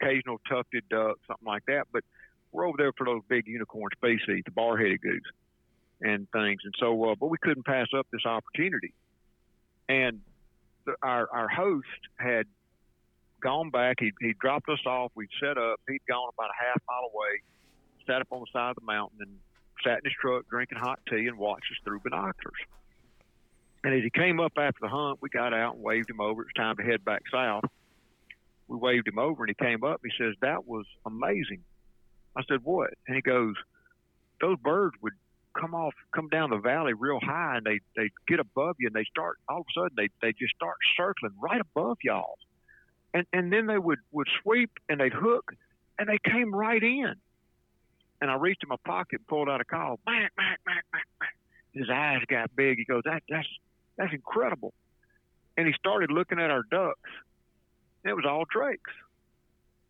occasional 0.00 0.40
tufted 0.48 0.84
duck, 0.88 1.18
something 1.26 1.46
like 1.46 1.64
that. 1.66 1.86
But 1.92 2.04
we're 2.52 2.66
over 2.66 2.76
there 2.76 2.92
for 2.96 3.04
those 3.04 3.22
big 3.28 3.46
unicorn 3.46 3.90
species, 3.96 4.42
the 4.44 4.50
bar-headed 4.50 5.00
goose, 5.00 5.22
and 6.00 6.26
things. 6.30 6.60
And 6.64 6.74
so, 6.78 7.10
uh, 7.10 7.14
but 7.18 7.28
we 7.28 7.38
couldn't 7.38 7.66
pass 7.66 7.86
up 7.96 8.06
this 8.12 8.24
opportunity. 8.24 8.92
And 9.88 10.20
the, 10.86 10.94
our 11.02 11.28
our 11.30 11.48
host 11.48 11.86
had 12.18 12.46
gone 13.40 13.70
back. 13.70 13.96
He 14.00 14.12
he 14.20 14.34
dropped 14.40 14.68
us 14.68 14.84
off. 14.86 15.12
We'd 15.14 15.28
set 15.40 15.58
up. 15.58 15.80
He'd 15.88 16.00
gone 16.08 16.30
about 16.36 16.50
a 16.50 16.64
half 16.64 16.82
mile 16.88 17.10
away, 17.12 17.42
sat 18.06 18.20
up 18.20 18.28
on 18.30 18.40
the 18.40 18.46
side 18.52 18.70
of 18.70 18.76
the 18.76 18.86
mountain, 18.86 19.18
and 19.20 19.38
sat 19.84 19.98
in 19.98 20.04
his 20.04 20.14
truck 20.20 20.48
drinking 20.48 20.78
hot 20.78 21.00
tea 21.08 21.26
and 21.26 21.38
watched 21.38 21.70
us 21.70 21.78
through 21.84 22.00
binoculars. 22.00 22.60
And 23.82 23.94
as 23.94 24.02
he 24.02 24.10
came 24.10 24.40
up 24.40 24.52
after 24.58 24.78
the 24.82 24.88
hunt, 24.88 25.20
we 25.22 25.30
got 25.30 25.54
out 25.54 25.74
and 25.74 25.82
waved 25.82 26.10
him 26.10 26.20
over. 26.20 26.42
It's 26.42 26.52
time 26.52 26.76
to 26.76 26.82
head 26.82 27.04
back 27.04 27.22
south. 27.32 27.64
We 28.68 28.76
waved 28.76 29.08
him 29.08 29.18
over, 29.18 29.44
and 29.44 29.54
he 29.56 29.64
came 29.64 29.82
up. 29.82 30.00
He 30.04 30.12
says, 30.18 30.36
"That 30.40 30.66
was 30.66 30.86
amazing." 31.06 31.64
I 32.36 32.42
said, 32.44 32.62
"What?" 32.62 32.94
And 33.06 33.16
he 33.16 33.22
goes, 33.22 33.56
"Those 34.40 34.58
birds 34.58 34.94
would 35.00 35.14
come 35.54 35.74
off, 35.74 35.94
come 36.12 36.28
down 36.28 36.50
the 36.50 36.58
valley 36.58 36.92
real 36.92 37.18
high, 37.20 37.56
and 37.56 37.66
they 37.66 37.80
they 37.96 38.10
get 38.28 38.38
above 38.38 38.76
you, 38.78 38.86
and 38.86 38.94
they 38.94 39.04
start 39.04 39.38
all 39.48 39.60
of 39.60 39.66
a 39.68 39.72
sudden 39.72 39.96
they 39.96 40.08
they 40.20 40.32
just 40.34 40.54
start 40.54 40.76
circling 40.96 41.34
right 41.40 41.60
above 41.60 41.98
y'all, 42.04 42.38
and 43.14 43.26
and 43.32 43.52
then 43.52 43.66
they 43.66 43.78
would 43.78 43.98
would 44.12 44.28
sweep 44.42 44.70
and 44.88 45.00
they'd 45.00 45.12
hook, 45.12 45.52
and 45.98 46.08
they 46.08 46.18
came 46.18 46.54
right 46.54 46.82
in." 46.82 47.14
And 48.20 48.30
I 48.30 48.34
reached 48.34 48.62
in 48.62 48.68
my 48.68 48.76
pocket 48.84 49.20
and 49.20 49.26
pulled 49.26 49.48
out 49.48 49.62
a 49.62 49.64
call. 49.64 49.98
Mac, 50.06 50.30
mac, 50.36 50.60
mac, 50.66 50.84
mac, 50.92 51.06
mac. 51.18 51.34
His 51.72 51.88
eyes 51.88 52.22
got 52.28 52.54
big. 52.54 52.78
He 52.78 52.84
goes, 52.84 53.02
"That 53.04 53.22
that's 53.28 53.48
that's 54.00 54.14
incredible." 54.14 54.72
And 55.56 55.66
he 55.66 55.74
started 55.74 56.10
looking 56.10 56.38
at 56.40 56.50
our 56.50 56.62
ducks. 56.70 57.10
It 58.04 58.14
was 58.14 58.24
all 58.26 58.44
drakes. 58.50 58.90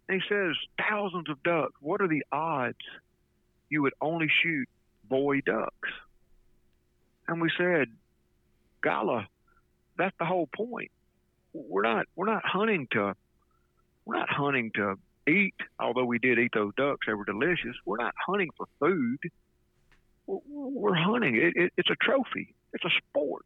And 0.08 0.20
he 0.20 0.28
says, 0.28 0.56
thousands 0.76 1.30
of 1.30 1.40
ducks. 1.44 1.74
What 1.80 2.00
are 2.00 2.08
the 2.08 2.24
odds 2.32 2.78
you 3.68 3.82
would 3.82 3.92
only 4.00 4.28
shoot 4.42 4.68
boy 5.08 5.40
ducks? 5.42 5.88
And 7.28 7.40
we 7.40 7.48
said, 7.56 7.86
Gala, 8.82 9.28
that's 9.96 10.16
the 10.18 10.24
whole 10.24 10.48
point. 10.52 10.90
We're 11.52 11.82
not 11.82 12.06
we're 12.16 12.26
not 12.26 12.44
hunting 12.44 12.88
to 12.92 13.14
we're 14.04 14.16
not 14.16 14.28
hunting 14.28 14.72
to 14.74 14.96
eat, 15.28 15.54
although 15.78 16.04
we 16.04 16.18
did 16.18 16.40
eat 16.40 16.50
those 16.54 16.72
ducks. 16.76 17.06
They 17.06 17.14
were 17.14 17.24
delicious. 17.24 17.76
We're 17.84 17.98
not 17.98 18.14
hunting 18.26 18.50
for 18.56 18.66
food. 18.80 19.18
We're 20.26 20.94
hunting. 20.94 21.36
It, 21.36 21.52
it, 21.56 21.72
it's 21.76 21.90
a 21.90 21.96
trophy. 21.96 22.54
It's 22.72 22.84
a 22.84 22.90
sport. 23.08 23.44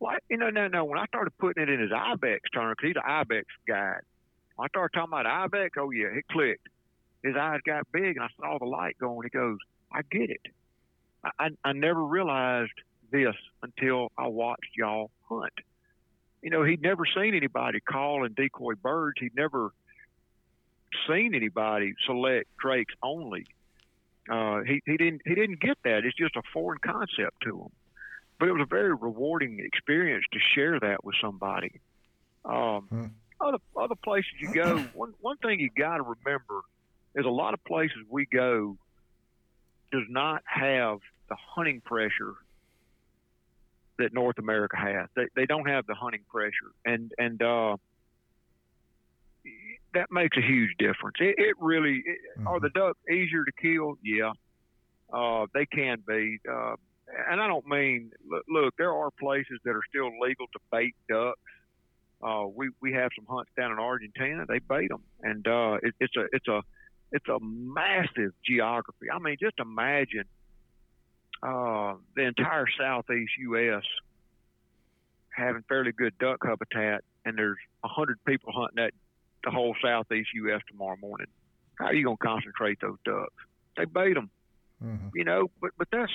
Like 0.00 0.22
you 0.28 0.36
know, 0.36 0.50
no, 0.50 0.68
no. 0.68 0.84
When 0.84 0.98
I 0.98 1.06
started 1.06 1.32
putting 1.38 1.62
it 1.62 1.68
in 1.70 1.80
his 1.80 1.90
ibex 1.92 2.50
term, 2.50 2.72
because 2.72 2.88
he's 2.88 2.96
an 2.96 3.10
ibex 3.10 3.46
guy, 3.66 3.96
I 4.58 4.68
started 4.68 4.94
talking 4.94 5.12
about 5.12 5.26
ibex. 5.26 5.76
Oh 5.78 5.90
yeah, 5.90 6.08
it 6.08 6.26
clicked. 6.30 6.68
His 7.22 7.34
eyes 7.36 7.60
got 7.64 7.90
big, 7.92 8.16
and 8.16 8.24
I 8.24 8.28
saw 8.38 8.58
the 8.58 8.66
light 8.66 8.96
going. 8.98 9.24
He 9.24 9.30
goes, 9.30 9.58
"I 9.90 10.02
get 10.10 10.30
it." 10.30 10.46
I, 11.24 11.30
I, 11.38 11.48
I 11.64 11.72
never 11.72 12.04
realized 12.04 12.72
this 13.10 13.34
until 13.62 14.12
I 14.18 14.26
watched 14.26 14.76
y'all 14.76 15.10
hunt. 15.28 15.52
You 16.42 16.50
know, 16.50 16.62
he'd 16.62 16.82
never 16.82 17.04
seen 17.14 17.34
anybody 17.34 17.80
call 17.80 18.24
and 18.24 18.36
decoy 18.36 18.74
birds. 18.74 19.18
He'd 19.18 19.34
never 19.34 19.70
seen 21.08 21.34
anybody 21.34 21.94
select 22.06 22.48
drakes 22.58 22.94
only. 23.02 23.46
Uh, 24.30 24.60
he, 24.60 24.82
he 24.84 24.98
didn't 24.98 25.22
he 25.24 25.34
didn't 25.34 25.60
get 25.60 25.78
that. 25.84 26.04
It's 26.04 26.16
just 26.16 26.36
a 26.36 26.42
foreign 26.52 26.80
concept 26.84 27.40
to 27.44 27.62
him 27.62 27.70
but 28.38 28.48
it 28.48 28.52
was 28.52 28.62
a 28.62 28.66
very 28.66 28.94
rewarding 28.94 29.60
experience 29.60 30.24
to 30.32 30.38
share 30.54 30.78
that 30.80 31.04
with 31.04 31.14
somebody. 31.20 31.80
Um, 32.44 32.86
hmm. 32.88 33.04
Other 33.40 33.58
other 33.76 33.94
places 34.02 34.32
you 34.40 34.52
go, 34.52 34.78
one 34.94 35.14
one 35.20 35.36
thing 35.38 35.60
you 35.60 35.70
got 35.76 35.98
to 35.98 36.02
remember 36.02 36.60
is 37.14 37.24
a 37.24 37.30
lot 37.30 37.54
of 37.54 37.64
places 37.64 37.98
we 38.08 38.26
go 38.26 38.76
does 39.92 40.04
not 40.08 40.42
have 40.46 40.98
the 41.28 41.36
hunting 41.54 41.80
pressure 41.80 42.34
that 43.98 44.12
North 44.12 44.38
America 44.38 44.76
has. 44.76 45.08
They 45.14 45.26
they 45.34 45.46
don't 45.46 45.68
have 45.68 45.86
the 45.86 45.94
hunting 45.94 46.22
pressure, 46.30 46.72
and 46.84 47.12
and 47.18 47.42
uh, 47.42 47.76
that 49.94 50.10
makes 50.10 50.36
a 50.36 50.42
huge 50.42 50.70
difference. 50.78 51.16
It, 51.20 51.36
it 51.38 51.56
really 51.58 52.02
it, 52.04 52.18
mm-hmm. 52.38 52.48
are 52.48 52.60
the 52.60 52.70
ducks 52.70 52.98
easier 53.10 53.44
to 53.44 53.52
kill? 53.52 53.98
Yeah, 54.02 54.32
uh, 55.12 55.46
they 55.54 55.66
can 55.66 56.02
be. 56.06 56.38
Uh, 56.50 56.76
and 57.30 57.40
I 57.40 57.46
don't 57.46 57.66
mean 57.66 58.10
look, 58.48 58.74
there 58.76 58.92
are 58.92 59.10
places 59.10 59.58
that 59.64 59.70
are 59.70 59.82
still 59.88 60.10
legal 60.20 60.46
to 60.52 60.58
bait 60.70 60.94
ducks. 61.08 61.38
Uh, 62.22 62.46
we 62.46 62.70
we 62.80 62.92
have 62.92 63.10
some 63.16 63.26
hunts 63.28 63.50
down 63.56 63.72
in 63.72 63.78
Argentina. 63.78 64.44
They 64.46 64.58
bait 64.58 64.88
them, 64.88 65.02
and 65.22 65.46
uh, 65.46 65.78
it, 65.82 65.94
it's 66.00 66.16
a 66.16 66.26
it's 66.32 66.48
a 66.48 66.62
it's 67.12 67.28
a 67.28 67.38
massive 67.40 68.32
geography. 68.44 69.10
I 69.12 69.18
mean, 69.18 69.36
just 69.40 69.58
imagine 69.58 70.24
uh, 71.42 71.94
the 72.14 72.22
entire 72.22 72.66
southeast 72.78 73.32
U.S. 73.38 73.82
having 75.30 75.62
fairly 75.68 75.92
good 75.92 76.16
duck 76.18 76.38
habitat, 76.44 77.04
and 77.24 77.38
there's 77.38 77.58
a 77.84 77.88
hundred 77.88 78.18
people 78.26 78.52
hunting 78.52 78.84
that 78.84 78.92
the 79.44 79.50
whole 79.50 79.76
southeast 79.82 80.30
U.S. 80.34 80.60
tomorrow 80.68 80.96
morning. 81.00 81.28
How 81.78 81.86
are 81.86 81.94
you 81.94 82.04
going 82.04 82.16
to 82.16 82.24
concentrate 82.24 82.78
those 82.80 82.96
ducks? 83.04 83.34
They 83.76 83.84
bait 83.84 84.14
them, 84.14 84.30
mm-hmm. 84.82 85.08
you 85.14 85.24
know. 85.24 85.50
But 85.60 85.72
but 85.76 85.88
that's 85.92 86.12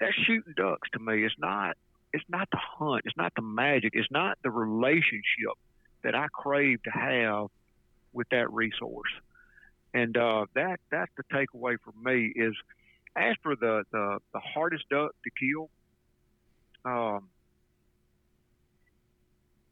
that's 0.00 0.14
shooting 0.26 0.54
ducks 0.56 0.88
to 0.92 0.98
me. 0.98 1.24
It's 1.24 1.34
not 1.38 1.76
it's 2.12 2.24
not 2.28 2.48
the 2.50 2.58
hunt. 2.58 3.02
It's 3.04 3.16
not 3.16 3.32
the 3.36 3.42
magic. 3.42 3.92
It's 3.94 4.10
not 4.10 4.38
the 4.42 4.50
relationship 4.50 5.56
that 6.02 6.14
I 6.14 6.26
crave 6.32 6.82
to 6.84 6.90
have 6.90 7.48
with 8.12 8.28
that 8.30 8.52
resource. 8.52 9.10
And 9.94 10.16
uh, 10.16 10.46
that 10.54 10.80
that's 10.90 11.10
the 11.16 11.24
takeaway 11.32 11.76
for 11.84 11.92
me 12.02 12.32
is 12.34 12.54
as 13.16 13.34
for 13.42 13.56
the, 13.56 13.84
the, 13.92 14.18
the 14.32 14.40
hardest 14.40 14.88
duck 14.88 15.12
to 15.24 15.30
kill, 15.38 15.68
um, 16.84 17.28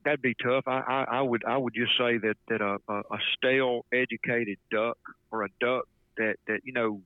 that'd 0.04 0.22
be 0.22 0.34
tough. 0.34 0.64
I, 0.66 0.80
I, 0.80 1.04
I, 1.18 1.22
would 1.22 1.44
I 1.44 1.56
would 1.56 1.74
just 1.74 1.92
say 1.98 2.18
that 2.18 2.36
that 2.48 2.60
a, 2.60 2.78
a, 2.88 2.98
a 2.98 3.18
stale 3.36 3.84
educated 3.92 4.58
duck 4.70 4.98
or 5.30 5.44
a 5.44 5.48
duck 5.60 5.86
that 6.16 6.36
that 6.46 6.60
you 6.64 6.72
know 6.72 7.00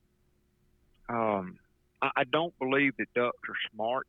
um, 1.09 1.59
I, 2.03 2.09
I 2.17 2.23
don't 2.25 2.57
believe 2.59 2.93
that 2.97 3.07
ducks 3.15 3.37
are 3.49 3.55
smart. 3.73 4.07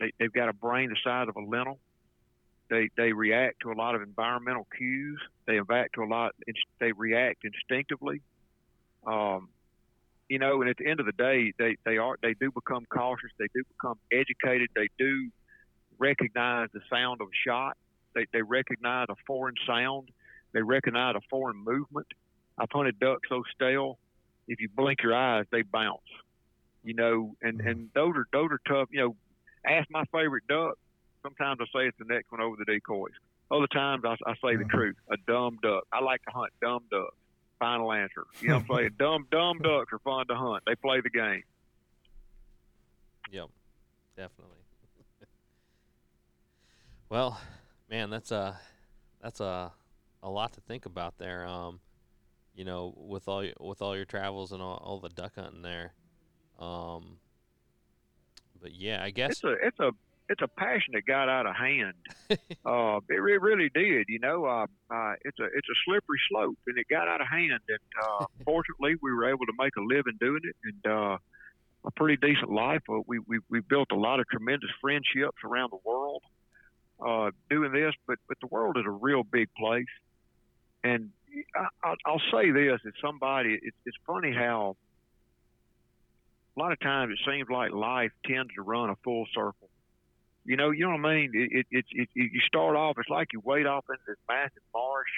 They, 0.00 0.12
they've 0.18 0.32
got 0.32 0.48
a 0.48 0.52
brain 0.52 0.90
the 0.90 0.96
size 1.04 1.28
of 1.28 1.36
a 1.36 1.40
lentil. 1.40 1.78
They 2.68 2.88
they 2.96 3.12
react 3.12 3.60
to 3.62 3.72
a 3.72 3.74
lot 3.74 3.94
of 3.94 4.02
environmental 4.02 4.66
cues. 4.76 5.20
They 5.46 5.60
react 5.60 5.94
to 5.94 6.02
a 6.02 6.06
lot. 6.06 6.34
They 6.78 6.92
react 6.92 7.44
instinctively. 7.44 8.22
Um, 9.06 9.48
you 10.28 10.38
know, 10.38 10.60
and 10.60 10.70
at 10.70 10.76
the 10.76 10.88
end 10.88 11.00
of 11.00 11.06
the 11.06 11.12
day, 11.12 11.52
they 11.58 11.76
they 11.84 11.98
are 11.98 12.16
they 12.22 12.34
do 12.34 12.52
become 12.52 12.86
cautious. 12.86 13.30
They 13.38 13.48
do 13.54 13.62
become 13.76 13.98
educated. 14.12 14.68
They 14.76 14.88
do 14.98 15.30
recognize 15.98 16.68
the 16.72 16.80
sound 16.88 17.20
of 17.20 17.26
a 17.26 17.48
shot. 17.48 17.76
They 18.14 18.26
they 18.32 18.42
recognize 18.42 19.06
a 19.10 19.16
foreign 19.26 19.56
sound. 19.66 20.10
They 20.52 20.62
recognize 20.62 21.16
a 21.16 21.22
foreign 21.28 21.56
movement. 21.56 22.06
I've 22.56 22.70
hunted 22.72 23.00
ducks 23.00 23.28
so 23.28 23.42
stale. 23.54 23.98
If 24.46 24.60
you 24.60 24.68
blink 24.68 25.02
your 25.02 25.14
eyes, 25.14 25.46
they 25.50 25.62
bounce 25.62 26.02
you 26.82 26.94
know, 26.94 27.34
and 27.42 27.58
mm-hmm. 27.58 27.68
and 27.68 27.90
those 27.94 28.14
are 28.16 28.26
those 28.32 28.50
are 28.50 28.60
tough. 28.66 28.88
You 28.90 29.00
know, 29.00 29.16
ask 29.66 29.88
my 29.90 30.04
favorite 30.12 30.44
duck. 30.48 30.78
Sometimes 31.22 31.58
I 31.60 31.64
say 31.64 31.86
it's 31.86 31.98
the 31.98 32.06
next 32.06 32.32
one 32.32 32.40
over 32.40 32.56
the 32.56 32.64
decoys. 32.64 33.12
Other 33.50 33.66
times 33.66 34.04
I, 34.04 34.12
I 34.26 34.34
say 34.34 34.56
the 34.56 34.64
mm-hmm. 34.64 34.76
truth. 34.76 34.96
A 35.10 35.16
dumb 35.26 35.58
duck. 35.62 35.84
I 35.92 36.00
like 36.00 36.22
to 36.24 36.30
hunt 36.30 36.52
dumb 36.62 36.84
ducks. 36.90 37.16
Final 37.58 37.92
answer. 37.92 38.24
You 38.40 38.48
know 38.48 38.54
what 38.54 38.70
I'm 38.70 38.76
saying? 38.76 38.90
dumb 38.98 39.26
dumb 39.30 39.58
ducks 39.58 39.92
are 39.92 39.98
fun 39.98 40.26
to 40.28 40.34
hunt. 40.34 40.62
They 40.66 40.74
play 40.76 41.00
the 41.00 41.10
game. 41.10 41.42
Yep, 43.30 43.48
definitely. 44.16 44.56
well, 47.08 47.40
man, 47.90 48.10
that's 48.10 48.32
a 48.32 48.58
that's 49.20 49.40
a 49.40 49.72
a 50.22 50.30
lot 50.30 50.54
to 50.54 50.60
think 50.60 50.86
about 50.86 51.18
there. 51.18 51.46
Um, 51.46 51.80
you 52.54 52.64
know, 52.64 52.94
with 52.96 53.28
all 53.28 53.46
with 53.60 53.82
all 53.82 53.96
your 53.96 54.04
travels 54.04 54.52
and 54.52 54.62
all, 54.62 54.76
all 54.84 55.00
the 55.00 55.08
duck 55.08 55.34
hunting 55.36 55.62
there. 55.62 55.92
Um, 56.60 57.16
but 58.60 58.74
yeah, 58.74 59.02
I 59.02 59.10
guess 59.10 59.30
it's 59.30 59.44
a 59.44 59.52
it's 59.52 59.80
a 59.80 59.90
it's 60.28 60.42
a 60.42 60.48
passion 60.48 60.92
that 60.94 61.06
got 61.06 61.28
out 61.28 61.46
of 61.46 61.56
hand. 61.56 61.94
uh, 62.64 63.00
it, 63.08 63.14
it 63.14 63.42
really 63.42 63.70
did. 63.74 64.06
You 64.08 64.20
know, 64.20 64.44
uh, 64.44 64.66
uh, 64.90 65.14
it's 65.24 65.38
a 65.38 65.44
it's 65.44 65.68
a 65.68 65.78
slippery 65.84 66.20
slope, 66.30 66.58
and 66.66 66.78
it 66.78 66.86
got 66.88 67.08
out 67.08 67.20
of 67.20 67.26
hand. 67.26 67.60
And 67.68 67.78
uh, 68.02 68.26
fortunately, 68.44 68.94
we 69.02 69.12
were 69.12 69.28
able 69.28 69.46
to 69.46 69.52
make 69.58 69.74
a 69.76 69.80
living 69.80 70.18
doing 70.20 70.42
it, 70.44 70.56
and 70.64 70.92
uh, 70.92 71.18
a 71.84 71.90
pretty 71.96 72.16
decent 72.16 72.50
life. 72.50 72.82
Uh, 72.88 73.00
we 73.06 73.18
we 73.20 73.40
we 73.48 73.60
built 73.60 73.88
a 73.92 73.96
lot 73.96 74.20
of 74.20 74.28
tremendous 74.28 74.70
friendships 74.80 75.38
around 75.44 75.70
the 75.72 75.80
world 75.84 76.22
uh, 77.04 77.30
doing 77.48 77.72
this. 77.72 77.94
But 78.06 78.18
but 78.28 78.38
the 78.40 78.46
world 78.46 78.76
is 78.76 78.84
a 78.86 78.90
real 78.90 79.24
big 79.24 79.48
place, 79.58 79.86
and 80.84 81.10
I, 81.82 81.94
I'll 82.06 82.22
say 82.32 82.50
this: 82.50 82.80
if 82.84 82.94
somebody, 83.02 83.58
it's, 83.60 83.76
it's 83.84 83.96
funny 84.06 84.32
how 84.32 84.76
a 86.60 86.62
lot 86.62 86.72
of 86.72 86.80
times 86.80 87.12
it 87.12 87.30
seems 87.30 87.48
like 87.48 87.72
life 87.72 88.12
tends 88.26 88.52
to 88.54 88.62
run 88.62 88.90
a 88.90 88.96
full 89.02 89.26
circle. 89.34 89.70
You 90.44 90.56
know, 90.56 90.70
you 90.70 90.84
know 90.84 90.90
what 90.90 91.10
I 91.10 91.14
mean? 91.14 91.30
It, 91.32 91.66
it, 91.70 91.84
it, 91.90 92.08
it, 92.14 92.32
you 92.32 92.40
start 92.46 92.76
off, 92.76 92.96
it's 92.98 93.08
like 93.08 93.28
you 93.32 93.40
wade 93.42 93.66
off 93.66 93.84
into 93.88 94.02
this 94.06 94.18
massive 94.28 94.62
marsh, 94.74 95.08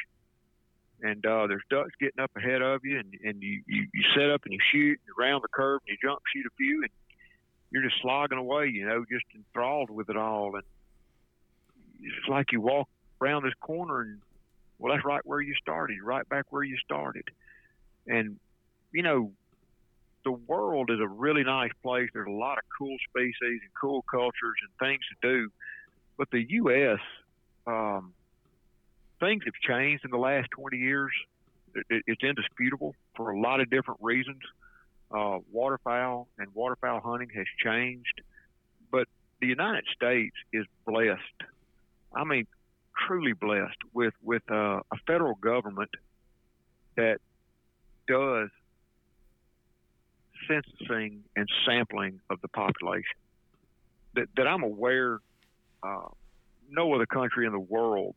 and 1.03 1.25
uh, 1.27 1.49
there's 1.49 1.63
ducks 1.69 1.91
getting 2.01 2.23
up 2.23 2.31
ahead 2.37 2.63
of 2.63 2.83
you, 2.85 2.99
and, 2.99 3.13
and 3.25 3.43
you, 3.43 3.61
you, 3.67 3.89
you 3.93 4.03
set 4.15 4.31
up 4.31 4.43
and 4.45 4.53
you 4.53 4.61
shoot 4.71 5.01
around 5.19 5.43
the 5.43 5.49
curve 5.49 5.81
and 5.87 5.97
you 5.97 6.09
jump 6.09 6.21
shoot 6.33 6.47
a 6.47 6.55
few, 6.57 6.83
and 6.83 6.91
you're 7.73 7.83
just 7.83 8.01
slogging 8.03 8.39
away, 8.39 8.69
you 8.69 8.87
know, 8.87 9.05
just 9.11 9.25
enthralled 9.35 9.91
with 9.91 10.11
it 10.11 10.17
all. 10.17 10.55
And 10.55 10.65
it's 12.01 12.29
like 12.29 12.53
you 12.53 12.61
walk 12.61 12.89
around 13.21 13.43
this 13.43 13.55
corner, 13.61 14.03
and 14.03 14.19
well, 14.79 14.95
that's 14.95 15.05
right 15.05 15.23
where 15.25 15.41
you 15.41 15.55
started, 15.55 15.97
right 16.05 16.29
back 16.29 16.47
where 16.51 16.63
you 16.63 16.77
started. 16.85 17.25
And, 18.07 18.39
you 18.93 19.03
know, 19.03 19.33
the 20.25 20.33
world 20.33 20.91
is 20.91 21.01
a 21.01 21.07
really 21.07 21.45
nice 21.45 21.73
place. 21.83 22.09
There's 22.13 22.29
a 22.29 22.31
lot 22.31 22.59
of 22.59 22.65
cool 22.79 22.97
species 23.09 23.35
and 23.41 23.71
cool 23.81 24.03
cultures 24.03 24.57
and 24.63 24.89
things 24.89 25.01
to 25.11 25.29
do. 25.29 25.51
But 26.17 26.31
the 26.31 26.45
U.S., 26.49 27.01
um, 27.67 28.13
things 29.21 29.43
have 29.45 29.55
changed 29.55 30.05
in 30.05 30.11
the 30.11 30.19
last 30.19 30.49
20 30.53 30.77
years. 30.77 31.13
It, 31.75 32.03
it's 32.07 32.23
indisputable 32.23 32.95
for 33.17 33.31
a 33.31 33.41
lot 33.41 33.61
of 33.61 33.71
different 33.71 34.01
reasons. 34.03 34.41
Uh, 35.11 35.39
waterfowl 35.51 36.29
and 36.39 36.49
waterfowl 36.55 37.01
hunting 37.01 37.29
has 37.35 37.47
changed, 37.63 38.23
but 38.91 39.07
the 39.41 39.47
United 39.47 39.85
States 39.95 40.35
is 40.53 40.65
blessed. 40.87 41.21
I 42.15 42.25
mean, 42.25 42.47
truly 43.07 43.33
blessed 43.33 43.77
with 43.93 44.15
with 44.23 44.43
uh, 44.51 44.81
a 44.91 44.97
federal 45.07 45.35
government 45.35 45.91
that 46.97 47.19
does 48.09 48.49
censusing 50.49 51.25
and 51.37 51.49
sampling 51.67 52.21
of 52.31 52.41
the 52.41 52.49
population. 52.49 53.17
That, 54.15 54.29
that 54.37 54.47
I'm 54.47 54.63
aware, 54.63 55.21
uh, 55.83 56.09
no 56.71 56.95
other 56.95 57.07
country 57.07 57.47
in 57.47 57.53
the 57.53 57.59
world 57.59 58.17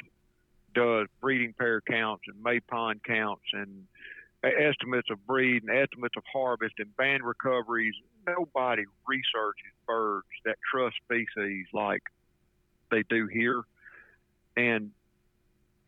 does 0.74 1.08
breeding 1.22 1.54
pair 1.54 1.82
counts 1.82 2.24
and 2.28 2.42
May 2.44 2.60
pond 2.60 3.02
counts 3.04 3.46
and 3.54 3.88
estimates 4.44 5.10
of 5.10 5.26
breed 5.26 5.64
and 5.64 5.72
estimates 5.76 6.16
of 6.18 6.24
harvest 6.32 6.76
and 6.78 6.96
band 6.98 7.24
recoveries. 7.24 7.96
Nobody 8.28 8.84
researches 9.08 9.72
birds 9.88 10.28
that 10.46 10.58
trust 10.72 10.96
species 11.04 11.66
like 11.74 12.04
they 12.92 13.04
do 13.10 13.28
here. 13.28 13.64
And 14.58 14.92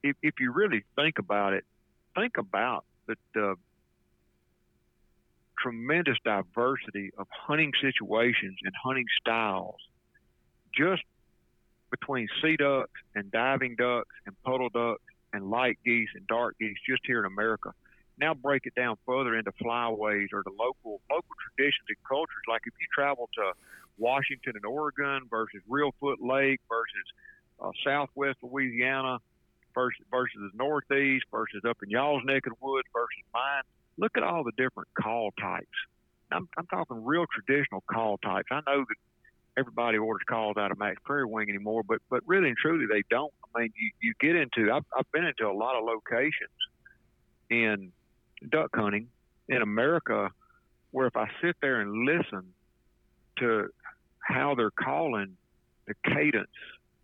if, 0.03 0.15
if 0.21 0.35
you 0.39 0.51
really 0.51 0.83
think 0.95 1.19
about 1.19 1.53
it, 1.53 1.65
think 2.15 2.37
about 2.37 2.85
the, 3.07 3.15
the 3.33 3.55
tremendous 5.59 6.17
diversity 6.23 7.11
of 7.17 7.27
hunting 7.31 7.71
situations 7.81 8.57
and 8.63 8.73
hunting 8.83 9.05
styles 9.19 9.77
just 10.75 11.03
between 11.89 12.27
sea 12.41 12.55
ducks 12.57 12.99
and 13.15 13.31
diving 13.31 13.75
ducks 13.75 14.13
and 14.25 14.35
puddle 14.43 14.69
ducks 14.69 15.01
and 15.33 15.49
light 15.49 15.77
geese 15.85 16.09
and 16.15 16.27
dark 16.27 16.55
geese 16.59 16.77
just 16.87 17.01
here 17.05 17.19
in 17.19 17.25
America. 17.25 17.73
Now 18.19 18.33
break 18.33 18.65
it 18.65 18.75
down 18.75 18.97
further 19.05 19.35
into 19.35 19.51
flyways 19.53 20.29
or 20.33 20.43
the 20.43 20.51
local 20.57 21.01
local 21.09 21.35
traditions 21.45 21.85
and 21.87 21.97
cultures. 22.07 22.43
Like 22.47 22.61
if 22.65 22.73
you 22.79 22.87
travel 22.93 23.29
to 23.35 23.53
Washington 23.97 24.53
and 24.55 24.65
Oregon 24.65 25.27
versus 25.29 25.61
Reelfoot 25.69 26.17
Lake 26.19 26.59
versus 26.69 27.07
uh, 27.59 27.71
Southwest 27.85 28.37
Louisiana 28.41 29.19
versus 29.73 30.05
versus 30.09 30.37
the 30.37 30.57
Northeast 30.57 31.25
versus 31.31 31.61
up 31.67 31.77
in 31.83 31.89
y'all's 31.89 32.23
neck 32.25 32.47
of 32.47 32.53
the 32.53 32.65
woods 32.65 32.87
versus 32.93 33.23
mine. 33.33 33.63
Look 33.97 34.17
at 34.17 34.23
all 34.23 34.43
the 34.43 34.51
different 34.57 34.89
call 34.99 35.31
types. 35.39 35.67
I'm, 36.31 36.47
I'm 36.57 36.67
talking 36.67 37.03
real 37.05 37.25
traditional 37.33 37.83
call 37.89 38.17
types. 38.17 38.47
I 38.51 38.61
know 38.67 38.85
that 38.87 38.95
everybody 39.57 39.97
orders 39.97 40.23
calls 40.27 40.57
out 40.57 40.71
of 40.71 40.77
Mack's 40.77 41.01
Prairie 41.03 41.25
Wing 41.25 41.49
anymore, 41.49 41.83
but 41.83 41.99
but 42.09 42.21
really 42.25 42.49
and 42.49 42.57
truly 42.57 42.85
they 42.85 43.03
don't. 43.09 43.33
I 43.55 43.61
mean, 43.61 43.73
you, 43.75 43.91
you 44.01 44.13
get 44.19 44.35
into 44.35 44.71
I've, 44.71 44.85
I've 44.95 45.11
been 45.11 45.25
into 45.25 45.47
a 45.49 45.53
lot 45.53 45.75
of 45.75 45.83
locations 45.85 46.49
in 47.49 47.91
duck 48.49 48.69
hunting 48.75 49.07
in 49.47 49.61
America 49.61 50.29
where 50.91 51.07
if 51.07 51.17
I 51.17 51.27
sit 51.41 51.55
there 51.61 51.81
and 51.81 52.05
listen 52.05 52.53
to 53.39 53.69
how 54.19 54.55
they're 54.55 54.71
calling 54.71 55.37
the 55.87 55.93
cadence 56.03 56.47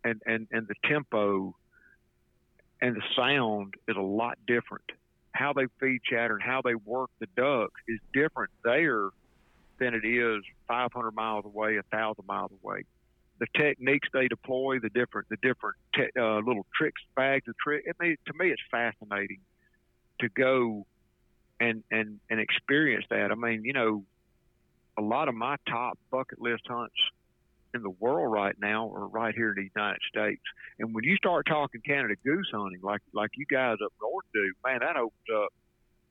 and, 0.04 0.20
and, 0.26 0.46
and 0.50 0.68
the 0.68 0.74
tempo 0.88 1.54
and 2.80 2.96
the 2.96 3.02
sound 3.16 3.74
is 3.88 3.96
a 3.96 4.00
lot 4.00 4.38
different. 4.46 4.84
How 5.34 5.52
they 5.52 5.66
feed 5.80 6.00
chatter 6.08 6.34
and 6.34 6.42
how 6.42 6.62
they 6.62 6.74
work 6.74 7.10
the 7.20 7.26
ducks 7.36 7.80
is 7.88 7.98
different 8.12 8.50
there 8.64 9.08
than 9.78 9.94
it 9.94 10.04
is 10.06 10.42
500 10.68 11.10
miles 11.12 11.44
away, 11.44 11.74
1,000 11.74 12.24
miles 12.26 12.52
away. 12.62 12.84
The 13.40 13.46
techniques 13.56 14.08
they 14.12 14.28
deploy, 14.28 14.78
the 14.78 14.90
different, 14.90 15.28
the 15.28 15.36
different 15.42 15.76
te- 15.94 16.18
uh, 16.18 16.36
little 16.36 16.66
tricks, 16.76 17.02
bags 17.16 17.48
of 17.48 17.56
tricks. 17.58 17.84
I 17.88 18.04
mean, 18.04 18.16
to 18.26 18.32
me, 18.38 18.50
it's 18.50 18.62
fascinating 18.70 19.40
to 20.20 20.28
go 20.28 20.86
and 21.60 21.82
and 21.90 22.20
and 22.30 22.40
experience 22.40 23.04
that. 23.10 23.32
I 23.32 23.34
mean, 23.34 23.64
you 23.64 23.72
know, 23.72 24.04
a 24.96 25.02
lot 25.02 25.28
of 25.28 25.34
my 25.34 25.56
top 25.68 25.98
bucket 26.10 26.40
list 26.40 26.62
hunts 26.68 26.94
in 27.74 27.82
the 27.82 27.90
world 27.90 28.32
right 28.32 28.54
now 28.60 28.88
are 28.90 29.06
right 29.08 29.34
here 29.34 29.50
in 29.50 29.56
the 29.56 29.70
United 29.74 30.00
States. 30.08 30.42
And 30.78 30.94
when 30.94 31.04
you 31.04 31.16
start 31.16 31.46
talking 31.46 31.80
Canada 31.82 32.14
goose 32.24 32.48
hunting, 32.52 32.80
like 32.82 33.00
like 33.12 33.30
you 33.36 33.46
guys 33.50 33.76
up 33.84 33.92
north 34.00 34.24
do, 34.32 34.52
man, 34.64 34.80
that 34.80 34.96
opens 34.96 35.28
up 35.34 35.52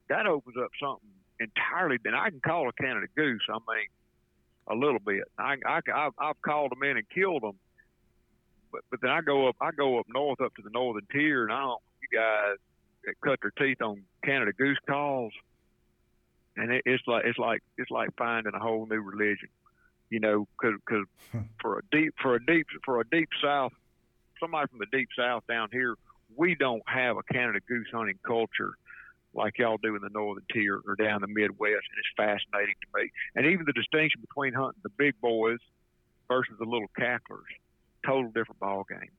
that 0.09 0.27
opens 0.27 0.55
up 0.61 0.71
something 0.81 1.09
entirely. 1.39 1.97
Then 2.03 2.13
I 2.13 2.29
can 2.29 2.41
call 2.41 2.69
a 2.69 2.73
Canada 2.73 3.07
goose. 3.15 3.41
I 3.49 3.53
mean, 3.53 3.87
a 4.67 4.75
little 4.75 4.99
bit. 4.99 5.23
I, 5.37 5.55
I 5.65 5.79
I've, 5.93 6.13
I've 6.19 6.41
called 6.41 6.71
them 6.71 6.83
in 6.83 6.97
and 6.97 7.09
killed 7.09 7.43
them, 7.43 7.57
but 8.71 8.81
but 8.91 8.99
then 9.01 9.11
I 9.11 9.21
go 9.21 9.47
up 9.47 9.55
I 9.61 9.71
go 9.71 9.99
up 9.99 10.05
north 10.09 10.41
up 10.41 10.53
to 10.55 10.61
the 10.61 10.69
northern 10.71 11.07
tier, 11.11 11.43
and 11.43 11.53
I 11.53 11.61
don't 11.61 11.81
you 12.01 12.17
guys 12.17 12.57
that 13.05 13.15
cut 13.23 13.39
their 13.41 13.51
teeth 13.57 13.81
on 13.81 14.03
Canada 14.23 14.51
goose 14.53 14.77
calls, 14.87 15.33
and 16.55 16.71
it, 16.71 16.83
it's 16.85 17.03
like 17.07 17.25
it's 17.25 17.39
like 17.39 17.61
it's 17.77 17.91
like 17.91 18.09
finding 18.17 18.53
a 18.53 18.59
whole 18.59 18.85
new 18.85 19.01
religion, 19.01 19.49
you 20.13 20.19
know, 20.19 20.47
because 20.61 20.79
cause 20.87 21.05
for 21.59 21.79
a 21.79 21.81
deep 21.91 22.13
for 22.21 22.35
a 22.35 22.45
deep 22.45 22.67
for 22.85 23.01
a 23.01 23.03
deep 23.09 23.29
south, 23.43 23.73
somebody 24.39 24.67
from 24.69 24.77
the 24.77 24.97
deep 24.97 25.09
south 25.17 25.43
down 25.47 25.69
here, 25.71 25.95
we 26.35 26.53
don't 26.53 26.83
have 26.85 27.17
a 27.17 27.23
Canada 27.33 27.59
goose 27.67 27.87
hunting 27.91 28.19
culture 28.23 28.73
like 29.33 29.57
y'all 29.57 29.79
do 29.81 29.95
in 29.95 30.01
the 30.03 30.09
northern 30.13 30.43
tier 30.53 30.79
or 30.87 30.95
down 30.95 31.21
the 31.21 31.27
Midwest, 31.27 31.87
and 31.89 31.97
it's 31.97 32.13
fascinating 32.15 32.75
to 32.81 33.01
me. 33.01 33.09
And 33.35 33.47
even 33.47 33.65
the 33.65 33.73
distinction 33.73 34.21
between 34.21 34.53
hunting 34.53 34.79
the 34.83 34.91
big 34.95 35.19
boys 35.19 35.57
versus 36.27 36.53
the 36.59 36.65
little 36.65 36.89
cacklers, 36.95 37.49
total 38.05 38.29
different 38.29 38.59
ball 38.59 38.85
game. 38.87 39.09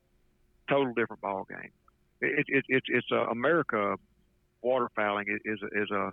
Total 0.71 0.95
different 0.95 1.21
ball 1.21 1.45
game. 1.51 1.73
It, 2.21 2.47
it, 2.47 2.65
it, 2.69 2.85
it's 2.87 3.09
uh, 3.11 3.27
America 3.27 3.97
waterfowling 4.65 5.25
is 5.45 5.59
is 5.73 5.91
a 5.91 6.13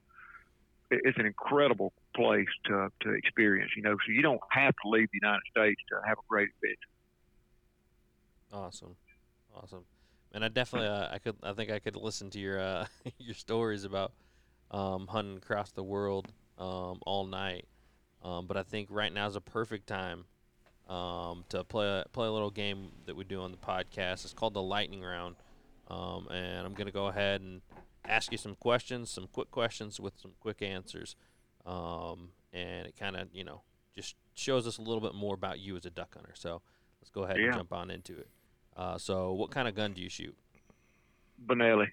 it's 0.91 1.17
an 1.17 1.25
incredible 1.25 1.93
place 2.15 2.49
to 2.65 2.89
to 3.01 3.11
experience. 3.11 3.71
You 3.75 3.83
know, 3.83 3.95
so 4.05 4.11
you 4.11 4.21
don't 4.21 4.41
have 4.49 4.73
to 4.83 4.89
leave 4.89 5.09
the 5.11 5.19
United 5.21 5.43
States 5.49 5.81
to 5.89 6.07
have 6.07 6.17
a 6.17 6.25
great 6.27 6.49
adventure. 6.55 6.77
Awesome, 8.53 8.95
awesome. 9.55 9.85
And 10.33 10.45
I 10.45 10.47
definitely, 10.47 10.87
uh, 10.87 11.07
I 11.11 11.19
could, 11.19 11.35
I 11.43 11.53
think 11.53 11.71
I 11.71 11.79
could 11.79 11.95
listen 11.95 12.29
to 12.31 12.39
your 12.39 12.59
uh, 12.59 12.85
your 13.17 13.35
stories 13.35 13.83
about 13.83 14.13
um, 14.71 15.07
hunting 15.07 15.37
across 15.37 15.71
the 15.71 15.83
world 15.83 16.31
um, 16.57 16.99
all 17.05 17.25
night. 17.25 17.65
Um, 18.23 18.45
but 18.45 18.55
I 18.55 18.63
think 18.63 18.87
right 18.91 19.11
now 19.11 19.27
is 19.27 19.35
a 19.35 19.41
perfect 19.41 19.87
time 19.87 20.25
um, 20.87 21.43
to 21.49 21.63
play 21.63 21.87
a, 21.87 22.05
play 22.11 22.27
a 22.27 22.31
little 22.31 22.51
game 22.51 22.89
that 23.07 23.15
we 23.15 23.23
do 23.23 23.41
on 23.41 23.51
the 23.51 23.57
podcast. 23.57 24.25
It's 24.25 24.33
called 24.33 24.53
the 24.53 24.61
lightning 24.61 25.01
round, 25.01 25.35
um, 25.87 26.27
and 26.29 26.65
I'm 26.65 26.73
gonna 26.73 26.91
go 26.91 27.07
ahead 27.07 27.41
and 27.41 27.61
ask 28.05 28.31
you 28.31 28.37
some 28.37 28.55
questions, 28.55 29.09
some 29.09 29.27
quick 29.31 29.51
questions 29.51 29.99
with 29.99 30.13
some 30.17 30.31
quick 30.39 30.61
answers, 30.61 31.15
um, 31.65 32.29
and 32.53 32.87
it 32.87 32.95
kind 32.99 33.15
of 33.15 33.27
you 33.33 33.43
know 33.43 33.61
just 33.95 34.15
shows 34.33 34.65
us 34.67 34.77
a 34.77 34.81
little 34.81 35.01
bit 35.01 35.13
more 35.13 35.35
about 35.35 35.59
you 35.59 35.75
as 35.75 35.85
a 35.85 35.89
duck 35.89 36.13
hunter. 36.15 36.31
So 36.35 36.61
let's 37.01 37.09
go 37.11 37.23
ahead 37.23 37.37
Yeah. 37.39 37.47
and 37.47 37.55
jump 37.55 37.73
on 37.73 37.91
into 37.91 38.17
it. 38.17 38.29
Uh, 38.77 38.97
so, 38.97 39.33
what 39.33 39.51
kind 39.51 39.67
of 39.67 39.75
gun 39.75 39.91
do 39.93 40.01
you 40.01 40.09
shoot? 40.09 40.35
Benelli. 41.45 41.87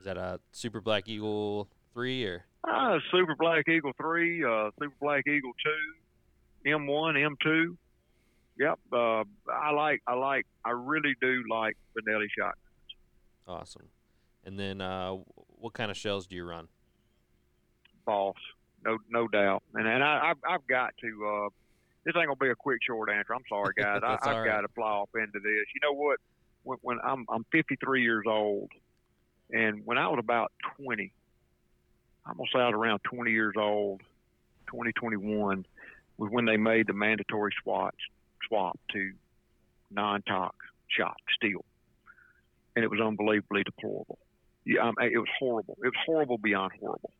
Is 0.00 0.04
that 0.06 0.16
a 0.16 0.40
Super 0.50 0.80
Black 0.80 1.08
Eagle 1.08 1.68
three 1.94 2.24
or? 2.24 2.44
Uh, 2.64 2.98
Super 3.12 3.36
Black 3.36 3.68
Eagle 3.68 3.92
three, 3.96 4.44
uh, 4.44 4.70
Super 4.80 4.94
Black 5.00 5.26
Eagle 5.28 5.52
two, 5.64 6.70
M 6.70 6.86
one, 6.88 7.16
M 7.16 7.36
two. 7.42 7.76
Yep. 8.58 8.78
Uh, 8.92 9.24
I 9.50 9.70
like, 9.72 10.02
I 10.06 10.14
like, 10.14 10.46
I 10.64 10.70
really 10.70 11.14
do 11.20 11.42
like 11.50 11.76
Benelli 11.96 12.26
shotguns. 12.36 12.58
Awesome. 13.46 13.88
And 14.44 14.58
then, 14.58 14.80
uh, 14.80 15.12
what 15.58 15.72
kind 15.72 15.90
of 15.90 15.96
shells 15.96 16.26
do 16.26 16.34
you 16.36 16.44
run? 16.44 16.68
boss, 18.04 18.36
no 18.84 18.98
no 19.08 19.28
doubt. 19.28 19.62
And 19.74 19.86
and 19.86 20.02
I, 20.02 20.30
I've 20.30 20.38
I've 20.48 20.66
got 20.66 20.94
to. 21.00 21.26
Uh, 21.26 21.48
this 22.04 22.14
ain't 22.16 22.26
gonna 22.26 22.36
be 22.36 22.50
a 22.50 22.54
quick 22.54 22.80
short 22.82 23.10
answer. 23.10 23.34
I'm 23.34 23.44
sorry, 23.48 23.74
guys. 23.76 24.00
I, 24.04 24.18
I've 24.20 24.36
all 24.36 24.44
got 24.44 24.62
to 24.62 24.68
fly 24.68 24.90
off 24.90 25.10
into 25.14 25.38
this. 25.38 25.66
You 25.74 25.80
know 25.82 25.92
what? 25.92 26.18
When, 26.64 26.78
when 26.82 26.98
I'm 27.02 27.26
I'm 27.28 27.44
53 27.52 28.02
years 28.02 28.24
old, 28.26 28.70
and 29.50 29.82
when 29.84 29.98
I 29.98 30.08
was 30.08 30.18
about 30.18 30.52
20, 30.78 31.12
I'm 32.26 32.36
gonna 32.36 32.48
say 32.52 32.60
I 32.60 32.66
was 32.66 32.74
around 32.74 33.00
20 33.04 33.30
years 33.30 33.54
old, 33.56 34.00
20, 34.66 34.92
21, 34.92 35.66
was 36.18 36.30
when 36.30 36.44
they 36.44 36.56
made 36.56 36.86
the 36.86 36.92
mandatory 36.92 37.52
swap 37.62 37.94
swap 38.48 38.78
to 38.92 39.12
non-tox 39.90 40.56
shot 40.88 41.16
steel, 41.36 41.64
and 42.74 42.84
it 42.84 42.90
was 42.90 43.00
unbelievably 43.00 43.62
deplorable. 43.64 44.18
Um, 44.80 44.94
it 45.00 45.18
was 45.18 45.28
horrible. 45.38 45.76
It 45.82 45.86
was 45.86 46.02
horrible 46.06 46.38
beyond 46.38 46.72
horrible. 46.78 47.12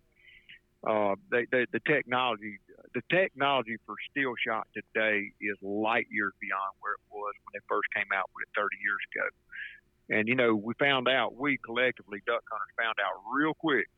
Uh, 0.86 1.14
they, 1.30 1.46
they, 1.50 1.66
the 1.72 1.80
technology, 1.86 2.58
the 2.94 3.02
technology 3.10 3.76
for 3.86 3.94
steel 4.10 4.34
shot 4.44 4.66
today 4.74 5.30
is 5.40 5.56
light 5.62 6.06
years 6.10 6.32
beyond 6.40 6.74
where 6.80 6.94
it 6.94 7.04
was 7.10 7.34
when 7.44 7.52
they 7.54 7.64
first 7.68 7.88
came 7.94 8.10
out 8.14 8.30
with 8.34 8.48
it 8.48 8.60
30 8.60 8.76
years 8.82 9.02
ago. 9.14 10.18
And 10.18 10.28
you 10.28 10.34
know, 10.34 10.54
we 10.54 10.74
found 10.74 11.08
out, 11.08 11.36
we 11.36 11.58
collectively 11.58 12.20
duck 12.26 12.42
hunters 12.50 12.74
found 12.76 12.96
out 12.98 13.22
real 13.32 13.54
quick 13.54 13.88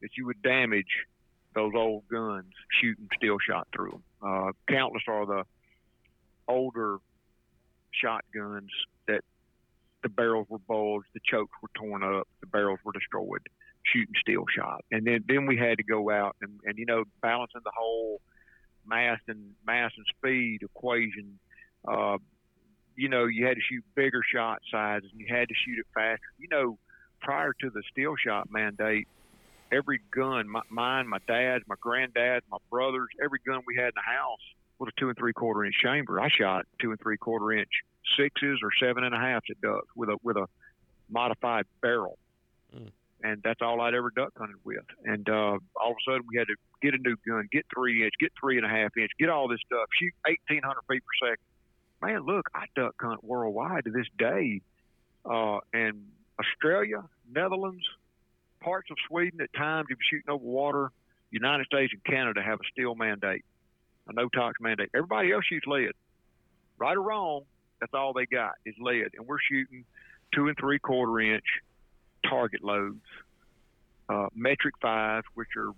that 0.00 0.10
you 0.16 0.26
would 0.26 0.40
damage 0.42 1.06
those 1.54 1.72
old 1.74 2.08
guns 2.08 2.52
shooting 2.80 3.08
steel 3.16 3.36
shot 3.38 3.68
through 3.74 3.90
them. 3.90 4.02
Uh, 4.22 4.52
countless 4.68 5.02
are 5.08 5.26
the 5.26 5.44
older 6.48 6.98
shotguns 7.92 8.70
the 10.02 10.08
barrels 10.08 10.46
were 10.48 10.58
bulged, 10.58 11.06
the 11.14 11.20
chokes 11.24 11.52
were 11.62 11.70
torn 11.74 12.02
up, 12.02 12.28
the 12.40 12.46
barrels 12.46 12.78
were 12.84 12.92
destroyed, 12.92 13.40
shooting 13.84 14.14
steel 14.20 14.44
shot. 14.54 14.84
And 14.90 15.06
then, 15.06 15.24
then 15.26 15.46
we 15.46 15.56
had 15.56 15.78
to 15.78 15.84
go 15.84 16.10
out 16.10 16.36
and, 16.40 16.60
and 16.64 16.78
you 16.78 16.86
know 16.86 17.04
balancing 17.22 17.62
the 17.64 17.72
whole 17.76 18.20
mass 18.86 19.20
and 19.28 19.52
mass 19.66 19.92
and 19.96 20.06
speed 20.16 20.60
equation. 20.62 21.38
Uh, 21.86 22.18
you 22.96 23.08
know, 23.08 23.26
you 23.26 23.46
had 23.46 23.56
to 23.56 23.62
shoot 23.62 23.84
bigger 23.94 24.22
shot 24.34 24.60
sizes 24.70 25.08
and 25.12 25.20
you 25.20 25.26
had 25.28 25.48
to 25.48 25.54
shoot 25.64 25.78
it 25.78 25.86
faster. 25.94 26.20
You 26.38 26.48
know, 26.50 26.78
prior 27.20 27.52
to 27.60 27.70
the 27.70 27.82
steel 27.90 28.14
shot 28.16 28.48
mandate, 28.50 29.06
every 29.70 30.00
gun, 30.14 30.48
my, 30.48 30.62
mine, 30.68 31.06
my 31.06 31.18
dad's, 31.28 31.64
my 31.68 31.76
granddad's, 31.80 32.44
my 32.50 32.58
brother's, 32.70 33.08
every 33.22 33.38
gun 33.46 33.62
we 33.66 33.76
had 33.76 33.86
in 33.86 33.92
the 33.94 34.02
house 34.02 34.40
was 34.78 34.90
a 34.96 35.00
two 35.00 35.08
and 35.08 35.18
three 35.18 35.32
quarter 35.32 35.64
inch 35.64 35.74
chamber. 35.82 36.20
I 36.20 36.28
shot 36.28 36.66
two 36.80 36.90
and 36.90 37.00
three 37.00 37.16
quarter 37.16 37.52
inch 37.52 37.70
sixes 38.18 38.60
or 38.62 38.70
seven 38.80 39.04
and 39.04 39.14
a 39.14 39.18
halfs 39.18 39.46
at 39.50 39.60
ducks 39.60 39.88
with 39.96 40.08
a 40.08 40.16
with 40.22 40.36
a 40.36 40.46
modified 41.10 41.66
barrel, 41.80 42.18
mm. 42.76 42.90
and 43.22 43.40
that's 43.42 43.60
all 43.62 43.80
I'd 43.80 43.94
ever 43.94 44.10
duck 44.10 44.32
hunted 44.36 44.56
with. 44.64 44.84
And 45.04 45.28
uh, 45.28 45.58
all 45.76 45.90
of 45.90 45.96
a 45.96 46.10
sudden, 46.10 46.22
we 46.30 46.38
had 46.38 46.48
to 46.48 46.56
get 46.80 46.94
a 46.94 46.98
new 46.98 47.16
gun, 47.26 47.48
get 47.50 47.66
three 47.74 48.04
inch, 48.04 48.14
get 48.20 48.32
three 48.38 48.56
and 48.56 48.66
a 48.66 48.68
half 48.68 48.96
inch, 48.96 49.10
get 49.18 49.28
all 49.28 49.48
this 49.48 49.60
stuff, 49.66 49.88
shoot 49.98 50.12
eighteen 50.26 50.62
hundred 50.62 50.82
feet 50.88 51.02
per 51.02 51.28
second. 51.28 51.44
Man, 52.00 52.26
look, 52.26 52.48
I 52.54 52.66
duck 52.76 52.94
hunt 53.00 53.24
worldwide 53.24 53.84
to 53.86 53.90
this 53.90 54.06
day, 54.18 54.60
uh, 55.24 55.58
and 55.72 56.06
Australia, 56.38 57.02
Netherlands, 57.32 57.84
parts 58.60 58.88
of 58.90 58.96
Sweden 59.08 59.40
at 59.40 59.52
times, 59.52 59.88
if 59.90 59.98
you're 59.98 60.20
shooting 60.20 60.30
over 60.30 60.44
water, 60.44 60.92
United 61.30 61.66
States 61.66 61.92
and 61.92 62.04
Canada 62.04 62.40
have 62.40 62.60
a 62.60 62.64
steel 62.70 62.94
mandate, 62.94 63.44
a 64.08 64.12
no 64.12 64.28
tox 64.28 64.60
mandate. 64.60 64.90
Everybody 64.94 65.32
else 65.32 65.44
shoots 65.44 65.66
lead. 65.66 65.90
Right 66.78 66.96
or 66.96 67.02
wrong, 67.02 67.42
that's 67.80 67.94
all 67.94 68.12
they 68.12 68.26
got 68.26 68.52
is 68.64 68.74
lead. 68.78 69.08
And 69.16 69.26
we're 69.26 69.38
shooting 69.50 69.84
two 70.34 70.48
and 70.48 70.56
three 70.58 70.78
quarter 70.78 71.20
inch 71.20 71.44
target 72.28 72.62
loads, 72.62 73.04
uh, 74.08 74.28
metric 74.34 74.74
five, 74.80 75.24
which 75.34 75.48
are 75.56 75.72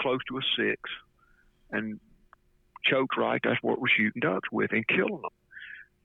close 0.00 0.20
to 0.28 0.38
a 0.38 0.40
six, 0.56 0.80
and 1.70 2.00
chokes 2.84 3.16
right. 3.16 3.40
That's 3.42 3.62
what 3.62 3.80
we're 3.80 3.88
shooting 3.88 4.20
ducks 4.20 4.50
with 4.50 4.72
and 4.72 4.86
killing 4.86 5.22
them. 5.22 5.30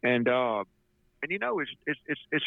And 0.03 0.27
uh, 0.27 0.63
and 1.21 1.31
you 1.31 1.39
know, 1.39 1.59
it's 1.59 1.71
it's 1.85 1.99
it's, 2.07 2.21
it's 2.31 2.45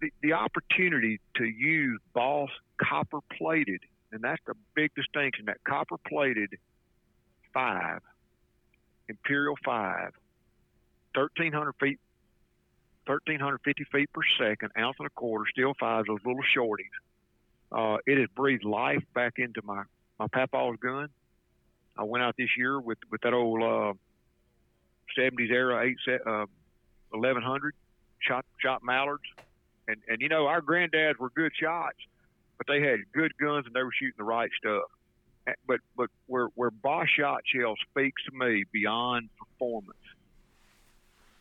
the, 0.00 0.12
the 0.22 0.32
opportunity 0.34 1.20
to 1.36 1.44
use 1.44 2.00
Boss 2.12 2.50
copper 2.82 3.20
plated, 3.36 3.80
and 4.12 4.22
that's 4.22 4.42
the 4.46 4.54
big 4.74 4.94
distinction. 4.94 5.46
That 5.46 5.58
copper 5.64 5.96
plated 6.06 6.54
five, 7.54 8.00
Imperial 9.08 9.56
five, 9.64 10.12
1,300 11.14 11.72
feet, 11.80 11.98
1,350 13.06 13.84
feet 13.92 14.12
per 14.12 14.20
second, 14.38 14.70
ounce 14.78 14.96
and 14.98 15.06
a 15.06 15.10
quarter, 15.10 15.44
steel 15.50 15.72
fives, 15.78 16.06
those 16.08 16.20
little 16.24 16.42
shorties. 16.56 16.94
Uh, 17.70 17.98
it 18.06 18.18
has 18.18 18.28
breathed 18.34 18.64
life 18.64 19.02
back 19.14 19.34
into 19.38 19.60
my 19.64 19.84
my 20.18 20.26
papaw's 20.28 20.76
gun. 20.80 21.08
I 21.96 22.04
went 22.04 22.22
out 22.22 22.34
this 22.36 22.50
year 22.58 22.80
with 22.80 22.98
with 23.10 23.20
that 23.22 23.32
old 23.32 23.62
uh, 23.62 23.92
70s 25.18 25.50
era 25.50 25.86
eight 25.86 25.96
set, 26.04 26.26
uh, 26.26 26.46
1100 27.10 27.74
shot 28.20 28.44
shot 28.60 28.82
mallards 28.82 29.24
and 29.88 29.96
and 30.08 30.20
you 30.20 30.28
know 30.28 30.46
our 30.46 30.60
granddads 30.60 31.18
were 31.18 31.30
good 31.30 31.52
shots, 31.60 31.98
but 32.58 32.66
they 32.66 32.80
had 32.80 33.00
good 33.12 33.32
guns 33.38 33.66
and 33.66 33.74
they 33.74 33.82
were 33.82 33.92
shooting 33.98 34.14
the 34.18 34.24
right 34.24 34.50
stuff. 34.58 34.84
But 35.66 35.80
but 35.96 36.10
where 36.26 36.48
where 36.54 36.70
Boss 36.70 37.06
Shot 37.18 37.42
Shell 37.46 37.74
speaks 37.90 38.22
to 38.24 38.36
me 38.36 38.64
beyond 38.72 39.28
performance, 39.38 39.98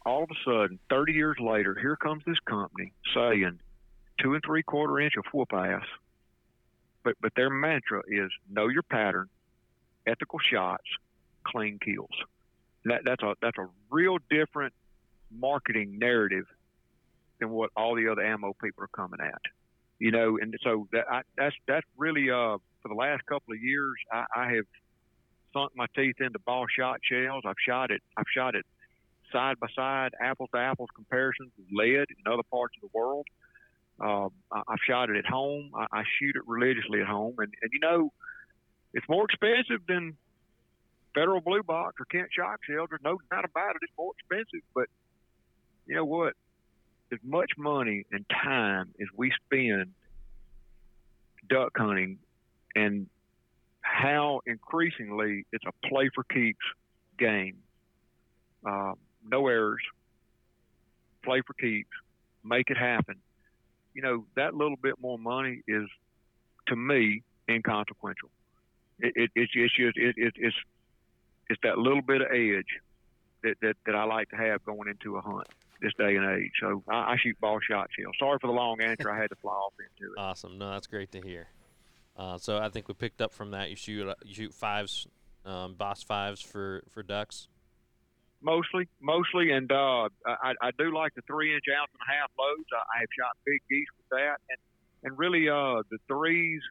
all 0.05 0.23
of 0.23 0.29
a 0.29 0.35
sudden, 0.43 0.79
30 0.89 1.13
years 1.13 1.37
later, 1.39 1.77
here 1.79 1.95
comes 1.95 2.23
this 2.25 2.39
company 2.45 2.91
saying 3.15 3.59
two 4.21 4.33
and 4.33 4.43
three 4.45 4.63
quarter 4.63 4.99
inch 4.99 5.13
of 5.17 5.25
whoop 5.33 5.53
ass. 5.53 5.85
But 7.03 7.15
but 7.21 7.33
their 7.35 7.49
mantra 7.49 8.01
is 8.07 8.29
know 8.49 8.67
your 8.67 8.83
pattern, 8.83 9.29
ethical 10.05 10.39
shots, 10.39 10.85
clean 11.45 11.79
kills. 11.79 12.09
That, 12.85 13.01
that's 13.05 13.23
a 13.23 13.35
that's 13.41 13.57
a 13.57 13.67
real 13.89 14.17
different 14.29 14.73
marketing 15.31 15.97
narrative 15.97 16.45
than 17.39 17.49
what 17.49 17.71
all 17.75 17.95
the 17.95 18.09
other 18.09 18.25
ammo 18.25 18.53
people 18.61 18.83
are 18.83 18.87
coming 18.87 19.19
at. 19.21 19.41
You 19.99 20.11
know, 20.11 20.37
and 20.41 20.53
so 20.63 20.87
that 20.91 21.05
I, 21.09 21.21
that's 21.37 21.55
that's 21.67 21.85
really 21.97 22.29
uh 22.29 22.57
for 22.83 22.89
the 22.89 22.95
last 22.95 23.25
couple 23.25 23.53
of 23.53 23.61
years 23.61 23.95
I, 24.11 24.25
I 24.35 24.51
have 24.53 24.65
sunk 25.53 25.71
my 25.75 25.87
teeth 25.95 26.15
into 26.19 26.37
Boss 26.39 26.67
shot 26.77 26.99
shells. 27.03 27.43
I've 27.45 27.55
shot 27.67 27.89
it. 27.89 28.01
I've 28.15 28.29
shot 28.35 28.55
it 28.55 28.65
side 29.31 29.59
by 29.59 29.67
side, 29.75 30.11
apples 30.21 30.49
to 30.53 30.59
apples 30.59 30.89
comparisons 30.93 31.51
with 31.57 31.67
lead 31.71 32.05
in 32.11 32.31
other 32.31 32.43
parts 32.51 32.75
of 32.77 32.89
the 32.89 32.97
world. 32.97 33.25
Uh, 33.99 34.29
I've 34.51 34.83
shot 34.87 35.09
it 35.09 35.17
at 35.17 35.25
home. 35.25 35.71
I, 35.75 35.87
I 35.91 36.03
shoot 36.19 36.35
it 36.35 36.43
religiously 36.45 37.01
at 37.01 37.07
home, 37.07 37.35
and, 37.39 37.51
and 37.61 37.71
you 37.71 37.79
know, 37.79 38.11
it's 38.93 39.07
more 39.09 39.25
expensive 39.25 39.81
than 39.87 40.17
Federal 41.15 41.41
Blue 41.41 41.63
Box 41.63 41.95
or 41.99 42.05
Kent 42.05 42.29
Shock 42.31 42.59
Shells. 42.69 42.89
There's 42.89 43.01
no 43.03 43.17
doubt 43.31 43.45
about 43.45 43.71
it. 43.71 43.81
It's 43.81 43.93
more 43.97 44.11
expensive, 44.19 44.61
but 44.75 44.85
you 45.87 45.95
know 45.95 46.05
what? 46.05 46.33
as 47.13 47.19
much 47.23 47.51
money 47.57 48.05
and 48.11 48.25
time 48.29 48.93
as 48.99 49.07
we 49.15 49.31
spend 49.45 49.91
duck 51.49 51.71
hunting 51.77 52.17
and 52.75 53.07
how 53.81 54.41
increasingly 54.45 55.45
it's 55.51 55.63
a 55.65 55.87
play 55.87 56.09
for 56.13 56.23
keeps 56.23 56.65
game. 57.17 57.57
Uh, 58.65 58.93
no 59.25 59.47
errors, 59.47 59.81
play 61.23 61.41
for 61.45 61.53
keeps, 61.53 61.89
make 62.43 62.69
it 62.69 62.77
happen. 62.77 63.15
You 63.93 64.01
know, 64.01 64.25
that 64.35 64.55
little 64.55 64.77
bit 64.77 64.95
more 64.99 65.19
money 65.19 65.61
is, 65.67 65.87
to 66.67 66.75
me, 66.75 67.21
inconsequential. 67.49 68.29
It, 68.99 69.13
it, 69.15 69.31
it's, 69.35 69.51
it's 69.55 69.75
just, 69.75 69.97
it, 69.97 70.15
it, 70.17 70.33
it's, 70.37 70.55
it's 71.49 71.59
that 71.63 71.77
little 71.77 72.01
bit 72.01 72.21
of 72.21 72.27
edge 72.31 72.65
that, 73.43 73.55
that, 73.61 73.75
that 73.85 73.95
I 73.95 74.05
like 74.05 74.29
to 74.29 74.37
have 74.37 74.63
going 74.65 74.87
into 74.89 75.17
a 75.17 75.21
hunt 75.21 75.47
this 75.81 75.91
day 75.97 76.15
and 76.15 76.25
age. 76.37 76.51
So 76.59 76.83
I, 76.87 77.13
I 77.13 77.17
shoot 77.21 77.39
Boss 77.39 77.61
shot 77.69 77.89
shell. 77.97 78.11
Sorry 78.17 78.39
for 78.39 78.47
the 78.47 78.53
long 78.53 78.81
answer. 78.81 79.11
I 79.11 79.19
had 79.19 79.29
to 79.29 79.35
fly 79.35 79.51
off 79.53 79.73
into 79.79 80.13
it. 80.13 80.17
Awesome. 80.19 80.57
No, 80.57 80.71
that's 80.71 80.87
great 80.87 81.11
to 81.11 81.21
hear. 81.21 81.47
Uh, 82.15 82.37
so 82.37 82.57
I 82.57 82.69
think 82.69 82.87
we 82.87 82.93
picked 82.93 83.21
up 83.21 83.33
from 83.33 83.51
that. 83.51 83.69
You 83.69 83.75
shoot 83.75 84.07
uh, 84.07 84.15
you 84.23 84.33
shoot 84.33 84.53
fives, 84.53 85.07
um, 85.45 85.75
boss 85.75 86.03
fives 86.03 86.41
for 86.41 86.83
for 86.89 87.03
ducks. 87.03 87.47
Mostly, 88.41 88.89
mostly, 89.01 89.51
and 89.51 89.71
uh, 89.71 90.09
I, 90.25 90.53
I 90.61 90.71
do 90.77 90.93
like 90.93 91.15
the 91.15 91.21
three 91.21 91.55
inch 91.55 91.63
ounce 91.79 91.89
and 91.93 92.01
a 92.01 92.19
half 92.19 92.29
loads. 92.37 92.67
I, 92.73 92.97
I 92.97 92.99
have 92.99 93.09
shot 93.17 93.37
big 93.45 93.61
geese 93.69 93.87
with 93.97 94.09
that, 94.09 94.35
and 94.49 94.57
and 95.03 95.17
really 95.17 95.49
uh, 95.49 95.83
the 95.89 95.97
threes, 96.07 96.61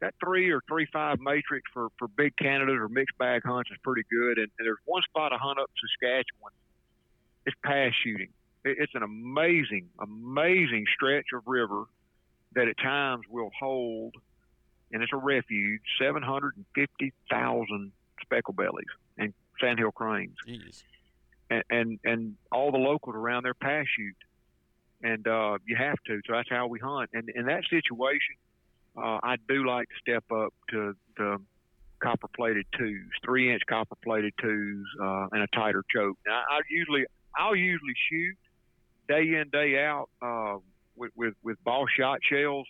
that 0.00 0.14
three 0.22 0.50
or 0.50 0.60
three 0.68 0.88
five 0.92 1.20
matrix 1.20 1.70
for 1.72 1.88
for 1.98 2.08
big 2.08 2.36
Canadas 2.36 2.74
or 2.74 2.88
mixed 2.88 3.16
bag 3.18 3.42
hunts 3.44 3.70
is 3.70 3.78
pretty 3.84 4.02
good. 4.10 4.38
And, 4.38 4.50
and 4.58 4.66
there's 4.66 4.82
one 4.84 5.02
spot 5.02 5.32
I 5.32 5.36
hunt 5.36 5.58
up 5.58 5.70
Saskatchewan 5.80 6.52
it's 7.46 7.56
pass 7.64 7.92
shooting. 8.02 8.28
It's 8.64 8.94
an 8.94 9.02
amazing, 9.02 9.88
amazing 9.98 10.84
stretch 10.94 11.26
of 11.34 11.42
river 11.46 11.84
that 12.54 12.68
at 12.68 12.76
times 12.78 13.24
will 13.30 13.50
hold, 13.58 14.14
and 14.92 15.02
it's 15.02 15.12
a 15.12 15.16
refuge, 15.16 15.80
750,000 15.98 17.92
speckle 18.22 18.54
bellies 18.54 18.86
and 19.18 19.32
sandhill 19.60 19.92
cranes. 19.92 20.36
Jeez. 20.46 20.82
And, 21.50 21.64
and, 21.70 21.98
and 22.04 22.36
all 22.52 22.70
the 22.70 22.78
locals 22.78 23.16
around 23.16 23.44
there 23.44 23.54
pass 23.54 23.86
shoot. 23.96 24.16
And 25.02 25.26
uh, 25.26 25.58
you 25.66 25.76
have 25.76 25.96
to, 26.06 26.20
so 26.26 26.34
that's 26.34 26.50
how 26.50 26.66
we 26.66 26.78
hunt. 26.78 27.10
And 27.14 27.30
in 27.30 27.46
that 27.46 27.62
situation, 27.70 28.36
uh, 28.96 29.18
I 29.22 29.36
do 29.48 29.66
like 29.66 29.88
to 29.88 29.94
step 30.00 30.24
up 30.30 30.52
to 30.70 30.94
the 31.16 31.38
copper 32.00 32.28
plated 32.34 32.66
twos, 32.76 33.08
three 33.24 33.52
inch 33.52 33.62
copper 33.68 33.96
plated 34.02 34.34
twos, 34.40 34.86
uh, 35.02 35.28
and 35.32 35.42
a 35.42 35.46
tighter 35.54 35.84
choke. 35.94 36.18
Now, 36.26 36.42
I 36.50 36.60
usually 36.68 37.04
I'll 37.36 37.56
usually 37.56 37.94
shoot 38.10 38.36
day 39.08 39.40
in 39.40 39.48
day 39.52 39.78
out 39.84 40.08
uh, 40.20 40.58
with, 40.96 41.12
with 41.16 41.34
with 41.42 41.62
Boss 41.64 41.88
shot 41.98 42.20
shells. 42.28 42.66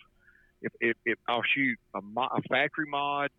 If, 0.61 0.71
if, 0.79 0.97
if 1.05 1.17
I'll 1.27 1.43
shoot 1.55 1.77
a, 1.95 2.01
mo- 2.01 2.29
a 2.31 2.41
factory 2.43 2.87
mod 2.87 3.29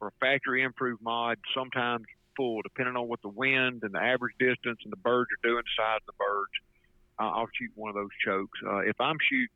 or 0.00 0.08
a 0.08 0.12
factory 0.20 0.62
improved 0.62 1.02
mod, 1.02 1.38
sometimes 1.54 2.04
full, 2.36 2.62
depending 2.62 2.96
on 2.96 3.08
what 3.08 3.20
the 3.22 3.28
wind 3.28 3.82
and 3.82 3.92
the 3.92 3.98
average 3.98 4.34
distance 4.38 4.78
and 4.84 4.92
the 4.92 4.96
birds 4.96 5.28
are 5.32 5.48
doing, 5.48 5.62
size 5.76 6.00
of 6.00 6.06
the 6.06 6.24
birds. 6.24 6.52
Uh, 7.18 7.36
I'll 7.36 7.48
shoot 7.58 7.70
one 7.74 7.90
of 7.90 7.96
those 7.96 8.14
chokes. 8.24 8.58
Uh, 8.64 8.78
if 8.78 9.00
I'm 9.00 9.16
shooting 9.28 9.48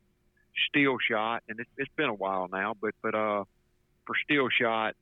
steel 0.69 0.97
shot, 1.09 1.43
and 1.47 1.59
it's, 1.59 1.69
it's 1.77 1.91
been 1.95 2.09
a 2.09 2.13
while 2.13 2.47
now, 2.51 2.75
but 2.79 2.93
but 3.01 3.15
uh, 3.15 3.45
for 4.05 4.15
steel 4.23 4.49
shot, 4.49 4.95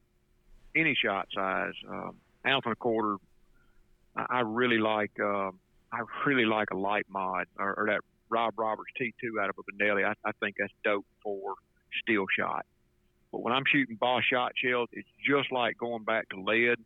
any 0.76 0.95
shot 0.95 1.27
size, 1.34 1.73
um, 1.89 2.15
ounce 2.45 2.63
and 2.65 2.73
a 2.73 2.76
quarter, 2.76 3.18
I, 4.15 4.26
I 4.30 4.39
really 4.41 4.77
like. 4.77 5.11
Uh, 5.19 5.51
I 5.93 6.03
really 6.26 6.45
like 6.45 6.69
a 6.72 6.77
light 6.77 7.05
mod 7.09 7.47
or, 7.59 7.73
or 7.73 7.88
that 7.88 7.99
Rob 8.30 8.53
Roberts 8.57 8.91
T2 8.99 9.41
out 9.41 9.49
of 9.49 9.55
a 9.59 9.84
Benelli. 9.84 10.05
I, 10.05 10.13
I 10.23 10.31
think 10.39 10.55
that's 10.57 10.72
dope 10.85 11.05
for 11.22 11.55
steel 12.01 12.26
shot. 12.38 12.65
But 13.31 13.41
when 13.41 13.53
I'm 13.53 13.63
shooting 13.72 13.95
Boss 13.95 14.23
shot 14.23 14.51
shells, 14.55 14.89
it's 14.91 15.07
just 15.26 15.51
like 15.51 15.77
going 15.77 16.03
back 16.03 16.30
to 16.30 16.41
lead. 16.41 16.77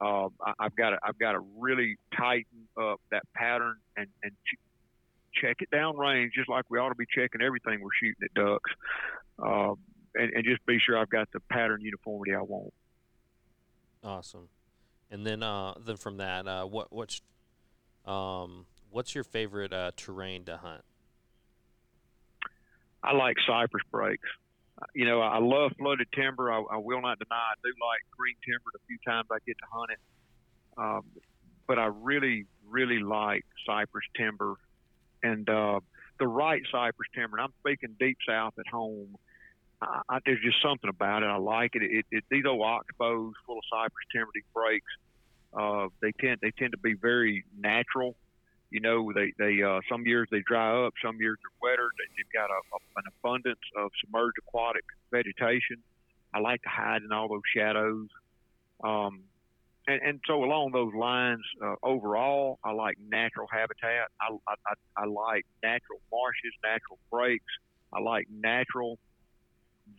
Uh, 0.00 0.28
I, 0.44 0.52
I've 0.58 0.76
got 0.76 0.90
to 0.90 0.98
I've 1.02 1.18
got 1.18 1.32
to 1.32 1.40
really 1.58 1.96
tighten 2.16 2.68
up 2.80 3.00
that 3.10 3.22
pattern 3.34 3.76
and 3.96 4.06
and 4.22 4.32
ch- 4.32 4.58
check 5.40 5.56
it 5.60 5.70
down 5.70 5.96
range, 5.96 6.32
just 6.34 6.48
like 6.48 6.64
we 6.70 6.78
ought 6.78 6.90
to 6.90 6.94
be 6.94 7.06
checking 7.12 7.42
everything 7.42 7.80
we're 7.80 7.90
shooting 8.00 8.22
at 8.22 8.34
ducks, 8.34 8.70
uh, 9.42 9.74
and, 10.14 10.32
and 10.34 10.44
just 10.44 10.64
be 10.66 10.78
sure 10.78 10.98
I've 10.98 11.10
got 11.10 11.30
the 11.32 11.40
pattern 11.50 11.80
uniformity 11.80 12.34
I 12.34 12.42
want. 12.42 12.72
Awesome. 14.04 14.48
And 15.10 15.26
then, 15.26 15.42
uh, 15.42 15.74
then 15.78 15.96
from 15.96 16.16
that, 16.16 16.46
uh, 16.46 16.64
what 16.64 16.92
what's 16.92 17.20
um, 18.06 18.66
what's 18.90 19.14
your 19.14 19.24
favorite 19.24 19.72
uh, 19.72 19.92
terrain 19.96 20.44
to 20.44 20.56
hunt? 20.56 20.82
I 23.02 23.12
like 23.14 23.36
cypress 23.46 23.84
breaks. 23.90 24.28
Uh, 24.80 24.86
You 24.94 25.04
know, 25.04 25.20
I 25.20 25.38
love 25.38 25.72
flooded 25.78 26.08
timber. 26.14 26.52
I, 26.52 26.58
I 26.58 26.76
will 26.76 27.02
not 27.02 27.18
deny 27.18 27.36
I 27.36 27.54
do 27.62 27.70
like 27.70 28.00
green 28.16 28.36
timber. 28.44 28.70
The 28.72 28.78
few 28.86 28.98
times 29.06 29.28
I 29.30 29.38
get 29.46 29.56
to 29.58 29.66
hunt 29.70 29.90
it, 29.90 29.98
um, 30.76 31.02
but 31.66 31.78
I 31.78 31.86
really, 31.86 32.46
really 32.68 33.00
like 33.00 33.44
cypress 33.66 34.04
timber, 34.16 34.54
and 35.22 35.48
uh, 35.48 35.80
the 36.18 36.26
right 36.26 36.62
cypress 36.70 37.08
timber. 37.14 37.38
And 37.38 37.44
I'm 37.44 37.54
speaking 37.60 37.96
deep 37.98 38.18
south 38.26 38.54
at 38.58 38.66
home. 38.66 39.16
I, 39.80 40.02
I, 40.08 40.18
there's 40.24 40.42
just 40.42 40.62
something 40.62 40.88
about 40.88 41.22
it. 41.22 41.26
I 41.26 41.36
like 41.36 41.72
it. 41.74 41.82
It, 41.82 42.06
it 42.10 42.24
these 42.30 42.44
old 42.46 42.62
oxbows 42.62 43.32
full 43.46 43.58
of 43.58 43.64
cypress 43.70 44.06
timber, 44.14 44.30
these 44.34 44.44
breaks. 44.54 44.92
Uh, 45.52 45.88
they 46.00 46.12
tend 46.12 46.38
they 46.40 46.50
tend 46.52 46.72
to 46.72 46.78
be 46.78 46.94
very 46.94 47.44
natural. 47.58 48.16
You 48.72 48.80
know, 48.80 49.12
they 49.12 49.34
they 49.38 49.62
uh, 49.62 49.80
some 49.90 50.06
years 50.06 50.28
they 50.30 50.40
dry 50.40 50.86
up, 50.86 50.94
some 51.04 51.18
years 51.20 51.36
they're 51.42 51.70
wetter. 51.70 51.90
They, 51.98 52.08
they've 52.16 52.32
got 52.32 52.48
a, 52.48 52.60
a, 52.74 52.78
an 52.96 53.04
abundance 53.12 53.60
of 53.76 53.90
submerged 54.02 54.38
aquatic 54.38 54.84
vegetation. 55.10 55.76
I 56.32 56.40
like 56.40 56.62
to 56.62 56.70
hide 56.70 57.02
in 57.02 57.12
all 57.12 57.28
those 57.28 57.42
shadows. 57.54 58.08
Um, 58.82 59.24
and, 59.86 60.00
and 60.02 60.20
so 60.26 60.42
along 60.42 60.72
those 60.72 60.94
lines, 60.94 61.42
uh, 61.62 61.74
overall, 61.82 62.58
I 62.64 62.72
like 62.72 62.96
natural 63.10 63.46
habitat. 63.52 64.08
I, 64.18 64.32
I, 64.48 64.54
I, 64.66 65.02
I 65.02 65.04
like 65.04 65.44
natural 65.62 66.00
marshes, 66.10 66.54
natural 66.64 66.98
breaks. 67.10 67.52
I 67.92 68.00
like 68.00 68.26
natural, 68.30 68.98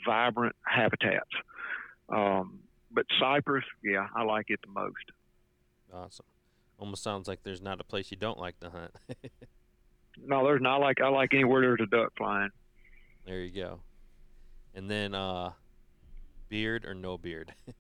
vibrant 0.04 0.56
habitats. 0.66 1.30
Um, 2.10 2.62
but 2.92 3.06
cypress, 3.20 3.66
yeah, 3.84 4.08
I 4.16 4.24
like 4.24 4.46
it 4.50 4.60
the 4.66 4.72
most. 4.72 5.12
Awesome. 5.94 6.26
Almost 6.84 7.02
sounds 7.02 7.30
like 7.30 7.40
there's 7.44 7.62
not 7.62 7.80
a 7.80 7.84
place 7.86 8.12
you 8.12 8.18
don't 8.18 8.38
like 8.38 8.60
to 8.60 8.70
hunt. 8.70 8.92
No, 10.24 10.44
there's 10.46 10.62
not 10.62 10.80
like 10.80 11.02
I 11.02 11.08
like 11.10 11.34
anywhere 11.34 11.62
there's 11.62 11.80
a 11.82 11.88
duck 11.88 12.14
flying. 12.16 12.50
there 13.26 13.40
you 13.40 13.50
go. 13.50 13.80
And 14.76 14.88
then, 14.88 15.16
uh, 15.16 15.54
beard 16.50 16.86
or 16.86 16.94
no 16.94 17.18
beard? 17.18 17.52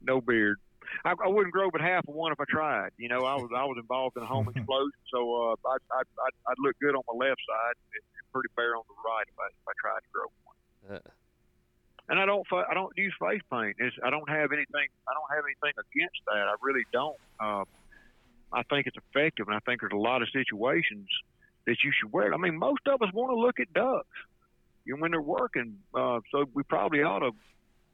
No 0.00 0.20
beard. 0.20 0.58
I, 1.04 1.14
I 1.24 1.26
wouldn't 1.26 1.52
grow 1.52 1.72
but 1.72 1.80
half 1.80 2.06
of 2.06 2.14
one 2.14 2.30
if 2.30 2.38
I 2.38 2.44
tried. 2.48 2.90
You 2.98 3.08
know, 3.08 3.24
I 3.26 3.34
was 3.34 3.50
I 3.50 3.64
was 3.64 3.76
involved 3.80 4.16
in 4.16 4.22
a 4.22 4.26
home 4.26 4.48
explosion, 4.54 4.92
so 5.12 5.18
uh, 5.34 5.68
I'd, 5.68 5.82
I'd, 5.90 6.06
I'd, 6.24 6.36
I'd 6.52 6.58
look 6.60 6.76
good 6.80 6.94
on 6.94 7.02
my 7.10 7.26
left 7.26 7.40
side 7.48 7.74
and 7.94 8.02
pretty 8.32 8.48
bare 8.54 8.76
on 8.76 8.84
the 8.86 8.94
right 9.04 9.24
if 9.26 9.34
I, 9.40 9.46
if 9.48 9.66
I 9.66 9.72
tried 9.80 9.98
to 9.98 10.10
grow 10.14 10.26
one. 10.46 11.00
Uh, 11.02 11.10
And 12.10 12.20
I 12.20 12.26
don't 12.26 12.46
I 12.70 12.74
don't 12.74 12.96
use 12.96 13.12
face 13.18 13.42
paint. 13.50 13.74
It's, 13.80 13.96
I 14.04 14.10
don't 14.10 14.28
have 14.30 14.52
anything 14.52 14.86
I 15.08 15.12
don't 15.18 15.30
have 15.34 15.42
anything 15.44 15.74
against 15.74 16.20
that. 16.30 16.46
I 16.46 16.54
really 16.62 16.86
don't. 16.92 17.16
Uh, 17.40 17.64
I 18.52 18.62
think 18.62 18.86
it's 18.86 18.96
effective, 18.96 19.46
and 19.48 19.56
I 19.56 19.60
think 19.60 19.80
there's 19.80 19.92
a 19.92 19.96
lot 19.96 20.22
of 20.22 20.28
situations 20.30 21.06
that 21.66 21.76
you 21.84 21.92
should 21.98 22.12
wear. 22.12 22.32
it. 22.32 22.34
I 22.34 22.38
mean, 22.38 22.56
most 22.56 22.80
of 22.86 23.02
us 23.02 23.12
want 23.12 23.30
to 23.30 23.36
look 23.36 23.60
at 23.60 23.72
ducks, 23.72 24.06
you 24.84 24.94
know, 24.94 25.02
when 25.02 25.10
they're 25.10 25.20
working. 25.20 25.78
Uh, 25.94 26.20
so 26.32 26.46
we 26.54 26.62
probably 26.62 27.02
ought 27.02 27.18
to 27.20 27.32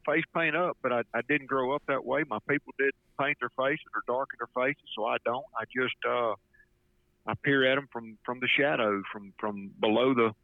face 0.06 0.24
paint 0.35 0.55
up, 0.55 0.76
but 0.82 0.93
I, 0.93 1.02
I 1.12 1.22
didn't 1.28 1.47
grow 1.47 1.74
up 1.74 1.82
that 1.89 2.05
way. 2.05 2.24
My 2.28 2.39
people 2.48 2.72
did 2.78 2.93
paint 3.20 3.39
their 3.40 3.51
faces 3.51 3.86
or 3.94 4.02
darken 4.06 4.39
their 4.39 4.64
faces, 4.64 4.85
so 4.94 5.05
I 5.05 5.16
don't. 5.24 5.44
I 5.59 5.64
just 5.74 5.97
uh, 6.09 6.35
I 7.26 7.35
peer 7.43 7.70
at 7.70 7.76
them 7.76 7.89
from 7.93 8.18
from 8.24 8.40
the 8.40 8.48
shadows, 8.48 9.02
from 9.12 9.32
from 9.39 9.70
below 9.81 10.14
the 10.14 10.35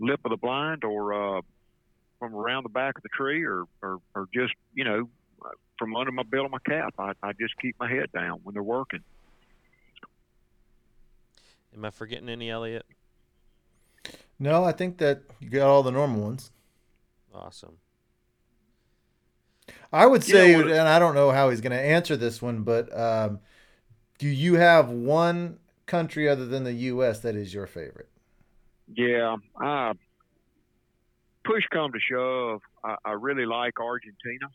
lip 0.00 0.20
of 0.24 0.30
the 0.30 0.36
blind, 0.36 0.84
or 0.84 1.38
uh, 1.38 1.40
from 2.18 2.34
around 2.34 2.64
the 2.64 2.70
back 2.70 2.96
of 2.96 3.02
the 3.02 3.08
tree, 3.10 3.44
or 3.44 3.64
or, 3.82 3.98
or 4.14 4.28
just 4.34 4.52
you 4.74 4.84
know 4.84 5.08
from 5.78 5.94
under 5.96 6.12
my 6.12 6.24
bill 6.24 6.44
of 6.44 6.50
my 6.50 6.58
cap. 6.66 6.94
I, 6.98 7.12
I 7.22 7.32
just 7.32 7.56
keep 7.60 7.76
my 7.78 7.88
head 7.88 8.10
down 8.12 8.40
when 8.42 8.54
they're 8.54 8.62
working. 8.62 9.00
Am 11.74 11.84
I 11.84 11.90
forgetting 11.90 12.28
any, 12.28 12.50
Elliot? 12.50 12.86
No, 14.38 14.64
I 14.64 14.72
think 14.72 14.98
that 14.98 15.22
you 15.40 15.48
got 15.50 15.68
all 15.68 15.82
the 15.82 15.90
normal 15.92 16.22
ones. 16.22 16.50
Awesome. 17.32 17.78
I 19.92 20.06
would 20.06 20.22
You 20.24 20.34
know 20.34 20.46
say, 20.46 20.54
what- 20.56 20.70
and 20.70 20.88
I 20.88 20.98
don't 20.98 21.14
know 21.14 21.30
how 21.30 21.50
he's 21.50 21.60
going 21.60 21.72
to 21.72 21.80
answer 21.80 22.16
this 22.16 22.40
one, 22.42 22.62
but 22.62 22.94
um, 22.98 23.40
do 24.18 24.28
you 24.28 24.54
have 24.56 24.90
one 24.90 25.58
country 25.86 26.28
other 26.28 26.46
than 26.46 26.64
the 26.64 26.72
U.S. 26.74 27.20
that 27.20 27.36
is 27.36 27.54
your 27.54 27.66
favorite? 27.66 28.08
Yeah, 28.88 29.36
I 29.60 29.92
push 31.44 31.64
come 31.72 31.92
to 31.92 31.98
shove, 32.00 32.60
I, 32.84 32.96
I 33.04 33.12
really 33.12 33.46
like 33.46 33.80
Argentina. 33.80 34.46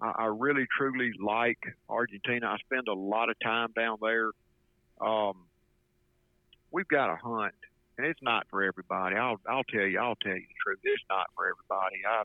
I, 0.00 0.24
I 0.24 0.26
really 0.26 0.66
truly 0.76 1.12
like 1.22 1.58
Argentina. 1.88 2.48
I 2.48 2.56
spend 2.58 2.88
a 2.88 2.94
lot 2.94 3.30
of 3.30 3.36
time 3.42 3.68
down 3.76 3.98
there. 4.00 4.30
Um, 5.00 5.46
we've 6.70 6.88
got 6.88 7.10
a 7.10 7.16
hunt, 7.16 7.54
and 7.98 8.06
it's 8.06 8.22
not 8.22 8.46
for 8.50 8.62
everybody. 8.62 9.16
I'll 9.16 9.40
I'll 9.48 9.64
tell 9.64 9.86
you, 9.86 9.98
I'll 9.98 10.16
tell 10.16 10.34
you 10.34 10.46
the 10.46 10.54
truth. 10.64 10.78
It's 10.82 11.02
not 11.08 11.26
for 11.34 11.46
everybody. 11.48 12.02
I 12.06 12.22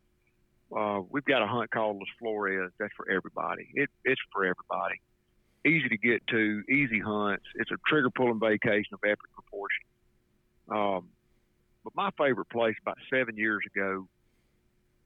uh, 0.76 1.01
we've 1.09 1.26
got 1.26 1.41
a 1.41 1.47
hunt 1.47 1.69
called 1.72 1.97
Las 1.97 2.07
Flores. 2.19 2.72
That's 2.80 2.93
for 2.95 3.09
everybody. 3.09 3.69
It 3.73 3.89
it's 4.05 4.22
for 4.31 4.45
everybody. 4.45 5.01
Easy 5.65 5.89
to 5.89 5.97
get 5.97 6.26
to, 6.27 6.63
easy 6.69 6.99
hunts. 6.99 7.43
It's 7.55 7.72
a 7.72 7.77
trigger 7.88 8.09
pulling 8.09 8.39
vacation 8.39 8.93
of 8.93 8.99
epic 9.03 9.31
proportion. 9.34 9.85
Um, 10.69 11.09
but 11.84 11.93
my 11.95 12.09
favorite 12.18 12.49
place 12.49 12.76
about 12.81 12.97
seven 13.13 13.38
years 13.38 13.61
ago, 13.76 14.07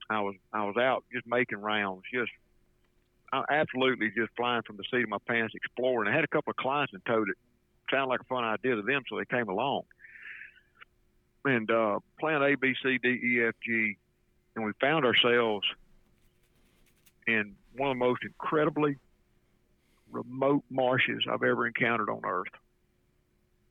I 0.10 0.22
was 0.22 0.36
I 0.54 0.64
was 0.66 0.78
out 0.78 1.04
just 1.12 1.26
making 1.28 1.60
rounds, 1.60 2.04
just 2.14 2.32
I 3.34 3.44
absolutely 3.50 4.12
just 4.16 4.32
flying 4.38 4.62
from 4.62 4.78
the 4.78 4.84
seat 4.92 5.04
of 5.04 5.10
my 5.10 5.18
pants, 5.28 5.54
exploring. 5.56 6.12
I 6.12 6.16
had 6.16 6.24
a 6.24 6.28
couple 6.28 6.52
of 6.52 6.58
clients 6.58 6.94
and 6.94 7.04
told 7.06 7.28
it 7.28 7.36
sounded 7.90 8.08
like 8.08 8.22
a 8.22 8.26
fun 8.26 8.44
idea 8.44 8.76
to 8.76 8.82
them, 8.82 9.04
so 9.10 9.18
they 9.18 9.26
came 9.26 9.50
along. 9.50 9.84
And 11.44 11.70
uh, 11.70 12.00
playing 12.20 12.42
A, 12.42 12.56
B, 12.56 12.74
C, 12.82 12.98
D, 13.02 13.10
E, 13.10 13.46
F, 13.48 13.54
G, 13.64 13.98
and 14.56 14.66
we 14.66 14.72
found 14.82 15.06
ourselves 15.06 15.66
in 17.28 17.56
one 17.76 17.92
of 17.92 17.98
the 17.98 18.06
most 18.06 18.24
incredibly 18.24 18.98
remote 20.12 20.64
marshes 20.70 21.24
I've 21.30 21.44
ever 21.44 21.68
encountered 21.68 22.10
on 22.10 22.22
Earth. 22.26 22.54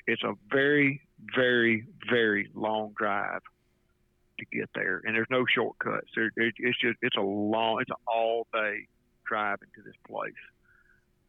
It's 0.07 0.23
a 0.23 0.35
very, 0.51 1.01
very, 1.35 1.87
very 2.11 2.51
long 2.55 2.93
drive 2.97 3.41
to 4.39 4.45
get 4.53 4.69
there, 4.75 5.01
and 5.05 5.15
there's 5.15 5.31
no 5.31 5.45
shortcuts. 5.47 6.09
There, 6.15 6.27
it, 6.37 6.55
it's 6.59 6.79
just 6.79 6.99
it's 7.01 7.17
a 7.17 7.23
long, 7.23 7.81
it's 7.81 7.91
an 7.91 7.97
all 8.07 8.47
day 8.53 8.87
drive 9.27 9.59
into 9.63 9.87
this 9.87 9.97
place, 10.07 10.33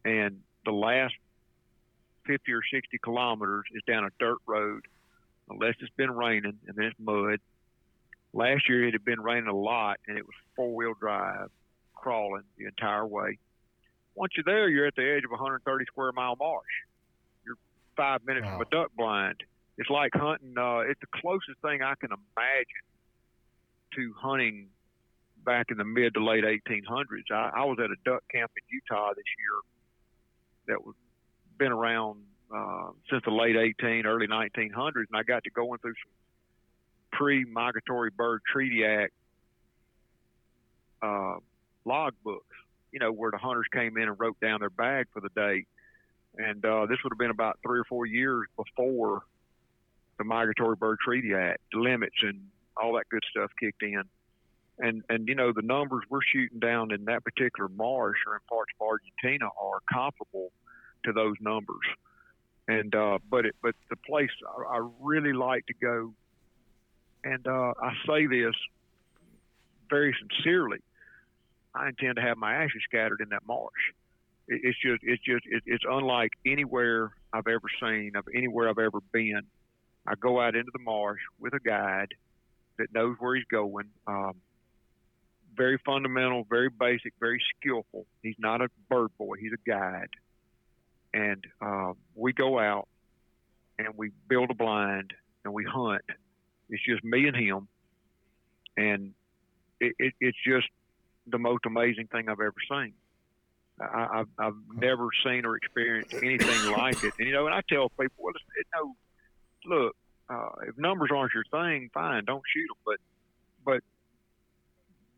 and 0.04 0.40
the 0.64 0.72
last 0.72 1.14
50 2.26 2.52
or 2.52 2.62
60 2.72 2.98
kilometers 2.98 3.64
is 3.74 3.82
down 3.86 4.04
a 4.04 4.10
dirt 4.18 4.38
road, 4.46 4.84
unless 5.48 5.74
it's 5.80 5.92
been 5.96 6.10
raining 6.10 6.58
and 6.66 6.76
then 6.76 6.86
it's 6.86 6.98
mud. 6.98 7.40
Last 8.32 8.68
year 8.68 8.86
it 8.86 8.92
had 8.92 9.04
been 9.04 9.20
raining 9.20 9.48
a 9.48 9.56
lot, 9.56 9.98
and 10.06 10.18
it 10.18 10.24
was 10.24 10.34
four 10.54 10.74
wheel 10.74 10.94
drive, 10.98 11.50
crawling 11.94 12.42
the 12.58 12.66
entire 12.66 13.06
way. 13.06 13.38
Once 14.14 14.32
you're 14.36 14.44
there, 14.44 14.68
you're 14.68 14.86
at 14.86 14.96
the 14.96 15.08
edge 15.16 15.24
of 15.24 15.30
a 15.30 15.34
130 15.34 15.84
square 15.86 16.12
mile 16.12 16.36
marsh. 16.36 16.64
You're 17.44 17.56
five 17.96 18.24
minutes 18.26 18.46
from 18.46 18.60
a 18.62 18.70
duck 18.70 18.90
blind. 18.96 19.42
It's 19.78 19.90
like 19.90 20.12
hunting. 20.14 20.54
Uh, 20.56 20.80
it's 20.80 21.00
the 21.00 21.20
closest 21.20 21.60
thing 21.62 21.82
I 21.82 21.94
can 22.00 22.10
imagine 22.10 22.86
to 23.94 24.14
hunting 24.18 24.68
back 25.44 25.66
in 25.70 25.78
the 25.78 25.84
mid 25.84 26.14
to 26.14 26.24
late 26.24 26.44
1800s. 26.44 27.30
I, 27.30 27.52
I 27.54 27.64
was 27.64 27.78
at 27.82 27.90
a 27.90 27.96
duck 28.04 28.24
camp 28.32 28.50
in 28.56 28.62
Utah 28.68 29.12
this 29.14 29.24
year 29.38 30.76
that 30.76 30.84
was 30.84 30.94
been 31.58 31.72
around 31.72 32.22
uh, 32.54 32.90
since 33.10 33.22
the 33.24 33.30
late 33.30 33.56
18, 33.56 34.06
early 34.06 34.26
1900s, 34.26 35.06
and 35.08 35.16
I 35.16 35.22
got 35.22 35.44
to 35.44 35.50
going 35.50 35.78
through 35.78 35.94
some 35.94 36.12
pre-migratory 37.12 38.10
bird 38.10 38.42
treaty 38.50 38.84
act 38.84 39.12
uh, 41.02 41.36
log 41.84 42.14
books. 42.24 42.46
You 42.92 43.00
know 43.00 43.12
where 43.12 43.30
the 43.30 43.38
hunters 43.38 43.66
came 43.72 43.96
in 43.98 44.04
and 44.04 44.18
wrote 44.18 44.38
down 44.40 44.60
their 44.60 44.70
bag 44.70 45.06
for 45.12 45.20
the 45.20 45.28
day, 45.30 45.66
and 46.38 46.64
uh, 46.64 46.86
this 46.86 46.98
would 47.02 47.12
have 47.12 47.18
been 47.18 47.30
about 47.30 47.58
three 47.62 47.78
or 47.78 47.84
four 47.84 48.06
years 48.06 48.46
before 48.56 49.22
the 50.18 50.24
Migratory 50.24 50.76
Bird 50.76 50.98
Treaty 51.04 51.34
Act, 51.34 51.60
limits, 51.74 52.16
and 52.22 52.40
all 52.76 52.94
that 52.94 53.08
good 53.10 53.22
stuff 53.30 53.50
kicked 53.60 53.82
in. 53.82 54.02
And 54.78 55.02
and 55.08 55.26
you 55.26 55.34
know 55.34 55.52
the 55.52 55.62
numbers 55.62 56.04
we're 56.08 56.20
shooting 56.32 56.60
down 56.60 56.92
in 56.92 57.06
that 57.06 57.24
particular 57.24 57.68
marsh 57.68 58.18
or 58.26 58.34
in 58.34 58.40
parts 58.48 58.72
of 58.78 58.86
Argentina 58.86 59.46
are 59.46 59.80
comparable 59.92 60.52
to 61.06 61.12
those 61.12 61.36
numbers. 61.40 61.86
And 62.68 62.94
uh, 62.94 63.18
but 63.30 63.46
it 63.46 63.54
but 63.62 63.74
the 63.90 63.96
place 63.96 64.30
I, 64.46 64.76
I 64.78 64.88
really 65.00 65.32
like 65.32 65.66
to 65.66 65.74
go, 65.74 66.12
and 67.24 67.46
uh, 67.46 67.72
I 67.80 67.92
say 68.06 68.26
this 68.26 68.54
very 69.88 70.14
sincerely. 70.20 70.78
I 71.74 71.88
intend 71.88 72.16
to 72.16 72.22
have 72.22 72.38
my 72.38 72.54
ashes 72.54 72.82
scattered 72.88 73.20
in 73.20 73.28
that 73.30 73.46
marsh. 73.46 73.92
It, 74.48 74.62
it's 74.64 74.78
just 74.80 75.02
it's 75.02 75.22
just 75.22 75.44
it, 75.46 75.62
it's 75.66 75.84
unlike 75.88 76.32
anywhere 76.44 77.12
I've 77.32 77.46
ever 77.46 77.68
seen 77.80 78.16
of 78.16 78.26
anywhere 78.34 78.68
I've 78.68 78.78
ever 78.78 79.00
been. 79.12 79.42
I 80.06 80.14
go 80.14 80.40
out 80.40 80.54
into 80.56 80.70
the 80.72 80.82
marsh 80.82 81.20
with 81.38 81.54
a 81.54 81.60
guide 81.60 82.14
that 82.78 82.92
knows 82.92 83.16
where 83.18 83.34
he's 83.34 83.44
going. 83.50 83.86
Um, 84.06 84.34
very 85.56 85.78
fundamental, 85.84 86.46
very 86.48 86.68
basic, 86.68 87.14
very 87.18 87.42
skillful. 87.56 88.06
He's 88.22 88.36
not 88.38 88.60
a 88.60 88.68
bird 88.88 89.10
boy; 89.18 89.36
he's 89.38 89.52
a 89.52 89.68
guide. 89.68 90.10
And 91.16 91.46
uh, 91.62 91.92
we 92.14 92.34
go 92.34 92.58
out 92.58 92.88
and 93.78 93.88
we 93.96 94.10
build 94.28 94.50
a 94.50 94.54
blind 94.54 95.14
and 95.44 95.54
we 95.54 95.64
hunt. 95.64 96.02
It's 96.68 96.84
just 96.84 97.02
me 97.02 97.26
and 97.26 97.34
him, 97.36 97.68
and 98.76 99.14
it, 99.80 99.94
it, 99.98 100.12
it's 100.20 100.36
just 100.46 100.66
the 101.26 101.38
most 101.38 101.64
amazing 101.64 102.08
thing 102.08 102.28
I've 102.28 102.40
ever 102.40 102.54
seen. 102.70 102.92
I, 103.80 104.18
have 104.18 104.28
I've 104.38 104.54
never 104.74 105.08
seen 105.24 105.46
or 105.46 105.56
experienced 105.56 106.12
anything 106.14 106.72
like 106.76 107.02
it. 107.02 107.14
And 107.18 107.28
you 107.28 107.32
know, 107.32 107.46
and 107.46 107.54
I 107.54 107.62
tell 107.66 107.88
people, 107.88 108.16
well, 108.18 108.34
it, 108.34 108.66
no, 108.74 108.94
look, 109.64 109.96
uh, 110.28 110.68
if 110.68 110.76
numbers 110.76 111.10
aren't 111.14 111.32
your 111.32 111.44
thing, 111.50 111.88
fine, 111.94 112.24
don't 112.26 112.42
shoot 112.52 112.66
them. 112.68 112.76
But 112.84 112.98
but 113.64 113.82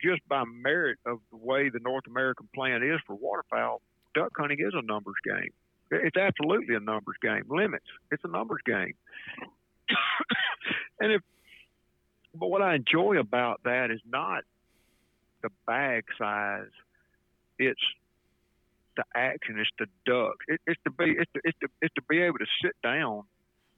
just 0.00 0.20
by 0.28 0.44
merit 0.44 0.98
of 1.06 1.18
the 1.32 1.38
way 1.38 1.70
the 1.70 1.80
North 1.80 2.04
American 2.06 2.48
plan 2.54 2.84
is 2.84 3.00
for 3.04 3.16
waterfowl, 3.16 3.82
duck 4.14 4.30
hunting 4.36 4.58
is 4.60 4.74
a 4.74 4.82
numbers 4.82 5.16
game. 5.24 5.50
It's 5.90 6.16
absolutely 6.16 6.74
a 6.74 6.80
numbers 6.80 7.16
game. 7.22 7.44
Limits, 7.48 7.86
it's 8.10 8.22
a 8.24 8.28
numbers 8.28 8.60
game. 8.66 8.94
and 11.00 11.12
if, 11.12 11.22
but 12.34 12.48
what 12.48 12.62
I 12.62 12.74
enjoy 12.74 13.18
about 13.18 13.62
that 13.64 13.90
is 13.90 14.00
not 14.06 14.44
the 15.42 15.50
bag 15.66 16.04
size; 16.18 16.70
it's 17.58 17.80
the 18.96 19.04
action. 19.14 19.58
It's 19.58 19.70
the 19.78 19.86
duck. 20.04 20.36
It, 20.46 20.60
it's 20.66 20.80
to 20.84 20.90
be 20.90 21.16
it's 21.18 21.30
to, 21.34 21.40
it's 21.44 21.58
to 21.60 21.68
it's 21.80 21.94
to 21.94 22.02
be 22.08 22.20
able 22.20 22.38
to 22.38 22.46
sit 22.62 22.76
down 22.82 23.22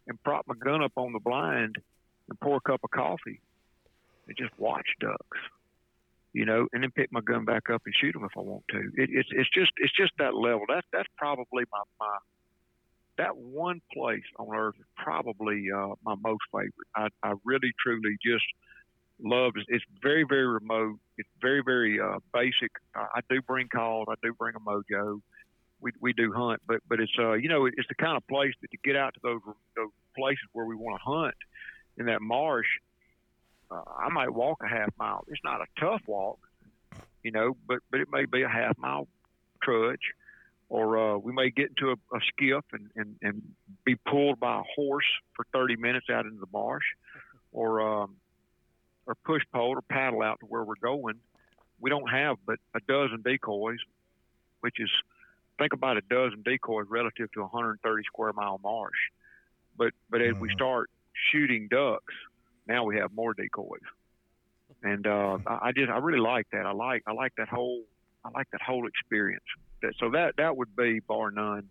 and 0.08 0.22
prop 0.24 0.46
my 0.48 0.54
gun 0.54 0.82
up 0.82 0.92
on 0.96 1.12
the 1.12 1.20
blind 1.20 1.76
and 2.28 2.40
pour 2.40 2.56
a 2.56 2.60
cup 2.60 2.80
of 2.82 2.90
coffee 2.90 3.40
and 4.26 4.36
just 4.36 4.52
watch 4.58 4.86
ducks, 5.00 5.38
you 6.32 6.44
know, 6.44 6.66
and 6.72 6.82
then 6.82 6.90
pick 6.90 7.10
my 7.12 7.20
gun 7.20 7.44
back 7.44 7.70
up 7.72 7.82
and 7.84 7.94
shoot 8.00 8.12
them 8.12 8.24
if 8.24 8.32
I 8.36 8.40
want 8.40 8.64
to. 8.70 8.78
It, 8.78 9.10
it's 9.12 9.28
it's 9.32 9.50
just 9.50 9.72
it's 9.78 9.94
just 9.96 10.12
that 10.18 10.34
level. 10.34 10.62
That's 10.68 10.86
that's 10.92 11.08
probably 11.16 11.64
my 11.72 11.82
my 11.98 12.18
that 13.18 13.36
one 13.36 13.80
place 13.92 14.24
on 14.38 14.54
earth 14.54 14.76
is 14.78 14.86
probably 14.96 15.66
uh, 15.74 15.94
my 16.04 16.14
most 16.22 16.42
favorite. 16.52 16.72
I, 16.94 17.08
I 17.22 17.34
really 17.44 17.72
truly 17.84 18.16
just 18.24 18.44
love 19.22 19.52
it. 19.56 19.66
It's 19.68 19.84
very 20.02 20.24
very 20.24 20.46
remote. 20.46 20.98
It's 21.18 21.28
very 21.40 21.62
very 21.64 22.00
uh, 22.00 22.18
basic. 22.32 22.70
I, 22.94 23.06
I 23.16 23.20
do 23.28 23.42
bring 23.42 23.68
calls. 23.68 24.06
I 24.08 24.14
do 24.22 24.32
bring 24.34 24.54
a 24.56 24.60
mojo 24.60 25.20
we, 25.80 25.92
we 26.00 26.12
do 26.12 26.32
hunt, 26.32 26.60
but 26.66 26.80
but 26.88 27.00
it's 27.00 27.12
uh 27.18 27.32
you 27.32 27.48
know 27.48 27.66
it's 27.66 27.88
the 27.88 27.94
kind 27.94 28.16
of 28.16 28.26
place 28.28 28.52
that 28.60 28.70
to 28.70 28.76
get 28.84 28.96
out 28.96 29.14
to 29.14 29.20
those 29.22 29.40
those 29.76 29.90
places 30.16 30.44
where 30.52 30.66
we 30.66 30.74
want 30.74 31.00
to 31.00 31.04
hunt 31.04 31.34
in 31.98 32.06
that 32.06 32.20
marsh. 32.20 32.66
Uh, 33.70 33.82
I 33.98 34.08
might 34.08 34.30
walk 34.30 34.62
a 34.62 34.68
half 34.68 34.90
mile. 34.98 35.24
It's 35.28 35.40
not 35.44 35.60
a 35.60 35.66
tough 35.80 36.02
walk, 36.06 36.38
you 37.22 37.30
know, 37.30 37.56
but 37.66 37.78
but 37.90 38.00
it 38.00 38.08
may 38.10 38.24
be 38.24 38.42
a 38.42 38.48
half 38.48 38.76
mile 38.78 39.06
trudge, 39.62 40.12
or 40.68 40.98
uh, 40.98 41.18
we 41.18 41.32
may 41.32 41.50
get 41.50 41.70
into 41.70 41.90
a, 41.90 42.16
a 42.16 42.20
skiff 42.28 42.64
and, 42.72 42.90
and 42.96 43.16
and 43.22 43.42
be 43.84 43.94
pulled 43.94 44.40
by 44.40 44.60
a 44.60 44.62
horse 44.74 45.06
for 45.34 45.44
30 45.52 45.76
minutes 45.76 46.06
out 46.10 46.26
into 46.26 46.40
the 46.40 46.48
marsh, 46.52 46.84
or 47.52 47.80
um, 47.80 48.16
or 49.06 49.14
push 49.24 49.42
pole 49.52 49.76
or 49.76 49.82
paddle 49.82 50.22
out 50.22 50.40
to 50.40 50.46
where 50.46 50.64
we're 50.64 50.74
going. 50.80 51.16
We 51.80 51.90
don't 51.90 52.10
have 52.10 52.36
but 52.46 52.58
a 52.74 52.80
dozen 52.80 53.22
decoys, 53.22 53.78
which 54.60 54.80
is 54.80 54.90
think 55.58 55.72
about 55.72 55.96
a 55.96 56.02
dozen 56.02 56.42
decoys 56.42 56.86
relative 56.88 57.30
to 57.32 57.40
a 57.40 57.44
130 57.44 58.02
square 58.04 58.32
mile 58.32 58.60
marsh. 58.62 58.98
But 59.76 59.92
but 60.10 60.20
as 60.20 60.32
mm-hmm. 60.32 60.40
we 60.40 60.50
start 60.50 60.90
shooting 61.30 61.68
ducks, 61.68 62.14
now 62.70 62.84
we 62.84 62.96
have 62.96 63.12
more 63.12 63.34
decoys. 63.34 63.80
And 64.82 65.06
uh, 65.06 65.38
I, 65.46 65.68
I 65.68 65.72
just 65.72 65.90
I 65.90 65.98
really 65.98 66.20
like 66.20 66.46
that. 66.52 66.64
I 66.64 66.72
like 66.72 67.02
I 67.06 67.12
like 67.12 67.32
that 67.36 67.48
whole 67.48 67.82
I 68.24 68.30
like 68.30 68.48
that 68.52 68.62
whole 68.62 68.86
experience. 68.86 69.44
That, 69.82 69.94
so 69.98 70.10
that 70.10 70.34
that 70.38 70.56
would 70.56 70.74
be 70.76 71.00
bar 71.00 71.30
none 71.30 71.68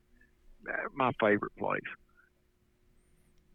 my 0.94 1.12
favorite 1.20 1.56
place. 1.58 1.82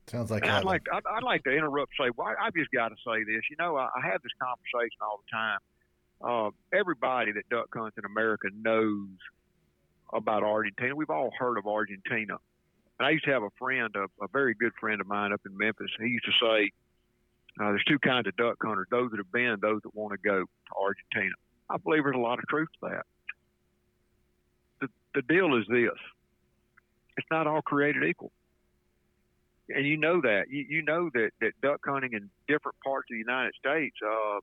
Sounds 0.07 0.31
like 0.31 0.47
I'd 0.47 0.65
like 0.65 0.83
I'd, 0.93 1.03
I'd, 1.11 1.23
like 1.23 1.45
to 1.45 1.51
interrupt. 1.51 1.93
Say, 1.99 2.11
well, 2.16 2.29
I, 2.29 2.45
have 2.45 2.55
just 2.55 2.71
got 2.73 2.89
to 2.89 2.97
say 3.07 3.25
this. 3.25 3.43
You 3.51 3.57
know, 3.59 3.77
I, 3.77 3.89
I 3.97 4.07
have 4.11 4.23
this 4.23 4.33
conversation 4.41 4.99
all 5.01 5.21
the 5.25 5.31
time. 5.33 5.59
Uh, 6.21 6.51
everybody 6.77 7.33
that 7.33 7.49
duck 7.51 7.69
hunts 7.75 7.97
in 7.99 8.05
America 8.05 8.49
knows 8.55 9.09
about 10.12 10.43
Argentina. 10.43 10.95
We've 10.95 11.11
all 11.11 11.31
heard 11.39 11.59
of 11.59 11.66
Argentina. 11.66 12.37
And 12.99 13.07
I 13.07 13.11
used 13.11 13.25
to 13.25 13.33
have 13.33 13.43
a 13.43 13.51
friend, 13.59 13.95
a, 13.97 14.25
a 14.25 14.29
very 14.29 14.55
good 14.55 14.73
friend 14.79 15.01
of 15.01 15.07
mine 15.07 15.33
up 15.33 15.41
in 15.47 15.57
Memphis. 15.57 15.91
He 15.99 16.09
used 16.09 16.27
to 16.27 16.33
say, 16.41 16.71
uh, 17.60 17.70
there's 17.70 17.85
two 17.85 17.98
kinds 17.98 18.26
of 18.26 18.36
duck 18.36 18.56
hunters 18.62 18.86
those 18.90 19.10
that 19.10 19.18
have 19.18 19.32
been, 19.32 19.56
those 19.60 19.81
that 19.82 19.94
want 19.94 20.12
to 20.12 20.18
go 20.18 20.40
to 20.40 20.74
Argentina. 20.81 21.35
I 21.70 21.76
believe 21.78 22.02
there's 22.05 22.16
a 22.16 22.18
lot 22.18 22.39
of 22.39 22.47
truth 22.47 22.68
to 22.81 22.90
that. 22.90 23.06
The, 24.81 24.89
the 25.14 25.22
deal 25.22 25.56
is 25.56 25.64
this 25.68 25.98
it's 27.16 27.26
not 27.31 27.47
all 27.47 27.62
created 27.62 28.05
equal. 28.05 28.32
And 29.68 29.86
you 29.86 29.97
know 29.97 30.20
that. 30.20 30.51
You, 30.51 30.66
you 30.68 30.82
know 30.82 31.10
that, 31.14 31.31
that 31.40 31.52
duck 31.62 31.81
hunting 31.86 32.12
in 32.12 32.28
different 32.48 32.76
parts 32.85 33.06
of 33.10 33.14
the 33.14 33.18
United 33.18 33.55
States, 33.59 33.97
uh, 34.05 34.40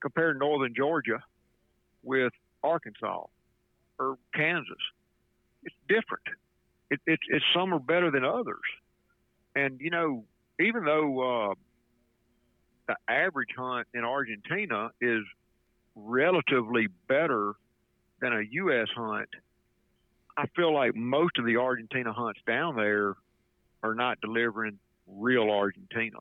compare 0.00 0.34
northern 0.34 0.74
Georgia 0.76 1.22
with 2.04 2.32
Arkansas 2.62 3.24
or 3.98 4.18
Kansas 4.34 4.76
it's 5.64 5.74
different. 5.88 6.24
It, 6.90 7.00
it's 7.06 7.22
it's 7.28 7.44
some 7.54 7.72
are 7.72 7.78
better 7.78 8.10
than 8.10 8.24
others, 8.24 8.60
and 9.54 9.80
you 9.80 9.90
know 9.90 10.24
even 10.60 10.84
though 10.84 11.50
uh, 11.50 11.54
the 12.88 12.96
average 13.08 13.50
hunt 13.56 13.86
in 13.94 14.04
Argentina 14.04 14.90
is 15.00 15.22
relatively 15.94 16.88
better 17.08 17.54
than 18.20 18.32
a 18.32 18.42
U.S. 18.50 18.88
hunt, 18.96 19.28
I 20.36 20.46
feel 20.56 20.72
like 20.72 20.94
most 20.94 21.38
of 21.38 21.44
the 21.44 21.58
Argentina 21.58 22.12
hunts 22.12 22.40
down 22.46 22.76
there 22.76 23.14
are 23.82 23.94
not 23.94 24.20
delivering 24.20 24.78
real 25.06 25.50
Argentina. 25.50 26.18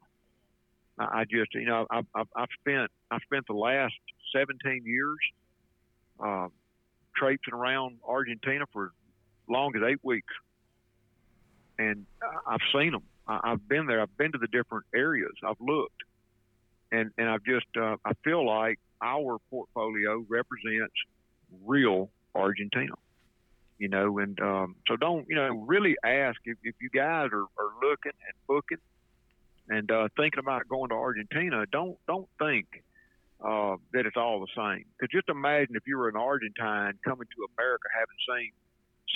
I, 1.00 1.22
I 1.22 1.24
just, 1.24 1.54
you 1.54 1.66
know, 1.66 1.88
I've, 1.90 2.06
I've, 2.14 2.28
I've 2.36 2.50
spent 2.60 2.92
I've 3.10 3.22
spent 3.26 3.46
the 3.48 3.54
last 3.54 3.94
17 4.36 4.84
years 4.86 5.18
uh, 6.20 6.48
traipsing 7.16 7.54
around 7.54 8.00
Argentina 8.08 8.66
for 8.74 8.86
as 8.88 9.50
long 9.50 9.76
as 9.76 9.82
eight 9.88 10.00
weeks, 10.04 10.34
and 11.78 12.06
I've 12.48 12.62
seen 12.74 12.92
them. 12.92 13.04
I've 13.28 13.66
been 13.68 13.86
there. 13.86 14.02
I've 14.02 14.18
been 14.18 14.32
to 14.34 14.38
the 14.38 14.48
different 14.48 14.86
areas. 14.94 15.32
I've 15.46 15.60
looked, 15.60 16.02
and 16.92 17.12
and 17.18 17.30
I've 17.30 17.44
just 17.44 17.68
uh, 17.80 17.98
I 18.06 18.14
feel 18.24 18.46
like 18.46 18.80
our 19.02 19.38
portfolio 19.50 20.26
represents 20.28 20.94
real 21.66 22.10
Argentina. 22.36 22.94
You 23.78 23.90
know, 23.90 24.20
and 24.20 24.40
um, 24.40 24.76
so 24.88 24.96
don't 24.96 25.26
you 25.28 25.36
know 25.36 25.50
really 25.68 25.96
ask 26.04 26.40
if, 26.46 26.58
if 26.64 26.76
you 26.80 26.90
guys 26.90 27.30
are, 27.34 27.42
are 27.42 27.72
looking 27.82 28.12
and 28.12 28.36
booking 28.48 28.78
and 29.70 29.90
uh, 29.92 30.08
thinking 30.16 30.40
about 30.40 30.68
going 30.68 30.90
to 30.90 30.96
Argentina. 30.96 31.66
Don't 31.72 31.98
don't 32.08 32.28
think 32.38 32.68
uh, 33.44 33.78
that 33.94 34.06
it's 34.06 34.18
all 34.18 34.40
the 34.40 34.52
same. 34.56 34.86
Because 35.00 35.12
just 35.12 35.30
imagine 35.30 35.76
if 35.76 35.84
you 35.88 35.98
were 35.98 36.10
an 36.10 36.16
Argentine 36.16 36.94
coming 37.04 37.28
to 37.36 37.48
America, 37.58 37.88
having 37.94 38.16
seen 38.30 38.52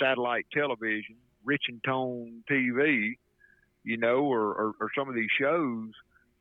satellite 0.00 0.46
television, 0.52 1.16
Rich-N-Tone 1.44 2.42
TV, 2.50 3.14
you 3.84 3.96
know, 3.96 4.24
or, 4.24 4.42
or, 4.42 4.72
or 4.80 4.90
some 4.98 5.08
of 5.08 5.14
these 5.14 5.30
shows, 5.38 5.90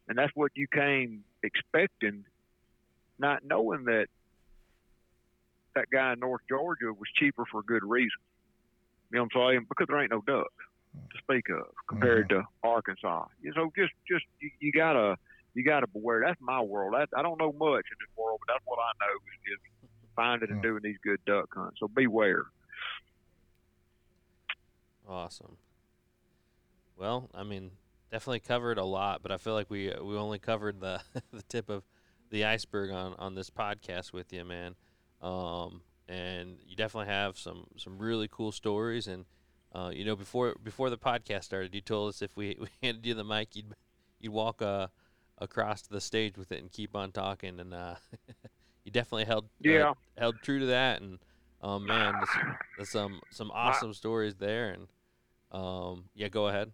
and 0.07 0.17
that's 0.17 0.31
what 0.35 0.51
you 0.55 0.67
came 0.67 1.23
expecting, 1.43 2.25
not 3.17 3.43
knowing 3.43 3.85
that 3.85 4.07
that 5.75 5.89
guy 5.91 6.13
in 6.13 6.19
North 6.19 6.41
Georgia 6.47 6.93
was 6.93 7.09
cheaper 7.15 7.43
for 7.51 7.59
a 7.59 7.63
good 7.63 7.83
reason. 7.83 8.09
You 9.11 9.17
know 9.17 9.27
what 9.31 9.43
I'm 9.43 9.51
saying? 9.51 9.65
Because 9.69 9.87
there 9.87 10.01
ain't 10.01 10.11
no 10.11 10.21
ducks 10.21 10.49
to 11.11 11.17
speak 11.19 11.49
of 11.49 11.67
compared 11.87 12.29
mm-hmm. 12.29 12.41
to 12.41 12.47
Arkansas. 12.63 13.25
You 13.41 13.53
know, 13.55 13.71
just 13.77 13.93
just 14.09 14.25
you, 14.39 14.49
you 14.59 14.71
gotta 14.71 15.17
you 15.53 15.63
gotta 15.63 15.87
beware. 15.87 16.21
That's 16.25 16.39
my 16.41 16.61
world. 16.61 16.93
That, 16.93 17.09
I 17.15 17.21
don't 17.21 17.39
know 17.39 17.51
much 17.51 17.85
in 17.85 17.97
this 17.99 18.17
world, 18.17 18.39
but 18.45 18.53
that's 18.53 18.65
what 18.65 18.79
I 18.79 18.91
know 18.99 19.15
is, 19.15 19.53
is 19.53 19.89
finding 20.15 20.49
and 20.51 20.59
mm. 20.59 20.63
doing 20.63 20.81
these 20.83 20.97
good 21.03 21.19
duck 21.25 21.49
hunts. 21.53 21.79
So 21.79 21.87
beware. 21.87 22.45
Awesome. 25.07 25.57
Well, 26.97 27.29
I 27.33 27.43
mean, 27.43 27.71
definitely 28.15 28.39
covered 28.39 28.77
a 28.77 28.85
lot, 28.85 29.21
but 29.21 29.29
I 29.29 29.35
feel 29.35 29.53
like 29.55 29.69
we 29.69 29.91
we 30.01 30.15
only 30.15 30.39
covered 30.39 30.79
the 30.79 31.01
the 31.33 31.41
tip 31.49 31.69
of 31.69 31.83
the 32.29 32.45
iceberg 32.45 32.89
on 32.89 33.13
on 33.19 33.35
this 33.35 33.49
podcast 33.49 34.13
with 34.13 34.31
you, 34.31 34.45
man. 34.45 34.75
Um, 35.21 35.81
and 36.07 36.57
you 36.65 36.77
definitely 36.77 37.11
have 37.13 37.37
some 37.37 37.65
some 37.75 37.97
really 37.99 38.29
cool 38.31 38.53
stories. 38.53 39.07
And 39.07 39.25
uh, 39.73 39.91
you 39.93 40.05
know, 40.05 40.15
before 40.15 40.55
before 40.63 40.89
the 40.89 40.97
podcast 40.97 41.43
started, 41.43 41.75
you 41.75 41.81
told 41.81 42.07
us 42.07 42.21
if 42.21 42.37
we, 42.37 42.55
we 42.61 42.69
handed 42.81 43.05
you 43.05 43.15
the 43.15 43.25
mic, 43.25 43.53
you'd 43.53 43.73
you'd 44.21 44.31
walk 44.31 44.61
uh, 44.61 44.87
across 45.39 45.81
the 45.81 45.99
stage 45.99 46.37
with 46.37 46.53
it 46.53 46.61
and 46.61 46.71
keep 46.71 46.95
on 46.95 47.11
talking. 47.11 47.59
And 47.59 47.73
uh, 47.73 47.95
you 48.85 48.93
definitely 48.93 49.25
held 49.25 49.49
uh, 49.67 49.71
Yeah. 49.71 49.93
held 50.17 50.41
true 50.41 50.59
to 50.59 50.67
that. 50.67 51.01
And 51.01 51.19
um, 51.61 51.85
man, 51.85 52.19
there's, 52.19 52.39
there's 52.77 52.89
some 52.89 53.19
some 53.29 53.51
awesome 53.51 53.93
stories 53.93 54.35
there. 54.35 54.69
And 54.69 54.87
um, 55.51 56.05
yeah, 56.15 56.29
go 56.29 56.47
ahead. 56.47 56.71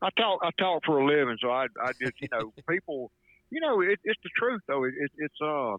I 0.00 0.10
talk 0.10 0.40
I 0.42 0.50
talk 0.58 0.84
for 0.84 0.98
a 0.98 1.06
living, 1.06 1.38
so 1.40 1.50
I 1.50 1.66
I 1.82 1.92
just 2.00 2.20
you 2.20 2.28
know 2.32 2.52
people, 2.68 3.10
you 3.50 3.60
know 3.60 3.80
it, 3.80 3.98
it's 4.04 4.20
the 4.22 4.30
truth 4.36 4.62
though. 4.66 4.84
It, 4.84 4.94
it, 4.98 5.10
it's 5.18 5.40
uh 5.42 5.76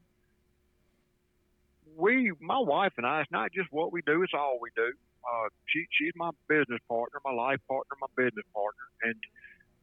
we 1.96 2.32
my 2.40 2.60
wife 2.60 2.94
and 2.98 3.06
I 3.06 3.22
it's 3.22 3.32
not 3.32 3.52
just 3.54 3.72
what 3.72 3.92
we 3.92 4.02
do, 4.02 4.24
it's 4.24 4.34
all 4.34 4.60
we 4.62 4.70
do. 4.76 4.92
Uh, 5.24 5.50
she 5.68 5.86
she's 5.92 6.14
my 6.16 6.32
business 6.48 6.80
partner, 6.88 7.20
my 7.26 7.32
life 7.32 7.60
partner, 7.68 7.96
my 8.02 8.08
business 8.16 8.46
partner, 8.54 8.84
and 9.04 9.16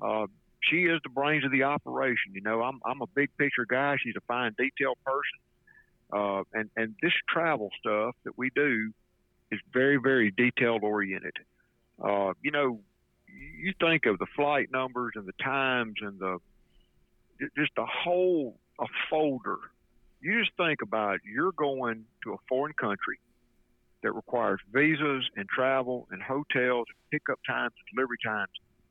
uh, 0.01 0.27
she 0.63 0.85
is 0.85 1.01
the 1.03 1.11
brains 1.11 1.45
of 1.45 1.53
the 1.53 1.65
operation. 1.65 2.33
You 2.35 2.41
know, 2.41 2.63
I'm 2.63 2.81
I'm 2.85 3.03
a 3.03 3.07
big 3.07 3.31
picture 3.37 3.67
guy. 3.69 3.97
She's 4.03 4.17
a 4.17 4.23
fine 4.23 4.55
detail 4.59 4.95
person, 5.05 5.39
uh, 6.13 6.43
and 6.53 6.71
and 6.77 6.95
this 7.03 7.13
travel 7.29 7.71
stuff 7.81 8.15
that 8.25 8.37
we 8.37 8.51
do 8.55 8.93
is 9.51 9.61
very 9.73 9.99
very 9.99 10.31
detailed 10.31 10.83
oriented. 10.83 11.37
Uh, 12.03 12.33
you 12.43 12.51
know, 12.51 12.81
you 13.37 13.73
think 13.81 14.07
of 14.07 14.19
the 14.19 14.27
flight 14.35 14.69
numbers 14.73 15.13
and 15.17 15.27
the 15.27 15.33
times 15.43 15.95
and 16.01 16.19
the 16.19 16.39
just 17.57 17.73
a 17.79 17.87
whole 17.87 18.59
a 18.81 18.87
folder. 19.11 19.59
You 20.21 20.41
just 20.41 20.57
think 20.57 20.83
about 20.83 21.17
it. 21.17 21.21
You're 21.25 21.53
going 21.53 22.05
to 22.25 22.33
a 22.33 22.37
foreign 22.49 22.73
country 22.75 23.19
that 24.03 24.13
requires 24.13 24.61
visas 24.73 25.29
and 25.37 25.49
travel 25.49 26.09
and 26.11 26.23
hotels 26.23 26.87
and 26.89 27.11
pickup 27.11 27.39
times 27.47 27.73
and 27.79 27.97
delivery 27.97 28.19
times. 28.25 28.51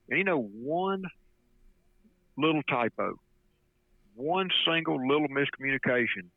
And 0.09 0.17
you 0.17 0.23
know, 0.23 0.41
one 0.41 1.03
little 2.37 2.63
typo, 2.63 3.19
one 4.15 4.49
single 4.67 4.95
little 5.07 5.27
miscommunication, 5.27 6.29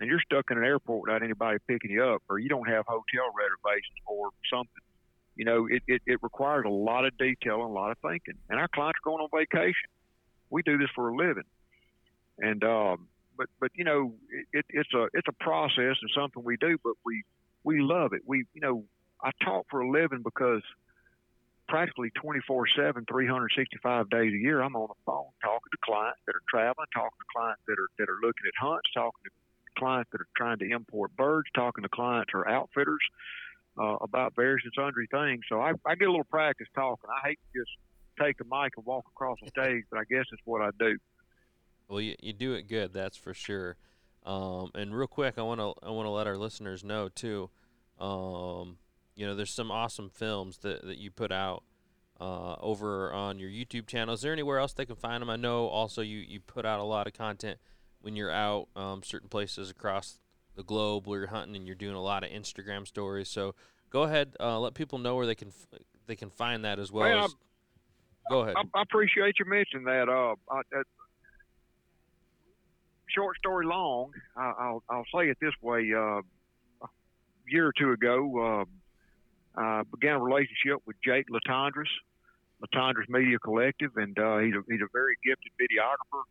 and 0.00 0.08
you're 0.08 0.20
stuck 0.20 0.50
in 0.50 0.58
an 0.58 0.64
airport 0.64 1.08
without 1.08 1.22
anybody 1.22 1.58
picking 1.66 1.90
you 1.90 2.04
up, 2.04 2.22
or 2.28 2.38
you 2.38 2.48
don't 2.48 2.68
have 2.68 2.84
hotel 2.86 3.32
reservations 3.36 3.98
or 4.06 4.30
something. 4.52 4.82
You 5.36 5.44
know, 5.44 5.66
it, 5.66 5.82
it, 5.86 6.02
it 6.06 6.22
requires 6.22 6.64
a 6.66 6.70
lot 6.70 7.04
of 7.04 7.16
detail 7.16 7.54
and 7.54 7.70
a 7.70 7.72
lot 7.72 7.90
of 7.90 7.98
thinking. 7.98 8.34
And 8.50 8.58
our 8.58 8.68
clients 8.68 8.98
are 9.04 9.10
going 9.10 9.22
on 9.22 9.28
vacation. 9.32 9.88
We 10.50 10.62
do 10.62 10.76
this 10.78 10.88
for 10.94 11.08
a 11.08 11.16
living. 11.16 11.44
And 12.38 12.62
um, 12.64 13.08
but 13.36 13.48
but 13.60 13.70
you 13.74 13.84
know, 13.84 14.14
it, 14.52 14.66
it's 14.68 14.92
a 14.94 15.08
it's 15.14 15.28
a 15.28 15.44
process 15.44 15.96
and 16.00 16.10
something 16.14 16.42
we 16.44 16.56
do, 16.56 16.78
but 16.82 16.94
we 17.04 17.24
we 17.64 17.80
love 17.80 18.12
it. 18.12 18.22
We 18.26 18.44
you 18.54 18.60
know, 18.60 18.84
I 19.22 19.30
talk 19.44 19.66
for 19.70 19.80
a 19.80 19.90
living 19.90 20.22
because 20.22 20.62
practically 21.68 22.10
24 22.20 22.66
7 22.76 23.04
365 23.08 24.10
days 24.10 24.32
a 24.32 24.36
year 24.36 24.60
i'm 24.60 24.76
on 24.76 24.88
the 24.88 25.00
phone 25.06 25.30
talking 25.40 25.70
to 25.70 25.78
clients 25.82 26.18
that 26.26 26.34
are 26.34 26.44
traveling 26.50 26.86
talking 26.92 27.16
to 27.16 27.28
clients 27.34 27.62
that 27.66 27.78
are 27.78 27.88
that 27.98 28.10
are 28.10 28.18
looking 28.20 28.44
at 28.46 28.52
hunts 28.60 28.90
talking 28.92 29.22
to 29.24 29.30
clients 29.78 30.10
that 30.12 30.20
are 30.20 30.28
trying 30.36 30.58
to 30.58 30.68
import 30.68 31.14
birds 31.16 31.48
talking 31.54 31.82
to 31.82 31.88
clients 31.88 32.30
or 32.34 32.46
outfitters 32.48 33.00
uh, 33.78 33.96
about 34.00 34.34
various 34.36 34.62
and 34.64 34.72
sundry 34.76 35.06
things 35.10 35.40
so 35.48 35.60
I, 35.60 35.72
I 35.86 35.94
get 35.94 36.08
a 36.08 36.10
little 36.10 36.24
practice 36.24 36.66
talking 36.74 37.08
i 37.10 37.28
hate 37.28 37.38
to 37.52 37.60
just 37.60 37.70
take 38.20 38.36
a 38.40 38.44
mic 38.44 38.72
and 38.76 38.84
walk 38.84 39.04
across 39.08 39.38
the 39.42 39.48
stage 39.48 39.84
but 39.90 39.98
i 39.98 40.04
guess 40.10 40.24
it's 40.32 40.42
what 40.44 40.60
i 40.62 40.70
do 40.78 40.98
Well, 41.88 42.00
you, 42.00 42.14
you 42.22 42.32
do 42.32 42.52
it 42.54 42.68
good, 42.68 42.92
that's 42.92 43.16
for 43.16 43.34
sure. 43.34 43.76
Um, 44.24 44.70
and 44.74 44.94
real 44.94 45.08
quick, 45.08 45.34
I 45.36 45.42
want 45.42 45.60
to 45.60 45.74
I 45.86 45.90
want 45.90 46.06
to 46.06 46.10
let 46.10 46.26
our 46.26 46.36
listeners 46.38 46.84
know 46.84 47.08
too. 47.08 47.50
Um, 47.98 48.78
you 49.16 49.26
know, 49.26 49.34
there's 49.34 49.50
some 49.52 49.70
awesome 49.70 50.08
films 50.10 50.58
that, 50.58 50.86
that 50.86 50.98
you 50.98 51.10
put 51.10 51.32
out 51.32 51.64
uh, 52.20 52.54
over 52.60 53.12
on 53.12 53.38
your 53.38 53.50
YouTube 53.50 53.86
channel. 53.88 54.14
Is 54.14 54.20
there 54.22 54.32
anywhere 54.32 54.58
else 54.58 54.72
they 54.72 54.86
can 54.86 54.96
find 54.96 55.20
them? 55.20 55.28
I 55.28 55.36
know 55.36 55.66
also 55.66 56.02
you, 56.02 56.18
you 56.18 56.38
put 56.40 56.64
out 56.64 56.78
a 56.80 56.84
lot 56.84 57.06
of 57.06 57.12
content 57.14 57.58
when 58.00 58.14
you're 58.16 58.30
out 58.30 58.68
um, 58.76 59.02
certain 59.02 59.28
places 59.28 59.70
across 59.70 60.18
the 60.54 60.62
globe 60.62 61.06
where 61.06 61.20
you're 61.20 61.28
hunting 61.28 61.56
and 61.56 61.66
you're 61.66 61.76
doing 61.76 61.94
a 61.94 62.02
lot 62.02 62.24
of 62.24 62.30
Instagram 62.30 62.86
stories. 62.86 63.28
So 63.28 63.54
go 63.90 64.02
ahead, 64.02 64.36
uh, 64.40 64.58
let 64.60 64.74
people 64.74 64.98
know 64.98 65.16
where 65.16 65.26
they 65.26 65.34
can 65.34 65.48
f- 65.48 65.80
they 66.06 66.16
can 66.16 66.30
find 66.30 66.64
that 66.64 66.78
as 66.78 66.90
well. 66.90 67.24
As, 67.24 67.34
go 68.28 68.40
ahead. 68.40 68.56
I, 68.56 68.78
I 68.78 68.82
appreciate 68.82 69.36
you 69.38 69.44
mentioning 69.46 69.84
that. 69.84 70.08
Uh, 70.08 70.34
I, 70.50 70.60
uh, 70.78 70.82
short 73.08 73.36
story 73.38 73.66
long, 73.66 74.12
I, 74.36 74.52
I'll 74.58 74.82
I'll 74.88 75.06
say 75.14 75.28
it 75.28 75.38
this 75.40 75.54
way. 75.62 75.90
Uh, 75.94 76.20
a 76.20 76.88
year 77.48 77.66
or 77.66 77.72
two 77.78 77.92
ago, 77.92 78.66
uh, 79.56 79.60
I 79.60 79.82
began 79.90 80.14
a 80.14 80.20
relationship 80.20 80.78
with 80.86 80.96
Jake 81.04 81.26
Latondras, 81.28 81.90
Latondras 82.62 83.08
Media 83.08 83.38
Collective, 83.38 83.96
and 83.96 84.18
uh, 84.18 84.38
he's 84.38 84.54
a 84.54 84.62
he's 84.68 84.80
a 84.80 84.88
very 84.92 85.16
gifted 85.24 85.52
videographer, 85.60 86.22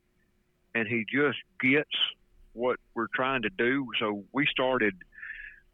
and 0.75 0.87
he 0.87 1.05
just 1.11 1.37
gets 1.59 1.89
what 2.53 2.77
we're 2.95 3.07
trying 3.13 3.43
to 3.43 3.49
do. 3.49 3.87
So 3.99 4.23
we 4.31 4.45
started. 4.49 4.95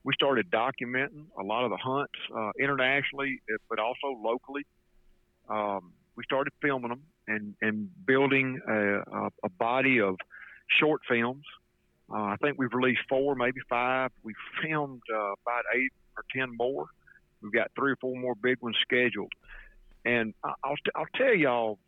We 0.03 0.13
started 0.13 0.49
documenting 0.49 1.25
a 1.37 1.43
lot 1.43 1.65
of 1.65 1.69
the 1.69 1.75
hunts 1.75 2.13
uh, 2.33 2.51
internationally, 2.57 3.41
eh, 3.51 3.57
but 3.69 3.77
also 3.77 4.17
locally. 4.23 4.65
Um, 5.49 5.91
we 6.15 6.23
started 6.23 6.53
filming 6.61 6.89
them 6.89 7.01
and, 7.27 7.55
and 7.61 7.89
building 8.05 8.59
a, 8.67 9.27
a, 9.43 9.49
body 9.59 9.99
of 9.99 10.15
short 10.79 11.01
films. 11.09 11.43
Uh, 12.09 12.21
I 12.21 12.35
think 12.41 12.57
we've 12.57 12.73
released 12.73 13.01
four, 13.09 13.35
maybe 13.35 13.59
five. 13.69 14.11
We've 14.23 14.35
filmed 14.63 15.01
uh, 15.13 15.33
about 15.45 15.63
eight 15.75 15.91
or 16.15 16.23
ten 16.33 16.55
more. 16.55 16.87
We've 17.41 17.51
got 17.51 17.71
three 17.77 17.91
or 17.91 17.97
four 17.97 18.15
more 18.15 18.35
big 18.35 18.61
ones 18.61 18.77
scheduled. 18.81 19.31
And 20.05 20.33
I- 20.43 20.53
I'll, 20.63 20.77
t- 20.77 20.91
I'll 20.95 21.05
tell 21.15 21.35
y'all, 21.35 21.79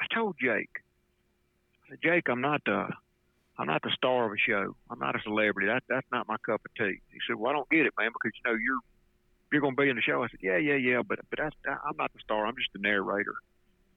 I 0.00 0.06
told 0.14 0.36
Jake, 0.40 0.70
I 1.84 1.90
said, 1.90 1.98
Jake, 2.02 2.28
I'm 2.28 2.40
not 2.40 2.62
the, 2.64 2.88
I'm 3.58 3.66
not 3.66 3.82
the 3.82 3.92
star 3.96 4.26
of 4.26 4.32
a 4.32 4.38
show. 4.38 4.74
I'm 4.90 4.98
not 4.98 5.14
a 5.14 5.22
celebrity. 5.22 5.68
That, 5.68 5.84
that's 5.88 6.06
not 6.10 6.26
my 6.26 6.36
cup 6.44 6.60
of 6.64 6.74
tea. 6.74 6.98
He 7.10 7.18
said, 7.26 7.36
Well, 7.36 7.52
I 7.52 7.54
don't 7.54 7.68
get 7.70 7.86
it, 7.86 7.92
man, 7.98 8.10
because 8.12 8.36
you 8.36 8.50
know 8.50 8.58
you're 8.58 8.80
you're 9.52 9.60
going 9.60 9.76
to 9.76 9.80
be 9.80 9.88
in 9.88 9.96
the 9.96 10.02
show. 10.02 10.24
I 10.24 10.28
said, 10.28 10.40
Yeah, 10.42 10.56
yeah, 10.56 10.74
yeah, 10.74 11.02
but 11.06 11.20
but 11.30 11.38
that's, 11.38 11.56
I'm 11.66 11.96
not 11.96 12.12
the 12.12 12.20
star. 12.20 12.46
I'm 12.46 12.56
just 12.56 12.72
the 12.72 12.80
narrator 12.80 13.34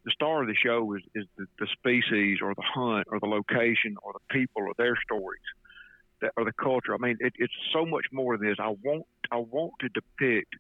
the 0.07 0.11
star 0.11 0.41
of 0.41 0.47
the 0.47 0.55
show 0.55 0.93
is, 0.93 1.03
is 1.15 1.25
the, 1.37 1.45
the 1.59 1.67
species 1.73 2.37
or 2.41 2.55
the 2.55 2.63
hunt 2.63 3.07
or 3.11 3.19
the 3.19 3.25
location 3.25 3.97
or 4.01 4.13
the 4.13 4.33
people 4.33 4.61
or 4.63 4.71
their 4.77 4.95
stories 5.03 5.43
that, 6.21 6.31
or 6.37 6.45
the 6.45 6.53
culture. 6.53 6.93
I 6.93 6.97
mean, 6.97 7.17
it, 7.19 7.33
it's 7.35 7.53
so 7.73 7.85
much 7.85 8.05
more 8.13 8.37
than 8.37 8.47
this. 8.47 8.55
I 8.57 8.73
want 8.83 9.05
I 9.33 9.35
want 9.35 9.73
to 9.81 9.89
depict 9.89 10.55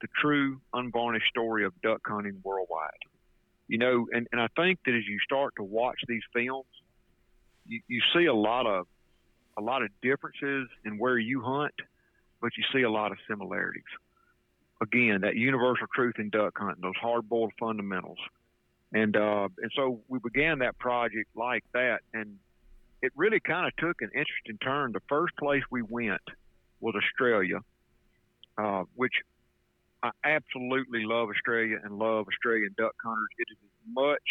the 0.00 0.06
true 0.22 0.60
unvarnished 0.72 1.28
story 1.28 1.64
of 1.64 1.72
duck 1.82 2.00
hunting 2.06 2.40
worldwide. 2.44 3.02
You 3.66 3.78
know, 3.78 4.06
and, 4.12 4.28
and 4.30 4.40
I 4.40 4.46
think 4.54 4.78
that 4.86 4.94
as 4.94 5.04
you 5.04 5.18
start 5.18 5.54
to 5.56 5.64
watch 5.64 5.98
these 6.06 6.22
films, 6.32 6.66
you, 7.68 7.80
you 7.88 8.00
see 8.14 8.26
a 8.26 8.34
lot 8.34 8.66
of 8.66 8.86
a 9.58 9.62
lot 9.62 9.82
of 9.82 9.88
differences 10.02 10.68
in 10.84 10.98
where 10.98 11.18
you 11.18 11.42
hunt, 11.42 11.74
but 12.40 12.50
you 12.56 12.64
see 12.74 12.82
a 12.82 12.90
lot 12.90 13.10
of 13.12 13.18
similarities. 13.28 13.84
Again, 14.82 15.22
that 15.22 15.36
universal 15.36 15.86
truth 15.94 16.16
in 16.18 16.28
duck 16.28 16.58
hunting, 16.58 16.82
those 16.82 16.96
hard 17.00 17.28
boiled 17.28 17.52
fundamentals 17.58 18.18
and 18.92 19.16
uh, 19.16 19.48
and 19.58 19.70
so 19.74 20.00
we 20.08 20.18
began 20.18 20.60
that 20.60 20.78
project 20.78 21.28
like 21.34 21.64
that, 21.74 22.00
and 22.14 22.36
it 23.02 23.12
really 23.16 23.40
kind 23.40 23.66
of 23.66 23.76
took 23.76 24.00
an 24.00 24.10
interesting 24.14 24.58
turn. 24.62 24.92
The 24.92 25.02
first 25.08 25.36
place 25.36 25.62
we 25.70 25.82
went 25.82 26.22
was 26.80 26.94
Australia, 26.94 27.58
uh, 28.58 28.84
which 28.94 29.12
I 30.02 30.10
absolutely 30.24 31.04
love 31.04 31.28
Australia 31.30 31.78
and 31.82 31.98
love 31.98 32.26
Australian 32.28 32.74
duck 32.78 32.94
hunters. 33.02 33.28
It 33.38 33.48
is 33.52 33.58
as 33.64 33.94
much 33.94 34.22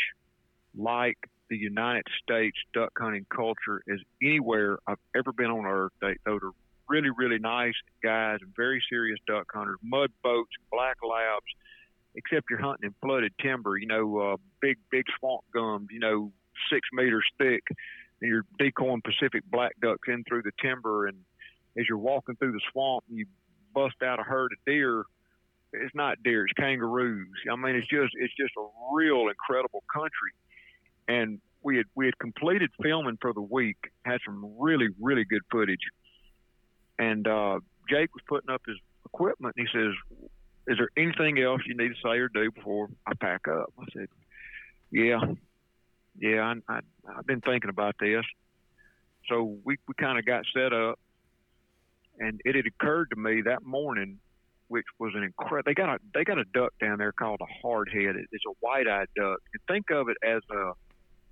like 0.78 1.18
the 1.50 1.58
United 1.58 2.06
States 2.24 2.58
duck 2.74 2.92
hunting 2.98 3.26
culture 3.34 3.82
as 3.92 4.00
anywhere 4.22 4.80
I've 4.88 4.98
ever 5.16 5.32
been 5.32 5.52
on 5.52 5.66
earth. 5.66 5.92
They, 6.02 6.16
those 6.26 6.42
are 6.44 6.52
really, 6.90 7.10
really 7.10 7.40
nice 7.40 7.74
guys 8.04 8.40
and 8.42 8.56
very 8.56 8.82
serious 8.90 9.20
duck 9.28 9.48
hunters, 9.54 9.78
mud 9.84 10.12
boats, 10.24 10.52
black 10.72 10.98
labs 11.08 11.46
except 12.16 12.50
you're 12.50 12.62
hunting 12.62 12.88
in 12.88 12.96
flooded 13.02 13.34
timber, 13.42 13.78
you 13.78 13.88
know, 13.88 14.18
uh, 14.18 14.38
big, 14.62 14.78
big 14.90 15.06
swamp 15.20 15.44
gums, 15.54 15.88
you 15.92 16.00
know, 16.00 16.32
six 16.72 16.88
meters 16.94 17.26
thick, 17.38 17.64
and 18.22 18.30
you're 18.30 18.46
decoying 18.58 19.02
Pacific 19.02 19.44
black 19.52 19.74
ducks 19.82 20.08
in 20.08 20.24
through 20.24 20.44
the 20.44 20.52
timber. 20.62 21.08
And 21.08 21.18
as 21.78 21.86
you're 21.88 21.98
walking 21.98 22.36
through 22.36 22.54
the 22.54 22.62
swamp, 22.72 23.04
you 23.10 23.26
bust 23.74 23.96
out 24.04 24.20
a 24.20 24.24
herd 24.24 24.54
of 24.54 24.60
deer. 24.66 25.04
It's 25.74 25.96
not 25.96 26.24
deer, 26.24 26.46
it's 26.46 26.54
kangaroos. 26.54 27.28
I 27.52 27.56
mean, 27.58 27.76
it's 27.76 27.88
just, 27.88 28.14
it's 28.16 28.34
just 28.36 28.54
a 28.58 28.66
real 28.94 29.28
incredible 29.28 29.84
country. 29.94 30.32
And 31.08 31.40
we 31.62 31.78
had, 31.78 31.86
we 31.96 32.06
had 32.06 32.18
completed 32.20 32.72
filming 32.82 33.18
for 33.22 33.34
the 33.34 33.42
week, 33.42 33.78
had 34.06 34.20
some 34.26 34.56
really, 34.60 34.90
really 35.00 35.26
good 35.26 35.42
footage. 35.52 35.80
And, 36.98 37.28
uh, 37.28 37.60
Jake 37.90 38.14
was 38.16 38.24
putting 38.28 38.50
up 38.50 38.62
his 38.66 38.78
equipment 39.06 39.56
and 39.58 39.68
he 39.68 39.78
says, 39.78 39.94
is 40.68 40.78
there 40.78 40.90
anything 40.98 41.40
else 41.40 41.62
you 41.68 41.76
need 41.76 41.90
to 41.90 42.02
say 42.04 42.18
or 42.18 42.30
do 42.30 42.52
before 42.52 42.90
I 43.06 43.14
pack 43.14 43.48
up? 43.48 43.72
I 43.80 43.86
said, 43.94 44.08
yeah, 44.92 45.20
yeah, 46.18 46.54
I, 46.68 46.74
I, 46.74 46.80
I've 47.16 47.28
been 47.28 47.42
thinking 47.42 47.70
about 47.70 47.96
this. 48.00 48.26
So 49.30 49.58
we, 49.64 49.78
we 49.88 49.94
kind 50.00 50.18
of 50.18 50.26
got 50.26 50.46
set 50.56 50.74
up, 50.74 51.00
and 52.20 52.40
it 52.46 52.56
had 52.56 52.66
occurred 52.66 53.10
to 53.10 53.16
me 53.16 53.42
that 53.42 53.64
morning, 53.64 54.20
which 54.68 54.86
was 55.00 55.14
an 55.16 55.24
incredible. 55.24 55.64
They 55.66 55.74
got 55.74 55.90
a 55.96 56.00
they 56.14 56.24
got 56.24 56.38
a 56.38 56.46
duck 56.46 56.74
down 56.80 56.98
there 56.98 57.12
called 57.12 57.42
a 57.42 57.68
hardhead. 57.68 58.16
It's 58.32 58.44
a 58.48 58.54
white-eyed 58.62 59.08
duck. 59.16 59.40
You 59.54 59.60
think 59.68 59.92
of 59.92 60.10
it 60.10 60.18
as 60.24 60.42
a 60.52 60.72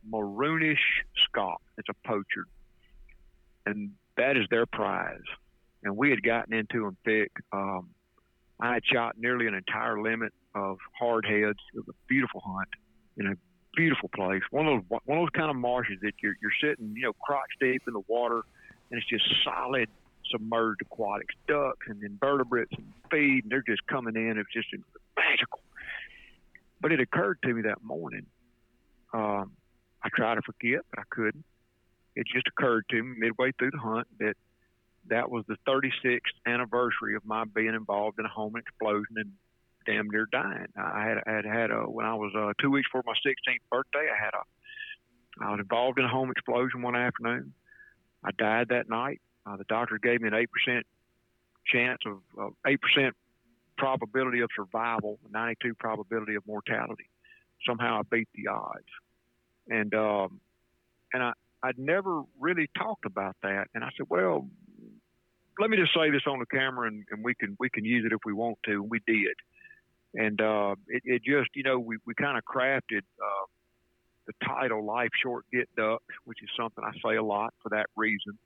maroonish 0.09 0.77
scaup. 1.27 1.57
It's 1.77 1.89
a 1.89 2.07
pochard, 2.07 2.47
and 3.65 3.91
that 4.17 4.37
is 4.37 4.45
their 4.49 4.65
prize. 4.65 5.21
And 5.83 5.97
we 5.97 6.09
had 6.09 6.23
gotten 6.23 6.53
into 6.53 6.83
them 6.83 6.97
thick. 7.03 7.31
Um, 7.51 7.89
I 8.59 8.75
had 8.75 8.85
shot 8.85 9.15
nearly 9.17 9.47
an 9.47 9.53
entire 9.53 10.01
limit 10.01 10.31
of 10.55 10.77
hardheads. 11.01 11.59
It 11.73 11.75
was 11.75 11.87
a 11.89 11.95
beautiful 12.07 12.41
hunt 12.45 12.69
in 13.17 13.27
a 13.27 13.35
beautiful 13.75 14.09
place. 14.09 14.41
One 14.51 14.67
of 14.67 14.83
those 14.89 14.99
one 15.05 15.17
of 15.17 15.23
those 15.23 15.35
kind 15.35 15.49
of 15.49 15.55
marshes 15.55 15.97
that 16.01 16.13
you're 16.21 16.35
you're 16.41 16.51
sitting, 16.61 16.93
you 16.95 17.03
know, 17.03 17.13
crotch 17.13 17.49
deep 17.59 17.81
in 17.87 17.93
the 17.93 18.03
water, 18.07 18.41
and 18.91 18.99
it's 18.99 19.07
just 19.07 19.25
solid 19.43 19.89
submerged 20.31 20.81
aquatics, 20.81 21.35
ducks 21.47 21.85
and 21.87 22.03
invertebrates 22.03 22.71
and 22.77 22.85
feed, 23.11 23.43
and 23.43 23.51
they're 23.51 23.63
just 23.65 23.85
coming 23.87 24.15
in. 24.15 24.37
It's 24.37 24.51
just 24.53 24.67
magical. 25.17 25.59
But 26.81 26.91
it 26.91 26.99
occurred 26.99 27.39
to 27.43 27.53
me 27.53 27.63
that 27.63 27.83
morning. 27.83 28.25
Um, 29.13 29.51
I 30.03 30.09
tried 30.09 30.35
to 30.35 30.41
forget, 30.41 30.81
but 30.89 30.99
I 30.99 31.03
couldn't. 31.09 31.45
It 32.15 32.27
just 32.33 32.47
occurred 32.47 32.85
to 32.89 33.01
me 33.01 33.15
midway 33.17 33.51
through 33.57 33.71
the 33.71 33.79
hunt 33.79 34.07
that 34.19 34.35
that 35.09 35.29
was 35.29 35.43
the 35.47 35.57
36th 35.67 36.19
anniversary 36.45 37.15
of 37.15 37.25
my 37.25 37.43
being 37.43 37.73
involved 37.73 38.19
in 38.19 38.25
a 38.25 38.29
home 38.29 38.55
explosion 38.55 39.15
and 39.17 39.31
damn 39.85 40.09
near 40.09 40.27
dying. 40.31 40.67
I 40.77 41.05
had 41.05 41.17
had 41.25 41.45
had 41.45 41.71
a 41.71 41.81
when 41.81 42.05
I 42.05 42.15
was 42.15 42.33
uh, 42.35 42.53
two 42.61 42.69
weeks 42.69 42.87
before 42.87 43.03
my 43.05 43.13
16th 43.13 43.59
birthday. 43.71 44.07
I 44.11 44.23
had 44.23 44.33
a 44.33 44.43
I 45.43 45.51
was 45.51 45.59
involved 45.59 45.99
in 45.99 46.05
a 46.05 46.09
home 46.09 46.29
explosion 46.31 46.81
one 46.81 46.95
afternoon. 46.95 47.53
I 48.23 48.31
died 48.37 48.69
that 48.69 48.87
night. 48.87 49.19
Uh, 49.45 49.57
the 49.57 49.65
doctor 49.65 49.97
gave 49.97 50.21
me 50.21 50.27
an 50.27 50.33
eight 50.33 50.49
percent 50.51 50.85
chance 51.65 51.99
of 52.05 52.53
eight 52.67 52.79
percent 52.81 53.15
probability 53.77 54.41
of 54.41 54.49
survival, 54.55 55.19
92 55.31 55.73
probability 55.75 56.35
of 56.35 56.45
mortality. 56.45 57.09
Somehow 57.65 57.99
I 57.99 58.01
beat 58.09 58.27
the 58.35 58.47
odds, 58.47 58.85
and 59.69 59.93
um, 59.93 60.39
and 61.13 61.23
I 61.23 61.33
I'd 61.61 61.79
never 61.79 62.23
really 62.39 62.69
talked 62.77 63.05
about 63.05 63.35
that. 63.43 63.67
And 63.73 63.83
I 63.83 63.89
said, 63.97 64.07
well, 64.09 64.47
let 65.59 65.69
me 65.69 65.77
just 65.77 65.93
say 65.93 66.09
this 66.11 66.23
on 66.27 66.39
the 66.39 66.45
camera, 66.45 66.87
and, 66.87 67.05
and 67.11 67.23
we 67.23 67.35
can 67.35 67.55
we 67.59 67.69
can 67.69 67.85
use 67.85 68.05
it 68.05 68.13
if 68.13 68.19
we 68.25 68.33
want 68.33 68.57
to. 68.65 68.71
And 68.73 68.89
we 68.89 68.99
did 69.05 69.35
and 70.15 70.39
uh, 70.41 70.75
it, 70.87 71.01
it 71.05 71.21
just 71.23 71.49
you 71.55 71.63
know 71.63 71.79
we, 71.79 71.97
we 72.05 72.13
kind 72.13 72.37
of 72.37 72.43
crafted 72.43 73.01
uh, 73.21 73.45
the 74.27 74.33
title 74.45 74.85
life 74.85 75.09
short 75.21 75.45
get 75.51 75.67
ducks 75.75 76.03
which 76.25 76.41
is 76.41 76.49
something 76.57 76.83
i 76.83 76.91
say 77.05 77.17
a 77.17 77.23
lot 77.23 77.53
for 77.61 77.69
that 77.69 77.87
reason 77.95 78.37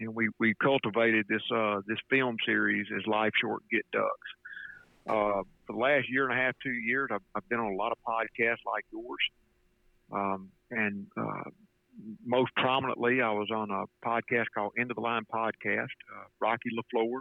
and 0.00 0.14
we, 0.14 0.28
we 0.38 0.54
cultivated 0.62 1.26
this 1.28 1.42
uh, 1.54 1.80
this 1.86 1.98
film 2.08 2.36
series 2.46 2.86
as 2.96 3.06
life 3.06 3.32
short 3.40 3.62
get 3.70 3.84
ducks 3.92 4.28
uh, 5.08 5.42
for 5.66 5.72
the 5.72 5.78
last 5.78 6.08
year 6.08 6.28
and 6.28 6.38
a 6.38 6.42
half 6.42 6.54
two 6.62 6.70
years 6.70 7.08
i've, 7.12 7.22
I've 7.34 7.48
been 7.48 7.58
on 7.58 7.72
a 7.72 7.76
lot 7.76 7.92
of 7.92 7.98
podcasts 8.06 8.64
like 8.66 8.84
yours 8.92 9.18
um, 10.12 10.50
and 10.70 11.06
uh, 11.16 11.50
most 12.24 12.54
prominently 12.54 13.20
i 13.20 13.30
was 13.30 13.48
on 13.50 13.70
a 13.70 13.84
podcast 14.06 14.46
called 14.54 14.72
end 14.78 14.90
of 14.90 14.94
the 14.94 15.00
line 15.00 15.24
podcast 15.32 15.96
uh, 16.14 16.24
rocky 16.40 16.70
lafleur 16.76 17.20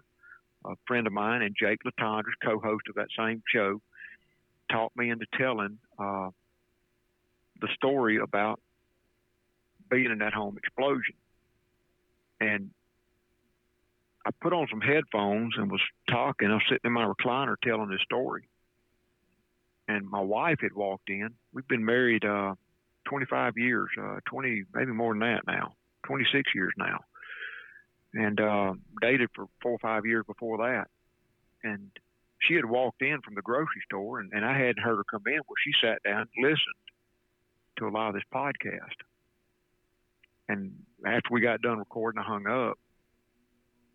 a 0.65 0.75
friend 0.85 1.07
of 1.07 1.13
mine 1.13 1.41
and 1.41 1.55
Jake 1.59 1.79
Latondras, 1.85 2.33
co-host 2.43 2.83
of 2.89 2.95
that 2.95 3.07
same 3.17 3.41
show, 3.53 3.81
taught 4.71 4.91
me 4.95 5.09
into 5.09 5.25
telling 5.37 5.77
uh, 5.97 6.29
the 7.61 7.67
story 7.75 8.17
about 8.17 8.59
being 9.89 10.11
in 10.11 10.19
that 10.19 10.33
home 10.33 10.57
explosion. 10.57 11.15
And 12.39 12.71
I 14.25 14.31
put 14.41 14.53
on 14.53 14.67
some 14.69 14.81
headphones 14.81 15.53
and 15.57 15.71
was 15.71 15.81
talking. 16.09 16.49
I 16.49 16.55
was 16.55 16.63
sitting 16.67 16.81
in 16.85 16.91
my 16.91 17.05
recliner 17.05 17.55
telling 17.63 17.89
this 17.89 18.01
story. 18.03 18.49
And 19.87 20.09
my 20.09 20.19
wife 20.19 20.57
had 20.61 20.73
walked 20.73 21.09
in. 21.09 21.29
We've 21.53 21.67
been 21.67 21.85
married 21.85 22.25
uh, 22.25 22.55
25 23.09 23.53
years, 23.57 23.89
uh, 24.01 24.17
20, 24.29 24.63
maybe 24.73 24.91
more 24.91 25.13
than 25.13 25.21
that 25.21 25.41
now, 25.47 25.73
26 26.05 26.49
years 26.53 26.73
now 26.77 26.99
and 28.13 28.39
uh, 28.39 28.73
dated 29.01 29.29
for 29.35 29.45
four 29.61 29.73
or 29.73 29.79
five 29.79 30.05
years 30.05 30.25
before 30.25 30.57
that. 30.57 30.87
And 31.63 31.89
she 32.41 32.55
had 32.55 32.65
walked 32.65 33.01
in 33.01 33.21
from 33.23 33.35
the 33.35 33.41
grocery 33.41 33.81
store, 33.85 34.19
and, 34.19 34.31
and 34.33 34.45
I 34.45 34.57
hadn't 34.57 34.83
heard 34.83 34.97
her 34.97 35.03
come 35.03 35.23
in. 35.27 35.35
Well, 35.47 35.55
she 35.63 35.71
sat 35.81 36.03
down 36.03 36.27
and 36.35 36.43
listened 36.43 36.59
to 37.77 37.87
a 37.87 37.89
lot 37.89 38.09
of 38.09 38.15
this 38.15 38.23
podcast. 38.33 38.97
And 40.49 40.73
after 41.05 41.29
we 41.31 41.41
got 41.41 41.61
done 41.61 41.79
recording, 41.79 42.19
I 42.19 42.23
hung 42.23 42.47
up. 42.47 42.77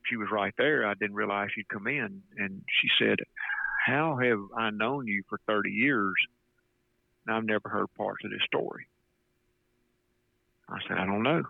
She 0.08 0.16
was 0.16 0.28
right 0.30 0.52
there. 0.58 0.86
I 0.86 0.94
didn't 0.94 1.14
realize 1.14 1.48
she'd 1.54 1.68
come 1.68 1.86
in. 1.86 2.22
And 2.36 2.62
she 2.80 2.88
said, 2.98 3.18
How 3.86 4.18
have 4.22 4.40
I 4.56 4.70
known 4.70 5.06
you 5.06 5.22
for 5.28 5.38
30 5.46 5.70
years 5.70 6.14
and 7.24 7.36
I've 7.36 7.44
never 7.44 7.68
heard 7.68 7.86
parts 7.96 8.24
of 8.24 8.30
this 8.30 8.42
story? 8.46 8.86
I 10.72 10.78
said, 10.88 10.98
I 10.98 11.06
don't 11.06 11.22
know. 11.22 11.42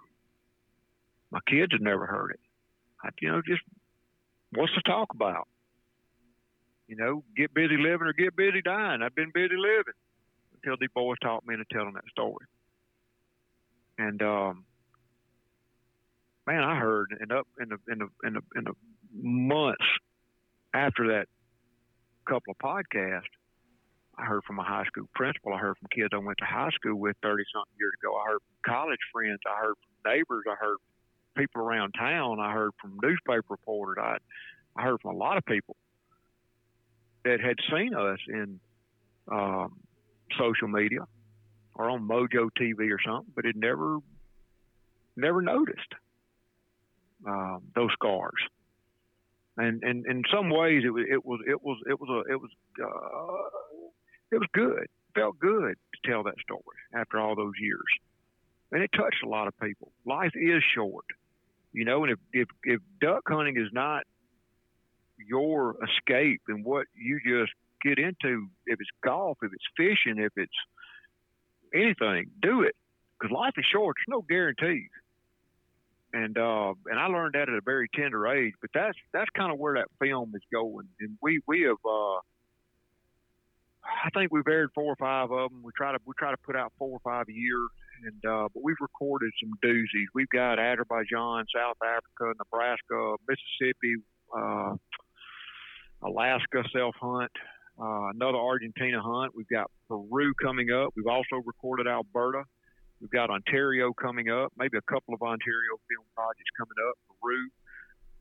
My 1.31 1.41
kids 1.49 1.73
have 1.73 1.81
never 1.81 2.07
heard 2.07 2.33
it 2.33 2.41
I, 3.03 3.09
you 3.21 3.31
know, 3.31 3.43
just 3.47 3.63
what's 4.53 4.73
to 4.75 4.83
talk 4.83 5.09
about? 5.15 5.49
You 6.89 6.97
know, 6.97 7.25
get 7.37 7.55
busy 7.55 7.77
living 7.77 8.07
or 8.07 8.13
get 8.13 8.37
busy 8.37 8.63
dying. 8.63 9.03
I've 9.03 9.15
been 9.15 9.33
busy 9.33 9.57
living 9.57 9.95
until 10.55 10.77
these 10.81 10.91
boys 10.95 11.17
taught 11.23 11.47
me 11.47 11.57
to 11.57 11.65
tell 11.73 11.85
them 11.85 11.95
that 11.95 12.09
story. 12.11 12.47
And 13.99 14.23
um, 14.23 14.65
man, 16.47 16.63
I 16.63 16.79
heard 16.79 17.17
and 17.19 17.33
up 17.33 17.47
in 17.61 17.71
the 17.71 17.79
in 17.91 17.99
the 17.99 18.09
in 18.27 18.35
the 18.35 18.43
in 18.57 18.65
the 18.65 18.75
months 19.15 19.85
after 20.75 21.09
that 21.09 21.27
couple 22.27 22.53
of 22.53 22.59
podcasts, 22.59 23.23
I 24.19 24.25
heard 24.25 24.45
from 24.45 24.59
a 24.59 24.63
high 24.63 24.85
school 24.85 25.09
principal. 25.15 25.55
I 25.55 25.59
heard 25.59 25.77
from 25.79 25.89
kids 25.95 26.11
I 26.13 26.19
went 26.19 26.39
to 26.39 26.45
high 26.45 26.71
school 26.75 26.97
with 26.97 27.17
thirty 27.23 27.45
something 27.53 27.73
years 27.79 27.93
ago. 28.03 28.15
I 28.17 28.33
heard 28.33 28.41
from 28.41 28.73
college 28.75 29.01
friends. 29.13 29.39
I 29.47 29.61
heard 29.61 29.75
from 29.75 30.13
neighbors. 30.13 30.45
I 30.47 30.55
heard 30.55 30.77
from 30.79 31.43
people 31.43 31.63
around 31.63 31.93
town. 31.99 32.41
I 32.41 32.53
heard 32.53 32.73
from 32.81 32.99
newspaper 33.03 33.45
reporters. 33.49 33.97
I, 34.01 34.17
I 34.77 34.83
heard 34.83 35.01
from 35.01 35.15
a 35.15 35.19
lot 35.19 35.39
of 35.39 35.45
people 35.47 35.77
that 37.25 37.41
had 37.41 37.57
seen 37.71 37.95
us 37.95 38.19
in 38.29 38.61
um, 39.31 39.77
social 40.39 40.69
media 40.69 41.07
or 41.75 41.91
on 41.91 42.07
Mojo 42.07 42.51
TV 42.61 42.91
or 42.91 42.99
something, 43.05 43.33
but 43.35 43.45
had 43.45 43.57
never, 43.57 43.99
never 45.17 45.41
noticed 45.41 45.81
um, 47.27 47.63
those 47.75 47.91
scars. 47.93 48.33
And, 49.57 49.83
and 49.83 50.07
in 50.07 50.23
some 50.33 50.51
ways, 50.51 50.83
it 50.85 50.91
was 50.91 51.05
it 51.11 51.25
was 51.25 51.41
it 51.47 51.63
was 51.63 51.79
it 51.87 52.01
was 52.01 52.09
a 52.09 52.33
it 52.33 52.41
was 52.41 52.51
uh, 52.83 53.72
it 54.33 54.39
was 54.39 54.49
good. 54.53 54.83
It 54.83 54.91
felt 55.15 55.39
good 55.39 55.77
to 55.77 56.11
tell 56.11 56.23
that 56.25 56.35
story 56.43 56.63
after 56.95 57.21
all 57.21 57.37
those 57.37 57.55
years, 57.61 57.81
and 58.73 58.83
it 58.83 58.91
touched 58.97 59.23
a 59.25 59.29
lot 59.29 59.47
of 59.47 59.59
people. 59.61 59.93
Life 60.05 60.33
is 60.35 60.63
short 60.75 61.05
you 61.73 61.85
know, 61.85 62.05
and 62.05 62.13
if, 62.13 62.19
if, 62.33 62.49
if 62.65 62.81
duck 63.01 63.23
hunting 63.27 63.57
is 63.57 63.69
not 63.73 64.03
your 65.19 65.77
escape 65.83 66.43
and 66.49 66.65
what 66.65 66.87
you 66.95 67.19
just 67.27 67.53
get 67.83 67.99
into, 67.99 68.49
if 68.67 68.79
it's 68.81 68.91
golf, 69.03 69.39
if 69.43 69.53
it's 69.53 69.65
fishing, 69.77 70.19
if 70.19 70.33
it's 70.37 70.53
anything, 71.75 72.31
do 72.41 72.63
it 72.63 72.77
because 73.19 73.35
life 73.35 73.55
is 73.57 73.65
short. 73.73 73.97
There's 73.97 74.15
no 74.15 74.23
guarantees. 74.23 74.91
And 76.15 76.37
uh, 76.37 76.75
and 76.91 76.99
I 76.99 77.07
learned 77.07 77.35
that 77.35 77.49
at 77.49 77.55
a 77.55 77.63
very 77.65 77.89
tender 77.95 78.29
age. 78.29 78.53
But 78.61 78.69
that's 78.75 78.99
that's 79.15 79.31
kind 79.31 79.51
of 79.51 79.59
where 79.59 79.77
that 79.77 79.89
film 79.99 80.35
is 80.37 80.43
going. 80.53 80.87
And 81.01 81.17
we 81.23 81.41
we 81.47 81.63
have 81.63 81.79
uh, 81.89 82.19
I 83.85 84.11
think 84.15 84.33
we've 84.33 84.47
aired 84.49 84.71
four 84.75 84.93
or 84.93 84.97
five 84.97 85.31
of 85.31 85.51
them. 85.51 85.63
We 85.63 85.73
try 85.77 85.93
to 85.93 85.99
we 86.07 86.15
try 86.19 86.31
to 86.31 86.37
put 86.45 86.57
out 86.57 86.73
four 86.79 86.91
or 86.91 87.01
five 87.05 87.27
a 87.29 87.33
year 87.33 87.59
and 88.05 88.25
uh, 88.25 88.49
but 88.53 88.63
we've 88.63 88.81
recorded 88.81 89.31
some 89.43 89.53
doozies. 89.65 90.07
We've 90.15 90.29
got 90.29 90.59
Azerbaijan, 90.59 91.45
South 91.55 91.77
Africa, 91.83 92.35
Nebraska, 92.39 93.15
Mississippi, 93.29 93.97
uh, 94.37 94.75
Alaska 96.03 96.65
self 96.75 96.95
hunt, 97.01 97.31
uh, 97.81 98.11
another 98.15 98.39
Argentina 98.39 99.01
hunt. 99.01 99.33
We've 99.37 99.49
got 99.49 99.71
Peru 99.89 100.33
coming 100.43 100.71
up. 100.71 100.93
We've 100.97 101.07
also 101.07 101.43
recorded 101.45 101.87
Alberta. 101.87 102.45
We've 103.01 103.11
got 103.11 103.31
Ontario 103.31 103.93
coming 103.93 104.31
up, 104.31 104.53
maybe 104.57 104.79
a 104.79 104.93
couple 104.93 105.15
of 105.15 105.23
Ontario 105.23 105.75
film 105.91 106.07
projects 106.15 106.51
coming 106.57 106.79
up, 106.89 106.95
Peru. 107.21 107.51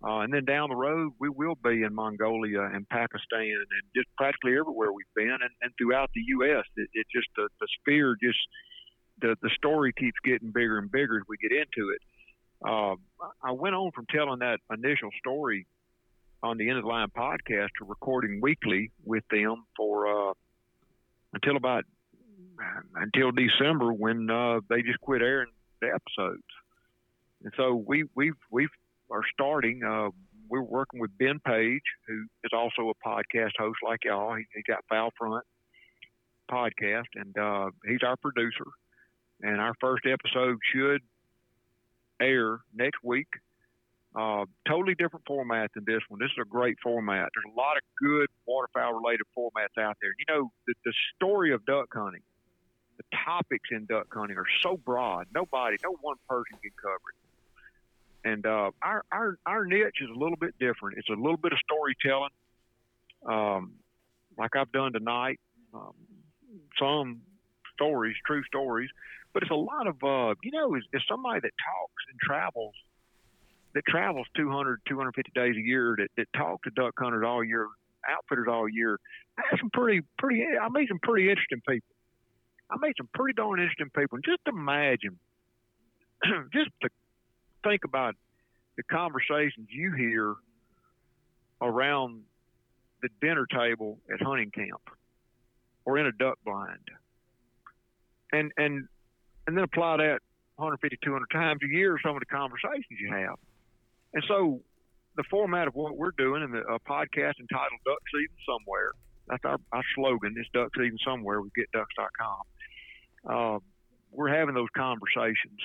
Uh, 0.03 0.19
and 0.19 0.33
then 0.33 0.45
down 0.45 0.69
the 0.69 0.75
road, 0.75 1.13
we 1.19 1.29
will 1.29 1.55
be 1.63 1.83
in 1.83 1.93
Mongolia 1.93 2.63
and 2.63 2.89
Pakistan 2.89 3.53
and 3.53 3.83
just 3.95 4.07
practically 4.17 4.57
everywhere 4.57 4.91
we've 4.91 5.05
been 5.15 5.29
and, 5.29 5.53
and 5.61 5.71
throughout 5.77 6.09
the 6.15 6.21
U.S. 6.39 6.65
It, 6.75 6.89
it 6.93 7.05
just, 7.13 7.27
the, 7.35 7.47
the 7.59 7.67
sphere 7.79 8.15
just 8.21 8.39
the 9.21 9.35
the 9.41 9.49
story 9.55 9.93
keeps 9.93 10.17
getting 10.23 10.51
bigger 10.51 10.77
and 10.77 10.91
bigger 10.91 11.17
as 11.17 11.23
we 11.29 11.37
get 11.37 11.51
into 11.51 11.91
it. 11.91 12.01
Uh, 12.63 12.95
I 13.43 13.51
went 13.51 13.75
on 13.75 13.91
from 13.91 14.05
telling 14.13 14.39
that 14.39 14.59
initial 14.71 15.09
story 15.19 15.65
on 16.43 16.57
the 16.57 16.69
End 16.69 16.77
of 16.77 16.83
the 16.83 16.89
Line 16.89 17.07
podcast 17.15 17.69
to 17.79 17.85
recording 17.85 18.39
weekly 18.41 18.91
with 19.05 19.23
them 19.31 19.63
for 19.77 20.29
uh, 20.29 20.33
until 21.33 21.55
about 21.55 21.85
until 22.95 23.31
December 23.31 23.93
when 23.93 24.29
uh, 24.29 24.59
they 24.69 24.81
just 24.81 24.99
quit 25.01 25.21
airing 25.21 25.51
the 25.81 25.87
episodes. 25.87 26.43
And 27.43 27.53
so 27.57 27.73
we 27.73 28.05
we've 28.15 28.35
we 28.51 28.67
are 29.11 29.23
starting. 29.33 29.83
Uh, 29.83 30.09
we're 30.49 30.61
working 30.61 30.99
with 30.99 31.11
Ben 31.17 31.39
Page, 31.45 31.83
who 32.07 32.25
is 32.43 32.51
also 32.53 32.89
a 32.91 33.07
podcast 33.07 33.51
host 33.57 33.79
like 33.87 34.03
y'all. 34.03 34.35
He, 34.35 34.43
he 34.53 34.63
got 34.67 34.83
Foul 34.89 35.11
Front 35.17 35.45
podcast, 36.51 37.07
and 37.15 37.37
uh, 37.37 37.69
he's 37.87 38.03
our 38.05 38.17
producer. 38.17 38.65
And 39.41 39.59
our 39.59 39.73
first 39.79 40.03
episode 40.05 40.57
should 40.73 41.01
air 42.21 42.59
next 42.75 42.99
week. 43.03 43.27
Uh, 44.13 44.43
totally 44.67 44.93
different 44.93 45.25
format 45.25 45.71
than 45.73 45.85
this 45.87 46.01
one. 46.09 46.19
This 46.19 46.31
is 46.31 46.41
a 46.41 46.45
great 46.45 46.77
format. 46.83 47.29
There's 47.33 47.53
a 47.53 47.57
lot 47.57 47.77
of 47.77 47.83
good 47.97 48.27
waterfowl 48.45 48.93
related 48.93 49.25
formats 49.37 49.81
out 49.81 49.95
there. 50.01 50.11
You 50.19 50.25
know, 50.27 50.51
the, 50.67 50.73
the 50.83 50.93
story 51.15 51.53
of 51.53 51.65
duck 51.65 51.87
hunting, 51.93 52.21
the 52.97 53.05
topics 53.25 53.69
in 53.71 53.85
duck 53.85 54.07
hunting 54.13 54.37
are 54.37 54.51
so 54.61 54.75
broad. 54.75 55.27
Nobody, 55.33 55.77
no 55.81 55.95
one 56.01 56.17
person 56.27 56.57
can 56.61 56.71
cover 56.75 56.95
it. 56.95 57.30
And 58.23 58.45
uh, 58.45 58.71
our, 58.83 59.03
our 59.11 59.37
our 59.45 59.65
niche 59.65 59.97
is 60.01 60.09
a 60.09 60.17
little 60.17 60.37
bit 60.37 60.53
different. 60.59 60.97
It's 60.97 61.09
a 61.09 61.13
little 61.13 61.37
bit 61.37 61.53
of 61.53 61.59
storytelling, 61.65 62.29
um, 63.25 63.73
like 64.37 64.55
I've 64.55 64.71
done 64.71 64.93
tonight. 64.93 65.39
Um, 65.73 65.93
some 66.79 67.21
stories, 67.73 68.15
true 68.25 68.43
stories, 68.43 68.89
but 69.33 69.43
it's 69.43 69.51
a 69.51 69.55
lot 69.55 69.87
of 69.87 69.95
uh, 70.03 70.35
you 70.43 70.51
know, 70.51 70.75
is, 70.75 70.83
somebody 71.09 71.39
that 71.39 71.51
talks 71.57 72.03
and 72.11 72.19
travels 72.19 72.75
that 73.73 73.83
travels 73.87 74.27
200, 74.35 74.81
250 74.87 75.31
days 75.33 75.55
a 75.55 75.65
year 75.65 75.95
that, 75.97 76.09
that 76.17 76.27
talk 76.37 76.61
to 76.63 76.69
duck 76.71 76.93
hunters 76.97 77.23
all 77.25 77.43
year, 77.43 77.67
outfitters 78.07 78.47
all 78.49 78.67
year. 78.67 78.99
I 79.37 79.43
had 79.49 79.59
some 79.59 79.69
pretty, 79.71 80.01
pretty, 80.17 80.43
I 80.61 80.67
made 80.69 80.87
some 80.89 80.99
pretty 81.01 81.29
interesting 81.29 81.61
people. 81.67 81.87
I 82.69 82.75
made 82.79 82.93
some 82.97 83.09
pretty 83.13 83.33
darn 83.33 83.59
interesting 83.59 83.89
people. 83.95 84.17
And 84.17 84.25
just 84.25 84.41
imagine, 84.47 85.19
just 86.53 86.69
to 86.81 86.89
think 87.63 87.83
about 87.85 88.15
the 88.77 88.83
conversations 88.83 89.67
you 89.69 89.93
hear 89.93 90.35
around 91.61 92.23
the 93.01 93.09
dinner 93.21 93.45
table 93.45 93.97
at 94.13 94.21
hunting 94.21 94.51
camp 94.51 94.81
or 95.85 95.97
in 95.97 96.05
a 96.05 96.11
duck 96.11 96.37
blind. 96.45 96.87
And, 98.31 98.51
and, 98.57 98.87
and 99.47 99.57
then 99.57 99.63
apply 99.63 99.97
that 99.97 100.19
150, 100.55 100.97
200 101.03 101.25
times 101.31 101.59
a 101.63 101.73
year 101.73 101.97
some 102.03 102.15
of 102.15 102.21
the 102.21 102.25
conversations 102.25 102.99
you 102.99 103.11
have. 103.11 103.35
And 104.13 104.23
so 104.27 104.61
the 105.15 105.23
format 105.29 105.67
of 105.67 105.75
what 105.75 105.97
we're 105.97 106.15
doing 106.17 106.43
in 106.43 106.51
the 106.51 106.59
a 106.59 106.79
podcast 106.79 107.39
entitled 107.39 107.81
Duck 107.85 107.99
Season 108.13 108.35
Somewhere, 108.45 108.91
that's 109.27 109.43
our, 109.45 109.57
our 109.71 109.83
slogan, 109.95 110.35
is 110.39 110.47
Duck 110.53 110.69
Season 110.75 110.97
Somewhere 111.05 111.41
with 111.41 111.51
GetDucks.com. 111.57 112.41
Uh, 113.27 113.59
we're 114.11 114.33
having 114.33 114.55
those 114.55 114.69
conversations. 114.75 115.59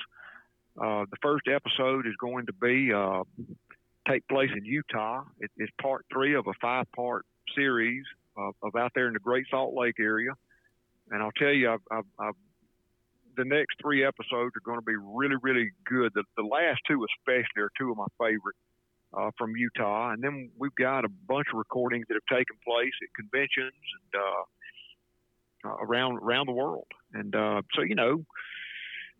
Uh, 0.79 1.05
the 1.09 1.17
first 1.21 1.47
episode 1.47 2.05
is 2.05 2.13
going 2.19 2.45
to 2.45 2.53
be 2.53 2.93
uh, 2.93 3.23
take 4.07 4.27
place 4.27 4.49
in 4.55 4.63
Utah. 4.63 5.23
It, 5.39 5.51
it's 5.57 5.71
part 5.81 6.05
three 6.11 6.35
of 6.35 6.47
a 6.47 6.53
five 6.61 6.85
part 6.95 7.25
series 7.55 8.03
of, 8.37 8.53
of, 8.61 8.75
out 8.75 8.91
there 8.93 9.07
in 9.07 9.13
the 9.13 9.19
Great 9.19 9.45
Salt 9.49 9.73
Lake 9.73 9.95
area. 9.99 10.31
And 11.09 11.23
I'll 11.23 11.31
tell 11.31 11.51
you, 11.51 11.71
I've, 11.71 11.81
I've, 11.91 12.05
I've 12.19 12.33
the 13.37 13.45
next 13.45 13.75
three 13.81 14.03
episodes 14.03 14.55
are 14.55 14.65
going 14.65 14.79
to 14.79 14.85
be 14.85 14.95
really, 14.95 15.35
really 15.41 15.71
good. 15.85 16.11
The, 16.15 16.23
the 16.35 16.43
last 16.43 16.79
two, 16.87 17.05
especially, 17.17 17.61
are 17.61 17.71
two 17.77 17.91
of 17.91 17.97
my 17.97 18.07
favorite 18.19 18.55
uh, 19.13 19.31
from 19.37 19.55
Utah. 19.55 20.11
And 20.11 20.23
then 20.23 20.49
we've 20.57 20.75
got 20.75 21.05
a 21.05 21.09
bunch 21.09 21.47
of 21.53 21.57
recordings 21.57 22.05
that 22.09 22.15
have 22.15 22.37
taken 22.37 22.57
place 22.65 22.93
at 23.01 23.13
conventions 23.15 23.73
and 23.93 24.21
uh, 24.21 25.69
uh, 25.69 25.77
around 25.85 26.17
around 26.17 26.47
the 26.47 26.53
world. 26.53 26.87
And 27.13 27.35
uh, 27.35 27.61
so, 27.75 27.83
you 27.83 27.95
know, 27.95 28.25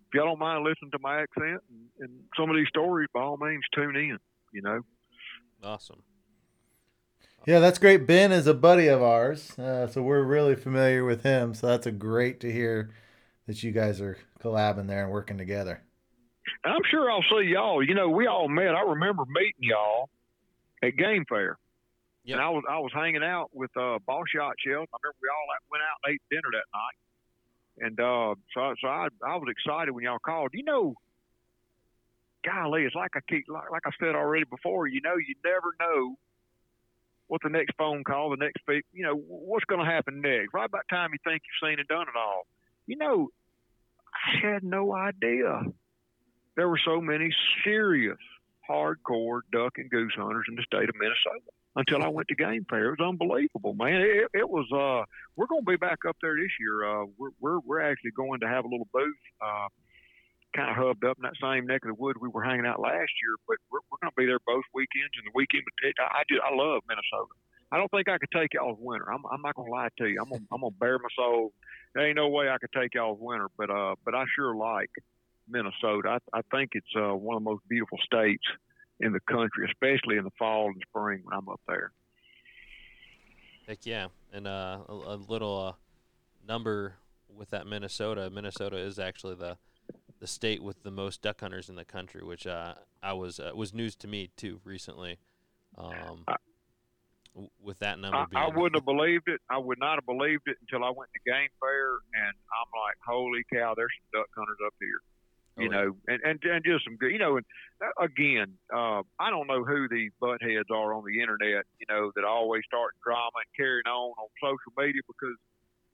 if 0.08 0.14
y'all 0.14 0.26
don't 0.26 0.40
mind 0.40 0.64
listening 0.64 0.92
to 0.92 1.00
my 1.00 1.22
accent 1.22 1.62
and, 1.70 1.90
and 2.00 2.20
some 2.38 2.50
of 2.50 2.56
these 2.56 2.68
stories, 2.70 3.08
by 3.14 3.22
all 3.22 3.38
means, 3.38 3.64
tune 3.74 3.96
in. 3.96 4.18
You 4.54 4.62
know. 4.62 4.82
Awesome. 5.64 6.02
Yeah, 7.46 7.60
that's 7.60 7.80
great. 7.80 8.06
Ben 8.06 8.32
is 8.32 8.48
a 8.48 8.54
buddy 8.54 8.88
of 8.88 9.02
ours, 9.02 9.58
uh, 9.58 9.88
so 9.88 10.02
we're 10.02 10.24
really 10.24 10.56
familiar 10.56 11.06
with 11.06 11.24
him. 11.24 11.54
So 11.54 11.68
that's 11.68 11.86
a 11.86 11.92
great 11.92 12.42
to 12.42 12.52
hear 12.52 12.92
that 13.48 13.64
you 13.64 13.72
guys 13.72 14.02
are 14.02 14.18
collabing 14.42 14.88
there 14.88 15.04
and 15.04 15.12
working 15.12 15.38
together. 15.38 15.82
I'm 16.64 16.82
sure 16.92 17.10
I'll 17.10 17.24
see 17.24 17.48
y'all. 17.48 17.82
You 17.82 17.96
know, 17.96 18.10
we 18.10 18.28
all 18.28 18.50
met. 18.50 18.76
I 18.76 18.82
remember 18.82 19.24
meeting 19.28 19.62
y'all 19.62 20.10
at 20.84 20.98
Game 20.98 21.26
Fair. 21.28 21.58
Yep. 22.26 22.36
And 22.36 22.42
I 22.42 22.50
was 22.50 22.64
I 22.70 22.80
was 22.80 22.92
hanging 22.94 23.24
out 23.24 23.50
with 23.54 23.72
uh, 23.78 24.00
Boss 24.06 24.28
Shot 24.36 24.56
Shells. 24.60 24.88
I 24.92 24.98
remember 25.00 25.18
we 25.22 25.30
all 25.32 25.48
went 25.72 25.84
out 25.84 25.98
and 26.04 26.14
ate 26.14 26.22
dinner 26.30 26.52
that 26.52 26.68
night. 26.76 27.00
And 27.80 28.00
uh, 28.00 28.36
so 28.54 28.74
so 28.82 28.88
I 28.88 29.08
I 29.26 29.36
was 29.36 29.48
excited 29.50 29.92
when 29.92 30.04
y'all 30.04 30.20
called. 30.20 30.52
You 30.54 30.64
know, 30.64 30.96
golly, 32.46 32.84
it's 32.84 32.96
like 32.96 33.12
I 33.16 33.20
keep 33.30 33.46
like, 33.48 33.72
like 33.72 33.84
I 33.86 33.92
said 34.00 34.16
already 34.16 34.46
before. 34.46 34.88
You 34.88 35.02
know, 35.02 35.16
you 35.16 35.36
never 35.44 35.76
know 35.80 36.16
what 37.28 37.42
the 37.44 37.50
next 37.50 37.76
phone 37.78 38.04
call, 38.04 38.30
the 38.30 38.38
next 38.38 38.62
you 38.94 39.04
know, 39.04 39.16
what's 39.16 39.66
going 39.66 39.84
to 39.86 39.92
happen 39.92 40.22
next. 40.22 40.54
Right 40.54 40.66
about 40.66 40.88
time 40.90 41.12
you 41.12 41.20
think 41.24 41.44
you've 41.44 41.70
seen 41.70 41.80
and 41.80 41.88
done 41.88 42.08
it 42.08 42.18
all. 42.18 42.48
You 42.86 42.96
know, 42.96 43.30
I 44.14 44.48
had 44.48 44.64
no 44.64 44.94
idea 44.94 45.64
there 46.58 46.68
were 46.68 46.80
so 46.84 47.00
many 47.00 47.30
serious, 47.64 48.18
hardcore 48.70 49.42
duck 49.54 49.78
and 49.78 49.90
goose 49.90 50.14
hunters 50.18 50.46
in 50.50 50.56
the 50.56 50.64
state 50.64 50.90
of 50.90 50.96
Minnesota 50.96 51.52
until 51.78 52.04
I 52.04 52.10
went 52.10 52.28
to 52.30 52.36
Game 52.36 52.66
Fair. 52.70 52.90
It 52.90 53.00
was 53.00 53.08
unbelievable, 53.08 53.74
man. 53.74 54.02
It, 54.02 54.28
it 54.34 54.50
was. 54.50 54.66
Uh, 54.74 55.06
we're 55.38 55.46
going 55.46 55.62
to 55.62 55.72
be 55.72 55.78
back 55.78 56.00
up 56.08 56.18
there 56.22 56.36
this 56.36 56.52
year. 56.60 56.84
Uh, 56.84 57.06
we're, 57.18 57.30
we're 57.40 57.60
we're 57.60 57.82
actually 57.82 58.12
going 58.12 58.42
to 58.42 58.48
have 58.48 58.66
a 58.66 58.68
little 58.68 58.90
booth, 58.92 59.24
uh, 59.40 59.70
kind 60.56 60.72
of 60.72 60.76
hubbed 60.76 61.06
up 61.06 61.18
in 61.18 61.24
that 61.24 61.38
same 61.40 61.68
neck 61.68 61.86
of 61.86 61.96
the 61.96 62.02
woods 62.02 62.18
we 62.20 62.30
were 62.30 62.44
hanging 62.44 62.66
out 62.66 62.82
last 62.82 63.14
year. 63.22 63.38
But 63.48 63.58
we're, 63.72 63.86
we're 63.92 64.02
going 64.02 64.12
to 64.12 64.18
be 64.18 64.26
there 64.26 64.42
both 64.46 64.66
weekends, 64.74 65.14
and 65.22 65.30
the 65.30 65.36
weekend. 65.38 65.64
I, 66.02 66.20
I 66.20 66.22
just 66.28 66.42
I 66.42 66.54
love 66.54 66.82
Minnesota. 66.90 67.38
I 67.72 67.78
don't 67.78 67.92
think 67.92 68.10
I 68.10 68.18
could 68.18 68.32
take 68.34 68.54
y'all's 68.54 68.80
winter. 68.80 69.12
I'm, 69.14 69.24
I'm 69.30 69.42
not 69.42 69.56
gonna 69.56 69.70
lie 69.70 69.90
to 70.00 70.08
you. 70.08 70.20
I'm 70.22 70.30
gonna, 70.30 70.46
I'm 70.52 70.62
gonna 70.62 70.72
bare 70.80 70.98
my 70.98 71.10
soul. 71.16 71.52
There 71.94 72.08
ain't 72.08 72.16
no 72.16 72.30
way 72.30 72.50
I 72.50 72.58
could 72.58 72.72
take 72.72 72.96
y'all's 72.96 73.20
winter, 73.20 73.50
but 73.58 73.70
uh, 73.70 73.96
but 74.06 74.16
I 74.16 74.24
sure 74.36 74.56
like 74.56 74.90
Minnesota. 75.50 76.18
I, 76.34 76.40
I 76.40 76.42
think 76.50 76.72
it's 76.74 76.96
uh, 76.96 77.14
one 77.14 77.36
of 77.36 77.44
the 77.44 77.50
most 77.50 77.68
beautiful 77.68 78.00
states 78.02 78.44
in 79.00 79.12
the 79.12 79.20
country, 79.22 79.68
especially 79.70 80.18
in 80.18 80.24
the 80.24 80.32
fall 80.38 80.68
and 80.68 80.82
spring 80.90 81.22
when 81.24 81.38
I'm 81.38 81.50
up 81.50 81.62
there. 81.68 81.92
Heck 83.68 83.86
yeah, 83.86 84.08
and 84.34 84.48
uh, 84.48 84.80
a, 84.88 84.94
a 84.94 85.16
little 85.16 85.68
uh, 85.68 85.74
number 86.48 86.96
with 87.36 87.50
that 87.52 87.68
Minnesota. 87.68 88.30
Minnesota 88.30 88.78
is 88.78 89.00
actually 89.00 89.36
the 89.36 89.58
the 90.20 90.28
state 90.28 90.64
with 90.64 90.82
the 90.84 90.92
most 90.92 91.22
duck 91.22 91.42
hunters 91.42 91.70
in 91.70 91.76
the 91.76 91.86
country, 91.86 92.24
which 92.24 92.48
uh, 92.48 92.74
I 93.04 93.14
was 93.14 93.40
uh, 93.40 93.52
was 93.54 93.74
news 93.74 93.96
to 93.98 94.08
me 94.08 94.30
too 94.36 94.62
recently. 94.64 95.20
Um, 95.78 96.26
with 97.62 97.78
that 97.80 98.00
number. 98.00 98.18
I, 98.18 98.46
I, 98.46 98.48
wouldn't 98.48 98.76
have 98.76 98.86
believed 98.86 99.28
it. 99.28 99.42
I 99.50 99.60
would 99.60 99.78
not 99.80 99.96
have 99.96 100.06
believed 100.06 100.48
it 100.48 100.58
until 100.62 100.84
I 100.84 100.90
went 100.90 101.12
to 101.14 101.20
game 101.30 101.50
fair, 101.60 102.02
and 102.18 102.34
I'm 102.34 102.72
like, 102.74 102.98
holy 103.06 103.46
cow, 103.54 103.76
there's 103.78 103.94
some 103.94 104.22
duck 104.22 104.30
hunters 104.36 104.58
up 104.66 104.74
here. 104.80 105.02
You 105.58 105.70
oh, 105.70 105.72
know, 105.72 105.96
yeah. 106.08 106.14
and, 106.14 106.24
and 106.24 106.44
and 106.44 106.66
just 106.66 106.86
some 106.86 106.98
good, 106.98 107.12
you 107.12 107.20
know, 107.20 107.38
and 107.38 107.46
uh, 107.82 108.04
again, 108.04 108.58
uh, 108.74 109.02
I 109.20 109.30
don't 109.30 109.48
know 109.48 109.64
who 109.64 109.88
these 109.90 110.12
butt 110.20 110.42
heads 110.42 110.70
are 110.72 110.94
on 110.94 111.04
the 111.04 111.22
internet, 111.22 111.66
you 111.80 111.88
know, 111.90 112.12
that 112.16 112.24
always 112.24 112.64
start 112.68 112.94
drama 113.04 113.42
and 113.42 113.52
carrying 113.56 113.88
on 113.88 114.14
on 114.18 114.28
social 114.42 114.74
media 114.78 115.02
because 115.08 115.36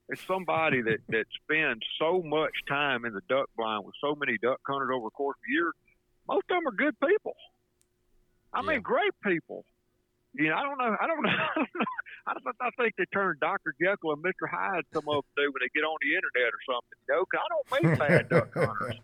it's 0.09 0.21
somebody 0.27 0.81
that 0.81 0.99
that 1.09 1.25
spends 1.43 1.81
so 1.97 2.21
much 2.21 2.53
time 2.67 3.05
in 3.05 3.13
the 3.13 3.21
duck 3.29 3.49
blind 3.55 3.85
with 3.85 3.95
so 4.01 4.15
many 4.15 4.37
duck 4.37 4.59
hunters 4.67 4.89
over 4.93 5.07
the 5.07 5.11
course 5.15 5.37
of 5.37 5.43
the 5.47 5.53
year. 5.53 5.71
Most 6.27 6.45
of 6.49 6.57
them 6.57 6.67
are 6.67 6.75
good 6.75 6.99
people. 6.99 7.35
I 8.53 8.61
yeah. 8.61 8.67
mean, 8.67 8.81
great 8.81 9.13
people 9.23 9.65
you 10.33 10.49
know, 10.49 10.55
I 10.55 10.63
don't 10.63 10.77
know. 10.81 10.95
I 10.99 11.07
don't 11.07 11.23
know. 11.23 11.29
I 12.27 12.33
don't 12.33 12.45
know. 12.45 12.51
I, 12.61 12.69
think 12.79 12.95
they 12.97 13.05
turn 13.13 13.37
Dr. 13.39 13.75
Jekyll 13.81 14.13
and 14.13 14.23
Mr. 14.23 14.49
Hyde 14.49 14.83
some 14.93 15.03
of 15.07 15.23
them 15.23 15.31
do 15.37 15.51
when 15.51 15.61
they 15.61 15.69
get 15.73 15.85
on 15.85 15.97
the 16.01 16.15
internet 16.15 16.53
or 16.53 16.61
something. 16.65 16.97
You 17.07 17.15
know, 17.15 17.25
cause 17.25 17.41
I 17.43 17.47
don't 17.51 17.67
mean 17.83 17.95
bad 17.99 18.29
duck 18.29 18.53
hunters. 18.53 18.99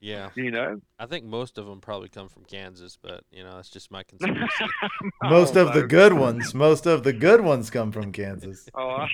Yeah. 0.00 0.30
You 0.34 0.50
know, 0.50 0.80
I 0.98 1.06
think 1.06 1.24
most 1.24 1.58
of 1.58 1.66
them 1.66 1.80
probably 1.80 2.08
come 2.08 2.28
from 2.28 2.44
Kansas, 2.44 2.98
but 3.00 3.24
you 3.30 3.42
know, 3.42 3.56
that's 3.56 3.70
just 3.70 3.90
my 3.90 4.02
conspiracy. 4.08 4.64
most 5.22 5.56
of 5.56 5.72
the 5.72 5.86
good 5.86 6.12
ones, 6.12 6.54
most 6.54 6.86
of 6.86 7.02
the 7.02 7.12
good 7.12 7.40
ones 7.40 7.70
come 7.70 7.92
from 7.92 8.12
Kansas. 8.12 8.68
oh, 8.74 9.06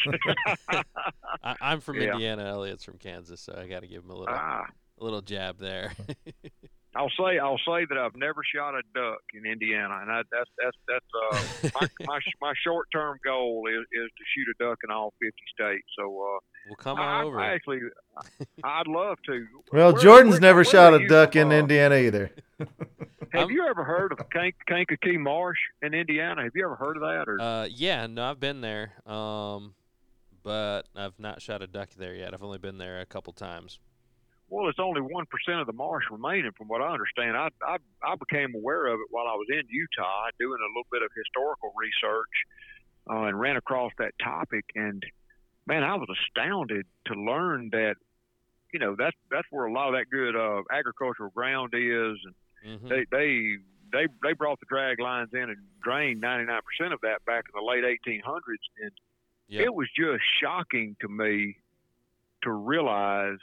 I, 1.43 1.57
am 1.61 1.81
from 1.81 2.01
yeah. 2.01 2.13
Indiana. 2.13 2.45
Elliot's 2.45 2.85
from 2.85 2.99
Kansas, 2.99 3.41
so 3.41 3.57
I 3.57 3.67
got 3.69 3.81
to 3.81 3.87
give 3.87 4.05
him 4.05 4.11
a 4.11 4.17
little, 4.17 4.35
ah. 4.37 4.65
a 5.01 5.05
little 5.05 5.23
jab 5.23 5.59
there. 5.59 5.93
I'll 6.95 7.11
say 7.11 7.39
I'll 7.39 7.59
say 7.59 7.87
that 7.89 7.97
I've 7.97 8.17
never 8.17 8.43
shot 8.55 8.75
a 8.75 8.83
duck 8.95 9.23
in 9.33 9.47
Indiana, 9.51 9.99
and 10.03 10.11
I, 10.11 10.23
that's 10.31 10.51
that's 10.63 10.77
that's 10.87 11.71
uh, 11.73 11.81
my, 11.81 12.07
my 12.07 12.21
my 12.41 12.53
short 12.63 12.89
term 12.93 13.19
goal 13.25 13.65
is, 13.69 13.81
is 13.93 14.11
to 14.11 14.25
shoot 14.35 14.47
a 14.49 14.63
duck 14.63 14.79
in 14.85 14.91
all 14.91 15.15
fifty 15.21 15.43
states. 15.55 15.87
So 15.99 16.05
uh, 16.05 16.39
we'll 16.67 16.77
come 16.77 16.99
on 16.99 17.09
I, 17.09 17.23
over. 17.23 17.41
I 17.41 17.55
actually, 17.55 17.81
I'd 18.63 18.87
love 18.87 19.19
to. 19.27 19.47
Well, 19.73 19.93
where, 19.93 20.03
Jordan's 20.03 20.33
where, 20.33 20.41
never 20.41 20.59
where 20.59 20.65
shot 20.65 20.95
a 20.95 21.07
duck 21.09 21.35
in 21.35 21.49
uh, 21.49 21.57
Indiana 21.57 21.97
either. 21.97 22.31
Have 23.33 23.45
I'm- 23.45 23.51
you 23.51 23.67
ever 23.67 23.83
heard 23.85 24.13
of 24.13 24.19
Kank- 24.29 24.55
Kankakee 24.69 25.17
Marsh 25.17 25.59
in 25.81 25.95
Indiana? 25.95 26.43
Have 26.43 26.53
you 26.55 26.65
ever 26.67 26.77
heard 26.77 26.99
of 26.99 27.03
that? 27.03 27.25
Or 27.29 27.41
Uh, 27.41 27.65
yeah, 27.65 28.07
no, 28.07 28.25
I've 28.25 28.41
been 28.41 28.61
there. 28.61 28.93
Um, 29.07 29.75
but 30.43 30.83
I've 30.95 31.19
not 31.19 31.41
shot 31.41 31.63
a 31.63 31.67
duck 31.67 31.91
there 31.97 32.15
yet. 32.15 32.35
I've 32.35 32.43
only 32.43 32.59
been 32.59 32.77
there 32.77 33.01
a 33.01 33.07
couple 33.07 33.33
times. 33.33 33.79
Well, 34.53 34.69
it's 34.69 34.79
only 34.79 35.01
one 35.01 35.25
percent 35.25 35.61
of 35.61 35.67
the 35.67 35.73
marsh 35.73 36.05
remaining, 36.11 36.53
from 36.59 36.69
what 36.69 36.83
I 36.83 36.93
understand. 36.93 37.39
I, 37.39 37.49
I 37.67 37.79
I 38.05 38.15
became 38.17 38.55
aware 38.55 38.87
of 38.87 39.01
it 39.01 39.07
while 39.09 39.27
I 39.27 39.35
was 39.35 39.47
in 39.49 39.63
Utah, 39.69 40.29
doing 40.39 40.59
a 40.61 40.69
little 40.77 40.87
bit 40.93 41.01
of 41.03 41.09
historical 41.17 41.73
research, 41.75 42.35
uh, 43.09 43.29
and 43.29 43.41
ran 43.41 43.57
across 43.57 43.93
that 43.97 44.13
topic. 44.23 44.67
And 44.75 45.03
man, 45.67 45.83
I 45.83 45.95
was 45.97 46.09
astounded 46.13 46.85
to 47.07 47.15
learn 47.15 47.71
that, 47.73 47.97
you 48.75 48.79
know, 48.79 48.95
that's 48.95 49.17
that's 49.31 49.49
where 49.51 49.65
a 49.65 49.73
lot 49.73 49.89
of 49.89 49.95
that 49.95 50.11
good 50.11 50.37
uh, 50.37 50.63
agricultural 50.71 51.31
ground 51.31 51.73
is, 51.75 52.19
and 52.63 52.79
hmm 52.81 52.89
they 52.89 53.07
they 53.11 53.57
they 53.91 54.07
they 54.23 54.35
brought 54.35 54.61
the 54.61 54.67
drag 54.69 55.01
lines 55.01 55.31
in 55.33 55.49
and 55.49 55.57
drained 55.83 56.23
99% 56.23 56.59
of 56.93 57.01
that 57.01 57.25
back 57.25 57.45
in 57.49 57.59
the 57.59 57.67
late 57.67 57.85
1800s 57.85 58.65
and 58.81 58.93
Yep. 59.49 59.65
it 59.65 59.75
was 59.75 59.89
just 59.95 60.23
shocking 60.41 60.97
to 61.03 61.09
me 61.09 61.57
to 62.43 62.51
realize 62.51 63.39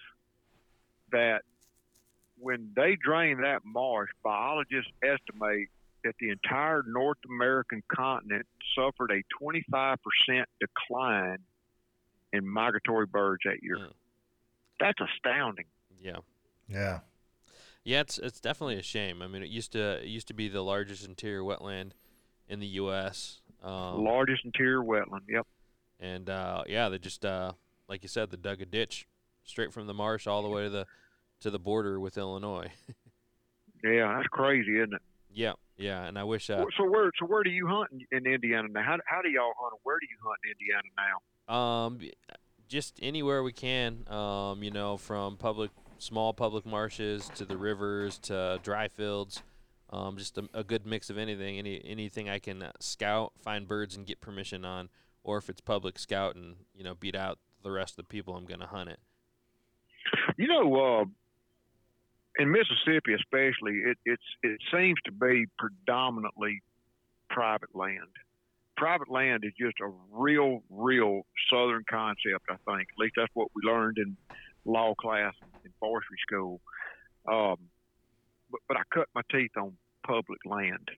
that 1.12 1.42
when 2.40 2.72
they 2.76 2.96
drain 2.96 3.42
that 3.42 3.62
marsh 3.66 4.10
biologists 4.24 4.92
estimate 5.04 5.68
that 6.04 6.16
the 6.20 6.30
entire 6.30 6.84
North 6.88 7.18
American 7.28 7.84
continent 7.94 8.46
suffered 8.76 9.12
a 9.12 9.22
25% 9.44 9.98
decline 10.60 11.40
in 12.32 12.48
migratory 12.48 13.06
birds 13.06 13.42
that 13.46 13.62
year. 13.62 13.78
Mm. 13.78 13.92
That's 14.80 15.00
astounding. 15.02 15.66
Yeah. 16.02 16.18
Yeah. 16.68 17.00
Yeah, 17.84 18.02
it's 18.02 18.18
it's 18.18 18.40
definitely 18.40 18.78
a 18.78 18.84
shame. 18.84 19.22
I 19.22 19.28
mean, 19.28 19.42
it 19.42 19.50
used 19.50 19.72
to 19.72 20.04
it 20.04 20.08
used 20.08 20.28
to 20.28 20.34
be 20.34 20.48
the 20.48 20.62
largest 20.62 21.08
interior 21.08 21.42
wetland 21.42 21.92
in 22.48 22.60
the 22.60 22.68
U.S. 22.68 23.42
Um, 23.64 24.04
Largest 24.04 24.46
interior 24.46 24.82
wetland. 24.82 25.22
Yep. 25.28 25.48
and 26.00 26.30
uh, 26.30 26.64
yeah, 26.68 26.90
they 26.90 27.00
just 27.00 27.26
uh, 27.26 27.54
like 27.88 28.04
you 28.04 28.10
said, 28.10 28.30
they 28.32 28.38
dug 28.38 28.62
a 28.62 28.66
ditch 28.66 29.08
straight 29.50 29.74
from 29.74 29.88
the 29.88 29.94
marsh 29.94 30.28
all 30.28 30.42
the 30.42 30.50
way 30.50 30.64
to 30.64 30.70
the 30.70 30.86
to 31.42 31.50
the 31.50 31.60
border 31.60 32.00
with 32.00 32.18
Illinois. 32.18 32.72
Yeah, 33.84 34.14
that's 34.18 34.28
crazy, 34.28 34.78
isn't 34.78 34.94
it? 34.94 35.02
yeah, 35.34 35.54
yeah, 35.78 36.04
and 36.04 36.20
I 36.20 36.24
wish. 36.26 36.50
Uh, 36.50 36.66
so 36.78 36.84
where 36.84 37.12
so 37.18 37.26
where 37.26 37.44
do 37.44 37.50
you 37.50 37.66
hunt 37.68 37.90
in, 37.92 38.26
in 38.26 38.34
Indiana 38.34 38.68
now? 38.68 38.84
How, 38.84 38.98
how 39.06 39.22
do 39.22 39.30
y'all 39.30 39.54
hunt? 39.58 39.80
Where 39.84 39.98
do 40.00 40.06
you 40.10 40.18
hunt 40.22 40.38
in 40.44 40.52
Indiana 40.52 40.90
now? 41.48 41.56
Um, 41.56 42.00
just 42.68 43.00
anywhere 43.02 43.42
we 43.42 43.54
can. 43.54 44.06
Um, 44.10 44.62
you 44.64 44.72
know, 44.72 44.98
from 44.98 45.38
public, 45.38 45.72
small 45.98 46.34
public 46.34 46.66
marshes 46.66 47.30
to 47.36 47.46
the 47.46 47.58
rivers 47.58 48.18
to 48.24 48.60
dry 48.64 48.90
fields. 48.90 49.44
Um, 49.92 50.18
just 50.18 50.38
a, 50.38 50.50
a 50.54 50.64
good 50.64 50.86
mix 50.86 51.10
of 51.10 51.18
anything. 51.18 51.58
Any 51.58 51.82
anything 51.86 52.30
I 52.30 52.40
can 52.40 52.62
uh, 52.62 52.72
scout, 52.82 53.32
find 53.42 53.66
birds, 53.66 53.96
and 53.96 54.06
get 54.06 54.20
permission 54.20 54.66
on, 54.66 54.90
or 55.24 55.38
if 55.38 55.50
it's 55.50 55.62
public 55.62 55.98
scout 55.98 56.36
and 56.36 56.56
you 56.76 56.84
know 56.84 56.96
beat 56.96 57.16
out 57.16 57.40
the 57.64 57.72
rest 57.72 57.94
of 57.94 57.98
the 57.98 58.10
people, 58.10 58.36
I'm 58.36 58.46
gonna 58.46 58.68
hunt 58.68 58.90
it. 58.90 59.00
You 60.38 60.48
know, 60.48 60.76
uh, 60.76 61.06
in 62.40 62.52
Mississippi 62.52 63.14
especially, 63.14 63.80
it 63.80 63.98
it's 64.06 64.24
it 64.44 64.60
seems 64.74 64.98
to 65.06 65.12
be 65.12 65.46
predominantly 65.58 66.62
private 67.30 67.76
land. 67.76 68.08
Private 68.78 69.10
land 69.10 69.44
is 69.44 69.52
just 69.60 69.76
a 69.82 69.92
real, 70.12 70.64
real 70.70 71.24
Southern 71.52 71.84
concept. 71.90 72.46
I 72.50 72.56
think 72.66 72.88
at 72.90 72.98
least 72.98 73.16
that's 73.18 73.32
what 73.34 73.50
we 73.54 73.70
learned 73.70 73.98
in 73.98 74.16
law 74.64 74.96
class 74.96 75.34
in 75.66 75.72
forestry 75.80 76.18
school. 76.26 76.62
Um, 77.28 77.58
but, 78.50 78.62
but 78.68 78.78
I 78.78 78.82
cut 78.94 79.08
my 79.14 79.22
teeth 79.30 79.52
on 79.58 79.74
public 80.08 80.40
land. 80.46 80.90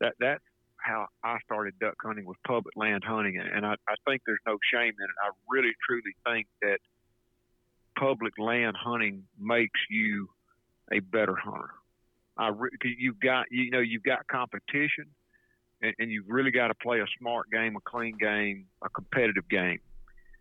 That 0.00 0.14
that's 0.18 0.42
how 0.78 1.06
I 1.22 1.38
started 1.44 1.78
duck 1.78 1.94
hunting 2.02 2.24
was 2.24 2.36
public 2.46 2.74
land 2.76 3.04
hunting, 3.04 3.38
and, 3.38 3.48
and 3.48 3.66
I, 3.66 3.74
I 3.86 3.94
think 4.08 4.22
there's 4.26 4.40
no 4.46 4.58
shame 4.72 4.94
in 4.98 5.04
it. 5.04 5.16
I 5.22 5.30
really 5.48 5.72
truly 5.86 6.14
think 6.24 6.46
that 6.62 6.78
public 7.98 8.38
land 8.38 8.76
hunting 8.76 9.24
makes 9.38 9.80
you 9.88 10.28
a 10.92 11.00
better 11.00 11.36
hunter. 11.36 11.70
I 12.36 12.48
re- 12.48 12.70
you've 12.98 13.20
got 13.20 13.46
you 13.50 13.70
know 13.70 13.80
you've 13.80 14.02
got 14.02 14.26
competition, 14.28 15.06
and, 15.82 15.94
and 15.98 16.10
you've 16.10 16.28
really 16.28 16.50
got 16.50 16.68
to 16.68 16.74
play 16.74 17.00
a 17.00 17.06
smart 17.18 17.50
game, 17.50 17.76
a 17.76 17.80
clean 17.80 18.16
game, 18.18 18.66
a 18.82 18.88
competitive 18.88 19.48
game. 19.48 19.80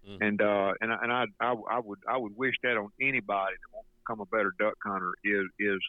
Mhm. 0.08 0.18
And 0.22 0.42
uh, 0.42 0.74
and 0.82 0.94
I, 0.94 0.98
and 1.04 1.12
I, 1.12 1.26
I 1.42 1.56
I 1.72 1.80
would 1.80 2.00
I 2.08 2.18
would 2.18 2.36
wish 2.38 2.56
that 2.64 2.78
on 2.78 2.90
anybody 3.02 3.56
that 3.56 3.74
wants 3.74 3.90
to 3.90 3.98
become 4.04 4.22
a 4.22 4.26
better 4.26 4.54
duck 4.58 4.78
hunter 4.84 5.14
is 5.24 5.46
is 5.60 5.80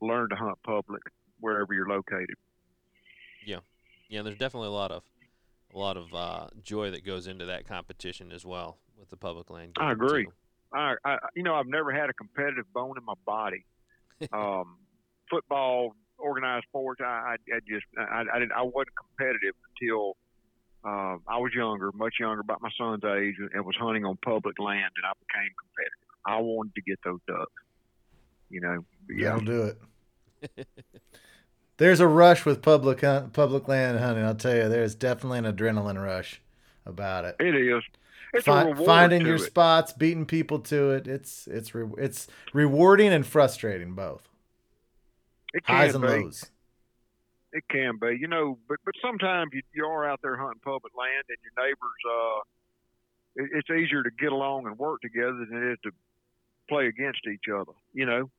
learn 0.00 0.28
to 0.30 0.36
hunt 0.36 0.58
public 0.64 1.02
wherever 1.38 1.72
you're 1.72 1.88
located. 1.88 2.36
Yeah, 3.46 3.58
yeah. 4.08 4.22
there's 4.22 4.38
definitely 4.38 4.68
a 4.68 4.72
lot 4.72 4.90
of 4.90 5.04
a 5.72 5.78
lot 5.78 5.96
of 5.96 6.12
uh, 6.12 6.48
joy 6.62 6.90
that 6.90 7.04
goes 7.04 7.26
into 7.26 7.46
that 7.46 7.66
competition 7.66 8.32
as 8.32 8.44
well 8.44 8.78
with 8.98 9.10
the 9.10 9.16
public 9.16 9.48
land. 9.50 9.76
I 9.78 9.92
agree. 9.92 10.24
too. 10.24 10.32
I, 10.72 10.94
I 11.04 11.18
you 11.34 11.42
know 11.42 11.54
I've 11.54 11.66
never 11.66 11.92
had 11.92 12.10
a 12.10 12.12
competitive 12.12 12.70
bone 12.72 12.96
in 12.96 13.04
my 13.04 13.14
body. 13.26 13.64
Um, 14.34 14.76
football, 15.30 15.94
organized 16.18 16.66
sports, 16.68 17.00
I, 17.02 17.06
I, 17.06 17.56
I 17.56 17.60
just 17.66 17.86
I, 17.98 18.24
I 18.34 18.38
didn't 18.38 18.52
I 18.52 18.60
wasn't 18.60 18.94
competitive 18.94 19.54
until 19.80 20.18
uh, 20.84 21.16
I 21.26 21.38
was 21.38 21.52
younger, 21.54 21.90
much 21.92 22.14
younger, 22.20 22.40
about 22.40 22.60
my 22.60 22.70
son's 22.76 23.04
age, 23.04 23.36
and 23.38 23.64
was 23.64 23.76
hunting 23.78 24.04
on 24.04 24.18
public 24.24 24.58
land, 24.58 24.90
and 24.96 25.06
I 25.06 25.12
became 25.26 25.52
competitive. 25.58 26.00
I 26.26 26.38
wanted 26.40 26.74
to 26.74 26.82
get 26.82 26.98
those 27.04 27.20
ducks. 27.26 27.52
You 28.50 28.60
know, 28.60 28.84
but 29.06 29.16
yeah, 29.16 29.38
That'll 29.38 29.44
do 29.44 29.74
it. 30.46 30.68
There's 31.76 32.00
a 32.00 32.06
rush 32.06 32.44
with 32.44 32.60
public 32.60 33.00
hunt, 33.00 33.32
public 33.32 33.68
land 33.68 33.98
hunting. 34.00 34.24
I'll 34.24 34.34
tell 34.34 34.54
you, 34.54 34.68
there's 34.68 34.94
definitely 34.94 35.38
an 35.38 35.46
adrenaline 35.46 36.02
rush 36.02 36.42
about 36.84 37.24
it. 37.24 37.36
it 37.40 37.54
is. 37.54 37.82
It's 38.32 38.44
Fi- 38.44 38.62
a 38.62 38.66
reward 38.66 38.86
finding 38.86 39.26
your 39.26 39.36
it. 39.36 39.40
spots, 39.40 39.92
beating 39.92 40.26
people 40.26 40.60
to 40.60 40.90
it. 40.90 41.08
It's 41.08 41.46
it's 41.46 41.74
re- 41.74 41.90
it's 41.98 42.28
rewarding 42.52 43.12
and 43.12 43.26
frustrating 43.26 43.94
both. 43.94 44.28
It 45.52 45.66
can 45.66 45.76
Highs 45.76 45.94
and 45.94 46.02
be. 46.02 46.08
lows. 46.08 46.46
It 47.52 47.64
can 47.68 47.98
be, 48.00 48.16
you 48.20 48.28
know, 48.28 48.58
but 48.68 48.78
but 48.84 48.94
sometimes 49.02 49.50
you, 49.52 49.62
you 49.74 49.84
are 49.84 50.08
out 50.08 50.20
there 50.22 50.36
hunting 50.36 50.60
public 50.64 50.92
land, 50.96 51.24
and 51.28 51.38
your 51.42 51.66
neighbors. 51.66 52.00
Uh, 52.08 52.40
it, 53.36 53.50
it's 53.58 53.70
easier 53.70 54.02
to 54.04 54.10
get 54.10 54.30
along 54.30 54.66
and 54.66 54.78
work 54.78 55.00
together 55.00 55.44
than 55.48 55.62
it 55.62 55.72
is 55.72 55.78
to 55.84 55.90
play 56.68 56.86
against 56.86 57.26
each 57.26 57.50
other, 57.52 57.72
you 57.92 58.06
know. 58.06 58.30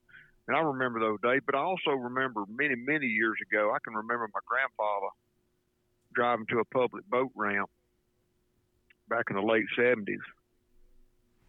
And 0.47 0.55
I 0.55 0.61
remember 0.61 0.99
those 0.99 1.19
days, 1.21 1.41
but 1.45 1.55
I 1.55 1.59
also 1.59 1.91
remember 1.91 2.45
many 2.47 2.75
many 2.75 3.07
years 3.07 3.37
ago. 3.41 3.73
I 3.75 3.79
can 3.83 3.93
remember 3.93 4.29
my 4.33 4.39
grandfather 4.45 5.11
driving 6.13 6.45
to 6.47 6.59
a 6.59 6.65
public 6.65 7.05
boat 7.09 7.31
ramp 7.35 7.69
back 9.11 9.25
in 9.29 9.35
the 9.35 9.41
late 9.41 9.65
seventies, 9.75 10.23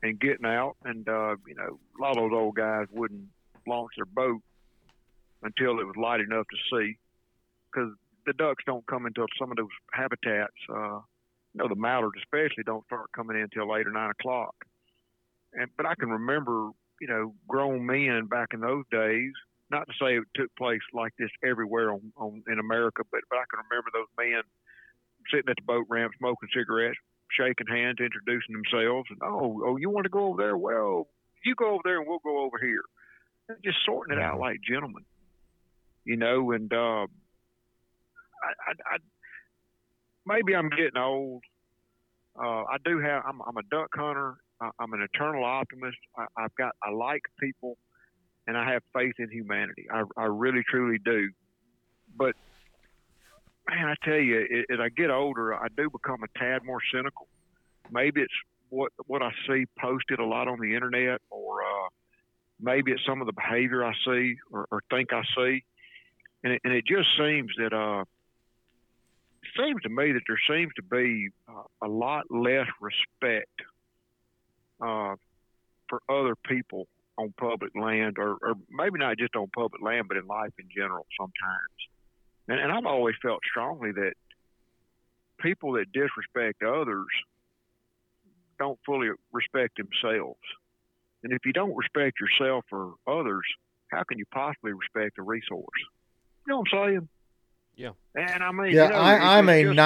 and 0.03 0.21
getting 0.21 0.45
out, 0.45 0.77
and 0.85 1.09
uh, 1.09 1.37
you 1.47 1.55
know, 1.55 1.79
a 1.99 2.03
lot 2.03 2.17
of 2.17 2.17
those 2.17 2.37
old 2.37 2.57
guys 2.57 2.87
wouldn't 2.91 3.29
launch 3.67 3.93
their 3.97 4.05
boat 4.05 4.43
until 5.43 5.81
it 5.81 5.87
was 5.87 5.97
light 5.97 6.21
enough 6.21 6.47
to 6.51 6.77
see 6.77 6.99
because 7.71 7.91
the 8.27 8.33
ducks 8.35 8.63
don't 8.67 8.87
come 8.87 9.07
until 9.07 9.27
some 9.39 9.51
of 9.51 9.57
those 9.57 9.73
habitats. 9.93 10.59
Uh, 10.69 11.01
you 11.55 11.59
know, 11.59 11.69
the 11.69 11.77
mallards 11.77 12.19
especially 12.19 12.65
don't 12.65 12.85
start 12.87 13.13
coming 13.15 13.37
in 13.37 13.43
until 13.45 13.75
eight 13.77 13.87
or 13.87 13.93
nine 13.93 14.11
o'clock. 14.11 14.55
And 15.53 15.71
but 15.77 15.87
I 15.87 15.95
can 15.95 16.11
remember, 16.11 16.71
you 17.01 17.09
know, 17.09 17.35
grown 17.49 17.87
men 17.87 18.27
back 18.27 18.49
in 18.55 18.61
those 18.61 18.85
days. 18.91 19.33
Not 19.71 19.87
to 19.89 19.95
say 20.01 20.17
it 20.17 20.25
took 20.35 20.55
place 20.57 20.85
like 20.93 21.13
this 21.19 21.31
everywhere 21.45 21.93
on, 21.93 22.13
on 22.17 22.43
in 22.49 22.59
America, 22.59 23.03
but 23.11 23.21
but 23.31 23.37
I 23.37 23.45
can 23.51 23.65
remember 23.71 23.91
those 23.93 24.11
men 24.19 24.43
sitting 25.31 25.49
at 25.49 25.57
the 25.57 25.63
boat 25.63 25.87
ramp, 25.89 26.13
smoking 26.19 26.49
cigarettes, 26.55 26.99
shaking 27.37 27.67
hands, 27.67 27.99
introducing 28.01 28.55
themselves, 28.55 29.09
and 29.11 29.21
oh, 29.23 29.63
oh, 29.67 29.77
you 29.77 29.91
want 29.91 30.05
to 30.05 30.11
go 30.11 30.27
over 30.29 30.43
there? 30.43 30.57
Well, 30.57 31.09
you 31.45 31.55
go 31.55 31.75
over 31.75 31.83
there, 31.85 31.99
and 31.99 32.09
we'll 32.09 32.19
go 32.25 32.45
over 32.45 32.59
here. 32.61 32.83
And 33.49 33.59
just 33.65 33.79
sorting 33.85 34.17
it 34.17 34.23
out 34.23 34.39
like 34.39 34.59
gentlemen, 34.67 35.05
you 36.05 36.17
know. 36.17 36.53
And 36.53 36.73
uh, 36.73 37.07
I, 38.37 38.51
I, 38.69 38.73
I 38.95 38.97
maybe 40.27 40.55
I'm 40.55 40.71
getting 40.71 40.97
old. 40.97 41.43
Uh, 42.39 42.65
I 42.65 42.77
do 42.85 42.99
have. 43.01 43.25
I'm, 43.27 43.41
I'm 43.43 43.57
a 43.57 43.63
duck 43.71 43.91
hunter. 43.95 44.37
I, 44.61 44.71
I'm 44.79 44.93
an 44.93 45.03
eternal 45.03 45.45
optimist. 45.45 45.99
I, 46.17 46.27
I've 46.37 46.55
got. 46.57 46.73
I 46.83 46.91
like 46.91 47.23
people, 47.41 47.77
and 48.47 48.57
I 48.57 48.71
have 48.73 48.83
faith 48.95 49.15
in 49.19 49.31
humanity. 49.31 49.87
I, 49.93 50.05
I 50.17 50.25
really, 50.25 50.63
truly 50.69 50.99
do. 51.05 51.31
But 52.17 52.35
man, 53.69 53.87
I 53.87 53.95
tell 54.05 54.19
you, 54.19 54.65
as 54.71 54.79
I 54.81 54.89
get 54.89 55.11
older, 55.11 55.55
I 55.55 55.69
do 55.77 55.91
become 55.91 56.23
a 56.23 56.39
tad 56.39 56.65
more 56.65 56.81
cynical. 56.93 57.27
Maybe 57.91 58.23
it's 58.23 58.33
what 58.71 58.93
what 59.07 59.23
I 59.23 59.31
see 59.47 59.67
posted 59.79 60.19
a 60.19 60.25
lot 60.25 60.49
on 60.49 60.59
the 60.61 60.75
internet, 60.75 61.21
or 61.31 61.63
uh, 61.63 61.89
maybe 62.61 62.93
it's 62.93 63.05
some 63.07 63.21
of 63.21 63.27
the 63.27 63.33
behavior 63.33 63.85
I 63.85 63.93
see 64.05 64.37
or, 64.51 64.67
or 64.71 64.83
think 64.91 65.13
I 65.13 65.23
see, 65.37 65.65
and 66.43 66.55
it, 66.55 66.61
and 66.65 66.73
it 66.73 66.85
just 66.87 67.09
seems 67.19 67.53
that 67.59 67.73
uh, 67.73 68.03
it 69.43 69.51
seems 69.59 69.83
to 69.83 69.89
me 69.89 70.13
that 70.13 70.23
there 70.27 70.41
seems 70.49 70.73
to 70.75 70.83
be 70.83 71.29
uh, 71.49 71.87
a 71.87 71.89
lot 71.89 72.25
less 72.31 72.67
respect 72.81 73.61
uh, 74.81 75.17
for 75.89 76.01
other 76.09 76.35
people 76.35 76.87
on 77.19 77.35
public 77.37 77.73
land, 77.75 78.17
or, 78.19 78.39
or 78.41 78.55
maybe 78.71 78.99
not 78.99 79.19
just 79.19 79.37
on 79.37 79.49
public 79.49 79.83
land, 79.83 80.09
but 80.09 80.17
in 80.17 80.27
life 80.27 80.53
in 80.59 80.67
general 80.75 81.07
sometimes. 81.19 81.92
And, 82.49 82.59
and 82.59 82.73
I've 82.73 82.87
always 82.87 83.15
felt 83.23 83.41
strongly 83.49 83.93
that 83.93 84.13
people 85.41 85.73
that 85.73 85.87
disrespect 85.93 86.63
others 86.63 87.07
don't 88.59 88.79
fully 88.87 89.09
respect 89.33 89.77
themselves. 89.77 90.39
And 91.25 91.33
if 91.33 91.45
you 91.45 91.53
don't 91.53 91.75
respect 91.77 92.17
yourself 92.21 92.65
or 92.73 92.95
others, 93.07 93.45
how 93.91 94.03
can 94.05 94.19
you 94.19 94.25
possibly 94.33 94.73
respect 94.73 95.19
a 95.19 95.23
resource? 95.23 95.65
You 96.47 96.53
know 96.53 96.59
what 96.61 96.69
I'm 96.73 96.89
saying? 96.89 97.09
Yeah. 97.77 97.91
And 98.15 98.43
I 98.43 98.51
mean, 98.53 98.73
Yeah, 98.73 98.85
you 98.85 98.91
know, 98.91 98.97
I, 98.97 99.39
I'm 99.39 99.49
a 99.49 99.63
just- 99.63 99.77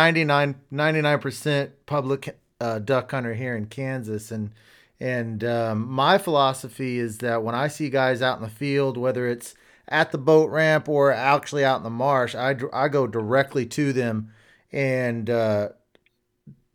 99 0.70 1.18
percent 1.20 1.86
public 1.86 2.38
uh, 2.60 2.78
duck 2.78 3.10
hunter 3.10 3.34
here 3.34 3.56
in 3.56 3.66
Kansas, 3.66 4.30
and 4.30 4.50
and 4.98 5.44
um, 5.44 5.86
my 5.88 6.16
philosophy 6.16 6.98
is 6.98 7.18
that 7.18 7.42
when 7.42 7.54
I 7.54 7.68
see 7.68 7.90
guys 7.90 8.22
out 8.22 8.38
in 8.38 8.42
the 8.42 8.48
field, 8.50 8.96
whether 8.96 9.28
it's 9.28 9.54
at 9.88 10.12
the 10.12 10.18
boat 10.18 10.50
ramp 10.50 10.88
or 10.88 11.12
actually 11.12 11.64
out 11.64 11.78
in 11.78 11.82
the 11.82 11.90
marsh, 11.90 12.34
I 12.34 12.56
I 12.72 12.88
go 12.88 13.06
directly 13.06 13.66
to 13.66 13.92
them 13.92 14.32
and 14.72 15.30
uh, 15.30 15.68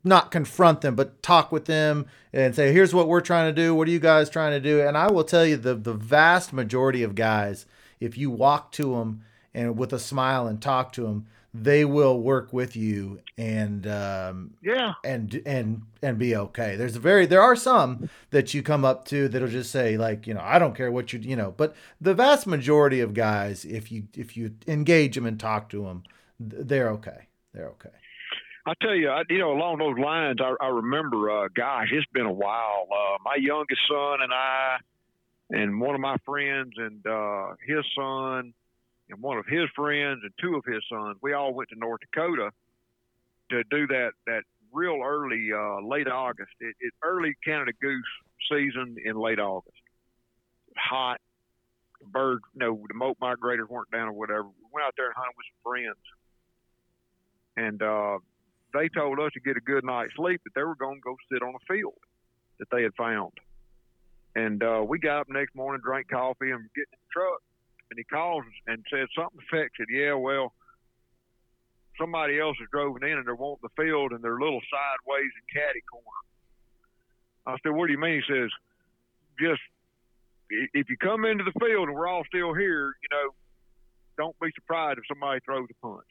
not 0.03 0.31
confront 0.31 0.81
them, 0.81 0.95
but 0.95 1.21
talk 1.21 1.51
with 1.51 1.65
them 1.65 2.05
and 2.33 2.55
say, 2.55 2.71
"Here's 2.71 2.93
what 2.93 3.07
we're 3.07 3.21
trying 3.21 3.53
to 3.53 3.61
do. 3.61 3.75
What 3.75 3.87
are 3.87 3.91
you 3.91 3.99
guys 3.99 4.29
trying 4.29 4.51
to 4.51 4.59
do?" 4.59 4.81
And 4.81 4.97
I 4.97 5.11
will 5.11 5.23
tell 5.23 5.45
you, 5.45 5.57
the 5.57 5.75
the 5.75 5.93
vast 5.93 6.53
majority 6.53 7.03
of 7.03 7.15
guys, 7.15 7.65
if 7.99 8.17
you 8.17 8.29
walk 8.29 8.71
to 8.73 8.95
them 8.95 9.23
and 9.53 9.77
with 9.77 9.93
a 9.93 9.99
smile 9.99 10.47
and 10.47 10.61
talk 10.61 10.93
to 10.93 11.03
them, 11.03 11.27
they 11.53 11.83
will 11.83 12.19
work 12.19 12.53
with 12.53 12.75
you 12.75 13.19
and 13.37 13.85
um, 13.87 14.51
Yeah, 14.61 14.93
and 15.03 15.41
and 15.45 15.83
and 16.01 16.17
be 16.17 16.35
okay. 16.35 16.75
There's 16.75 16.95
a 16.95 16.99
very 16.99 17.25
there 17.25 17.41
are 17.41 17.55
some 17.55 18.09
that 18.29 18.53
you 18.53 18.63
come 18.63 18.85
up 18.85 19.05
to 19.05 19.27
that'll 19.27 19.47
just 19.47 19.71
say 19.71 19.97
like 19.97 20.27
you 20.27 20.33
know 20.33 20.41
I 20.43 20.59
don't 20.59 20.75
care 20.75 20.91
what 20.91 21.13
you 21.13 21.19
you 21.19 21.35
know, 21.35 21.53
but 21.55 21.75
the 21.99 22.13
vast 22.13 22.47
majority 22.47 22.99
of 23.01 23.13
guys, 23.13 23.65
if 23.65 23.91
you 23.91 24.03
if 24.15 24.37
you 24.37 24.55
engage 24.67 25.15
them 25.15 25.25
and 25.25 25.39
talk 25.39 25.69
to 25.69 25.83
them, 25.83 26.03
they're 26.39 26.89
okay. 26.91 27.27
They're 27.53 27.69
okay. 27.69 27.89
I 28.65 28.73
tell 28.79 28.95
you, 28.95 29.09
I, 29.09 29.23
you 29.27 29.39
know, 29.39 29.51
along 29.53 29.79
those 29.79 29.97
lines, 29.97 30.37
I, 30.39 30.53
I 30.63 30.67
remember, 30.67 31.31
uh, 31.31 31.47
gosh, 31.55 31.87
it's 31.91 32.05
been 32.13 32.27
a 32.27 32.31
while. 32.31 32.87
Uh, 32.91 33.17
my 33.25 33.35
youngest 33.35 33.81
son 33.89 34.21
and 34.21 34.31
I, 34.31 34.77
and 35.49 35.81
one 35.81 35.95
of 35.95 36.01
my 36.01 36.17
friends 36.25 36.73
and 36.77 37.05
uh, 37.05 37.55
his 37.65 37.83
son, 37.95 38.53
and 39.11 39.21
one 39.21 39.37
of 39.37 39.45
his 39.45 39.69
friends 39.75 40.21
and 40.23 40.31
two 40.41 40.55
of 40.55 40.63
his 40.65 40.83
sons, 40.89 41.17
we 41.21 41.33
all 41.33 41.53
went 41.53 41.69
to 41.69 41.75
North 41.77 41.99
Dakota 42.01 42.51
to 43.51 43.63
do 43.69 43.85
that 43.87 44.11
that 44.25 44.43
real 44.71 45.01
early, 45.03 45.49
uh, 45.53 45.85
late 45.85 46.07
August, 46.07 46.51
it, 46.59 46.75
it 46.79 46.93
early 47.03 47.35
Canada 47.43 47.73
goose 47.81 48.03
season 48.49 48.95
in 49.03 49.15
late 49.17 49.39
August. 49.39 49.75
Hot, 50.77 51.19
birds, 52.07 52.41
you 52.53 52.59
know, 52.59 52.83
the 52.87 52.93
moat 52.93 53.17
migrators 53.21 53.67
weren't 53.67 53.91
down 53.91 54.07
or 54.07 54.13
whatever. 54.13 54.43
We 54.43 54.65
went 54.71 54.85
out 54.85 54.93
there 54.95 55.07
and 55.07 55.15
hunted 55.15 55.35
with 55.35 55.45
some 55.51 55.71
friends, 55.71 56.03
and 57.57 57.81
uh, 57.83 58.19
they 58.73 58.87
told 58.89 59.19
us 59.19 59.31
to 59.33 59.41
get 59.41 59.57
a 59.57 59.61
good 59.61 59.83
night's 59.83 60.13
sleep 60.15 60.41
that 60.45 60.51
they 60.55 60.63
were 60.63 60.75
going 60.75 60.95
to 60.95 61.01
go 61.01 61.15
sit 61.31 61.43
on 61.43 61.53
a 61.53 61.73
field 61.73 61.99
that 62.59 62.67
they 62.71 62.83
had 62.83 62.95
found. 62.95 63.33
And 64.35 64.63
uh, 64.63 64.83
we 64.87 64.99
got 64.99 65.19
up 65.19 65.27
next 65.29 65.53
morning, 65.55 65.81
drank 65.83 66.07
coffee, 66.09 66.51
and 66.51 66.61
get 66.73 66.87
in 66.87 66.97
the 66.97 67.11
truck. 67.11 67.41
And 67.91 67.99
he 67.99 68.03
calls 68.05 68.45
and 68.67 68.83
said 68.89 69.07
something 69.15 69.39
affected. 69.51 69.89
Yeah, 69.91 70.13
well, 70.13 70.53
somebody 71.99 72.39
else 72.39 72.55
is 72.61 72.69
driving 72.71 73.03
in 73.03 73.17
and 73.19 73.27
they're 73.27 73.35
wanting 73.35 73.67
the 73.67 73.83
field 73.83 74.13
and 74.13 74.23
they're 74.23 74.37
a 74.37 74.43
little 74.43 74.63
sideways 74.71 75.29
and 75.35 75.45
catty 75.51 75.83
corner. 75.91 76.23
I 77.45 77.57
said, 77.61 77.75
what 77.75 77.87
do 77.87 77.93
you 77.93 77.99
mean? 77.99 78.23
He 78.25 78.33
says, 78.33 78.49
just 79.39 79.61
if 80.73 80.89
you 80.89 80.97
come 80.97 81.25
into 81.25 81.43
the 81.43 81.57
field 81.59 81.89
and 81.89 81.97
we're 81.97 82.07
all 82.07 82.23
still 82.27 82.53
here, 82.53 82.95
you 83.03 83.09
know, 83.11 83.35
don't 84.17 84.39
be 84.39 84.49
surprised 84.55 84.99
if 84.99 85.03
somebody 85.07 85.39
throws 85.43 85.67
a 85.69 85.85
punch. 85.85 86.07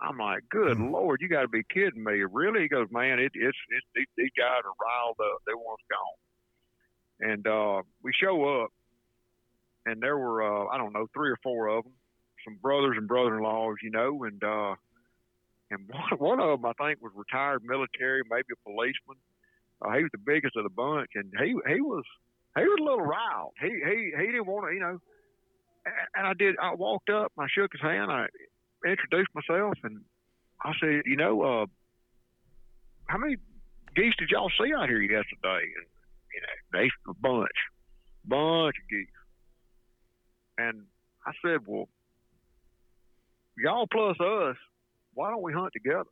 I'm 0.00 0.16
like, 0.16 0.44
good 0.48 0.76
Hmm. 0.76 0.92
lord, 0.92 1.20
you 1.20 1.28
got 1.28 1.42
to 1.42 1.48
be 1.48 1.64
kidding 1.64 2.04
me! 2.04 2.22
Really? 2.22 2.62
He 2.62 2.68
goes, 2.68 2.86
man, 2.90 3.18
it, 3.18 3.32
it's 3.34 3.58
it's 3.70 3.86
these, 3.96 4.06
these 4.16 4.30
guys 4.38 4.62
are 4.64 4.78
riled 4.78 5.18
up. 5.18 5.42
They 5.44 5.54
want 5.54 5.80
us 5.80 5.86
gone. 5.90 7.30
And 7.32 7.46
uh, 7.48 7.82
we 8.04 8.12
show 8.14 8.62
up, 8.62 8.70
and 9.88 10.02
there 10.02 10.18
were 10.18 10.42
uh, 10.42 10.66
I 10.68 10.78
don't 10.78 10.92
know 10.92 11.06
three 11.14 11.30
or 11.30 11.38
four 11.42 11.68
of 11.68 11.84
them, 11.84 11.92
some 12.44 12.58
brothers 12.60 12.96
and 12.96 13.08
brother-in-laws, 13.08 13.76
you 13.82 13.90
know, 13.90 14.24
and 14.24 14.42
uh, 14.42 14.74
and 15.70 15.90
one, 16.18 16.40
of 16.40 16.60
them 16.60 16.66
I 16.66 16.72
think 16.74 17.02
was 17.02 17.12
retired 17.14 17.62
military, 17.64 18.22
maybe 18.30 18.46
a 18.52 18.68
policeman. 18.68 19.18
Uh, 19.80 19.92
he 19.92 20.02
was 20.02 20.12
the 20.12 20.18
biggest 20.24 20.56
of 20.56 20.64
the 20.64 20.70
bunch, 20.70 21.10
and 21.14 21.32
he 21.38 21.54
he 21.72 21.80
was 21.80 22.04
he 22.56 22.62
was 22.62 22.78
a 22.80 22.84
little 22.84 23.04
riled. 23.04 23.54
He 23.60 23.68
he 23.68 24.12
he 24.16 24.26
didn't 24.26 24.46
want 24.46 24.68
to, 24.68 24.74
you 24.74 24.80
know. 24.80 24.98
And- 26.14 26.26
I 26.26 26.34
did. 26.34 26.56
I 26.60 26.74
walked 26.74 27.08
up, 27.08 27.32
I 27.38 27.46
shook 27.48 27.72
his 27.72 27.80
hand. 27.80 28.10
I 28.12 28.26
introduced 28.86 29.30
myself, 29.34 29.74
and 29.84 30.04
I 30.62 30.72
said, 30.80 31.02
you 31.06 31.16
know, 31.16 31.40
uh, 31.42 31.66
how 33.06 33.16
many 33.16 33.36
geese 33.96 34.14
did 34.18 34.28
y'all 34.30 34.50
see 34.60 34.72
out 34.74 34.88
here 34.88 35.00
yesterday? 35.00 35.64
And 35.64 35.86
you 36.34 36.40
know, 36.42 36.54
they 36.72 36.90
a 37.08 37.14
bunch, 37.14 37.58
bunch 38.26 38.76
of 38.82 38.88
geese. 38.90 39.17
And 40.58 40.82
I 41.24 41.32
said, 41.42 41.60
well, 41.66 41.88
y'all 43.56 43.86
plus 43.90 44.16
us, 44.20 44.56
why 45.14 45.30
don't 45.30 45.42
we 45.42 45.52
hunt 45.52 45.72
together? 45.72 46.10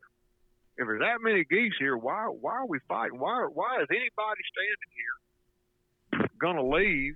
If 0.79 0.87
there's 0.87 1.01
that 1.01 1.23
many 1.23 1.45
geese 1.45 1.73
here, 1.79 1.97
why 1.97 2.27
why 2.27 2.53
are 2.53 2.67
we 2.67 2.79
fighting? 2.87 3.19
Why 3.19 3.47
why 3.53 3.81
is 3.83 3.89
anybody 3.91 4.43
standing 4.53 4.93
here 6.21 6.29
gonna 6.39 6.69
leave 6.69 7.15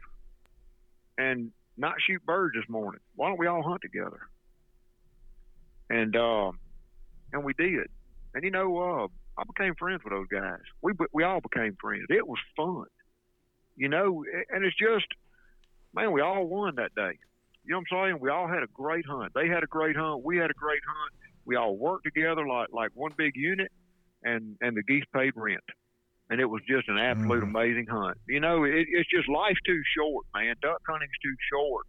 and 1.19 1.53
not 1.77 1.95
shoot 2.07 2.25
birds 2.25 2.55
this 2.55 2.69
morning? 2.69 3.01
Why 3.17 3.29
don't 3.29 3.39
we 3.39 3.47
all 3.47 3.63
hunt 3.63 3.83
together? 3.83 4.21
And 5.91 6.17
um, 6.17 6.59
and 7.33 7.45
we 7.45 7.53
did. 7.53 7.89
And 8.35 8.45
you 8.45 8.51
know, 8.51 8.79
uh, 8.79 9.09
I 9.39 9.45
became 9.45 9.75
friends 9.75 10.03
with 10.05 10.13
those 10.13 10.29
guys. 10.29 10.61
We 10.81 10.93
we 11.13 11.25
all 11.25 11.41
became 11.41 11.77
friends. 11.81 12.07
It 12.09 12.27
was 12.27 12.39
fun, 12.57 12.87
you 13.77 13.89
know. 13.89 14.25
And 14.51 14.65
it's 14.65 14.77
just, 14.77 15.07
man, 15.95 16.13
we 16.13 16.21
all 16.21 16.47
won 16.47 16.75
that 16.77 16.95
day. 16.95 17.19
You 17.65 17.73
know 17.73 17.83
what 17.91 17.99
I'm 17.99 18.09
saying? 18.11 18.21
We 18.21 18.31
all 18.31 18.49
had 18.49 18.63
a 18.63 18.67
great 18.73 19.05
hunt. 19.07 19.33
They 19.35 19.49
had 19.49 19.63
a 19.63 19.67
great 19.67 19.97
hunt. 19.97 20.25
We 20.25 20.39
had 20.39 20.51
a 20.51 20.55
great 20.55 20.81
hunt. 20.87 21.13
We 21.45 21.57
all 21.57 21.77
worked 21.77 22.05
together 22.05 22.47
like 22.47 22.69
like 22.73 22.91
one 22.95 23.13
big 23.17 23.37
unit, 23.37 23.71
and 24.23 24.57
and 24.61 24.77
the 24.77 24.83
geese 24.83 25.05
paid 25.15 25.33
rent. 25.37 25.65
And 26.31 26.41
it 26.41 26.47
was 26.47 26.63
just 26.69 26.89
an 26.89 26.97
absolute 26.97 27.43
Mhm. 27.43 27.51
amazing 27.51 27.87
hunt. 27.87 28.17
You 28.29 28.39
know, 28.41 28.63
it, 28.65 28.87
it's 28.89 29.11
just 29.11 29.29
life's 29.29 29.61
too 29.67 29.83
short, 29.97 30.27
man. 30.33 30.55
Duck 30.63 30.81
hunting's 30.87 31.19
too 31.23 31.35
short 31.53 31.87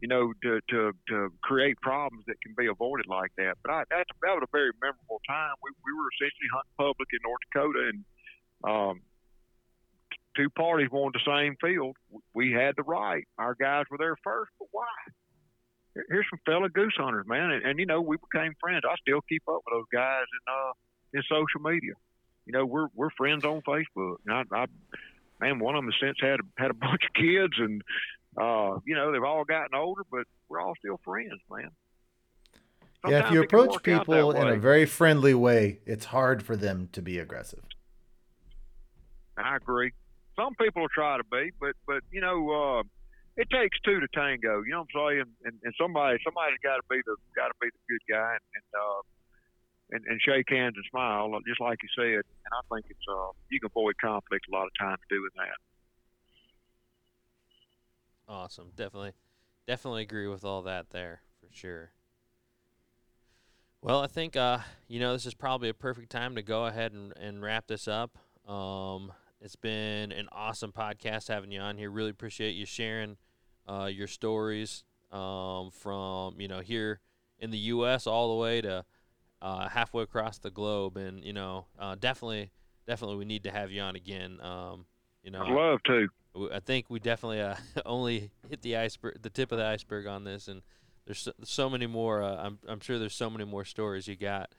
you 0.00 0.06
know, 0.06 0.32
to, 0.44 0.60
to, 0.70 0.92
to 1.08 1.28
create 1.42 1.76
problems 1.82 2.22
that 2.28 2.40
can 2.40 2.54
be 2.56 2.66
avoided 2.66 3.06
like 3.08 3.32
that. 3.36 3.58
But 3.64 3.72
I, 3.72 3.82
that, 3.90 4.06
that 4.22 4.30
was 4.30 4.44
a 4.46 4.52
very 4.54 4.70
memorable 4.80 5.20
time. 5.26 5.54
We, 5.58 5.70
we 5.82 5.90
were 5.90 6.06
essentially 6.14 6.46
hunting 6.54 6.76
public 6.78 7.08
in 7.10 7.18
North 7.26 7.42
Dakota, 7.50 7.82
and 7.90 7.98
um, 8.62 9.02
two 10.38 10.48
parties 10.50 10.88
wanted 10.90 11.20
the 11.20 11.30
same 11.30 11.56
field. 11.60 11.96
We 12.32 12.52
had 12.52 12.74
the 12.76 12.84
right. 12.84 13.26
Our 13.38 13.54
guys 13.54 13.84
were 13.90 13.98
there 13.98 14.16
first, 14.22 14.50
but 14.58 14.68
why? 14.70 14.86
Here's 16.08 16.26
some 16.30 16.38
fellow 16.46 16.68
goose 16.68 16.94
hunters, 16.96 17.26
man, 17.26 17.50
and, 17.50 17.66
and 17.66 17.78
you 17.78 17.86
know 17.86 18.00
we 18.00 18.16
became 18.16 18.54
friends. 18.60 18.82
I 18.88 18.94
still 19.00 19.20
keep 19.28 19.42
up 19.48 19.62
with 19.66 19.72
those 19.72 19.90
guys 19.92 20.24
in 20.32 20.52
uh, 20.54 20.72
in 21.14 21.22
social 21.28 21.60
media. 21.60 21.94
You 22.46 22.52
know, 22.52 22.64
we're 22.64 22.86
we're 22.94 23.10
friends 23.16 23.44
on 23.44 23.62
Facebook. 23.62 24.16
And 24.26 24.46
I, 24.52 24.56
I 24.56 24.66
man, 25.40 25.58
one 25.58 25.74
of 25.74 25.82
them 25.82 25.90
has 25.90 26.00
since 26.00 26.18
had 26.20 26.38
a, 26.40 26.62
had 26.62 26.70
a 26.70 26.74
bunch 26.86 27.02
of 27.04 27.14
kids, 27.20 27.54
and 27.58 27.82
uh, 28.40 28.78
you 28.86 28.94
know 28.94 29.10
they've 29.10 29.24
all 29.24 29.44
gotten 29.44 29.74
older, 29.74 30.02
but 30.10 30.24
we're 30.48 30.60
all 30.60 30.74
still 30.78 31.00
friends, 31.04 31.40
man. 31.50 31.70
yeah, 33.08 33.26
if 33.26 33.32
you 33.32 33.42
approach 33.42 33.70
work 33.70 33.88
out 33.88 34.06
that 34.06 34.06
people 34.06 34.30
in 34.32 34.46
a 34.46 34.56
very 34.56 34.86
friendly 34.86 35.34
way, 35.34 35.80
it's 35.84 36.06
hard 36.06 36.44
for 36.44 36.56
them 36.56 36.88
to 36.92 37.02
be 37.02 37.18
aggressive. 37.18 37.64
I 39.36 39.56
agree. 39.56 39.92
Some 40.38 40.54
people 40.54 40.82
will 40.82 40.94
try 40.94 41.16
to 41.16 41.24
be, 41.24 41.50
but 41.58 41.74
but 41.86 42.02
you 42.12 42.20
know, 42.20 42.50
uh, 42.50 42.82
it 43.36 43.50
takes 43.50 43.76
two 43.84 43.98
to 43.98 44.06
tango. 44.14 44.62
You 44.62 44.70
know 44.70 44.86
what 44.86 44.94
I'm 44.94 45.10
saying? 45.10 45.24
And, 45.44 45.54
and 45.64 45.74
somebody 45.80 46.18
somebody's 46.24 46.62
got 46.62 46.76
to 46.76 46.86
be 46.88 47.02
the 47.04 47.16
got 47.34 47.48
to 47.48 47.54
be 47.60 47.68
the 47.68 47.82
good 47.90 48.04
guy 48.08 48.38
and 48.38 48.46
and, 48.54 48.68
uh, 48.78 49.02
and 49.90 50.04
and 50.06 50.20
shake 50.22 50.48
hands 50.48 50.74
and 50.76 50.84
smile, 50.90 51.30
just 51.46 51.60
like 51.60 51.78
you 51.82 51.88
said. 51.96 52.22
And 52.22 52.52
I 52.54 52.62
think 52.70 52.86
it's 52.88 53.06
uh, 53.10 53.34
you 53.50 53.58
can 53.58 53.66
avoid 53.66 53.96
conflict 54.00 54.46
a 54.48 54.54
lot 54.54 54.66
of 54.66 54.72
times 54.78 55.00
doing 55.10 55.30
that. 55.36 55.58
Awesome. 58.28 58.70
Definitely, 58.76 59.14
definitely 59.66 60.02
agree 60.02 60.28
with 60.28 60.44
all 60.44 60.62
that 60.62 60.90
there 60.90 61.22
for 61.40 61.48
sure. 61.52 61.90
Well, 63.80 64.00
I 64.02 64.06
think 64.06 64.36
uh, 64.36 64.58
you 64.86 65.00
know 65.00 65.14
this 65.14 65.26
is 65.26 65.34
probably 65.34 65.68
a 65.68 65.74
perfect 65.74 66.10
time 66.10 66.36
to 66.36 66.42
go 66.42 66.66
ahead 66.66 66.92
and, 66.92 67.12
and 67.18 67.42
wrap 67.42 67.66
this 67.66 67.88
up. 67.88 68.18
Um, 68.48 69.12
it's 69.40 69.56
been 69.56 70.12
an 70.12 70.28
awesome 70.32 70.72
podcast 70.72 71.28
having 71.28 71.50
you 71.50 71.60
on 71.60 71.76
here. 71.76 71.90
Really 71.90 72.10
appreciate 72.10 72.52
you 72.52 72.66
sharing 72.66 73.16
uh, 73.68 73.86
your 73.92 74.06
stories 74.06 74.84
um, 75.12 75.70
from 75.70 76.40
you 76.40 76.48
know 76.48 76.60
here 76.60 77.00
in 77.38 77.50
the 77.50 77.58
U.S. 77.58 78.06
all 78.06 78.34
the 78.34 78.40
way 78.40 78.60
to 78.60 78.84
uh, 79.40 79.68
halfway 79.68 80.02
across 80.02 80.38
the 80.38 80.50
globe, 80.50 80.96
and 80.96 81.24
you 81.24 81.32
know 81.32 81.66
uh, 81.78 81.94
definitely, 81.98 82.50
definitely 82.86 83.16
we 83.16 83.24
need 83.24 83.44
to 83.44 83.50
have 83.50 83.70
you 83.70 83.80
on 83.80 83.96
again. 83.96 84.40
Um, 84.40 84.86
you 85.22 85.30
know, 85.30 85.42
I'd 85.42 85.50
love 85.52 85.82
to. 85.84 86.08
w- 86.34 86.52
I 86.52 86.60
think 86.60 86.86
we 86.88 86.98
definitely 86.98 87.40
uh, 87.40 87.56
only 87.86 88.30
hit 88.48 88.62
the 88.62 88.76
iceberg, 88.76 89.22
the 89.22 89.30
tip 89.30 89.52
of 89.52 89.58
the 89.58 89.66
iceberg 89.66 90.06
on 90.06 90.24
this, 90.24 90.48
and 90.48 90.62
there's 91.06 91.20
so, 91.20 91.32
so 91.44 91.70
many 91.70 91.86
more. 91.86 92.22
Uh, 92.22 92.36
I'm 92.36 92.58
I'm 92.68 92.80
sure 92.80 92.98
there's 92.98 93.14
so 93.14 93.30
many 93.30 93.44
more 93.44 93.64
stories 93.64 94.08
you 94.08 94.16
got 94.16 94.50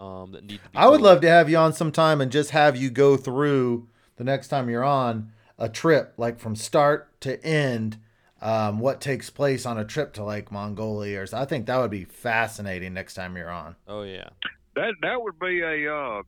um, 0.00 0.32
that 0.32 0.42
need 0.44 0.60
to 0.62 0.70
be. 0.70 0.76
I 0.76 0.86
would 0.86 0.98
told. 0.98 1.02
love 1.02 1.20
to 1.20 1.28
have 1.28 1.48
you 1.48 1.56
on 1.56 1.72
sometime 1.72 2.20
and 2.20 2.32
just 2.32 2.50
have 2.50 2.76
you 2.76 2.90
go 2.90 3.16
through 3.16 3.88
the 4.16 4.24
next 4.24 4.48
time 4.48 4.68
you're 4.68 4.84
on 4.84 5.32
a 5.58 5.68
trip, 5.68 6.14
like 6.16 6.38
from 6.38 6.56
start 6.56 7.20
to 7.20 7.42
end, 7.44 7.98
um, 8.42 8.78
what 8.78 9.00
takes 9.00 9.30
place 9.30 9.64
on 9.66 9.78
a 9.78 9.84
trip 9.84 10.12
to 10.14 10.24
like 10.24 10.50
Mongolia. 10.52 11.22
Or 11.22 11.26
so- 11.26 11.38
I 11.38 11.44
think 11.44 11.66
that 11.66 11.78
would 11.78 11.90
be 11.90 12.04
fascinating 12.04 12.94
next 12.94 13.14
time 13.14 13.36
you're 13.36 13.50
on. 13.50 13.76
Oh 13.88 14.02
yeah, 14.02 14.28
That 14.76 14.94
that 15.02 15.22
would 15.22 15.38
be 15.38 15.60
a 15.60 15.94
uh, 15.94 16.22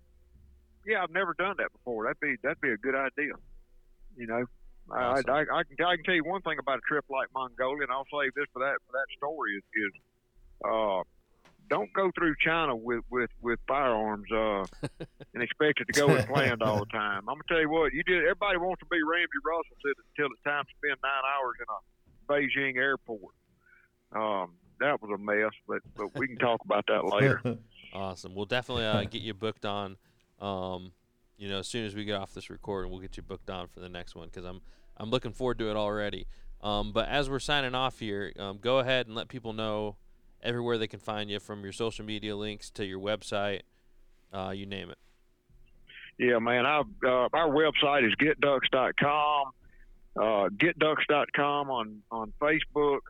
yeah. 0.87 1.03
I've 1.03 1.11
never 1.11 1.35
done 1.35 1.57
that 1.59 1.73
before. 1.73 2.05
That'd 2.05 2.21
be 2.21 2.37
that'd 2.43 2.61
be 2.61 2.71
a 2.71 2.77
good 2.77 2.95
idea. 2.95 3.33
You 4.17 4.27
know, 4.27 4.45
Awesome. 4.91 5.25
I, 5.29 5.41
I, 5.41 5.41
I 5.41 5.63
can 5.65 5.85
I 5.85 5.97
can 5.97 6.05
tell 6.05 6.15
you 6.15 6.25
one 6.25 6.43
thing 6.43 6.59
about 6.61 6.79
a 6.79 6.83
trip 6.89 7.05
like 7.11 7.29
Mongolia, 7.35 7.83
and 7.83 7.91
I'll 7.93 8.07
save 8.11 8.33
this 8.35 8.47
for 8.53 8.61
that 8.61 8.77
for 8.87 8.93
that 8.93 9.07
story 9.19 9.57
is 9.57 9.65
is 9.75 9.93
uh, 10.65 11.03
don't 11.69 11.93
go 11.93 12.11
through 12.17 12.35
China 12.45 12.75
with 12.77 13.05
with 13.11 13.31
with 13.41 13.59
firearms 13.67 14.31
uh, 14.33 14.65
and 15.35 15.43
expect 15.43 15.81
it 15.81 15.93
to 15.93 16.01
go 16.01 16.09
as 16.15 16.27
planned 16.27 16.63
all 16.63 16.81
the 16.81 16.87
time. 16.87 17.29
I'm 17.29 17.37
gonna 17.37 17.43
tell 17.49 17.61
you 17.61 17.71
what 17.71 17.93
you 17.93 18.03
did. 18.03 18.23
Everybody 18.23 18.59
wants 18.59 18.81
to 18.81 18.87
be 18.87 18.99
Ramsey 19.03 19.41
Russell 19.45 19.77
till, 19.83 19.95
till 20.17 20.27
it's 20.33 20.43
time 20.45 20.65
to 20.65 20.71
spend 20.77 20.99
nine 21.03 21.25
hours 21.35 21.57
in 21.61 21.67
a 21.69 21.79
Beijing 22.33 22.77
airport. 22.77 23.35
Um, 24.15 24.55
that 24.81 25.01
was 25.01 25.11
a 25.15 25.19
mess, 25.19 25.53
but 25.67 25.83
but 25.97 26.19
we 26.19 26.29
can 26.29 26.37
talk 26.39 26.61
about 26.65 26.87
that 26.89 27.05
later. 27.05 27.41
awesome. 27.93 28.35
We'll 28.35 28.47
definitely 28.47 28.85
uh, 28.85 29.05
get 29.05 29.23
you 29.23 29.35
booked 29.35 29.65
on. 29.65 29.97
Um, 30.41 30.93
you 31.39 31.49
know, 31.49 31.59
as 31.59 31.69
soon 31.69 31.85
as 31.85 31.95
we 31.95 32.05
get 32.05 32.17
off 32.17 32.33
this 32.33 32.51
recording, 32.51 32.91
we'll 32.91 33.01
get 33.01 33.17
you 33.17 33.23
booked 33.23 33.51
on 33.51 33.69
for 33.69 33.81
the 33.81 33.89
next 33.89 34.15
one 34.15 34.29
because 34.29 34.45
I'm 34.45 34.61
I'm 34.97 35.11
looking 35.11 35.33
forward 35.33 35.59
to 35.59 35.71
it 35.71 35.77
already. 35.77 36.27
Um, 36.63 36.93
but 36.93 37.09
as 37.09 37.29
we're 37.29 37.39
signing 37.39 37.75
off 37.75 37.99
here, 37.99 38.33
um, 38.39 38.59
go 38.59 38.79
ahead 38.79 39.07
and 39.07 39.15
let 39.15 39.29
people 39.29 39.53
know 39.53 39.97
everywhere 40.43 40.79
they 40.79 40.87
can 40.87 41.01
find 41.01 41.31
you 41.31 41.41
from 41.41 41.63
your 41.63 41.73
social 41.73 42.05
media 42.05 42.37
links 42.37 42.71
to 42.71 42.85
your 42.85 43.01
website, 43.01 43.63
uh, 44.33 44.53
you 44.55 44.67
name 44.67 44.91
it. 44.91 44.99
Yeah, 46.19 46.39
man. 46.39 46.65
I, 46.65 46.81
uh, 46.81 47.29
our 47.33 47.49
website 47.49 48.07
is 48.07 48.15
getducks.com, 48.15 49.51
uh, 50.17 50.49
getducks.com 50.49 51.71
on, 51.71 52.03
on 52.11 52.33
Facebook. 52.41 53.01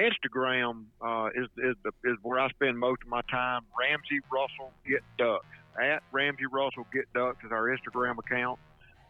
Instagram 0.00 0.84
uh, 1.02 1.28
is 1.34 1.48
is, 1.58 1.74
the, 1.82 1.90
is 2.04 2.16
where 2.22 2.38
I 2.38 2.48
spend 2.50 2.78
most 2.78 3.02
of 3.02 3.08
my 3.08 3.20
time. 3.30 3.62
Ramsey 3.78 4.20
Russell 4.30 4.72
Get 4.86 5.02
Ducks 5.18 5.46
at 5.80 6.02
Ramsey 6.12 6.46
Russell 6.50 6.86
Get 6.92 7.12
Ducks 7.14 7.44
is 7.44 7.50
our 7.50 7.66
Instagram 7.66 8.16
account. 8.18 8.58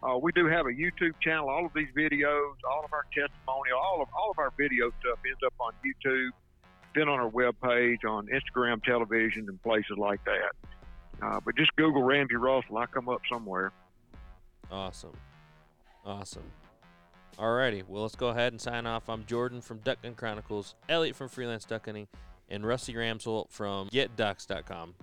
Uh, 0.03 0.17
we 0.17 0.33
do 0.33 0.47
have 0.47 0.67
a 0.67 0.71
YouTube 0.71 1.15
channel. 1.21 1.49
All 1.49 1.67
of 1.67 1.73
these 1.75 1.89
videos, 1.97 2.55
all 2.71 2.85
of 2.85 2.93
our 2.93 3.05
testimonial, 3.13 3.79
all 3.79 4.01
of 4.01 4.09
all 4.17 4.31
of 4.31 4.39
our 4.39 4.53
video 4.57 4.91
stuff 5.01 5.19
ends 5.27 5.41
up 5.45 5.55
on 5.59 5.73
YouTube, 5.85 6.31
on 7.03 7.21
our 7.21 7.31
webpage, 7.31 8.05
on 8.05 8.27
Instagram, 8.29 8.83
television, 8.83 9.47
and 9.49 9.63
places 9.63 9.97
like 9.97 10.21
that. 10.25 10.71
Uh, 11.23 11.41
but 11.45 11.57
just 11.57 11.75
Google 11.77 12.03
Ramsey 12.03 12.37
Russell. 12.37 12.79
I 12.79 12.87
come 12.87 13.09
up 13.09 13.21
somewhere. 13.31 13.73
Awesome. 14.71 15.13
Awesome. 16.05 16.45
Alrighty, 17.39 17.85
well, 17.87 18.03
let's 18.03 18.17
go 18.17 18.29
ahead 18.29 18.53
and 18.53 18.61
sign 18.61 18.85
off. 18.85 19.09
I'm 19.09 19.25
Jordan 19.25 19.61
from 19.61 19.79
Duck 19.79 20.03
Gun 20.03 20.15
Chronicles, 20.15 20.75
Elliot 20.89 21.15
from 21.15 21.29
Freelance 21.29 21.65
Duck 21.65 21.85
Hunting, 21.85 22.09
and 22.49 22.67
Rusty 22.67 22.97
Ramsel 22.97 23.47
from 23.51 23.89
GetDucks.com. 23.91 24.95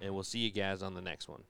And 0.00 0.14
we'll 0.14 0.22
see 0.22 0.38
you 0.38 0.50
guys 0.50 0.82
on 0.82 0.94
the 0.94 1.02
next 1.02 1.28
one. 1.28 1.42